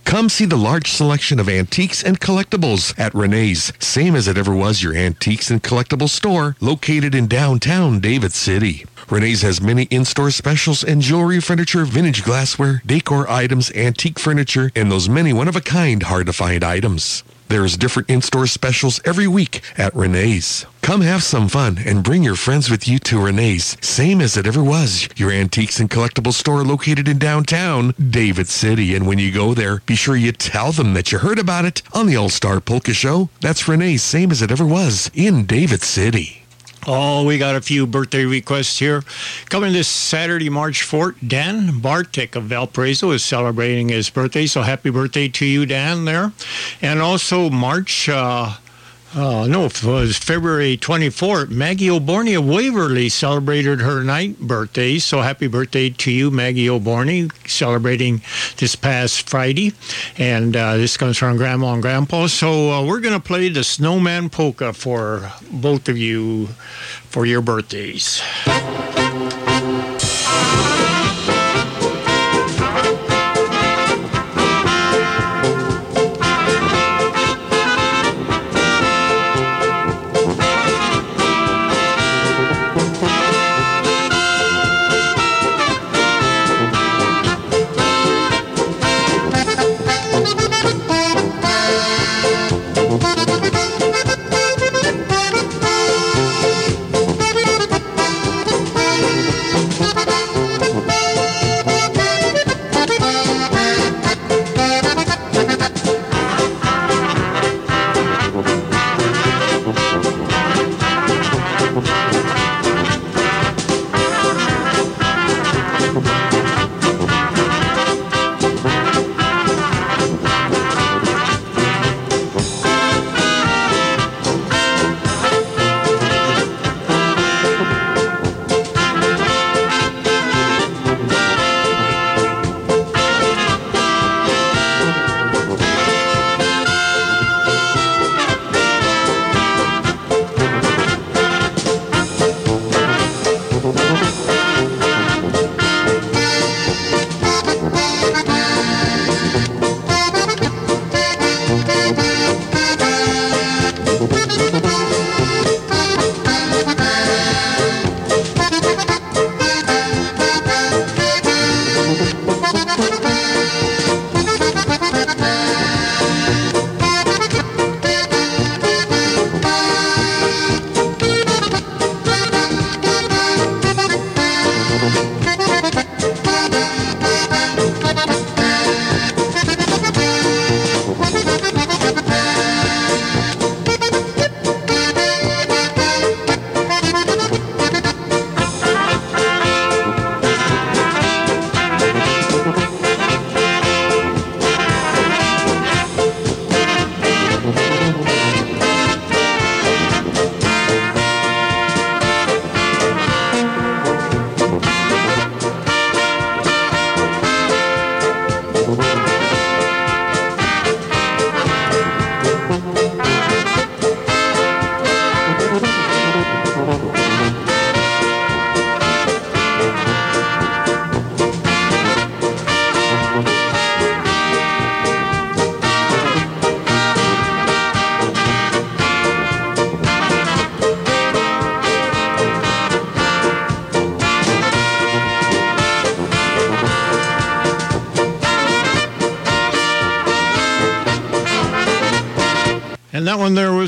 Come 0.03 0.27
see 0.27 0.43
the 0.43 0.57
large 0.57 0.91
selection 0.91 1.39
of 1.39 1.47
antiques 1.47 2.03
and 2.03 2.19
collectibles 2.19 2.93
at 2.99 3.15
Renee's, 3.15 3.71
same 3.79 4.13
as 4.13 4.27
it 4.27 4.37
ever 4.37 4.53
was 4.53 4.83
your 4.83 4.93
antiques 4.93 5.49
and 5.49 5.63
collectibles 5.63 6.09
store, 6.09 6.57
located 6.59 7.15
in 7.15 7.27
downtown 7.27 8.01
David 8.01 8.33
City. 8.33 8.85
Renee's 9.09 9.41
has 9.41 9.61
many 9.61 9.83
in-store 9.83 10.31
specials 10.31 10.83
and 10.83 11.01
jewelry, 11.01 11.39
furniture, 11.39 11.85
vintage 11.85 12.25
glassware, 12.25 12.81
decor 12.85 13.25
items, 13.29 13.71
antique 13.71 14.19
furniture, 14.19 14.69
and 14.75 14.91
those 14.91 15.07
many 15.07 15.31
one-of-a-kind 15.31 16.03
hard-to-find 16.03 16.61
items. 16.61 17.23
There's 17.49 17.77
different 17.77 18.11
in-store 18.11 18.45
specials 18.45 19.01
every 19.05 19.27
week 19.27 19.61
at 19.75 19.95
Renee's. 19.95 20.67
Come 20.83 21.01
have 21.01 21.23
some 21.23 21.49
fun 21.49 21.79
and 21.83 22.03
bring 22.03 22.23
your 22.23 22.35
friends 22.35 22.69
with 22.69 22.87
you 22.87 22.99
to 22.99 23.19
Renee's, 23.19 23.75
same 23.81 24.21
as 24.21 24.37
it 24.37 24.45
ever 24.45 24.63
was, 24.63 25.09
your 25.15 25.31
antiques 25.31 25.79
and 25.79 25.89
collectibles 25.89 26.33
store 26.33 26.63
located 26.63 27.07
in 27.07 27.17
downtown 27.17 27.95
David 27.99 28.47
City. 28.47 28.93
And 28.93 29.07
when 29.07 29.17
you 29.17 29.31
go 29.31 29.55
there, 29.55 29.81
be 29.87 29.95
sure 29.95 30.15
you 30.15 30.31
tell 30.31 30.71
them 30.71 30.93
that 30.93 31.11
you 31.11 31.17
heard 31.17 31.39
about 31.39 31.65
it 31.65 31.81
on 31.91 32.05
the 32.05 32.15
All-Star 32.15 32.61
Polka 32.61 32.93
Show. 32.93 33.29
That's 33.41 33.67
Renee's, 33.67 34.03
same 34.03 34.29
as 34.29 34.43
it 34.43 34.51
ever 34.51 34.65
was, 34.65 35.09
in 35.15 35.45
David 35.45 35.81
City. 35.81 36.38
Oh, 36.87 37.25
we 37.25 37.37
got 37.37 37.55
a 37.55 37.61
few 37.61 37.85
birthday 37.85 38.25
requests 38.25 38.79
here. 38.79 39.03
Coming 39.49 39.73
this 39.73 39.87
Saturday, 39.87 40.49
March 40.49 40.81
4th, 40.81 41.15
Dan 41.27 41.81
Bartik 41.81 42.35
of 42.35 42.43
Valparaiso 42.45 43.11
is 43.11 43.23
celebrating 43.23 43.89
his 43.89 44.09
birthday. 44.09 44.45
So 44.45 44.61
happy 44.61 44.89
birthday 44.89 45.27
to 45.27 45.45
you, 45.45 45.65
Dan, 45.65 46.05
there. 46.05 46.31
And 46.81 47.01
also 47.01 47.49
March, 47.49 48.07
uh, 48.07 48.53
uh, 49.15 49.47
no, 49.47 49.65
it 49.65 49.83
was 49.83 50.17
February 50.17 50.77
24th. 50.77 51.49
Maggie 51.49 51.89
O'Borney 51.89 52.35
of 52.35 52.47
Waverly 52.47 53.09
celebrated 53.09 53.81
her 53.81 54.03
ninth 54.03 54.39
birthday. 54.39 54.99
So 54.99 55.21
happy 55.21 55.47
birthday 55.47 55.89
to 55.89 56.11
you, 56.11 56.29
Maggie 56.29 56.69
O'Borney, 56.69 57.29
celebrating 57.45 58.21
this 58.57 58.75
past 58.75 59.27
Friday. 59.27 59.73
And 60.17 60.55
uh, 60.55 60.77
this 60.77 60.95
comes 60.95 61.17
from 61.17 61.37
Grandma 61.37 61.73
and 61.73 61.81
Grandpa. 61.81 62.27
So 62.27 62.71
uh, 62.71 62.85
we're 62.85 62.99
going 62.99 63.19
to 63.19 63.25
play 63.25 63.49
the 63.49 63.63
Snowman 63.63 64.29
Polka 64.29 64.73
for 64.73 65.31
both 65.51 65.89
of 65.89 65.97
you 65.97 66.47
for 67.09 67.25
your 67.25 67.41
birthdays. 67.41 68.21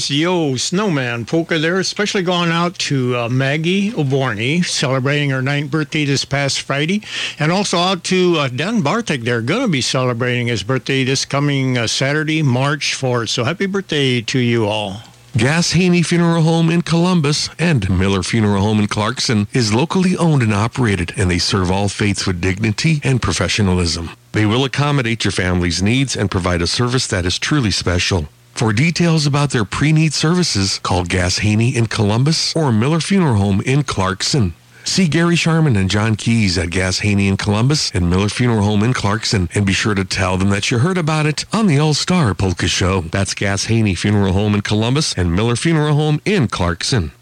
Yo 0.10 0.56
Snowman 0.56 1.26
Polka 1.26 1.60
there, 1.60 1.80
especially 1.80 2.24
going 2.24 2.50
out 2.50 2.78
to 2.80 3.16
uh, 3.16 3.30
Maggie 3.30 3.94
O'Borney, 3.94 4.62
celebrating 4.62 5.30
her 5.30 5.42
ninth 5.42 5.70
birthday 5.70 6.06
this 6.06 6.26
past 6.26 6.62
Friday. 6.62 7.04
And 7.38 7.52
also 7.52 7.78
out 7.78 8.04
to 8.06 8.38
uh, 8.38 8.48
Dan 8.48 8.82
Bartek. 8.82 9.22
They're 9.22 9.42
going 9.42 9.62
to 9.62 9.68
be 9.68 9.82
celebrating 9.82 10.48
his 10.48 10.64
birthday 10.64 11.04
this 11.04 11.26
coming 11.26 11.78
uh, 11.78 11.88
Saturday, 11.88 12.42
March 12.42 12.96
4th. 12.96 13.30
So 13.30 13.44
happy 13.44 13.66
birthday 13.66 14.22
to 14.22 14.40
you 14.40 14.66
all. 14.66 15.02
Gass 15.38 15.72
Haney 15.72 16.04
Funeral 16.04 16.42
Home 16.42 16.70
in 16.70 16.82
Columbus 16.82 17.50
and 17.58 17.90
Miller 17.90 18.22
Funeral 18.22 18.62
Home 18.62 18.80
in 18.80 18.88
Clarkson 18.88 19.48
is 19.54 19.74
locally 19.74 20.18
owned 20.18 20.42
and 20.44 20.54
operated, 20.54 21.14
and 21.16 21.32
they 21.32 21.40
serve 21.40 21.72
all 21.72 21.88
faiths 21.88 22.28
with 22.28 22.42
dignity 22.42 23.00
and 23.04 23.22
professionalism. 23.22 24.10
They 24.34 24.46
will 24.46 24.66
accommodate 24.66 25.24
your 25.24 25.32
family's 25.32 25.82
needs 25.82 26.18
and 26.18 26.30
provide 26.30 26.62
a 26.62 26.68
service 26.68 27.08
that 27.08 27.26
is 27.26 27.40
truly 27.40 27.72
special. 27.72 28.28
For 28.62 28.74
details 28.74 29.26
about 29.26 29.50
their 29.50 29.66
pre-need 29.66 30.14
services, 30.14 30.78
call 30.84 31.04
Gass 31.04 31.40
Haney 31.40 31.76
in 31.76 31.88
Columbus 31.88 32.56
or 32.56 32.72
Miller 32.72 33.00
Funeral 33.00 33.38
Home 33.38 33.60
in 33.62 33.82
Clarkson. 33.82 34.54
See 34.84 35.08
Gary 35.08 35.36
Sharman 35.36 35.76
and 35.76 35.90
John 35.90 36.16
Keys 36.16 36.60
at 36.60 36.70
Gass 36.70 37.00
Haney 37.00 37.28
in 37.28 37.38
Columbus 37.38 37.90
and 37.90 38.08
Miller 38.08 38.30
Funeral 38.30 38.62
Home 38.62 38.84
in 38.84 38.94
Clarkson 38.94 39.50
and 39.56 39.66
be 39.66 39.74
sure 39.74 39.96
to 39.96 40.06
tell 40.06 40.38
them 40.38 40.52
that 40.52 40.70
you 40.70 40.78
heard 40.78 41.00
about 41.00 41.26
it 41.26 41.44
on 41.52 41.66
the 41.66 41.80
All 41.80 41.96
Star 41.96 42.36
Polka 42.36 42.68
Show. 42.68 43.02
That's 43.02 43.34
Gass 43.34 43.66
Haney 43.66 43.96
Funeral 43.96 44.34
Home 44.34 44.54
in 44.54 44.62
Columbus 44.62 45.16
and 45.18 45.36
Miller 45.36 45.56
Funeral 45.56 45.96
Home 45.96 46.22
in 46.24 46.48
Clarkson. 46.48 47.14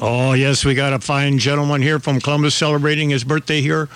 Oh, 0.00 0.32
yes, 0.32 0.64
we 0.64 0.74
got 0.74 0.92
a 0.92 1.00
fine 1.00 1.38
gentleman 1.38 1.82
here 1.82 1.98
from 1.98 2.20
Columbus 2.20 2.54
celebrating 2.54 3.10
his 3.10 3.24
birthday 3.24 3.60
here. 3.60 3.88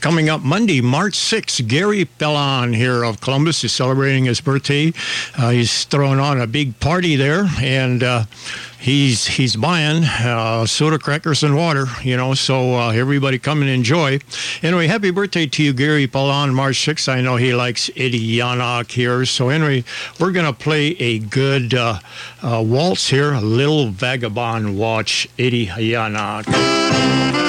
Coming 0.00 0.28
up 0.28 0.40
Monday, 0.40 0.80
March 0.80 1.12
6th, 1.12 1.68
Gary 1.68 2.06
Pellon 2.06 2.74
here 2.74 3.04
of 3.04 3.20
Columbus 3.20 3.62
is 3.62 3.72
celebrating 3.72 4.24
his 4.24 4.40
birthday. 4.40 4.92
Uh, 5.38 5.50
he's 5.50 5.84
throwing 5.84 6.18
on 6.18 6.40
a 6.40 6.48
big 6.48 6.80
party 6.80 7.14
there, 7.14 7.46
and 7.60 8.02
uh, 8.02 8.24
he's 8.84 9.26
he's 9.26 9.56
buying 9.56 10.04
uh, 10.04 10.66
soda 10.66 10.98
crackers 10.98 11.42
and 11.42 11.56
water, 11.56 11.86
you 12.02 12.16
know, 12.16 12.34
so 12.34 12.74
uh, 12.74 12.90
everybody 12.90 13.38
come 13.38 13.62
and 13.62 13.70
enjoy. 13.70 14.18
Anyway, 14.62 14.86
happy 14.86 15.10
birthday 15.10 15.46
to 15.46 15.62
you, 15.62 15.72
Gary 15.72 16.06
Pellon, 16.06 16.52
March 16.54 16.76
6th. 16.76 17.08
I 17.08 17.22
know 17.22 17.36
he 17.36 17.54
likes 17.54 17.88
Eddie 17.96 18.36
Yannock 18.36 18.90
here. 18.90 19.24
So, 19.24 19.48
anyway, 19.48 19.84
we're 20.20 20.32
to 20.44 20.52
play 20.52 20.88
a 21.00 21.18
good 21.18 21.74
uh, 21.74 21.98
uh, 22.42 22.62
waltz 22.64 23.08
here, 23.08 23.32
a 23.32 23.40
little 23.40 23.88
vagabond 23.88 24.78
watch, 24.78 25.28
Eddie 25.38 25.66
Yannock. 25.66 27.43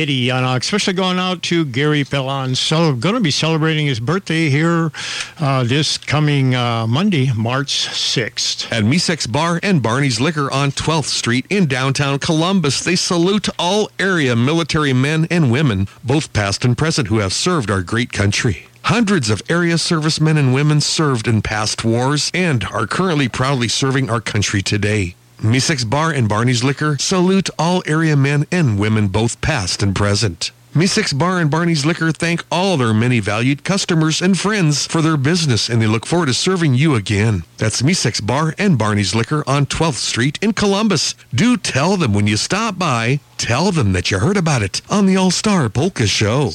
Eddie 0.00 0.30
especially 0.30 0.94
going 0.94 1.18
out 1.18 1.42
to 1.42 1.66
Gary 1.66 2.04
Pellon. 2.04 2.54
So, 2.54 2.94
going 2.94 3.16
to 3.16 3.20
be 3.20 3.30
celebrating 3.30 3.86
his 3.86 4.00
birthday 4.00 4.48
here 4.48 4.90
uh, 5.38 5.64
this 5.64 5.98
coming 5.98 6.54
uh, 6.54 6.86
Monday, 6.86 7.30
March 7.36 7.86
6th. 7.88 8.72
At 8.72 8.84
Misex 8.84 9.30
Bar 9.30 9.60
and 9.62 9.82
Barney's 9.82 10.18
Liquor 10.18 10.50
on 10.50 10.70
12th 10.70 11.04
Street 11.04 11.44
in 11.50 11.66
downtown 11.66 12.18
Columbus, 12.18 12.82
they 12.82 12.96
salute 12.96 13.50
all 13.58 13.90
area 13.98 14.34
military 14.34 14.94
men 14.94 15.26
and 15.30 15.52
women, 15.52 15.86
both 16.02 16.32
past 16.32 16.64
and 16.64 16.78
present, 16.78 17.08
who 17.08 17.18
have 17.18 17.34
served 17.34 17.70
our 17.70 17.82
great 17.82 18.10
country. 18.10 18.66
Hundreds 18.84 19.28
of 19.28 19.42
area 19.50 19.76
servicemen 19.76 20.38
and 20.38 20.54
women 20.54 20.80
served 20.80 21.28
in 21.28 21.42
past 21.42 21.84
wars 21.84 22.30
and 22.32 22.64
are 22.64 22.86
currently 22.86 23.28
proudly 23.28 23.68
serving 23.68 24.08
our 24.08 24.22
country 24.22 24.62
today. 24.62 25.14
Misex 25.42 25.88
Bar 25.88 26.10
and 26.10 26.28
Barney's 26.28 26.62
Liquor 26.62 26.98
salute 26.98 27.48
all 27.58 27.82
area 27.86 28.14
men 28.14 28.46
and 28.52 28.78
women, 28.78 29.08
both 29.08 29.40
past 29.40 29.82
and 29.82 29.96
present. 29.96 30.50
Misex 30.74 31.18
Bar 31.18 31.40
and 31.40 31.50
Barney's 31.50 31.86
Liquor 31.86 32.12
thank 32.12 32.44
all 32.52 32.76
their 32.76 32.92
many 32.92 33.20
valued 33.20 33.64
customers 33.64 34.20
and 34.20 34.38
friends 34.38 34.86
for 34.86 35.00
their 35.00 35.16
business, 35.16 35.70
and 35.70 35.80
they 35.80 35.86
look 35.86 36.04
forward 36.04 36.26
to 36.26 36.34
serving 36.34 36.74
you 36.74 36.94
again. 36.94 37.42
That's 37.56 37.80
Misex 37.80 38.24
Bar 38.24 38.54
and 38.58 38.76
Barney's 38.76 39.14
Liquor 39.14 39.42
on 39.46 39.64
12th 39.64 39.94
Street 39.94 40.38
in 40.42 40.52
Columbus. 40.52 41.14
Do 41.34 41.56
tell 41.56 41.96
them 41.96 42.12
when 42.12 42.26
you 42.26 42.36
stop 42.36 42.78
by, 42.78 43.20
tell 43.38 43.72
them 43.72 43.92
that 43.94 44.10
you 44.10 44.18
heard 44.18 44.36
about 44.36 44.62
it 44.62 44.82
on 44.90 45.06
the 45.06 45.16
All 45.16 45.30
Star 45.30 45.70
Polka 45.70 46.06
Show. 46.06 46.50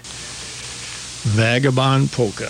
Vagabond 1.24 2.10
Polka. 2.10 2.48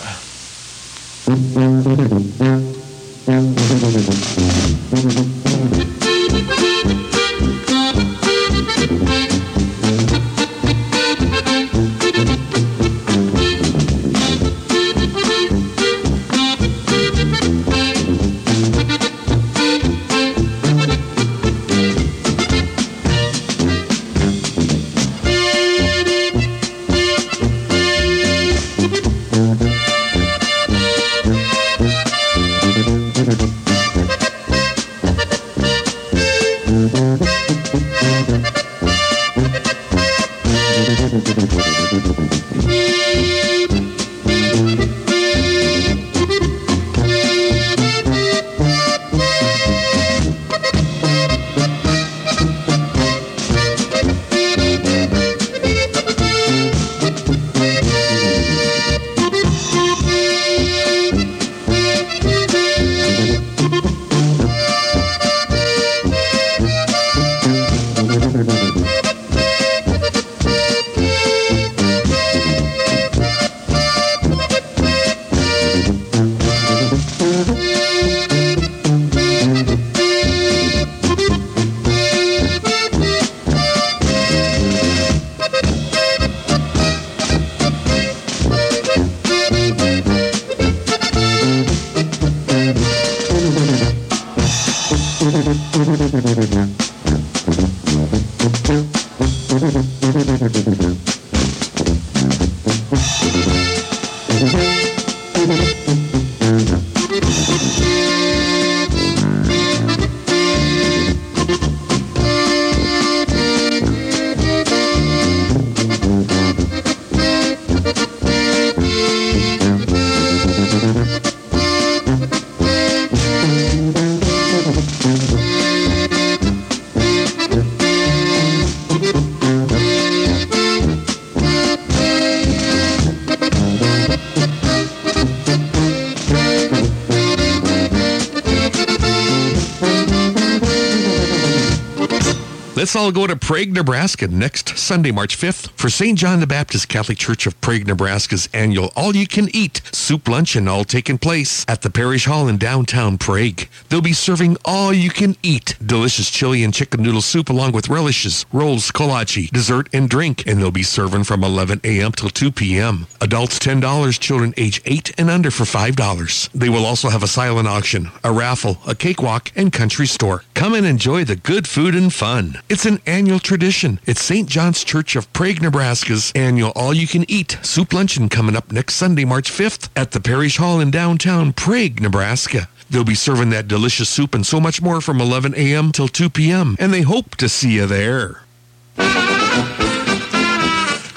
Let's 142.90 142.96
all 142.96 143.12
go 143.12 143.28
to 143.28 143.36
Prague, 143.36 143.70
Nebraska 143.70 144.26
next 144.26 144.76
Sunday, 144.76 145.12
March 145.12 145.38
5th 145.38 145.70
for 145.78 145.88
St. 145.88 146.18
John 146.18 146.40
the 146.40 146.46
Baptist 146.48 146.88
Catholic 146.88 147.18
Church 147.18 147.46
of 147.46 147.60
Prague, 147.60 147.86
Nebraska's 147.86 148.48
annual 148.52 148.90
all-you-can-eat 148.96 149.80
soup 149.92 150.26
luncheon 150.26 150.66
all 150.66 150.82
taking 150.82 151.16
place 151.16 151.64
at 151.68 151.82
the 151.82 151.90
Parish 151.90 152.24
Hall 152.24 152.48
in 152.48 152.58
downtown 152.58 153.16
Prague. 153.16 153.68
They'll 153.88 154.00
be 154.00 154.12
serving 154.12 154.56
all-you-can-eat 154.64 155.76
delicious 155.86 156.32
chili 156.32 156.64
and 156.64 156.74
chicken 156.74 157.00
noodle 157.00 157.20
soup 157.20 157.48
along 157.48 157.70
with 157.70 157.88
relishes, 157.88 158.44
rolls, 158.52 158.90
kolache, 158.90 159.52
dessert, 159.52 159.88
and 159.92 160.10
drink. 160.10 160.44
And 160.48 160.60
they'll 160.60 160.72
be 160.72 160.82
serving 160.82 161.22
from 161.22 161.44
11 161.44 161.82
a.m. 161.84 162.10
till 162.10 162.30
2 162.30 162.50
p.m. 162.50 163.06
Adults 163.20 163.60
$10, 163.60 164.18
children 164.18 164.52
age 164.56 164.82
8 164.84 165.12
and 165.16 165.30
under 165.30 165.52
for 165.52 165.62
$5. 165.62 166.50
They 166.50 166.68
will 166.68 166.86
also 166.86 167.08
have 167.08 167.22
a 167.22 167.28
silent 167.28 167.68
auction, 167.68 168.10
a 168.24 168.32
raffle, 168.32 168.78
a 168.84 168.96
cakewalk, 168.96 169.52
and 169.54 169.72
country 169.72 170.08
store. 170.08 170.42
Come 170.54 170.74
and 170.74 170.84
enjoy 170.84 171.22
the 171.22 171.36
good 171.36 171.68
food 171.68 171.94
and 171.94 172.12
fun. 172.12 172.58
It's 172.68 172.79
an 172.86 173.00
annual 173.06 173.38
tradition. 173.38 174.00
It's 174.06 174.22
St. 174.22 174.48
John's 174.48 174.84
Church 174.84 175.16
of 175.16 175.32
Prague, 175.32 175.60
Nebraska's 175.60 176.32
annual 176.34 176.72
all-you-can-eat 176.76 177.58
soup 177.62 177.92
luncheon 177.92 178.28
coming 178.28 178.56
up 178.56 178.70
next 178.70 178.94
Sunday, 178.94 179.24
March 179.24 179.50
5th 179.50 179.88
at 179.96 180.12
the 180.12 180.20
Parish 180.20 180.56
Hall 180.58 180.80
in 180.80 180.90
downtown 180.90 181.52
Prague, 181.52 182.00
Nebraska. 182.00 182.68
They'll 182.88 183.04
be 183.04 183.14
serving 183.14 183.50
that 183.50 183.68
delicious 183.68 184.08
soup 184.08 184.34
and 184.34 184.46
so 184.46 184.60
much 184.60 184.82
more 184.82 185.00
from 185.00 185.20
11 185.20 185.54
a.m. 185.56 185.92
till 185.92 186.08
2 186.08 186.30
p.m. 186.30 186.76
And 186.78 186.92
they 186.92 187.02
hope 187.02 187.36
to 187.36 187.48
see 187.48 187.72
you 187.72 187.86
there. 187.86 188.42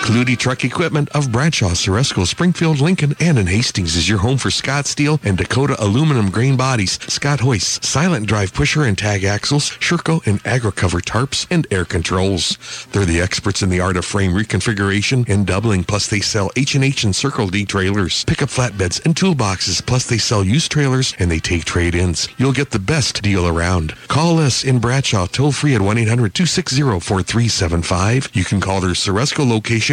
Cludy 0.03 0.37
Truck 0.37 0.65
Equipment 0.65 1.07
of 1.15 1.31
Bradshaw, 1.31 1.69
Ceresco, 1.69 2.27
Springfield, 2.27 2.81
Lincoln, 2.81 3.15
and 3.21 3.39
in 3.39 3.47
Hastings 3.47 3.95
is 3.95 4.09
your 4.09 4.17
home 4.17 4.37
for 4.37 4.51
Scott 4.51 4.85
Steel 4.85 5.17
and 5.23 5.37
Dakota 5.37 5.81
aluminum 5.81 6.29
grain 6.29 6.57
bodies, 6.57 6.99
Scott 7.07 7.39
hoists, 7.39 7.87
silent 7.87 8.27
drive 8.27 8.53
pusher 8.53 8.83
and 8.83 8.97
tag 8.97 9.23
axles, 9.23 9.77
Shur-Co 9.79 10.21
and 10.25 10.43
AgriCover 10.43 11.01
tarps, 11.01 11.47
and 11.49 11.65
air 11.71 11.85
controls. 11.85 12.57
They're 12.91 13.05
the 13.05 13.21
experts 13.21 13.61
in 13.61 13.69
the 13.69 13.79
art 13.79 13.95
of 13.95 14.03
frame 14.03 14.33
reconfiguration 14.33 15.29
and 15.29 15.47
doubling, 15.47 15.85
plus 15.85 16.07
they 16.07 16.19
sell 16.19 16.51
H&H 16.57 17.05
and 17.05 17.15
Circle 17.15 17.47
D 17.47 17.63
trailers, 17.63 18.25
pickup 18.25 18.49
flatbeds, 18.49 19.05
and 19.05 19.15
toolboxes, 19.15 19.85
plus 19.85 20.05
they 20.05 20.17
sell 20.17 20.43
used 20.43 20.69
trailers 20.69 21.13
and 21.17 21.31
they 21.31 21.39
take 21.39 21.63
trade-ins. 21.63 22.27
You'll 22.37 22.51
get 22.51 22.71
the 22.71 22.79
best 22.79 23.21
deal 23.21 23.47
around. 23.47 23.95
Call 24.09 24.39
us 24.39 24.65
in 24.65 24.79
Bradshaw 24.79 25.27
toll 25.27 25.53
free 25.53 25.75
at 25.75 25.81
1-800-260-4375. 25.81 28.35
You 28.35 28.43
can 28.43 28.59
call 28.59 28.81
their 28.81 28.91
Ceresco 28.91 29.49
location 29.49 29.92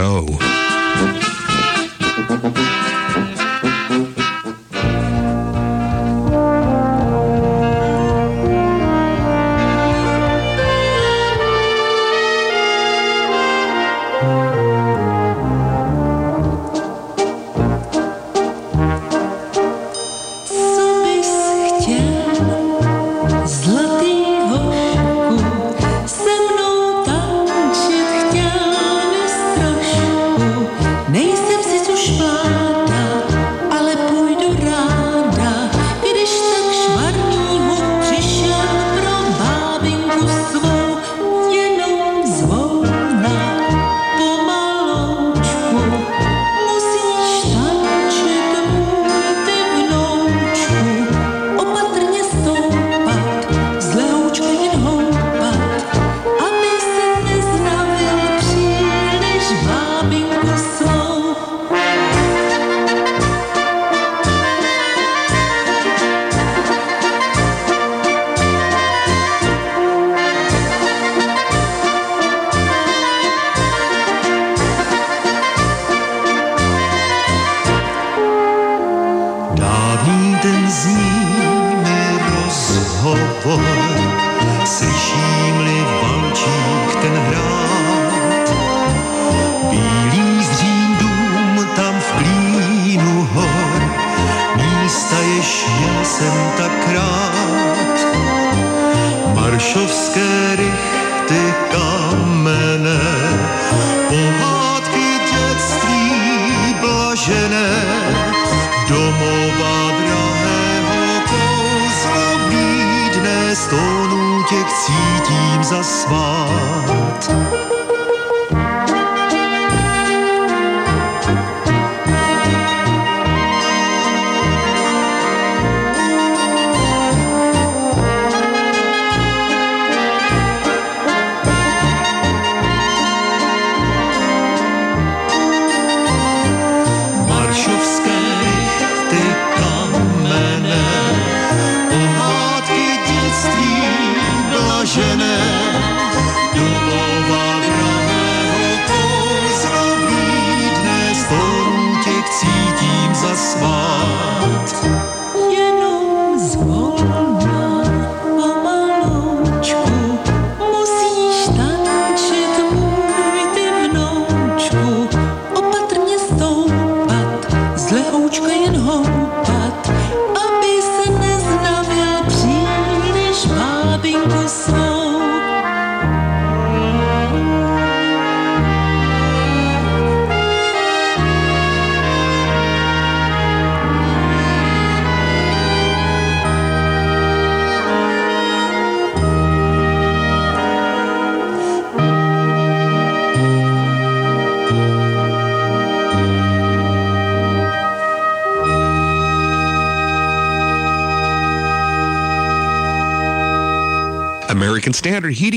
Co 0.00 0.24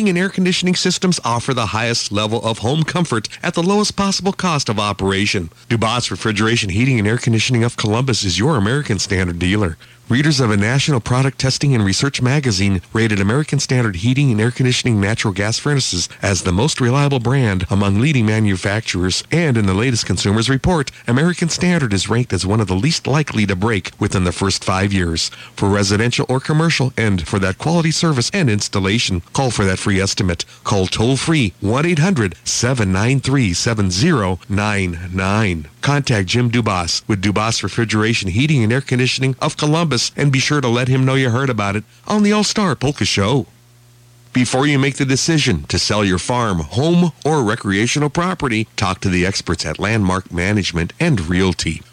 Heating 0.03 0.17
and 0.17 0.25
Air 0.25 0.29
Conditioning 0.29 0.75
Systems 0.75 1.21
offer 1.23 1.53
the 1.53 1.67
highest 1.67 2.11
level 2.11 2.43
of 2.43 2.57
home 2.57 2.83
comfort 2.83 3.29
at 3.41 3.53
the 3.53 3.63
lowest 3.63 3.95
possible 3.95 4.33
cost 4.33 4.67
of 4.67 4.77
operation. 4.77 5.49
Dubois 5.69 6.11
Refrigeration 6.11 6.71
Heating 6.71 6.99
and 6.99 7.07
Air 7.07 7.17
Conditioning 7.17 7.63
of 7.63 7.77
Columbus 7.77 8.25
is 8.25 8.37
your 8.37 8.57
American 8.57 8.99
Standard 8.99 9.39
dealer. 9.39 9.77
Readers 10.09 10.41
of 10.41 10.51
a 10.51 10.57
national 10.57 10.99
product 10.99 11.39
testing 11.39 11.73
and 11.73 11.83
research 11.83 12.21
magazine 12.21 12.81
rated 12.91 13.21
American 13.21 13.57
Standard 13.57 13.95
Heating 13.95 14.31
and 14.31 14.41
Air 14.41 14.51
Conditioning 14.51 14.99
natural 14.99 15.33
gas 15.33 15.57
furnaces 15.57 16.09
as 16.21 16.43
the 16.43 16.51
most 16.51 16.81
reliable 16.81 17.21
brand 17.21 17.65
among 17.69 18.01
leading 18.01 18.25
manufacturers. 18.25 19.23
And 19.31 19.55
in 19.55 19.65
the 19.65 19.73
latest 19.73 20.05
Consumers 20.05 20.49
Report, 20.49 20.91
American 21.07 21.47
Standard 21.47 21.93
is 21.93 22.09
ranked 22.09 22.33
as 22.33 22.45
one 22.45 22.59
of 22.59 22.67
the 22.67 22.75
least 22.75 23.07
likely 23.07 23.45
to 23.45 23.55
break 23.55 23.91
within 23.97 24.25
the 24.25 24.33
first 24.33 24.65
five 24.65 24.91
years. 24.91 25.29
For 25.55 25.69
residential 25.69 26.25
or 26.27 26.41
commercial 26.41 26.91
and 26.97 27.25
for 27.25 27.39
that 27.39 27.57
quality 27.57 27.91
service 27.91 28.29
and 28.33 28.49
installation, 28.49 29.21
call 29.31 29.51
for 29.51 29.63
that 29.63 29.79
free 29.79 29.92
estimate. 30.01 30.45
Call 30.63 30.87
toll 30.87 31.17
free 31.17 31.53
1 31.61 31.85
800 31.85 32.35
793 32.43 33.53
7099. 33.53 35.67
Contact 35.81 36.27
Jim 36.27 36.49
Dubas 36.49 37.07
with 37.07 37.21
Dubas 37.21 37.63
Refrigeration 37.63 38.29
Heating 38.29 38.63
and 38.63 38.71
Air 38.71 38.81
Conditioning 38.81 39.35
of 39.41 39.57
Columbus 39.57 40.11
and 40.15 40.31
be 40.31 40.39
sure 40.39 40.61
to 40.61 40.67
let 40.67 40.87
him 40.87 41.05
know 41.05 41.15
you 41.15 41.29
heard 41.29 41.49
about 41.49 41.75
it 41.75 41.83
on 42.07 42.23
the 42.23 42.31
All 42.31 42.43
Star 42.43 42.75
Polka 42.75 43.05
Show. 43.05 43.47
Before 44.33 44.65
you 44.65 44.79
make 44.79 44.95
the 44.95 45.05
decision 45.05 45.63
to 45.65 45.77
sell 45.77 46.03
your 46.03 46.17
farm, 46.17 46.59
home, 46.59 47.11
or 47.23 47.43
recreational 47.43 48.09
property, 48.09 48.67
talk 48.75 48.99
to 49.01 49.09
the 49.09 49.27
experts 49.27 49.63
at 49.63 49.77
Landmark 49.77 50.33
Management 50.33 50.91
and 50.99 51.29
Realty. 51.29 51.83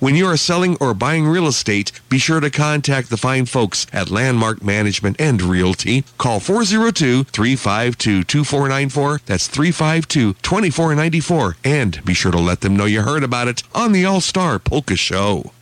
When 0.00 0.16
you 0.16 0.26
are 0.28 0.36
selling 0.38 0.78
or 0.80 0.94
buying 0.94 1.26
real 1.26 1.46
estate, 1.46 1.92
be 2.08 2.16
sure 2.16 2.40
to 2.40 2.48
contact 2.48 3.10
the 3.10 3.18
fine 3.18 3.44
folks 3.44 3.86
at 3.92 4.10
Landmark 4.10 4.64
Management 4.64 5.20
and 5.20 5.42
Realty. 5.42 6.04
Call 6.16 6.40
402-352-2494. 6.40 9.20
That's 9.26 9.46
352-2494. 9.46 11.56
And 11.62 12.02
be 12.02 12.14
sure 12.14 12.32
to 12.32 12.38
let 12.38 12.62
them 12.62 12.74
know 12.74 12.86
you 12.86 13.02
heard 13.02 13.22
about 13.22 13.48
it 13.48 13.62
on 13.74 13.92
the 13.92 14.06
All-Star 14.06 14.58
Polka 14.58 14.96
Show. 14.96 15.52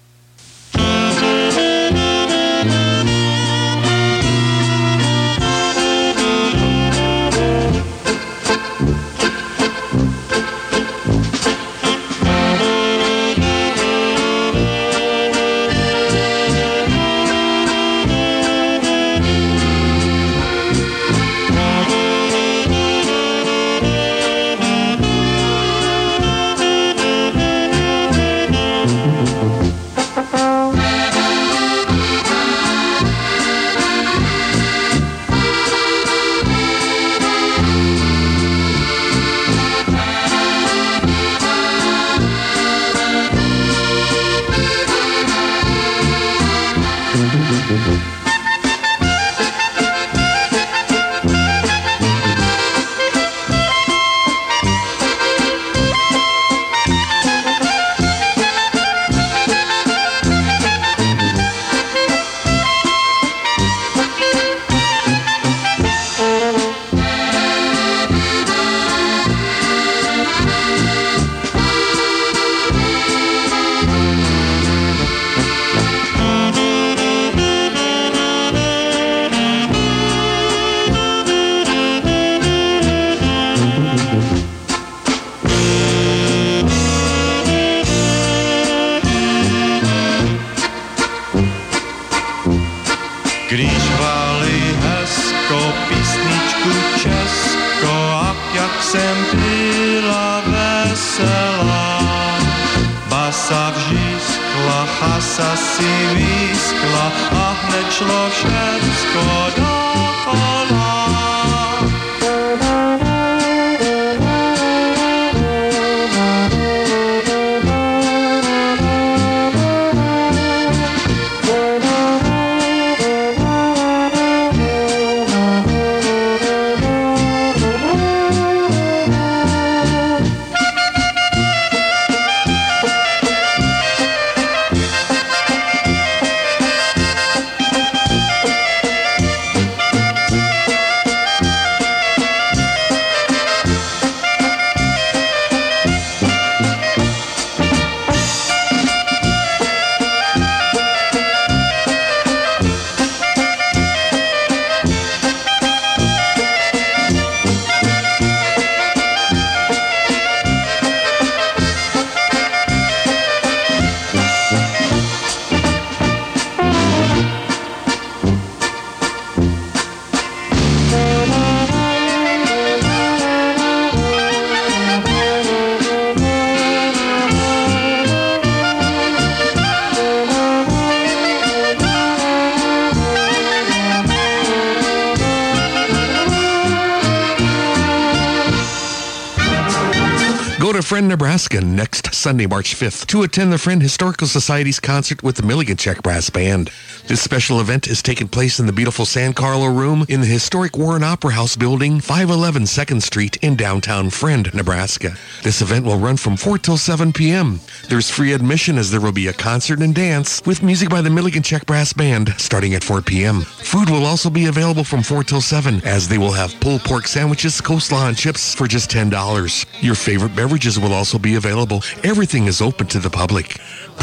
Friend, 190.88 191.06
Nebraska 191.06 191.60
next 191.60 192.14
Sunday, 192.14 192.46
March 192.46 192.74
5th 192.74 193.08
to 193.08 193.22
attend 193.22 193.52
the 193.52 193.58
Friend 193.58 193.82
Historical 193.82 194.26
Society's 194.26 194.80
concert 194.80 195.22
with 195.22 195.36
the 195.36 195.42
Milligan 195.42 195.76
Czech 195.76 196.02
Brass 196.02 196.30
Band. 196.30 196.70
This 197.08 197.20
special 197.20 197.60
event 197.60 197.86
is 197.86 198.00
taking 198.00 198.26
place 198.26 198.58
in 198.58 198.64
the 198.64 198.72
beautiful 198.72 199.04
San 199.04 199.34
Carlo 199.34 199.66
Room 199.66 200.06
in 200.08 200.22
the 200.22 200.26
historic 200.26 200.78
Warren 200.78 201.04
Opera 201.04 201.32
House 201.32 201.56
building, 201.56 202.00
511 202.00 202.62
2nd 202.62 203.02
Street 203.02 203.36
in 203.42 203.54
downtown 203.54 204.08
Friend, 204.08 204.50
Nebraska. 204.54 205.14
This 205.42 205.60
event 205.60 205.84
will 205.84 205.98
run 205.98 206.16
from 206.16 206.38
4 206.38 206.56
till 206.56 206.78
7 206.78 207.12
p.m. 207.12 207.60
There's 207.88 208.10
free 208.10 208.34
admission 208.34 208.76
as 208.76 208.90
there 208.90 209.00
will 209.00 209.12
be 209.12 209.28
a 209.28 209.32
concert 209.32 209.80
and 209.80 209.94
dance 209.94 210.42
with 210.44 210.62
music 210.62 210.90
by 210.90 211.00
the 211.00 211.08
Milligan 211.08 211.42
Czech 211.42 211.64
Brass 211.64 211.94
Band 211.94 212.34
starting 212.36 212.74
at 212.74 212.84
4 212.84 213.00
p.m. 213.00 213.40
Food 213.40 213.88
will 213.88 214.04
also 214.04 214.28
be 214.28 214.44
available 214.44 214.84
from 214.84 215.02
4 215.02 215.24
till 215.24 215.40
7 215.40 215.80
as 215.86 216.06
they 216.06 216.18
will 216.18 216.32
have 216.32 216.52
pulled 216.60 216.84
pork 216.84 217.06
sandwiches, 217.06 217.62
coleslaw, 217.62 218.08
and 218.08 218.16
chips 218.16 218.54
for 218.54 218.66
just 218.66 218.90
$10. 218.90 219.64
Your 219.80 219.94
favorite 219.94 220.36
beverages 220.36 220.78
will 220.78 220.92
also 220.92 221.18
be 221.18 221.36
available. 221.36 221.82
Everything 222.04 222.44
is 222.44 222.60
open 222.60 222.88
to 222.88 222.98
the 222.98 223.08
public. 223.08 223.58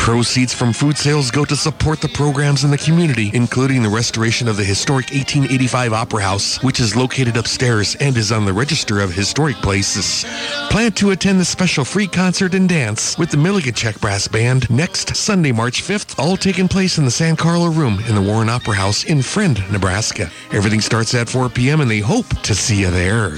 Proceeds 0.06 0.53
from 0.53 0.72
food 0.72 1.00
sales 1.00 1.32
go 1.32 1.43
to 1.45 1.56
support 1.56 2.00
the 2.00 2.08
programs 2.08 2.64
in 2.64 2.69
the 2.69 2.77
community, 2.77 3.32
including 3.34 3.82
the 3.82 3.90
restoration 3.90 4.48
of 4.48 4.56
the 4.56 4.64
historic 4.64 5.06
1885 5.06 5.93
Opera 5.93 6.22
House, 6.22 6.61
which 6.61 6.80
is 6.80 6.95
located 6.95 7.38
upstairs 7.38 7.95
and 7.95 8.16
is 8.16 8.32
on 8.32 8.45
the 8.45 8.53
Register 8.53 9.00
of 9.00 9.11
Historic 9.11 9.56
Places. 9.56 10.24
Plan 10.69 10.92
to 10.92 11.09
attend 11.09 11.40
the 11.40 11.43
special 11.43 11.84
free 11.84 12.06
concert 12.06 12.53
and 12.53 12.69
dance 12.69 13.17
with 13.17 13.32
the 13.32 13.38
Milligan 13.38 13.74
Czech 13.74 14.00
Brass 14.00 14.27
Band 14.27 14.69
next 14.69 15.16
Sunday, 15.16 15.51
March 15.51 15.82
5th, 15.82 16.19
all 16.19 16.38
taking 16.38 16.67
place 16.67 17.00
in 17.00 17.06
the 17.06 17.09
San 17.09 17.35
Carlo 17.35 17.72
Room 17.72 18.00
in 18.08 18.14
the 18.14 18.22
Warren 18.22 18.48
Opera 18.48 18.75
House 18.75 19.06
in 19.06 19.24
Friend, 19.24 19.59
Nebraska. 19.72 20.30
Everything 20.51 20.82
starts 20.82 21.16
at 21.16 21.27
4 21.27 21.50
p.m. 21.50 21.82
and 21.82 21.90
they 21.90 22.01
hope 22.01 22.27
to 22.43 22.53
see 22.53 22.82
you 22.82 22.92
there. 22.92 23.32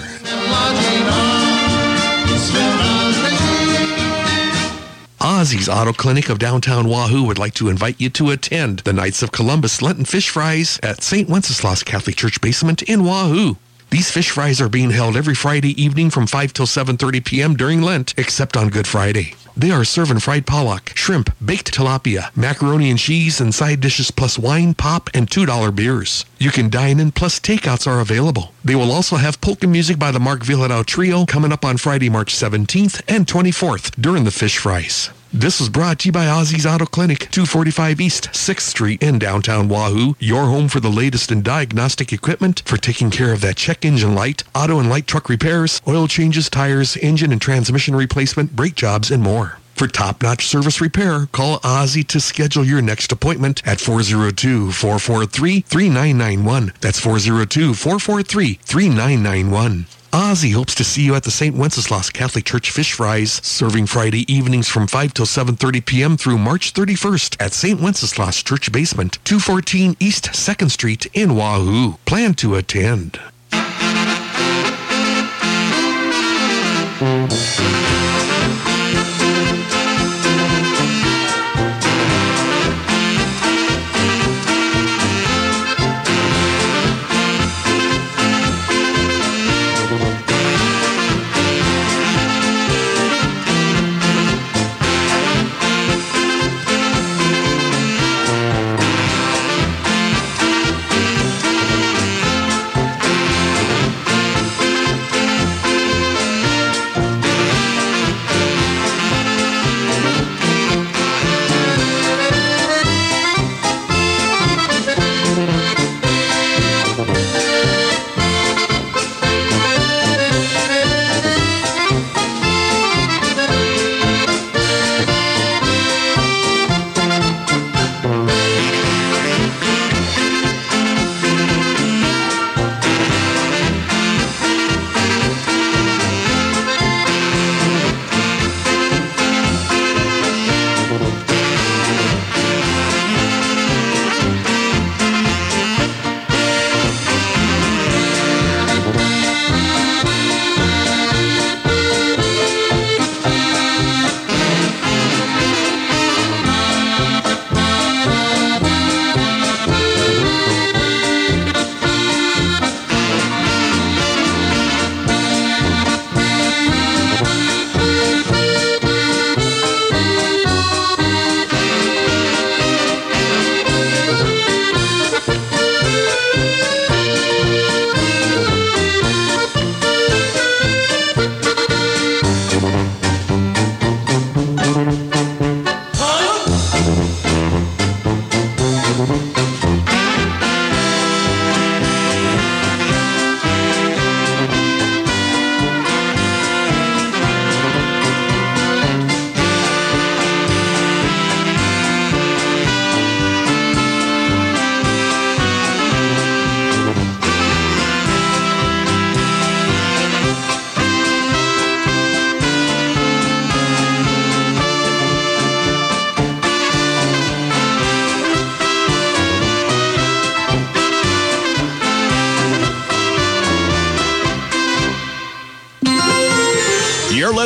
Ozzy's 5.37 5.69
Auto 5.69 5.93
Clinic 5.93 6.29
of 6.29 6.39
downtown 6.39 6.89
Wahoo 6.89 7.23
would 7.25 7.37
like 7.37 7.53
to 7.53 7.69
invite 7.69 8.01
you 8.01 8.09
to 8.09 8.31
attend 8.31 8.79
the 8.79 8.91
Knights 8.91 9.21
of 9.21 9.31
Columbus 9.31 9.83
Lenten 9.83 10.03
Fish 10.03 10.29
Fries 10.29 10.79
at 10.81 11.03
St. 11.03 11.29
Wenceslaus 11.29 11.83
Catholic 11.83 12.15
Church 12.15 12.41
Basement 12.41 12.81
in 12.81 13.05
Wahoo. 13.05 13.55
These 13.91 14.09
fish 14.09 14.31
fries 14.31 14.59
are 14.59 14.67
being 14.67 14.89
held 14.89 15.15
every 15.15 15.35
Friday 15.35 15.79
evening 15.79 16.09
from 16.09 16.25
5 16.25 16.53
till 16.53 16.65
7.30 16.65 17.23
p.m. 17.23 17.55
during 17.55 17.83
Lent, 17.83 18.15
except 18.17 18.57
on 18.57 18.69
Good 18.69 18.87
Friday. 18.87 19.35
They 19.55 19.69
are 19.69 19.85
serving 19.85 20.21
fried 20.21 20.47
pollock, 20.47 20.93
shrimp, 20.95 21.29
baked 21.43 21.71
tilapia, 21.71 22.35
macaroni 22.35 22.89
and 22.89 22.97
cheese, 22.97 23.39
and 23.39 23.53
side 23.53 23.79
dishes 23.79 24.09
plus 24.09 24.39
wine, 24.39 24.73
pop, 24.73 25.07
and 25.13 25.29
$2 25.29 25.75
beers. 25.75 26.25
You 26.39 26.49
can 26.49 26.69
dine 26.69 26.99
in, 26.99 27.11
plus 27.11 27.39
takeouts 27.39 27.85
are 27.85 27.99
available. 27.99 28.53
They 28.65 28.75
will 28.75 28.91
also 28.91 29.17
have 29.17 29.39
polka 29.39 29.67
music 29.67 29.99
by 29.99 30.09
the 30.09 30.19
Mark 30.19 30.39
Vyhlidal 30.39 30.87
Trio 30.87 31.25
coming 31.25 31.51
up 31.51 31.63
on 31.63 31.77
Friday, 31.77 32.09
March 32.09 32.33
17th 32.33 33.03
and 33.07 33.27
24th 33.27 34.01
during 34.01 34.23
the 34.23 34.31
fish 34.31 34.57
fries. 34.57 35.11
This 35.33 35.59
was 35.59 35.67
brought 35.67 35.99
to 35.99 36.07
you 36.07 36.13
by 36.13 36.25
Ozzy's 36.25 36.65
Auto 36.65 36.85
Clinic, 36.85 37.29
245 37.31 37.99
East 37.99 38.29
6th 38.31 38.61
Street 38.61 39.03
in 39.03 39.19
downtown 39.19 39.67
Wahoo. 39.67 40.15
Your 40.19 40.45
home 40.45 40.69
for 40.69 40.79
the 40.79 40.87
latest 40.89 41.33
in 41.33 41.41
diagnostic 41.41 42.13
equipment 42.13 42.63
for 42.65 42.77
taking 42.77 43.11
care 43.11 43.33
of 43.33 43.41
that 43.41 43.57
check 43.57 43.83
engine 43.83 44.15
light, 44.15 44.45
auto 44.55 44.79
and 44.79 44.89
light 44.89 45.05
truck 45.05 45.27
repairs, 45.27 45.81
oil 45.85 46.07
changes, 46.07 46.49
tires, 46.49 46.95
engine 46.97 47.33
and 47.33 47.41
transmission 47.41 47.93
replacement, 47.93 48.55
brake 48.55 48.75
jobs, 48.75 49.11
and 49.11 49.21
more. 49.21 49.57
For 49.75 49.87
top-notch 49.87 50.47
service 50.47 50.79
repair, 50.79 51.25
call 51.33 51.59
Ozzy 51.59 52.07
to 52.07 52.21
schedule 52.21 52.63
your 52.63 52.81
next 52.81 53.11
appointment 53.11 53.61
at 53.67 53.79
402-443-3991. 53.79 56.79
That's 56.79 57.01
402-443-3991. 57.01 59.96
Ozzy 60.11 60.53
hopes 60.53 60.73
to 60.75 60.83
see 60.83 61.03
you 61.03 61.15
at 61.15 61.23
the 61.23 61.31
St. 61.31 61.55
Wenceslaus 61.55 62.09
Catholic 62.09 62.45
Church 62.45 62.71
Fish 62.71 62.93
Fries, 62.93 63.41
serving 63.43 63.87
Friday 63.87 64.31
evenings 64.31 64.67
from 64.67 64.87
5 64.87 65.13
till 65.13 65.25
7.30 65.25 65.85
p.m. 65.85 66.17
through 66.17 66.37
March 66.37 66.73
31st 66.73 67.35
at 67.39 67.53
St. 67.53 67.79
Wenceslaus 67.79 68.41
Church 68.41 68.71
Basement, 68.71 69.19
214 69.25 69.97
East 69.99 70.25
2nd 70.27 70.71
Street 70.71 71.07
in 71.13 71.35
Wahoo. 71.35 71.97
Plan 72.05 72.33
to 72.35 72.55
attend. 72.55 73.19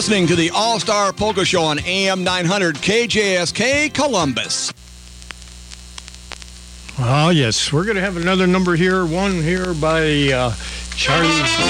Listening 0.02 0.26
to 0.26 0.36
the 0.36 0.50
All 0.50 0.80
Star 0.80 1.14
Polka 1.14 1.46
Show 1.46 1.62
on 1.62 1.78
AM 1.86 2.24
900 2.24 2.78
KJSK 2.78 3.94
Columbus. 3.94 4.74
Oh, 6.98 7.30
yes. 7.30 7.72
We're 7.72 7.84
going 7.84 7.98
to 7.98 8.02
have 8.02 8.18
another 8.18 8.48
number 8.48 8.76
here, 8.76 9.06
one 9.06 9.44
here 9.44 9.76
by 9.76 10.32
uh, 10.34 10.56
Charlie 10.96 11.28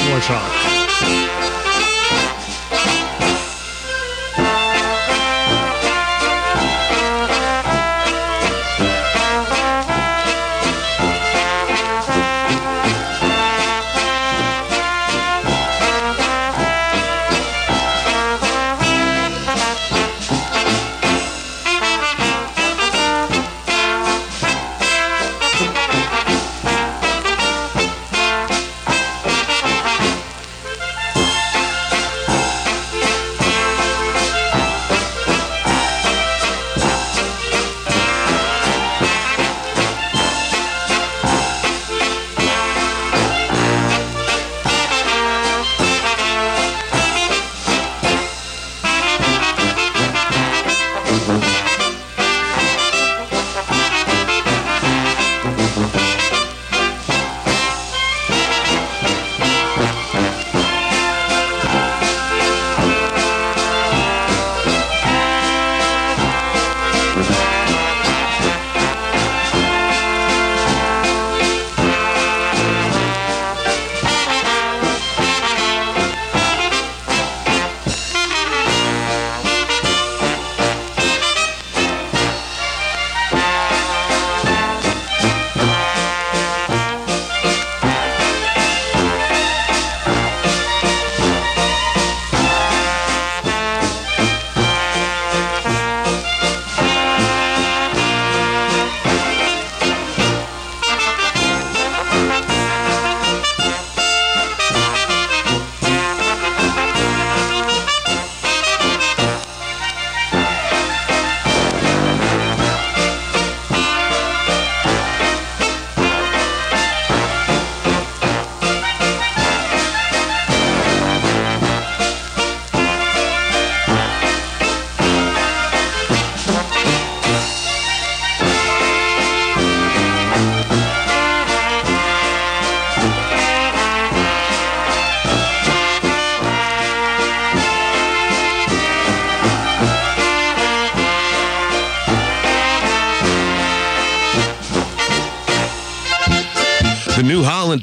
Warsaw. 0.10 1.31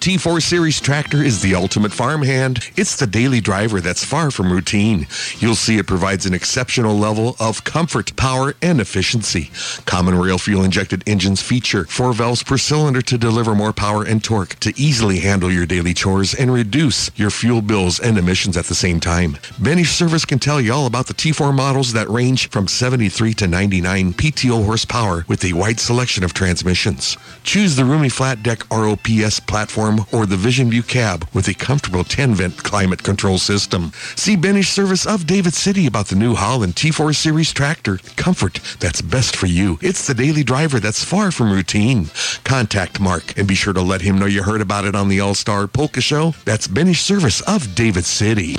T4 0.09 0.43
Series 0.43 0.81
tractor 0.81 1.23
is 1.23 1.43
the 1.43 1.55
ultimate 1.55 1.93
farmhand. 1.93 2.61
It's 2.77 2.97
the 2.97 3.07
daily 3.07 3.43
driver 3.43 3.79
that's 3.83 4.03
far 4.03 4.31
from 4.31 4.51
routine. 4.51 5.07
You'll 5.39 5.55
see 5.55 5.77
it 5.77 5.87
provides 5.87 6.25
an 6.25 6.33
exceptional 6.33 6.97
level 6.97 7.37
of 7.39 7.65
comfort, 7.65 8.17
power, 8.17 8.55
and 8.63 8.81
efficiency. 8.81 9.51
Common 9.85 10.15
rail 10.15 10.39
fuel 10.39 10.65
injected 10.65 11.07
engines 11.07 11.43
feature 11.43 11.85
four 11.85 12.15
valves 12.15 12.43
per 12.43 12.57
cylinder 12.57 13.03
to 13.03 13.19
deliver 13.19 13.55
more 13.55 13.75
power 13.75 14.03
and 14.03 14.25
torque 14.25 14.59
to 14.61 14.73
easily 14.81 15.19
handle 15.19 15.53
your 15.53 15.67
daily 15.67 15.93
chores 15.93 16.33
and 16.33 16.55
reduce 16.55 17.11
your 17.15 17.29
fuel 17.29 17.61
bills 17.61 18.01
and 18.01 18.17
emissions 18.17 18.57
at 18.57 18.65
the 18.65 18.75
same 18.75 19.01
time. 19.01 19.37
Benes 19.61 19.91
Service 19.91 20.25
can 20.25 20.39
tell 20.39 20.59
you 20.59 20.73
all 20.73 20.87
about 20.87 21.09
the 21.09 21.13
T4 21.13 21.55
models 21.55 21.93
that 21.93 22.09
range 22.09 22.49
from 22.49 22.67
73 22.67 23.35
to 23.35 23.47
99 23.47 24.15
PTO 24.15 24.65
horsepower 24.65 25.27
with 25.29 25.45
a 25.45 25.53
wide 25.53 25.79
selection 25.79 26.25
of 26.25 26.33
transmissions. 26.33 27.19
Choose 27.45 27.77
the 27.77 27.85
roomy 27.85 28.09
flat 28.09 28.43
deck 28.43 28.67
ROPS 28.71 29.41
platform 29.41 29.98
or 30.13 30.27
the 30.27 30.37
Vision 30.37 30.71
View 30.71 30.83
cab 30.83 31.29
with 31.33 31.49
a 31.49 31.55
comfortable 31.55 32.05
10-vent 32.05 32.63
climate 32.63 33.03
control 33.03 33.39
system. 33.39 33.93
See 34.17 34.37
Benes 34.37 34.69
Service 34.69 35.07
of 35.07 35.27
David 35.27 35.55
City 35.55 35.87
about 35.87 36.07
the 36.07 36.17
new 36.17 36.35
Holland 36.35 36.75
T4 36.75 37.15
Series 37.15 37.53
tractor. 37.53 37.99
Comfort 38.17 38.61
that's 38.81 39.01
best 39.01 39.37
for 39.37 39.47
you. 39.47 39.79
It's 39.83 40.07
the 40.07 40.15
daily 40.15 40.45
driver 40.45 40.81
that's 40.81 41.05
far 41.05 41.31
from 41.31 41.53
routine. 41.53 42.11
Contact 42.45 43.01
Mark 43.01 43.37
and 43.39 43.47
be 43.47 43.55
sure 43.55 43.73
to 43.73 43.83
let 43.83 44.03
him 44.03 44.19
know 44.19 44.27
you 44.27 44.43
heard 44.43 44.61
about 44.61 44.85
it 44.85 44.95
on 44.95 45.09
the 45.09 45.21
All-Star 45.21 45.67
Polka 45.67 46.01
Show. 46.01 46.35
That's 46.45 46.67
Benes 46.67 47.01
Service 47.01 47.41
of 47.43 47.75
David 47.75 48.05
City. 48.05 48.57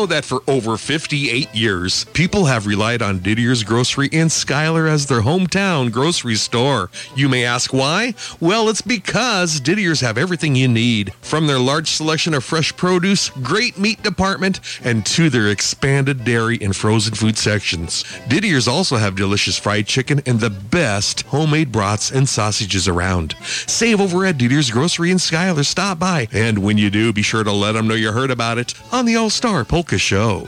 Know 0.00 0.06
that 0.06 0.24
for 0.24 0.42
over 0.46 0.78
58 0.78 1.54
years, 1.54 2.04
people 2.14 2.46
have 2.46 2.66
relied 2.66 3.02
on 3.02 3.18
Didier's 3.18 3.62
Grocery 3.62 4.08
in 4.10 4.30
Schuyler 4.30 4.86
as 4.86 5.04
their 5.04 5.20
hometown 5.20 5.92
grocery 5.92 6.36
store? 6.36 6.88
You 7.14 7.28
may 7.28 7.44
ask 7.44 7.74
why? 7.74 8.14
Well, 8.40 8.70
it's 8.70 8.80
because 8.80 9.60
Didier's 9.60 10.00
have 10.00 10.16
everything 10.16 10.56
you 10.56 10.68
need, 10.68 11.12
from 11.20 11.46
their 11.46 11.58
large 11.58 11.90
selection 11.90 12.32
of 12.32 12.44
fresh 12.44 12.74
produce, 12.74 13.28
great 13.28 13.76
meat 13.76 14.02
department, 14.02 14.60
and 14.82 15.04
to 15.04 15.28
their 15.28 15.48
expanded 15.48 16.24
dairy 16.24 16.58
and 16.62 16.74
frozen 16.74 17.12
food 17.12 17.36
sections. 17.36 18.02
Didier's 18.26 18.68
also 18.68 18.96
have 18.96 19.16
delicious 19.16 19.58
fried 19.58 19.86
chicken 19.86 20.22
and 20.24 20.40
the 20.40 20.48
best 20.48 21.22
homemade 21.26 21.72
brats 21.72 22.10
and 22.10 22.26
sausages 22.26 22.88
around. 22.88 23.34
Save 23.66 24.00
over 24.00 24.24
at 24.24 24.38
Didier's 24.38 24.70
Grocery 24.70 25.10
in 25.10 25.18
Schuyler. 25.18 25.62
Stop 25.62 25.98
by, 25.98 26.26
and 26.32 26.60
when 26.60 26.78
you 26.78 26.88
do, 26.88 27.12
be 27.12 27.20
sure 27.20 27.44
to 27.44 27.52
let 27.52 27.72
them 27.72 27.86
know 27.86 27.94
you 27.94 28.12
heard 28.12 28.30
about 28.30 28.56
it 28.56 28.72
on 28.90 29.04
the 29.04 29.16
All 29.16 29.28
Star 29.28 29.62
Polka 29.62 29.89
A 29.92 29.98
show. 29.98 30.46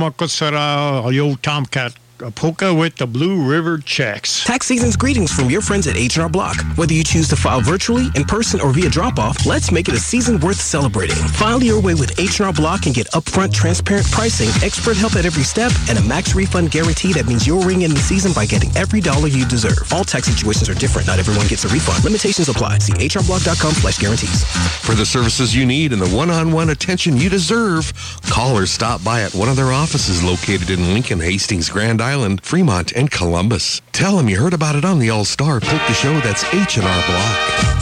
Yamam 0.00 0.12
Domakosara, 0.12 1.12
Yo 1.12 1.34
Tomcat 1.36 1.94
a 2.22 2.30
polka 2.30 2.74
with 2.74 2.96
the 2.96 3.06
Blue 3.06 3.48
River 3.48 3.78
Czechs. 3.78 4.44
Tax 4.44 4.66
season's 4.66 4.96
greetings 4.96 5.32
from 5.32 5.48
your 5.48 5.60
friends 5.60 5.86
at 5.86 5.96
H&R 5.96 6.28
Block. 6.28 6.56
Whether 6.76 6.92
you 6.92 7.04
choose 7.04 7.28
to 7.28 7.36
file 7.36 7.60
virtually, 7.60 8.08
in 8.14 8.24
person, 8.24 8.60
or 8.60 8.72
via 8.72 8.90
drop-off, 8.90 9.46
let's 9.46 9.72
make 9.72 9.88
it 9.88 9.94
a 9.94 9.98
season 9.98 10.38
worth 10.40 10.60
celebrating. 10.60 11.16
File 11.16 11.62
your 11.62 11.80
way 11.80 11.94
with 11.94 12.18
H&R 12.20 12.52
Block 12.52 12.86
and 12.86 12.94
get 12.94 13.06
upfront, 13.12 13.54
transparent 13.54 14.10
pricing, 14.10 14.48
expert 14.64 14.96
help 14.96 15.16
at 15.16 15.24
every 15.24 15.42
step, 15.42 15.72
and 15.88 15.98
a 15.98 16.02
max 16.02 16.34
refund 16.34 16.70
guarantee 16.70 17.12
that 17.12 17.26
means 17.26 17.46
you'll 17.46 17.62
ring 17.62 17.82
in 17.82 17.90
the 17.90 18.00
season 18.00 18.32
by 18.32 18.44
getting 18.46 18.74
every 18.76 19.00
dollar 19.00 19.28
you 19.28 19.46
deserve. 19.46 19.90
All 19.92 20.04
tax 20.04 20.26
situations 20.26 20.68
are 20.68 20.74
different. 20.74 21.06
Not 21.06 21.18
everyone 21.18 21.46
gets 21.46 21.64
a 21.64 21.68
refund. 21.68 22.04
Limitations 22.04 22.48
apply. 22.48 22.78
See 22.78 22.92
hrblock.com 22.92 23.72
slash 23.72 23.98
guarantees. 23.98 24.44
For 24.84 24.94
the 24.94 25.06
services 25.06 25.54
you 25.54 25.64
need 25.64 25.92
and 25.92 26.02
the 26.02 26.08
one-on-one 26.14 26.70
attention 26.70 27.16
you 27.16 27.30
deserve, 27.30 27.92
call 28.40 28.56
or 28.56 28.64
stop 28.64 29.04
by 29.04 29.20
at 29.20 29.34
one 29.34 29.50
of 29.50 29.56
their 29.56 29.70
offices 29.70 30.22
located 30.22 30.70
in 30.70 30.94
Lincoln, 30.94 31.20
Hastings, 31.20 31.68
Grand 31.68 32.00
Island, 32.00 32.40
Fremont, 32.40 32.90
and 32.92 33.10
Columbus. 33.10 33.82
Tell 33.92 34.16
them 34.16 34.30
you 34.30 34.40
heard 34.40 34.54
about 34.54 34.76
it 34.76 34.84
on 34.84 34.98
the 34.98 35.10
All-Star 35.10 35.60
Polka 35.60 35.92
Show. 35.92 36.18
That's 36.20 36.42
H&R 36.54 36.80
Block. 36.80 37.79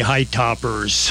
High 0.00 0.24
Toppers. 0.24 1.10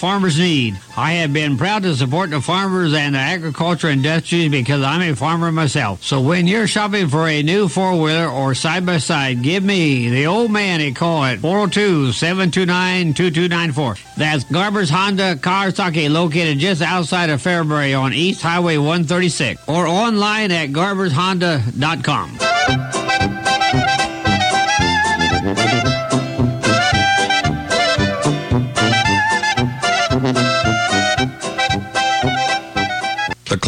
farmers 0.01 0.39
need. 0.39 0.79
I 0.97 1.13
have 1.13 1.31
been 1.31 1.59
proud 1.59 1.83
to 1.83 1.95
support 1.95 2.31
the 2.31 2.41
farmers 2.41 2.95
and 2.95 3.13
the 3.13 3.19
agriculture 3.19 3.87
industries 3.87 4.49
because 4.49 4.81
I'm 4.81 5.03
a 5.03 5.15
farmer 5.15 5.51
myself. 5.51 6.01
So 6.01 6.19
when 6.19 6.47
you're 6.47 6.65
shopping 6.65 7.07
for 7.07 7.27
a 7.27 7.43
new 7.43 7.67
four 7.67 8.01
wheeler 8.01 8.27
or 8.27 8.55
side 8.55 8.83
by 8.83 8.97
side, 8.97 9.43
give 9.43 9.63
me, 9.63 10.09
the 10.09 10.25
old 10.25 10.49
man, 10.49 10.81
a 10.81 10.91
call 10.91 11.23
at 11.23 11.37
402 11.37 12.13
729 12.13 13.13
2294. 13.13 13.95
That's 14.17 14.43
Garber's 14.45 14.89
Honda 14.89 15.35
Kawasaki 15.35 16.09
located 16.09 16.57
just 16.57 16.81
outside 16.81 17.29
of 17.29 17.39
Fairbury 17.39 17.93
on 17.93 18.11
East 18.11 18.41
Highway 18.41 18.77
136 18.77 19.61
or 19.69 19.85
online 19.85 20.49
at 20.49 20.69
garbershonda.com. 20.69 23.30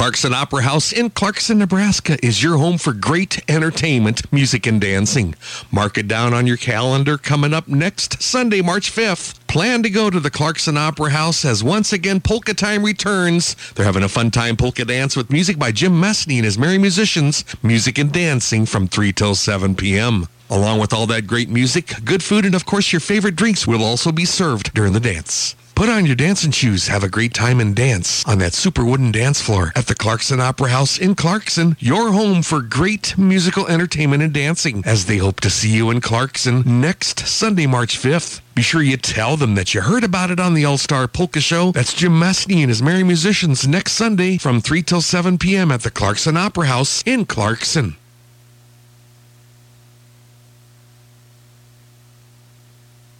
Clarkson 0.03 0.33
Opera 0.33 0.63
House 0.63 0.91
in 0.91 1.11
Clarkson, 1.11 1.59
Nebraska 1.59 2.17
is 2.21 2.43
your 2.43 2.57
home 2.57 2.77
for 2.77 2.91
great 2.91 3.41
entertainment, 3.49 4.21
music, 4.33 4.67
and 4.67 4.81
dancing. 4.81 5.33
Mark 5.71 5.97
it 5.97 6.09
down 6.09 6.33
on 6.33 6.45
your 6.45 6.57
calendar 6.57 7.17
coming 7.17 7.53
up 7.53 7.69
next 7.69 8.21
Sunday, 8.21 8.61
March 8.61 8.91
5th. 8.93 9.39
Plan 9.47 9.81
to 9.81 9.89
go 9.89 10.09
to 10.09 10.19
the 10.19 10.29
Clarkson 10.29 10.75
Opera 10.75 11.11
House 11.11 11.45
as 11.45 11.63
once 11.63 11.93
again 11.93 12.19
Polka 12.19 12.53
Time 12.53 12.83
returns. 12.83 13.55
They're 13.75 13.85
having 13.85 14.03
a 14.03 14.09
fun 14.09 14.29
time 14.29 14.57
polka 14.57 14.83
dance 14.83 15.15
with 15.15 15.31
music 15.31 15.57
by 15.57 15.71
Jim 15.71 15.93
Messney 15.93 16.35
and 16.35 16.43
his 16.43 16.57
merry 16.57 16.77
musicians, 16.77 17.45
music 17.63 17.97
and 17.97 18.11
dancing 18.11 18.65
from 18.65 18.89
3 18.89 19.13
till 19.13 19.35
7 19.35 19.73
p.m. 19.73 20.27
Along 20.49 20.79
with 20.79 20.91
all 20.91 21.07
that 21.07 21.27
great 21.27 21.47
music, 21.47 22.03
good 22.03 22.21
food, 22.21 22.43
and 22.43 22.55
of 22.55 22.65
course 22.65 22.91
your 22.91 22.99
favorite 22.99 23.37
drinks 23.37 23.65
will 23.65 23.81
also 23.81 24.11
be 24.11 24.25
served 24.25 24.73
during 24.73 24.91
the 24.91 24.99
dance. 24.99 25.55
Put 25.75 25.89
on 25.89 26.05
your 26.05 26.15
dancing 26.15 26.51
shoes, 26.51 26.87
have 26.87 27.03
a 27.03 27.09
great 27.09 27.33
time 27.33 27.59
and 27.59 27.75
dance 27.75 28.23
on 28.27 28.37
that 28.37 28.53
super 28.53 28.85
wooden 28.85 29.11
dance 29.11 29.41
floor 29.41 29.71
at 29.75 29.87
the 29.87 29.95
Clarkson 29.95 30.39
Opera 30.39 30.69
House 30.69 30.99
in 30.99 31.15
Clarkson, 31.15 31.75
your 31.79 32.11
home 32.11 32.43
for 32.43 32.61
great 32.61 33.17
musical 33.17 33.67
entertainment 33.67 34.21
and 34.21 34.31
dancing, 34.31 34.83
as 34.85 35.07
they 35.07 35.17
hope 35.17 35.39
to 35.41 35.49
see 35.49 35.69
you 35.69 35.89
in 35.89 35.99
Clarkson 35.99 36.63
next 36.79 37.27
Sunday, 37.27 37.65
March 37.65 37.97
5th. 37.97 38.41
Be 38.53 38.61
sure 38.61 38.83
you 38.83 38.97
tell 38.97 39.35
them 39.35 39.55
that 39.55 39.73
you 39.73 39.81
heard 39.81 40.03
about 40.03 40.29
it 40.29 40.39
on 40.39 40.53
the 40.53 40.63
All 40.63 40.77
Star 40.77 41.07
Polka 41.07 41.41
Show. 41.41 41.71
That's 41.71 41.93
Jim 41.93 42.13
Messney 42.13 42.57
and 42.57 42.69
his 42.69 42.83
merry 42.83 43.03
musicians 43.03 43.67
next 43.67 43.93
Sunday 43.93 44.37
from 44.37 44.61
3 44.61 44.83
till 44.83 45.01
7 45.01 45.39
p.m. 45.39 45.71
at 45.71 45.81
the 45.81 45.91
Clarkson 45.91 46.37
Opera 46.37 46.67
House 46.67 47.01
in 47.03 47.25
Clarkson. 47.25 47.95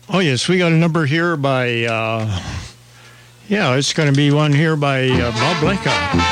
Oh, 0.09 0.19
yes, 0.19 0.49
we 0.49 0.57
got 0.57 0.73
a 0.73 0.75
number 0.75 1.06
here 1.06 1.38
by, 1.38 1.85
uh, 1.85 2.41
yeah, 3.48 3.75
it's 3.75 3.93
going 3.93 4.11
to 4.11 4.15
be 4.15 4.32
one 4.32 4.51
here 4.51 4.75
by 4.75 5.07
uh, 5.09 5.32
Bob 5.32 5.64
Leka. 5.64 6.23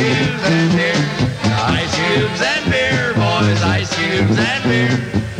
Cubes 0.00 0.44
and 0.44 0.72
beer. 0.76 0.94
Ice 1.76 1.94
cubes 1.94 2.40
and 2.40 2.70
beer, 2.70 3.12
boys, 3.14 3.62
ice 3.62 3.94
cubes 3.94 4.38
and 4.38 4.64
beer. 4.64 5.39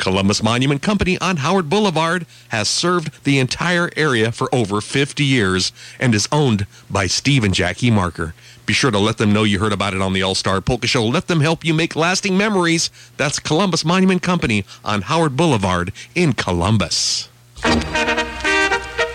Columbus 0.00 0.42
Monument 0.42 0.82
Company 0.82 1.18
on 1.18 1.36
Howard 1.36 1.68
Boulevard 1.68 2.26
has 2.48 2.68
served 2.68 3.22
the 3.24 3.38
entire 3.38 3.90
area 3.96 4.32
for 4.32 4.52
over 4.52 4.80
50 4.80 5.22
years 5.22 5.72
and 6.00 6.14
is 6.14 6.26
owned 6.32 6.66
by 6.90 7.06
Steve 7.06 7.44
and 7.44 7.54
Jackie 7.54 7.90
Marker. 7.90 8.34
Be 8.64 8.72
sure 8.72 8.90
to 8.90 8.98
let 8.98 9.18
them 9.18 9.32
know 9.32 9.44
you 9.44 9.58
heard 9.58 9.72
about 9.72 9.94
it 9.94 10.00
on 10.00 10.12
the 10.12 10.22
All 10.22 10.34
Star 10.34 10.60
Polka 10.60 10.86
Show. 10.86 11.04
Let 11.06 11.26
them 11.26 11.40
help 11.40 11.64
you 11.64 11.74
make 11.74 11.94
lasting 11.94 12.36
memories. 12.36 12.90
That's 13.18 13.38
Columbus 13.38 13.84
Monument 13.84 14.22
Company 14.22 14.64
on 14.84 15.02
Howard 15.02 15.36
Boulevard 15.36 15.92
in 16.14 16.32
Columbus. 16.32 17.28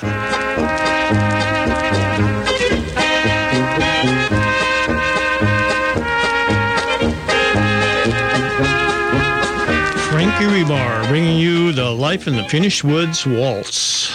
Frankie 10.10 10.46
Rebar 10.46 11.06
bringing 11.08 11.38
you 11.38 11.72
the 11.72 11.90
Life 11.90 12.26
in 12.26 12.34
the 12.34 12.44
Finnish 12.44 12.82
Woods 12.82 13.26
Waltz. 13.26 14.10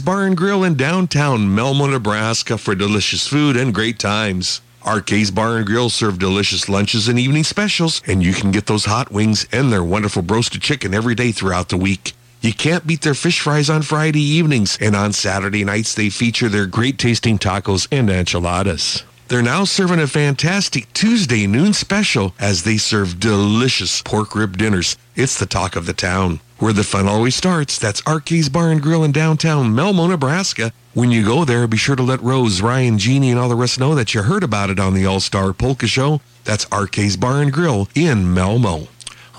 Bar 0.00 0.24
and 0.24 0.36
Grill 0.36 0.64
in 0.64 0.74
downtown 0.74 1.54
Malmo, 1.54 1.86
Nebraska 1.86 2.58
for 2.58 2.74
delicious 2.74 3.26
food 3.26 3.56
and 3.56 3.74
great 3.74 3.98
times. 3.98 4.60
Arcade's 4.82 5.30
Bar 5.30 5.58
and 5.58 5.66
Grill 5.66 5.90
serve 5.90 6.18
delicious 6.18 6.68
lunches 6.68 7.08
and 7.08 7.18
evening 7.18 7.44
specials, 7.44 8.00
and 8.06 8.22
you 8.22 8.32
can 8.32 8.50
get 8.50 8.66
those 8.66 8.86
hot 8.86 9.12
wings 9.12 9.46
and 9.52 9.72
their 9.72 9.84
wonderful 9.84 10.22
roasted 10.22 10.62
chicken 10.62 10.94
every 10.94 11.14
day 11.14 11.32
throughout 11.32 11.68
the 11.68 11.76
week. 11.76 12.14
You 12.40 12.54
can't 12.54 12.86
beat 12.86 13.02
their 13.02 13.14
fish 13.14 13.40
fries 13.40 13.68
on 13.68 13.82
Friday 13.82 14.22
evenings, 14.22 14.78
and 14.80 14.96
on 14.96 15.12
Saturday 15.12 15.64
nights 15.64 15.94
they 15.94 16.08
feature 16.08 16.48
their 16.48 16.66
great 16.66 16.98
tasting 16.98 17.38
tacos 17.38 17.86
and 17.92 18.08
enchiladas. 18.08 19.04
They're 19.28 19.42
now 19.42 19.64
serving 19.64 20.00
a 20.00 20.06
fantastic 20.06 20.92
Tuesday 20.92 21.46
noon 21.46 21.72
special 21.72 22.34
as 22.40 22.64
they 22.64 22.78
serve 22.78 23.20
delicious 23.20 24.02
pork 24.02 24.34
rib 24.34 24.56
dinners. 24.56 24.96
It's 25.14 25.38
the 25.38 25.46
talk 25.46 25.76
of 25.76 25.86
the 25.86 25.92
town. 25.92 26.40
Where 26.60 26.74
the 26.74 26.84
fun 26.84 27.08
always 27.08 27.34
starts. 27.34 27.78
That's 27.78 28.02
Arcades 28.06 28.50
Bar 28.50 28.70
and 28.70 28.82
Grill 28.82 29.02
in 29.02 29.12
downtown 29.12 29.74
Malmo, 29.74 30.06
Nebraska. 30.06 30.72
When 30.92 31.10
you 31.10 31.24
go 31.24 31.46
there, 31.46 31.66
be 31.66 31.78
sure 31.78 31.96
to 31.96 32.02
let 32.02 32.20
Rose, 32.20 32.60
Ryan, 32.60 32.98
Jeannie, 32.98 33.30
and 33.30 33.40
all 33.40 33.48
the 33.48 33.56
rest 33.56 33.80
know 33.80 33.94
that 33.94 34.12
you 34.12 34.20
heard 34.20 34.44
about 34.44 34.68
it 34.68 34.78
on 34.78 34.92
the 34.92 35.06
All 35.06 35.20
Star 35.20 35.54
Polka 35.54 35.86
Show. 35.86 36.20
That's 36.44 36.70
Arcades 36.70 37.16
Bar 37.16 37.40
and 37.40 37.50
Grill 37.50 37.88
in 37.94 38.34
Malmo. 38.34 38.88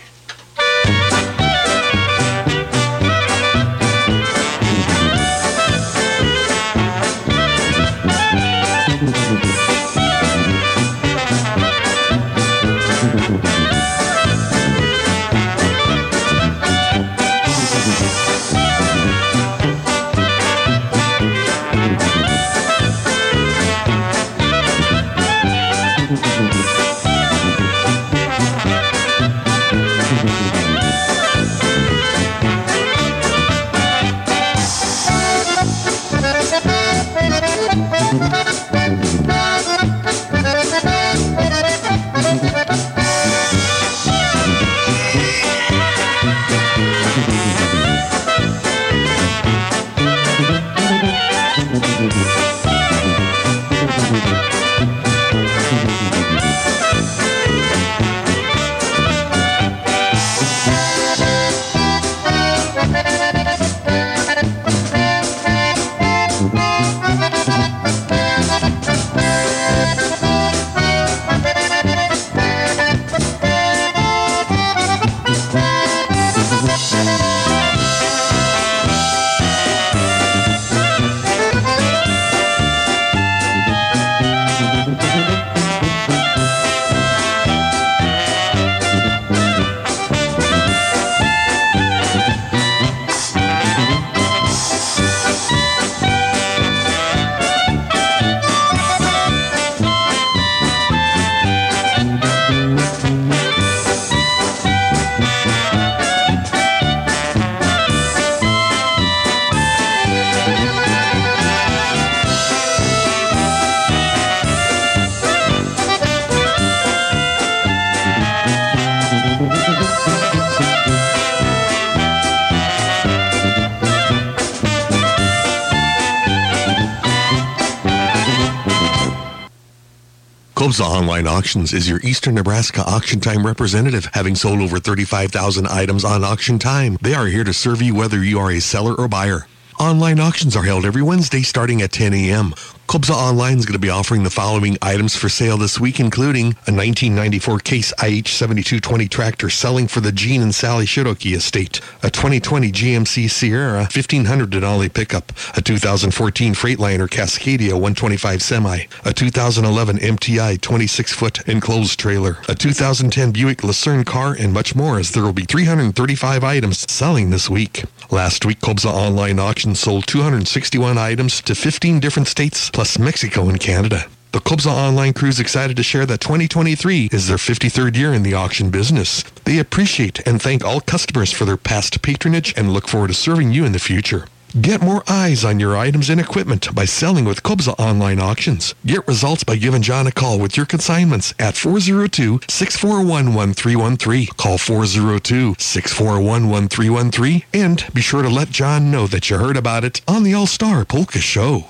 Online 130.84 131.26
Auctions 131.26 131.72
is 131.72 131.88
your 131.88 132.00
Eastern 132.00 132.34
Nebraska 132.34 132.82
Auction 132.82 133.20
Time 133.20 133.46
representative, 133.46 134.08
having 134.14 134.34
sold 134.34 134.60
over 134.60 134.78
35,000 134.78 135.66
items 135.66 136.04
on 136.04 136.24
Auction 136.24 136.58
Time. 136.58 136.96
They 137.02 137.14
are 137.14 137.26
here 137.26 137.44
to 137.44 137.52
serve 137.52 137.82
you 137.82 137.94
whether 137.94 138.22
you 138.22 138.38
are 138.38 138.50
a 138.50 138.60
seller 138.60 138.94
or 138.94 139.08
buyer. 139.08 139.46
Online 139.78 140.20
auctions 140.20 140.56
are 140.56 140.64
held 140.64 140.84
every 140.84 141.02
Wednesday 141.02 141.42
starting 141.42 141.82
at 141.82 141.92
10 141.92 142.14
a.m. 142.14 142.54
Kobza 142.90 143.14
Online 143.14 143.56
is 143.56 143.66
going 143.66 143.74
to 143.74 143.78
be 143.78 143.88
offering 143.88 144.24
the 144.24 144.30
following 144.30 144.76
items 144.82 145.14
for 145.14 145.28
sale 145.28 145.56
this 145.56 145.78
week, 145.78 146.00
including 146.00 146.46
a 146.66 146.74
1994 146.74 147.60
Case 147.60 147.94
IH7220 147.98 149.08
tractor 149.08 149.48
selling 149.48 149.86
for 149.86 150.00
the 150.00 150.10
Gene 150.10 150.42
and 150.42 150.52
Sally 150.52 150.86
Shiroki 150.86 151.36
estate, 151.36 151.80
a 152.02 152.10
2020 152.10 152.72
GMC 152.72 153.30
Sierra 153.30 153.82
1500 153.82 154.50
Denali 154.50 154.92
pickup, 154.92 155.30
a 155.56 155.62
2014 155.62 156.52
Freightliner 156.52 157.08
Cascadia 157.08 157.74
125 157.74 158.42
semi, 158.42 158.80
a 159.04 159.12
2011 159.12 159.98
MTI 159.98 160.58
26-foot 160.58 161.48
enclosed 161.48 161.96
trailer, 161.96 162.38
a 162.48 162.56
2010 162.56 163.30
Buick 163.30 163.62
Lucerne 163.62 164.02
car, 164.02 164.34
and 164.36 164.52
much 164.52 164.74
more 164.74 164.98
as 164.98 165.12
there 165.12 165.22
will 165.22 165.32
be 165.32 165.44
335 165.44 166.42
items 166.42 166.90
selling 166.90 167.30
this 167.30 167.48
week. 167.48 167.84
Last 168.10 168.44
week, 168.44 168.58
Kobza 168.58 168.92
Online 168.92 169.38
Auction 169.38 169.76
sold 169.76 170.08
261 170.08 170.98
items 170.98 171.40
to 171.42 171.54
15 171.54 172.00
different 172.00 172.26
states, 172.26 172.68
plus 172.80 172.96
Mexico 172.98 173.50
and 173.50 173.60
Canada. 173.60 174.06
The 174.32 174.38
Kobza 174.38 174.72
Online 174.72 175.12
crew 175.12 175.28
is 175.28 175.38
excited 175.38 175.76
to 175.76 175.82
share 175.82 176.06
that 176.06 176.22
2023 176.22 177.10
is 177.12 177.28
their 177.28 177.36
53rd 177.36 177.94
year 177.94 178.14
in 178.14 178.22
the 178.22 178.32
auction 178.32 178.70
business. 178.70 179.22
They 179.44 179.58
appreciate 179.58 180.26
and 180.26 180.40
thank 180.40 180.64
all 180.64 180.80
customers 180.80 181.30
for 181.30 181.44
their 181.44 181.58
past 181.58 182.00
patronage 182.00 182.54
and 182.56 182.72
look 182.72 182.88
forward 182.88 183.08
to 183.08 183.14
serving 183.14 183.52
you 183.52 183.66
in 183.66 183.72
the 183.72 183.78
future. 183.78 184.28
Get 184.58 184.80
more 184.80 185.02
eyes 185.06 185.44
on 185.44 185.60
your 185.60 185.76
items 185.76 186.08
and 186.08 186.18
equipment 186.18 186.74
by 186.74 186.86
selling 186.86 187.26
with 187.26 187.42
Kobza 187.42 187.78
Online 187.78 188.18
Auctions. 188.18 188.74
Get 188.86 189.06
results 189.06 189.44
by 189.44 189.56
giving 189.56 189.82
John 189.82 190.06
a 190.06 190.10
call 190.10 190.38
with 190.38 190.56
your 190.56 190.64
consignments 190.64 191.34
at 191.38 191.56
402-641-1313. 191.56 194.36
Call 194.38 194.56
402-641-1313 194.56 197.44
and 197.52 197.84
be 197.92 198.00
sure 198.00 198.22
to 198.22 198.30
let 198.30 198.48
John 198.48 198.90
know 198.90 199.06
that 199.06 199.28
you 199.28 199.36
heard 199.36 199.58
about 199.58 199.84
it 199.84 200.00
on 200.08 200.22
the 200.22 200.32
All-Star 200.32 200.86
Polka 200.86 201.18
Show. 201.18 201.66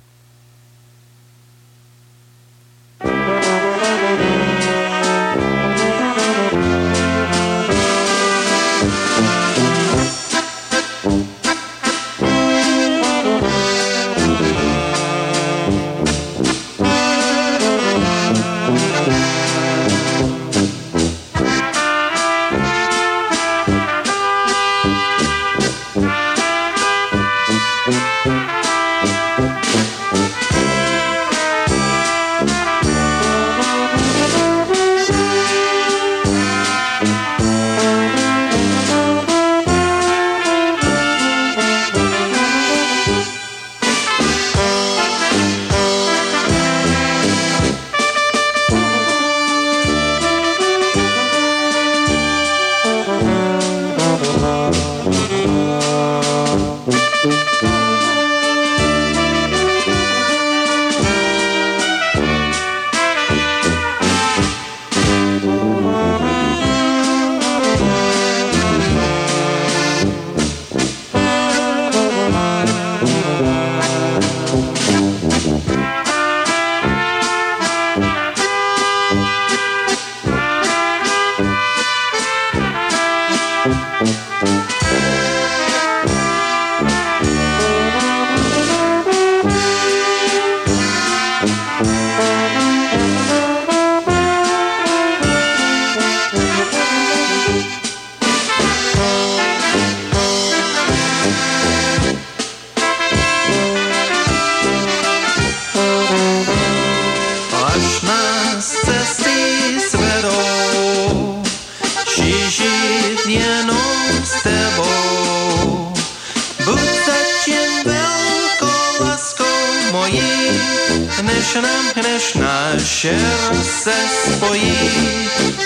Aš 3.00 3.29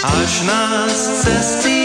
až 0.05 0.42
nás 0.42 1.24
cesty 1.24 1.83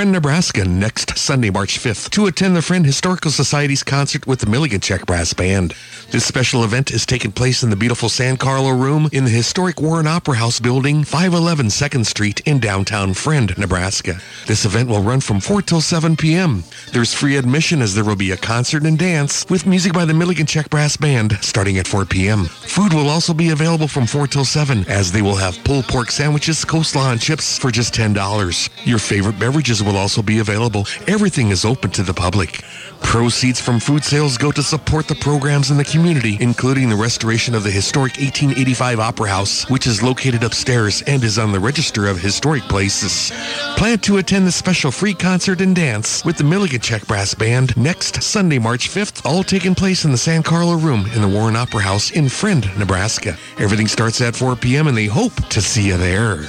Friend, 0.00 0.12
Nebraska 0.12 0.64
next 0.64 1.18
Sunday, 1.18 1.50
March 1.50 1.78
5th 1.78 2.08
to 2.12 2.24
attend 2.24 2.56
the 2.56 2.62
Friend 2.62 2.86
Historical 2.86 3.30
Society's 3.30 3.82
concert 3.82 4.26
with 4.26 4.40
the 4.40 4.46
Milligan 4.46 4.80
Czech 4.80 5.04
Brass 5.04 5.34
Band. 5.34 5.74
This 6.10 6.24
special 6.24 6.64
event 6.64 6.90
is 6.90 7.04
taking 7.04 7.32
place 7.32 7.62
in 7.62 7.68
the 7.68 7.76
beautiful 7.76 8.08
San 8.08 8.38
Carlo 8.38 8.70
Room 8.70 9.10
in 9.12 9.24
the 9.24 9.30
historic 9.30 9.78
Warren 9.78 10.06
Opera 10.06 10.36
House 10.36 10.58
building, 10.58 11.04
511 11.04 11.66
2nd 11.66 12.06
Street 12.06 12.40
in 12.46 12.60
downtown 12.60 13.12
Friend, 13.12 13.52
Nebraska. 13.58 14.18
This 14.46 14.64
event 14.64 14.88
will 14.88 15.02
run 15.02 15.20
from 15.20 15.38
4 15.38 15.60
till 15.60 15.82
7 15.82 16.16
p.m. 16.16 16.64
There's 16.92 17.12
free 17.12 17.36
admission 17.36 17.82
as 17.82 17.94
there 17.94 18.04
will 18.04 18.16
be 18.16 18.30
a 18.30 18.38
concert 18.38 18.84
and 18.84 18.98
dance 18.98 19.44
with 19.50 19.66
music 19.66 19.92
by 19.92 20.06
the 20.06 20.14
Milligan 20.14 20.46
Czech 20.46 20.70
Brass 20.70 20.96
Band 20.96 21.36
starting 21.42 21.76
at 21.76 21.86
4 21.86 22.06
p.m. 22.06 22.48
Food 22.70 22.92
will 22.92 23.08
also 23.08 23.34
be 23.34 23.50
available 23.50 23.88
from 23.88 24.06
4 24.06 24.28
till 24.28 24.44
7 24.44 24.84
as 24.88 25.10
they 25.10 25.22
will 25.22 25.34
have 25.34 25.58
pulled 25.64 25.88
pork 25.88 26.12
sandwiches, 26.12 26.64
coleslaw, 26.64 27.10
and 27.10 27.20
chips 27.20 27.58
for 27.58 27.72
just 27.72 27.92
$10. 27.92 28.70
Your 28.86 29.00
favorite 29.00 29.40
beverages 29.40 29.82
will 29.82 29.96
also 29.96 30.22
be 30.22 30.38
available. 30.38 30.86
Everything 31.08 31.50
is 31.50 31.64
open 31.64 31.90
to 31.90 32.04
the 32.04 32.14
public. 32.14 32.62
Proceeds 33.10 33.60
from 33.60 33.80
food 33.80 34.04
sales 34.04 34.38
go 34.38 34.52
to 34.52 34.62
support 34.62 35.08
the 35.08 35.16
programs 35.16 35.72
in 35.72 35.76
the 35.76 35.82
community, 35.82 36.38
including 36.40 36.88
the 36.88 36.94
restoration 36.94 37.56
of 37.56 37.64
the 37.64 37.70
historic 37.70 38.12
1885 38.12 39.00
Opera 39.00 39.28
House, 39.28 39.68
which 39.68 39.88
is 39.88 40.00
located 40.00 40.44
upstairs 40.44 41.02
and 41.08 41.24
is 41.24 41.36
on 41.36 41.50
the 41.50 41.58
Register 41.58 42.06
of 42.06 42.20
Historic 42.20 42.62
Places. 42.62 43.32
Plan 43.76 43.98
to 43.98 44.18
attend 44.18 44.46
the 44.46 44.52
special 44.52 44.92
free 44.92 45.12
concert 45.12 45.60
and 45.60 45.74
dance 45.74 46.24
with 46.24 46.36
the 46.36 46.44
Milligan 46.44 46.78
Czech 46.78 47.04
Brass 47.08 47.34
Band 47.34 47.76
next 47.76 48.22
Sunday, 48.22 48.60
March 48.60 48.88
5th, 48.88 49.26
all 49.26 49.42
taking 49.42 49.74
place 49.74 50.04
in 50.04 50.12
the 50.12 50.16
San 50.16 50.44
Carlo 50.44 50.76
Room 50.76 51.04
in 51.12 51.20
the 51.20 51.28
Warren 51.28 51.56
Opera 51.56 51.82
House 51.82 52.12
in 52.12 52.28
Friend, 52.28 52.64
Nebraska. 52.78 53.36
Everything 53.58 53.88
starts 53.88 54.20
at 54.20 54.36
4 54.36 54.54
p.m. 54.54 54.86
and 54.86 54.96
they 54.96 55.06
hope 55.06 55.34
to 55.48 55.60
see 55.60 55.88
you 55.88 55.96
there. 55.96 56.46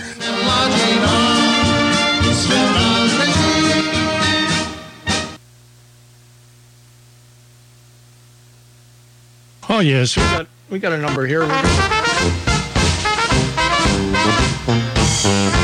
Oh 9.82 9.84
yes, 9.84 10.16
we 10.16 10.22
got 10.22 10.48
we 10.70 10.78
got 10.78 10.94
a 10.94 10.98
number 11.00 11.26
here. 11.26 11.42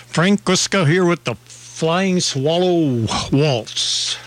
Frank 0.07 0.43
Guska 0.43 0.87
here 0.87 1.05
with 1.05 1.23
the 1.23 1.35
Flying 1.35 2.19
Swallow 2.19 3.05
Waltz. 3.31 4.17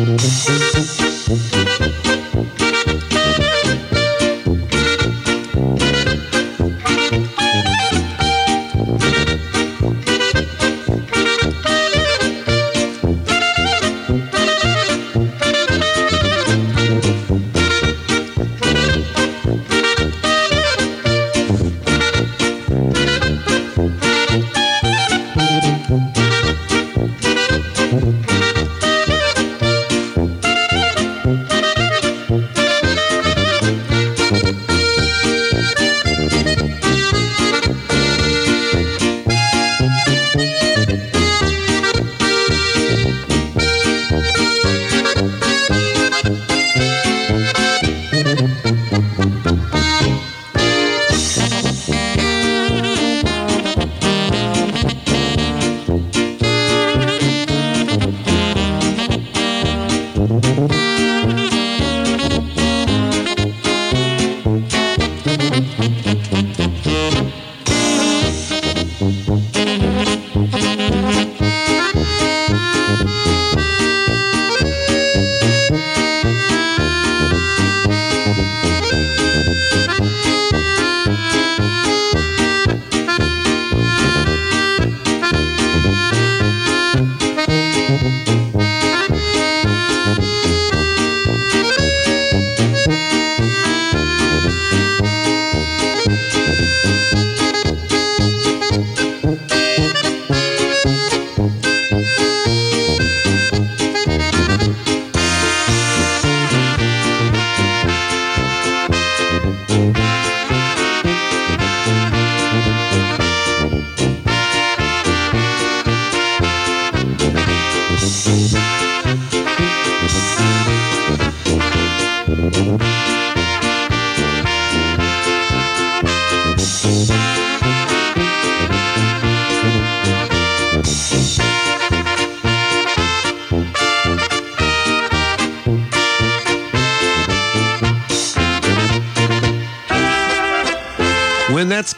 Música 0.04 0.91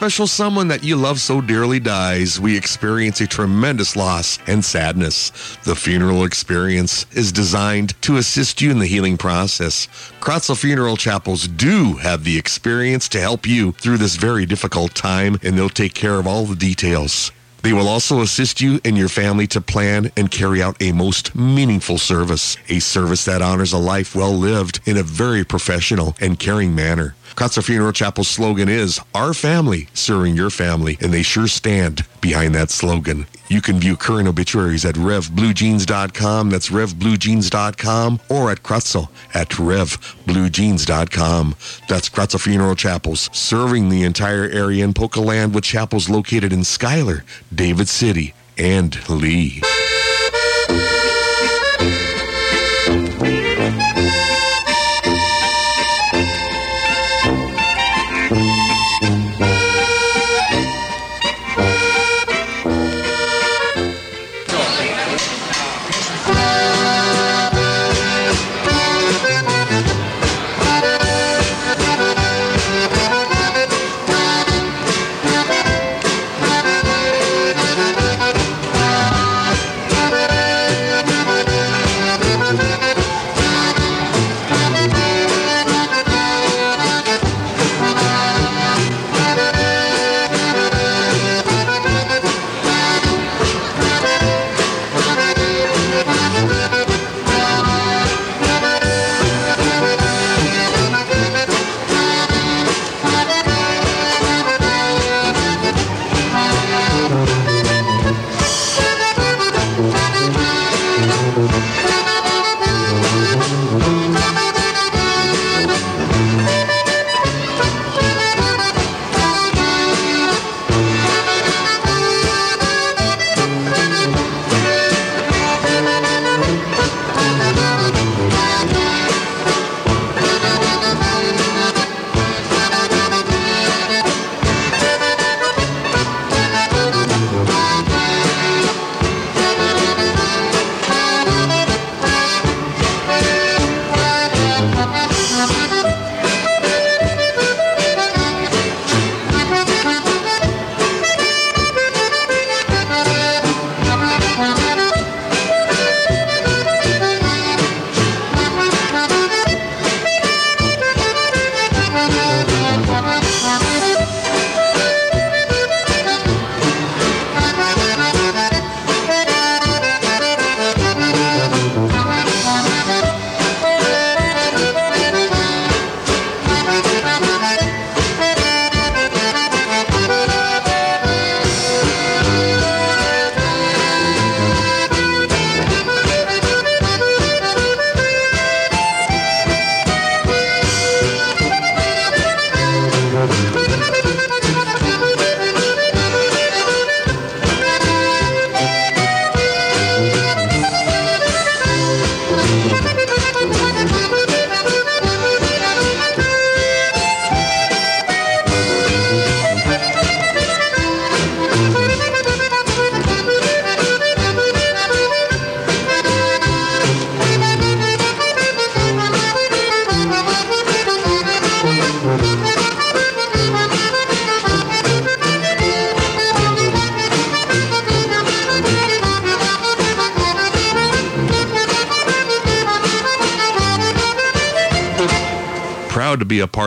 special 0.04 0.26
someone 0.26 0.68
that 0.68 0.84
you 0.84 0.96
love 0.96 1.18
so 1.18 1.40
dearly 1.40 1.80
dies, 1.80 2.38
we 2.38 2.54
experience 2.54 3.22
a 3.22 3.26
tremendous 3.26 3.96
loss 3.96 4.38
and 4.46 4.62
sadness. 4.62 5.30
The 5.64 5.74
funeral 5.74 6.24
experience 6.24 7.06
is 7.12 7.32
designed 7.32 7.98
to 8.02 8.18
assist 8.18 8.60
you 8.60 8.70
in 8.70 8.80
the 8.80 8.86
healing 8.86 9.16
process. 9.16 9.88
Kracl 10.20 10.60
Funeral 10.60 10.98
Chapels 10.98 11.48
do 11.48 11.94
have 11.94 12.22
the 12.22 12.36
experience 12.36 13.08
to 13.08 13.18
help 13.18 13.46
you 13.46 13.72
through 13.72 13.96
this 13.96 14.16
very 14.16 14.44
difficult 14.44 14.94
time, 14.94 15.38
and 15.42 15.56
they'll 15.56 15.70
take 15.70 15.94
care 15.94 16.18
of 16.18 16.26
all 16.26 16.44
the 16.44 16.54
details. 16.54 17.32
They 17.62 17.72
will 17.72 17.88
also 17.88 18.20
assist 18.20 18.60
you 18.60 18.82
and 18.84 18.98
your 18.98 19.08
family 19.08 19.46
to 19.46 19.60
plan 19.62 20.12
and 20.18 20.30
carry 20.30 20.62
out 20.62 20.76
a 20.82 20.92
most 20.92 21.34
meaningful 21.34 21.96
service, 21.96 22.58
a 22.68 22.78
service 22.78 23.24
that 23.24 23.40
honors 23.40 23.72
a 23.72 23.78
life 23.78 24.14
well 24.14 24.34
lived 24.34 24.80
in 24.84 24.98
a 24.98 25.02
very 25.02 25.44
professional 25.44 26.14
and 26.20 26.38
caring 26.38 26.74
manner. 26.74 27.14
Kracl 27.36 27.64
Funeral 27.64 27.92
Chapel's 27.92 28.28
slogan 28.28 28.68
is 28.68 29.00
Our 29.12 29.34
Family 29.34 29.88
Serving 29.92 30.36
Your 30.36 30.50
Family, 30.50 30.96
and 31.00 31.12
they 31.12 31.22
sure 31.22 31.48
stand 31.48 32.06
behind 32.20 32.54
that 32.54 32.70
slogan. 32.70 33.26
You 33.48 33.60
can 33.60 33.80
view 33.80 33.96
current 33.96 34.28
obituaries 34.28 34.84
at 34.84 34.94
revbluejeans.com, 34.94 36.50
that's 36.50 36.70
revbluejeans.com, 36.70 38.20
or 38.28 38.52
at 38.52 38.62
Kracl 38.62 39.08
at 39.34 39.48
revbluejeans.com. 39.48 41.56
That's 41.88 42.08
Kracl 42.08 42.40
Funeral 42.40 42.76
Chapels, 42.76 43.28
serving 43.32 43.88
the 43.88 44.04
entire 44.04 44.44
area 44.44 44.84
in 44.84 44.94
Polka 44.94 45.20
Land 45.20 45.56
with 45.56 45.64
chapels 45.64 46.08
located 46.08 46.52
in 46.52 46.62
Schuyler, 46.62 47.24
David 47.52 47.88
City, 47.88 48.32
and 48.56 48.96
Leigh. 49.10 49.60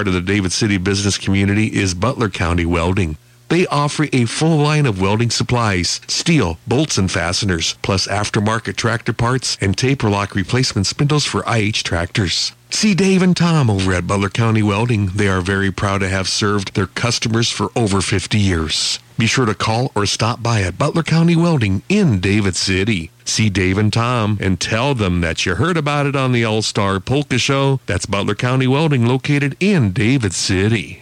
Of 0.07 0.13
the 0.13 0.21
David 0.21 0.51
City 0.51 0.77
business 0.77 1.17
community 1.17 1.67
is 1.67 1.93
Butler 1.93 2.29
County 2.29 2.65
Welding. 2.65 3.17
They 3.49 3.65
offer 3.67 4.07
a 4.11 4.25
full 4.25 4.57
line 4.57 4.85
of 4.85 4.99
welding 4.99 5.29
supplies, 5.29 6.01
steel, 6.07 6.57
bolts 6.67 6.97
and 6.97 7.09
fasteners, 7.09 7.75
plus 7.81 8.07
aftermarket 8.07 8.75
tractor 8.75 9.13
parts 9.13 9.57
and 9.61 9.77
taper 9.77 10.09
lock 10.09 10.35
replacement 10.35 10.87
spindles 10.87 11.25
for 11.25 11.43
IH 11.47 11.83
tractors. 11.83 12.51
See 12.69 12.93
Dave 12.93 13.21
and 13.21 13.35
Tom 13.35 13.69
over 13.69 13.93
at 13.93 14.07
Butler 14.07 14.29
County 14.29 14.61
Welding. 14.61 15.07
They 15.07 15.29
are 15.29 15.41
very 15.41 15.71
proud 15.71 15.99
to 15.99 16.09
have 16.09 16.27
served 16.27 16.73
their 16.73 16.87
customers 16.87 17.49
for 17.49 17.69
over 17.75 18.01
50 18.01 18.37
years. 18.37 18.99
Be 19.17 19.25
sure 19.25 19.47
to 19.47 19.55
call 19.55 19.91
or 19.95 20.05
stop 20.05 20.43
by 20.43 20.61
at 20.61 20.77
Butler 20.77 21.01
County 21.01 21.35
Welding 21.35 21.81
in 21.89 22.19
David 22.19 22.55
City. 22.55 23.09
See 23.25 23.49
Dave 23.49 23.79
and 23.79 23.91
Tom 23.91 24.37
and 24.39 24.59
tell 24.59 24.93
them 24.93 25.21
that 25.21 25.43
you 25.43 25.55
heard 25.55 25.75
about 25.75 26.05
it 26.05 26.15
on 26.15 26.33
the 26.33 26.45
All 26.45 26.61
Star 26.61 26.99
Polka 26.99 27.39
Show. 27.39 27.79
That's 27.87 28.05
Butler 28.05 28.35
County 28.35 28.67
Welding 28.67 29.07
located 29.07 29.57
in 29.59 29.91
David 29.91 30.33
City. 30.33 31.01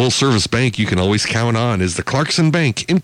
Full 0.00 0.10
service 0.10 0.46
bank 0.46 0.78
you 0.78 0.86
can 0.86 0.98
always 0.98 1.26
count 1.26 1.58
on 1.58 1.82
is 1.82 1.94
the 1.94 2.02
Clarkson 2.02 2.50
Bank 2.50 2.88
in 2.88 3.02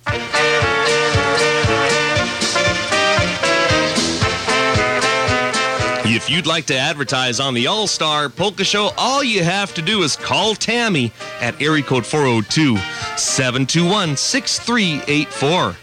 If 6.06 6.30
you'd 6.30 6.46
like 6.46 6.64
to 6.66 6.74
advertise 6.74 7.38
on 7.38 7.52
the 7.52 7.66
All 7.66 7.86
Star 7.86 8.30
Polka 8.30 8.64
Show, 8.64 8.92
all 8.96 9.22
you 9.22 9.44
have 9.44 9.74
to 9.74 9.82
do 9.82 10.04
is 10.04 10.16
call 10.16 10.54
Tammy 10.54 11.12
at 11.42 11.60
area 11.60 11.82
code 11.82 12.06
402 12.06 12.78
721 13.18 14.16
6384. 14.16 15.76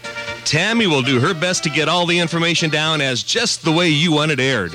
Tammy 0.44 0.88
will 0.88 1.02
do 1.02 1.20
her 1.20 1.32
best 1.32 1.62
to 1.62 1.70
get 1.70 1.88
all 1.88 2.06
the 2.06 2.18
information 2.18 2.70
down 2.70 3.00
as 3.00 3.22
just 3.22 3.64
the 3.64 3.70
way 3.70 3.88
you 3.88 4.10
want 4.10 4.32
it 4.32 4.40
aired. 4.40 4.74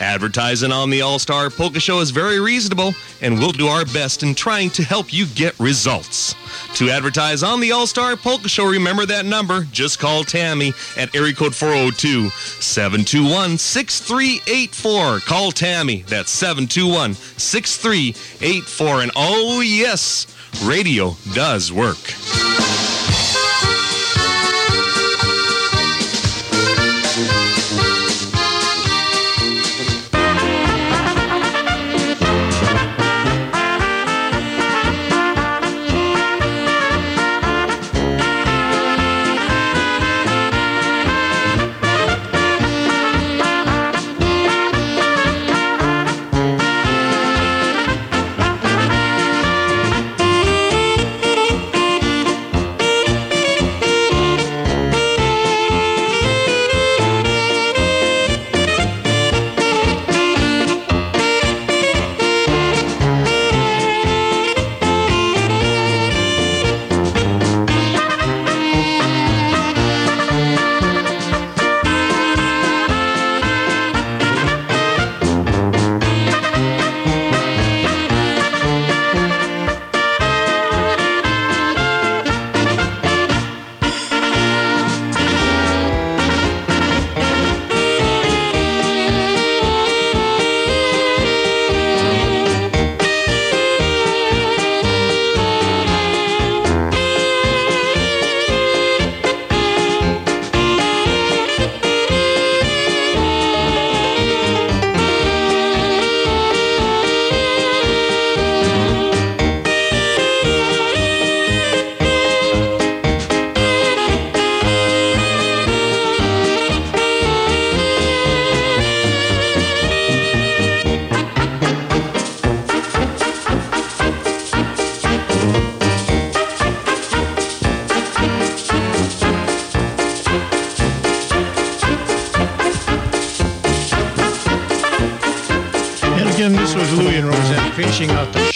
Advertising 0.00 0.72
on 0.72 0.90
the 0.90 1.00
All 1.02 1.20
Star 1.20 1.48
Polka 1.48 1.78
Show 1.78 2.00
is 2.00 2.10
very 2.10 2.40
reasonable, 2.40 2.92
and 3.20 3.38
we'll 3.38 3.52
do 3.52 3.66
our 3.66 3.84
best 3.86 4.22
in 4.22 4.34
trying 4.34 4.70
to 4.70 4.82
help 4.82 5.12
you 5.12 5.26
get 5.26 5.58
results. 5.58 6.34
To 6.76 6.90
advertise 6.90 7.42
on 7.42 7.60
the 7.60 7.72
All 7.72 7.86
Star 7.86 8.16
Polka 8.16 8.48
Show, 8.48 8.66
remember 8.66 9.06
that 9.06 9.24
number. 9.24 9.64
Just 9.72 9.98
call 9.98 10.24
Tammy 10.24 10.72
at 10.96 11.14
area 11.14 11.34
code 11.34 11.54
402 11.54 12.28
721 12.30 13.58
6384. 13.58 15.20
Call 15.20 15.52
Tammy. 15.52 16.02
That's 16.08 16.30
721 16.30 17.14
6384. 17.14 19.02
And 19.02 19.12
oh, 19.16 19.60
yes, 19.60 20.26
radio 20.64 21.16
does 21.32 21.72
work. 21.72 21.96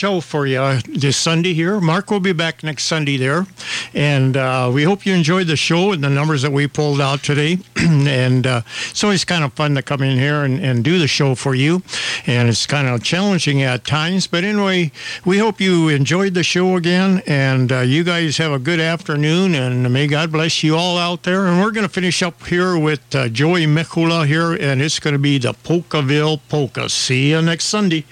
Show 0.00 0.18
for 0.18 0.46
you 0.46 0.78
this 0.88 1.14
Sunday 1.14 1.52
here. 1.52 1.78
Mark 1.78 2.10
will 2.10 2.20
be 2.20 2.32
back 2.32 2.62
next 2.62 2.84
Sunday 2.84 3.18
there. 3.18 3.44
And 3.92 4.34
uh, 4.34 4.70
we 4.72 4.82
hope 4.84 5.04
you 5.04 5.12
enjoyed 5.12 5.46
the 5.46 5.56
show 5.56 5.92
and 5.92 6.02
the 6.02 6.08
numbers 6.08 6.40
that 6.40 6.52
we 6.52 6.66
pulled 6.68 7.02
out 7.02 7.22
today. 7.22 7.58
and 7.76 8.46
uh, 8.46 8.62
it's 8.88 9.04
always 9.04 9.26
kind 9.26 9.44
of 9.44 9.52
fun 9.52 9.74
to 9.74 9.82
come 9.82 10.00
in 10.00 10.18
here 10.18 10.42
and, 10.42 10.58
and 10.58 10.82
do 10.82 10.98
the 10.98 11.06
show 11.06 11.34
for 11.34 11.54
you. 11.54 11.82
And 12.26 12.48
it's 12.48 12.66
kind 12.66 12.88
of 12.88 13.02
challenging 13.02 13.62
at 13.62 13.84
times. 13.84 14.26
But 14.26 14.42
anyway, 14.42 14.90
we 15.26 15.36
hope 15.36 15.60
you 15.60 15.90
enjoyed 15.90 16.32
the 16.32 16.44
show 16.44 16.76
again. 16.76 17.22
And 17.26 17.70
uh, 17.70 17.80
you 17.80 18.02
guys 18.02 18.38
have 18.38 18.52
a 18.52 18.58
good 18.58 18.80
afternoon. 18.80 19.54
And 19.54 19.92
may 19.92 20.06
God 20.06 20.32
bless 20.32 20.62
you 20.62 20.76
all 20.76 20.96
out 20.96 21.24
there. 21.24 21.46
And 21.46 21.60
we're 21.60 21.72
going 21.72 21.86
to 21.86 21.92
finish 21.92 22.22
up 22.22 22.46
here 22.46 22.78
with 22.78 23.14
uh, 23.14 23.28
Joey 23.28 23.66
Mikula 23.66 24.26
here. 24.26 24.52
And 24.52 24.80
it's 24.80 24.98
going 24.98 25.12
to 25.12 25.18
be 25.18 25.36
the 25.36 25.52
Polkaville 25.52 26.40
Polka. 26.48 26.88
See 26.88 27.32
you 27.32 27.42
next 27.42 27.66
Sunday. 27.66 28.06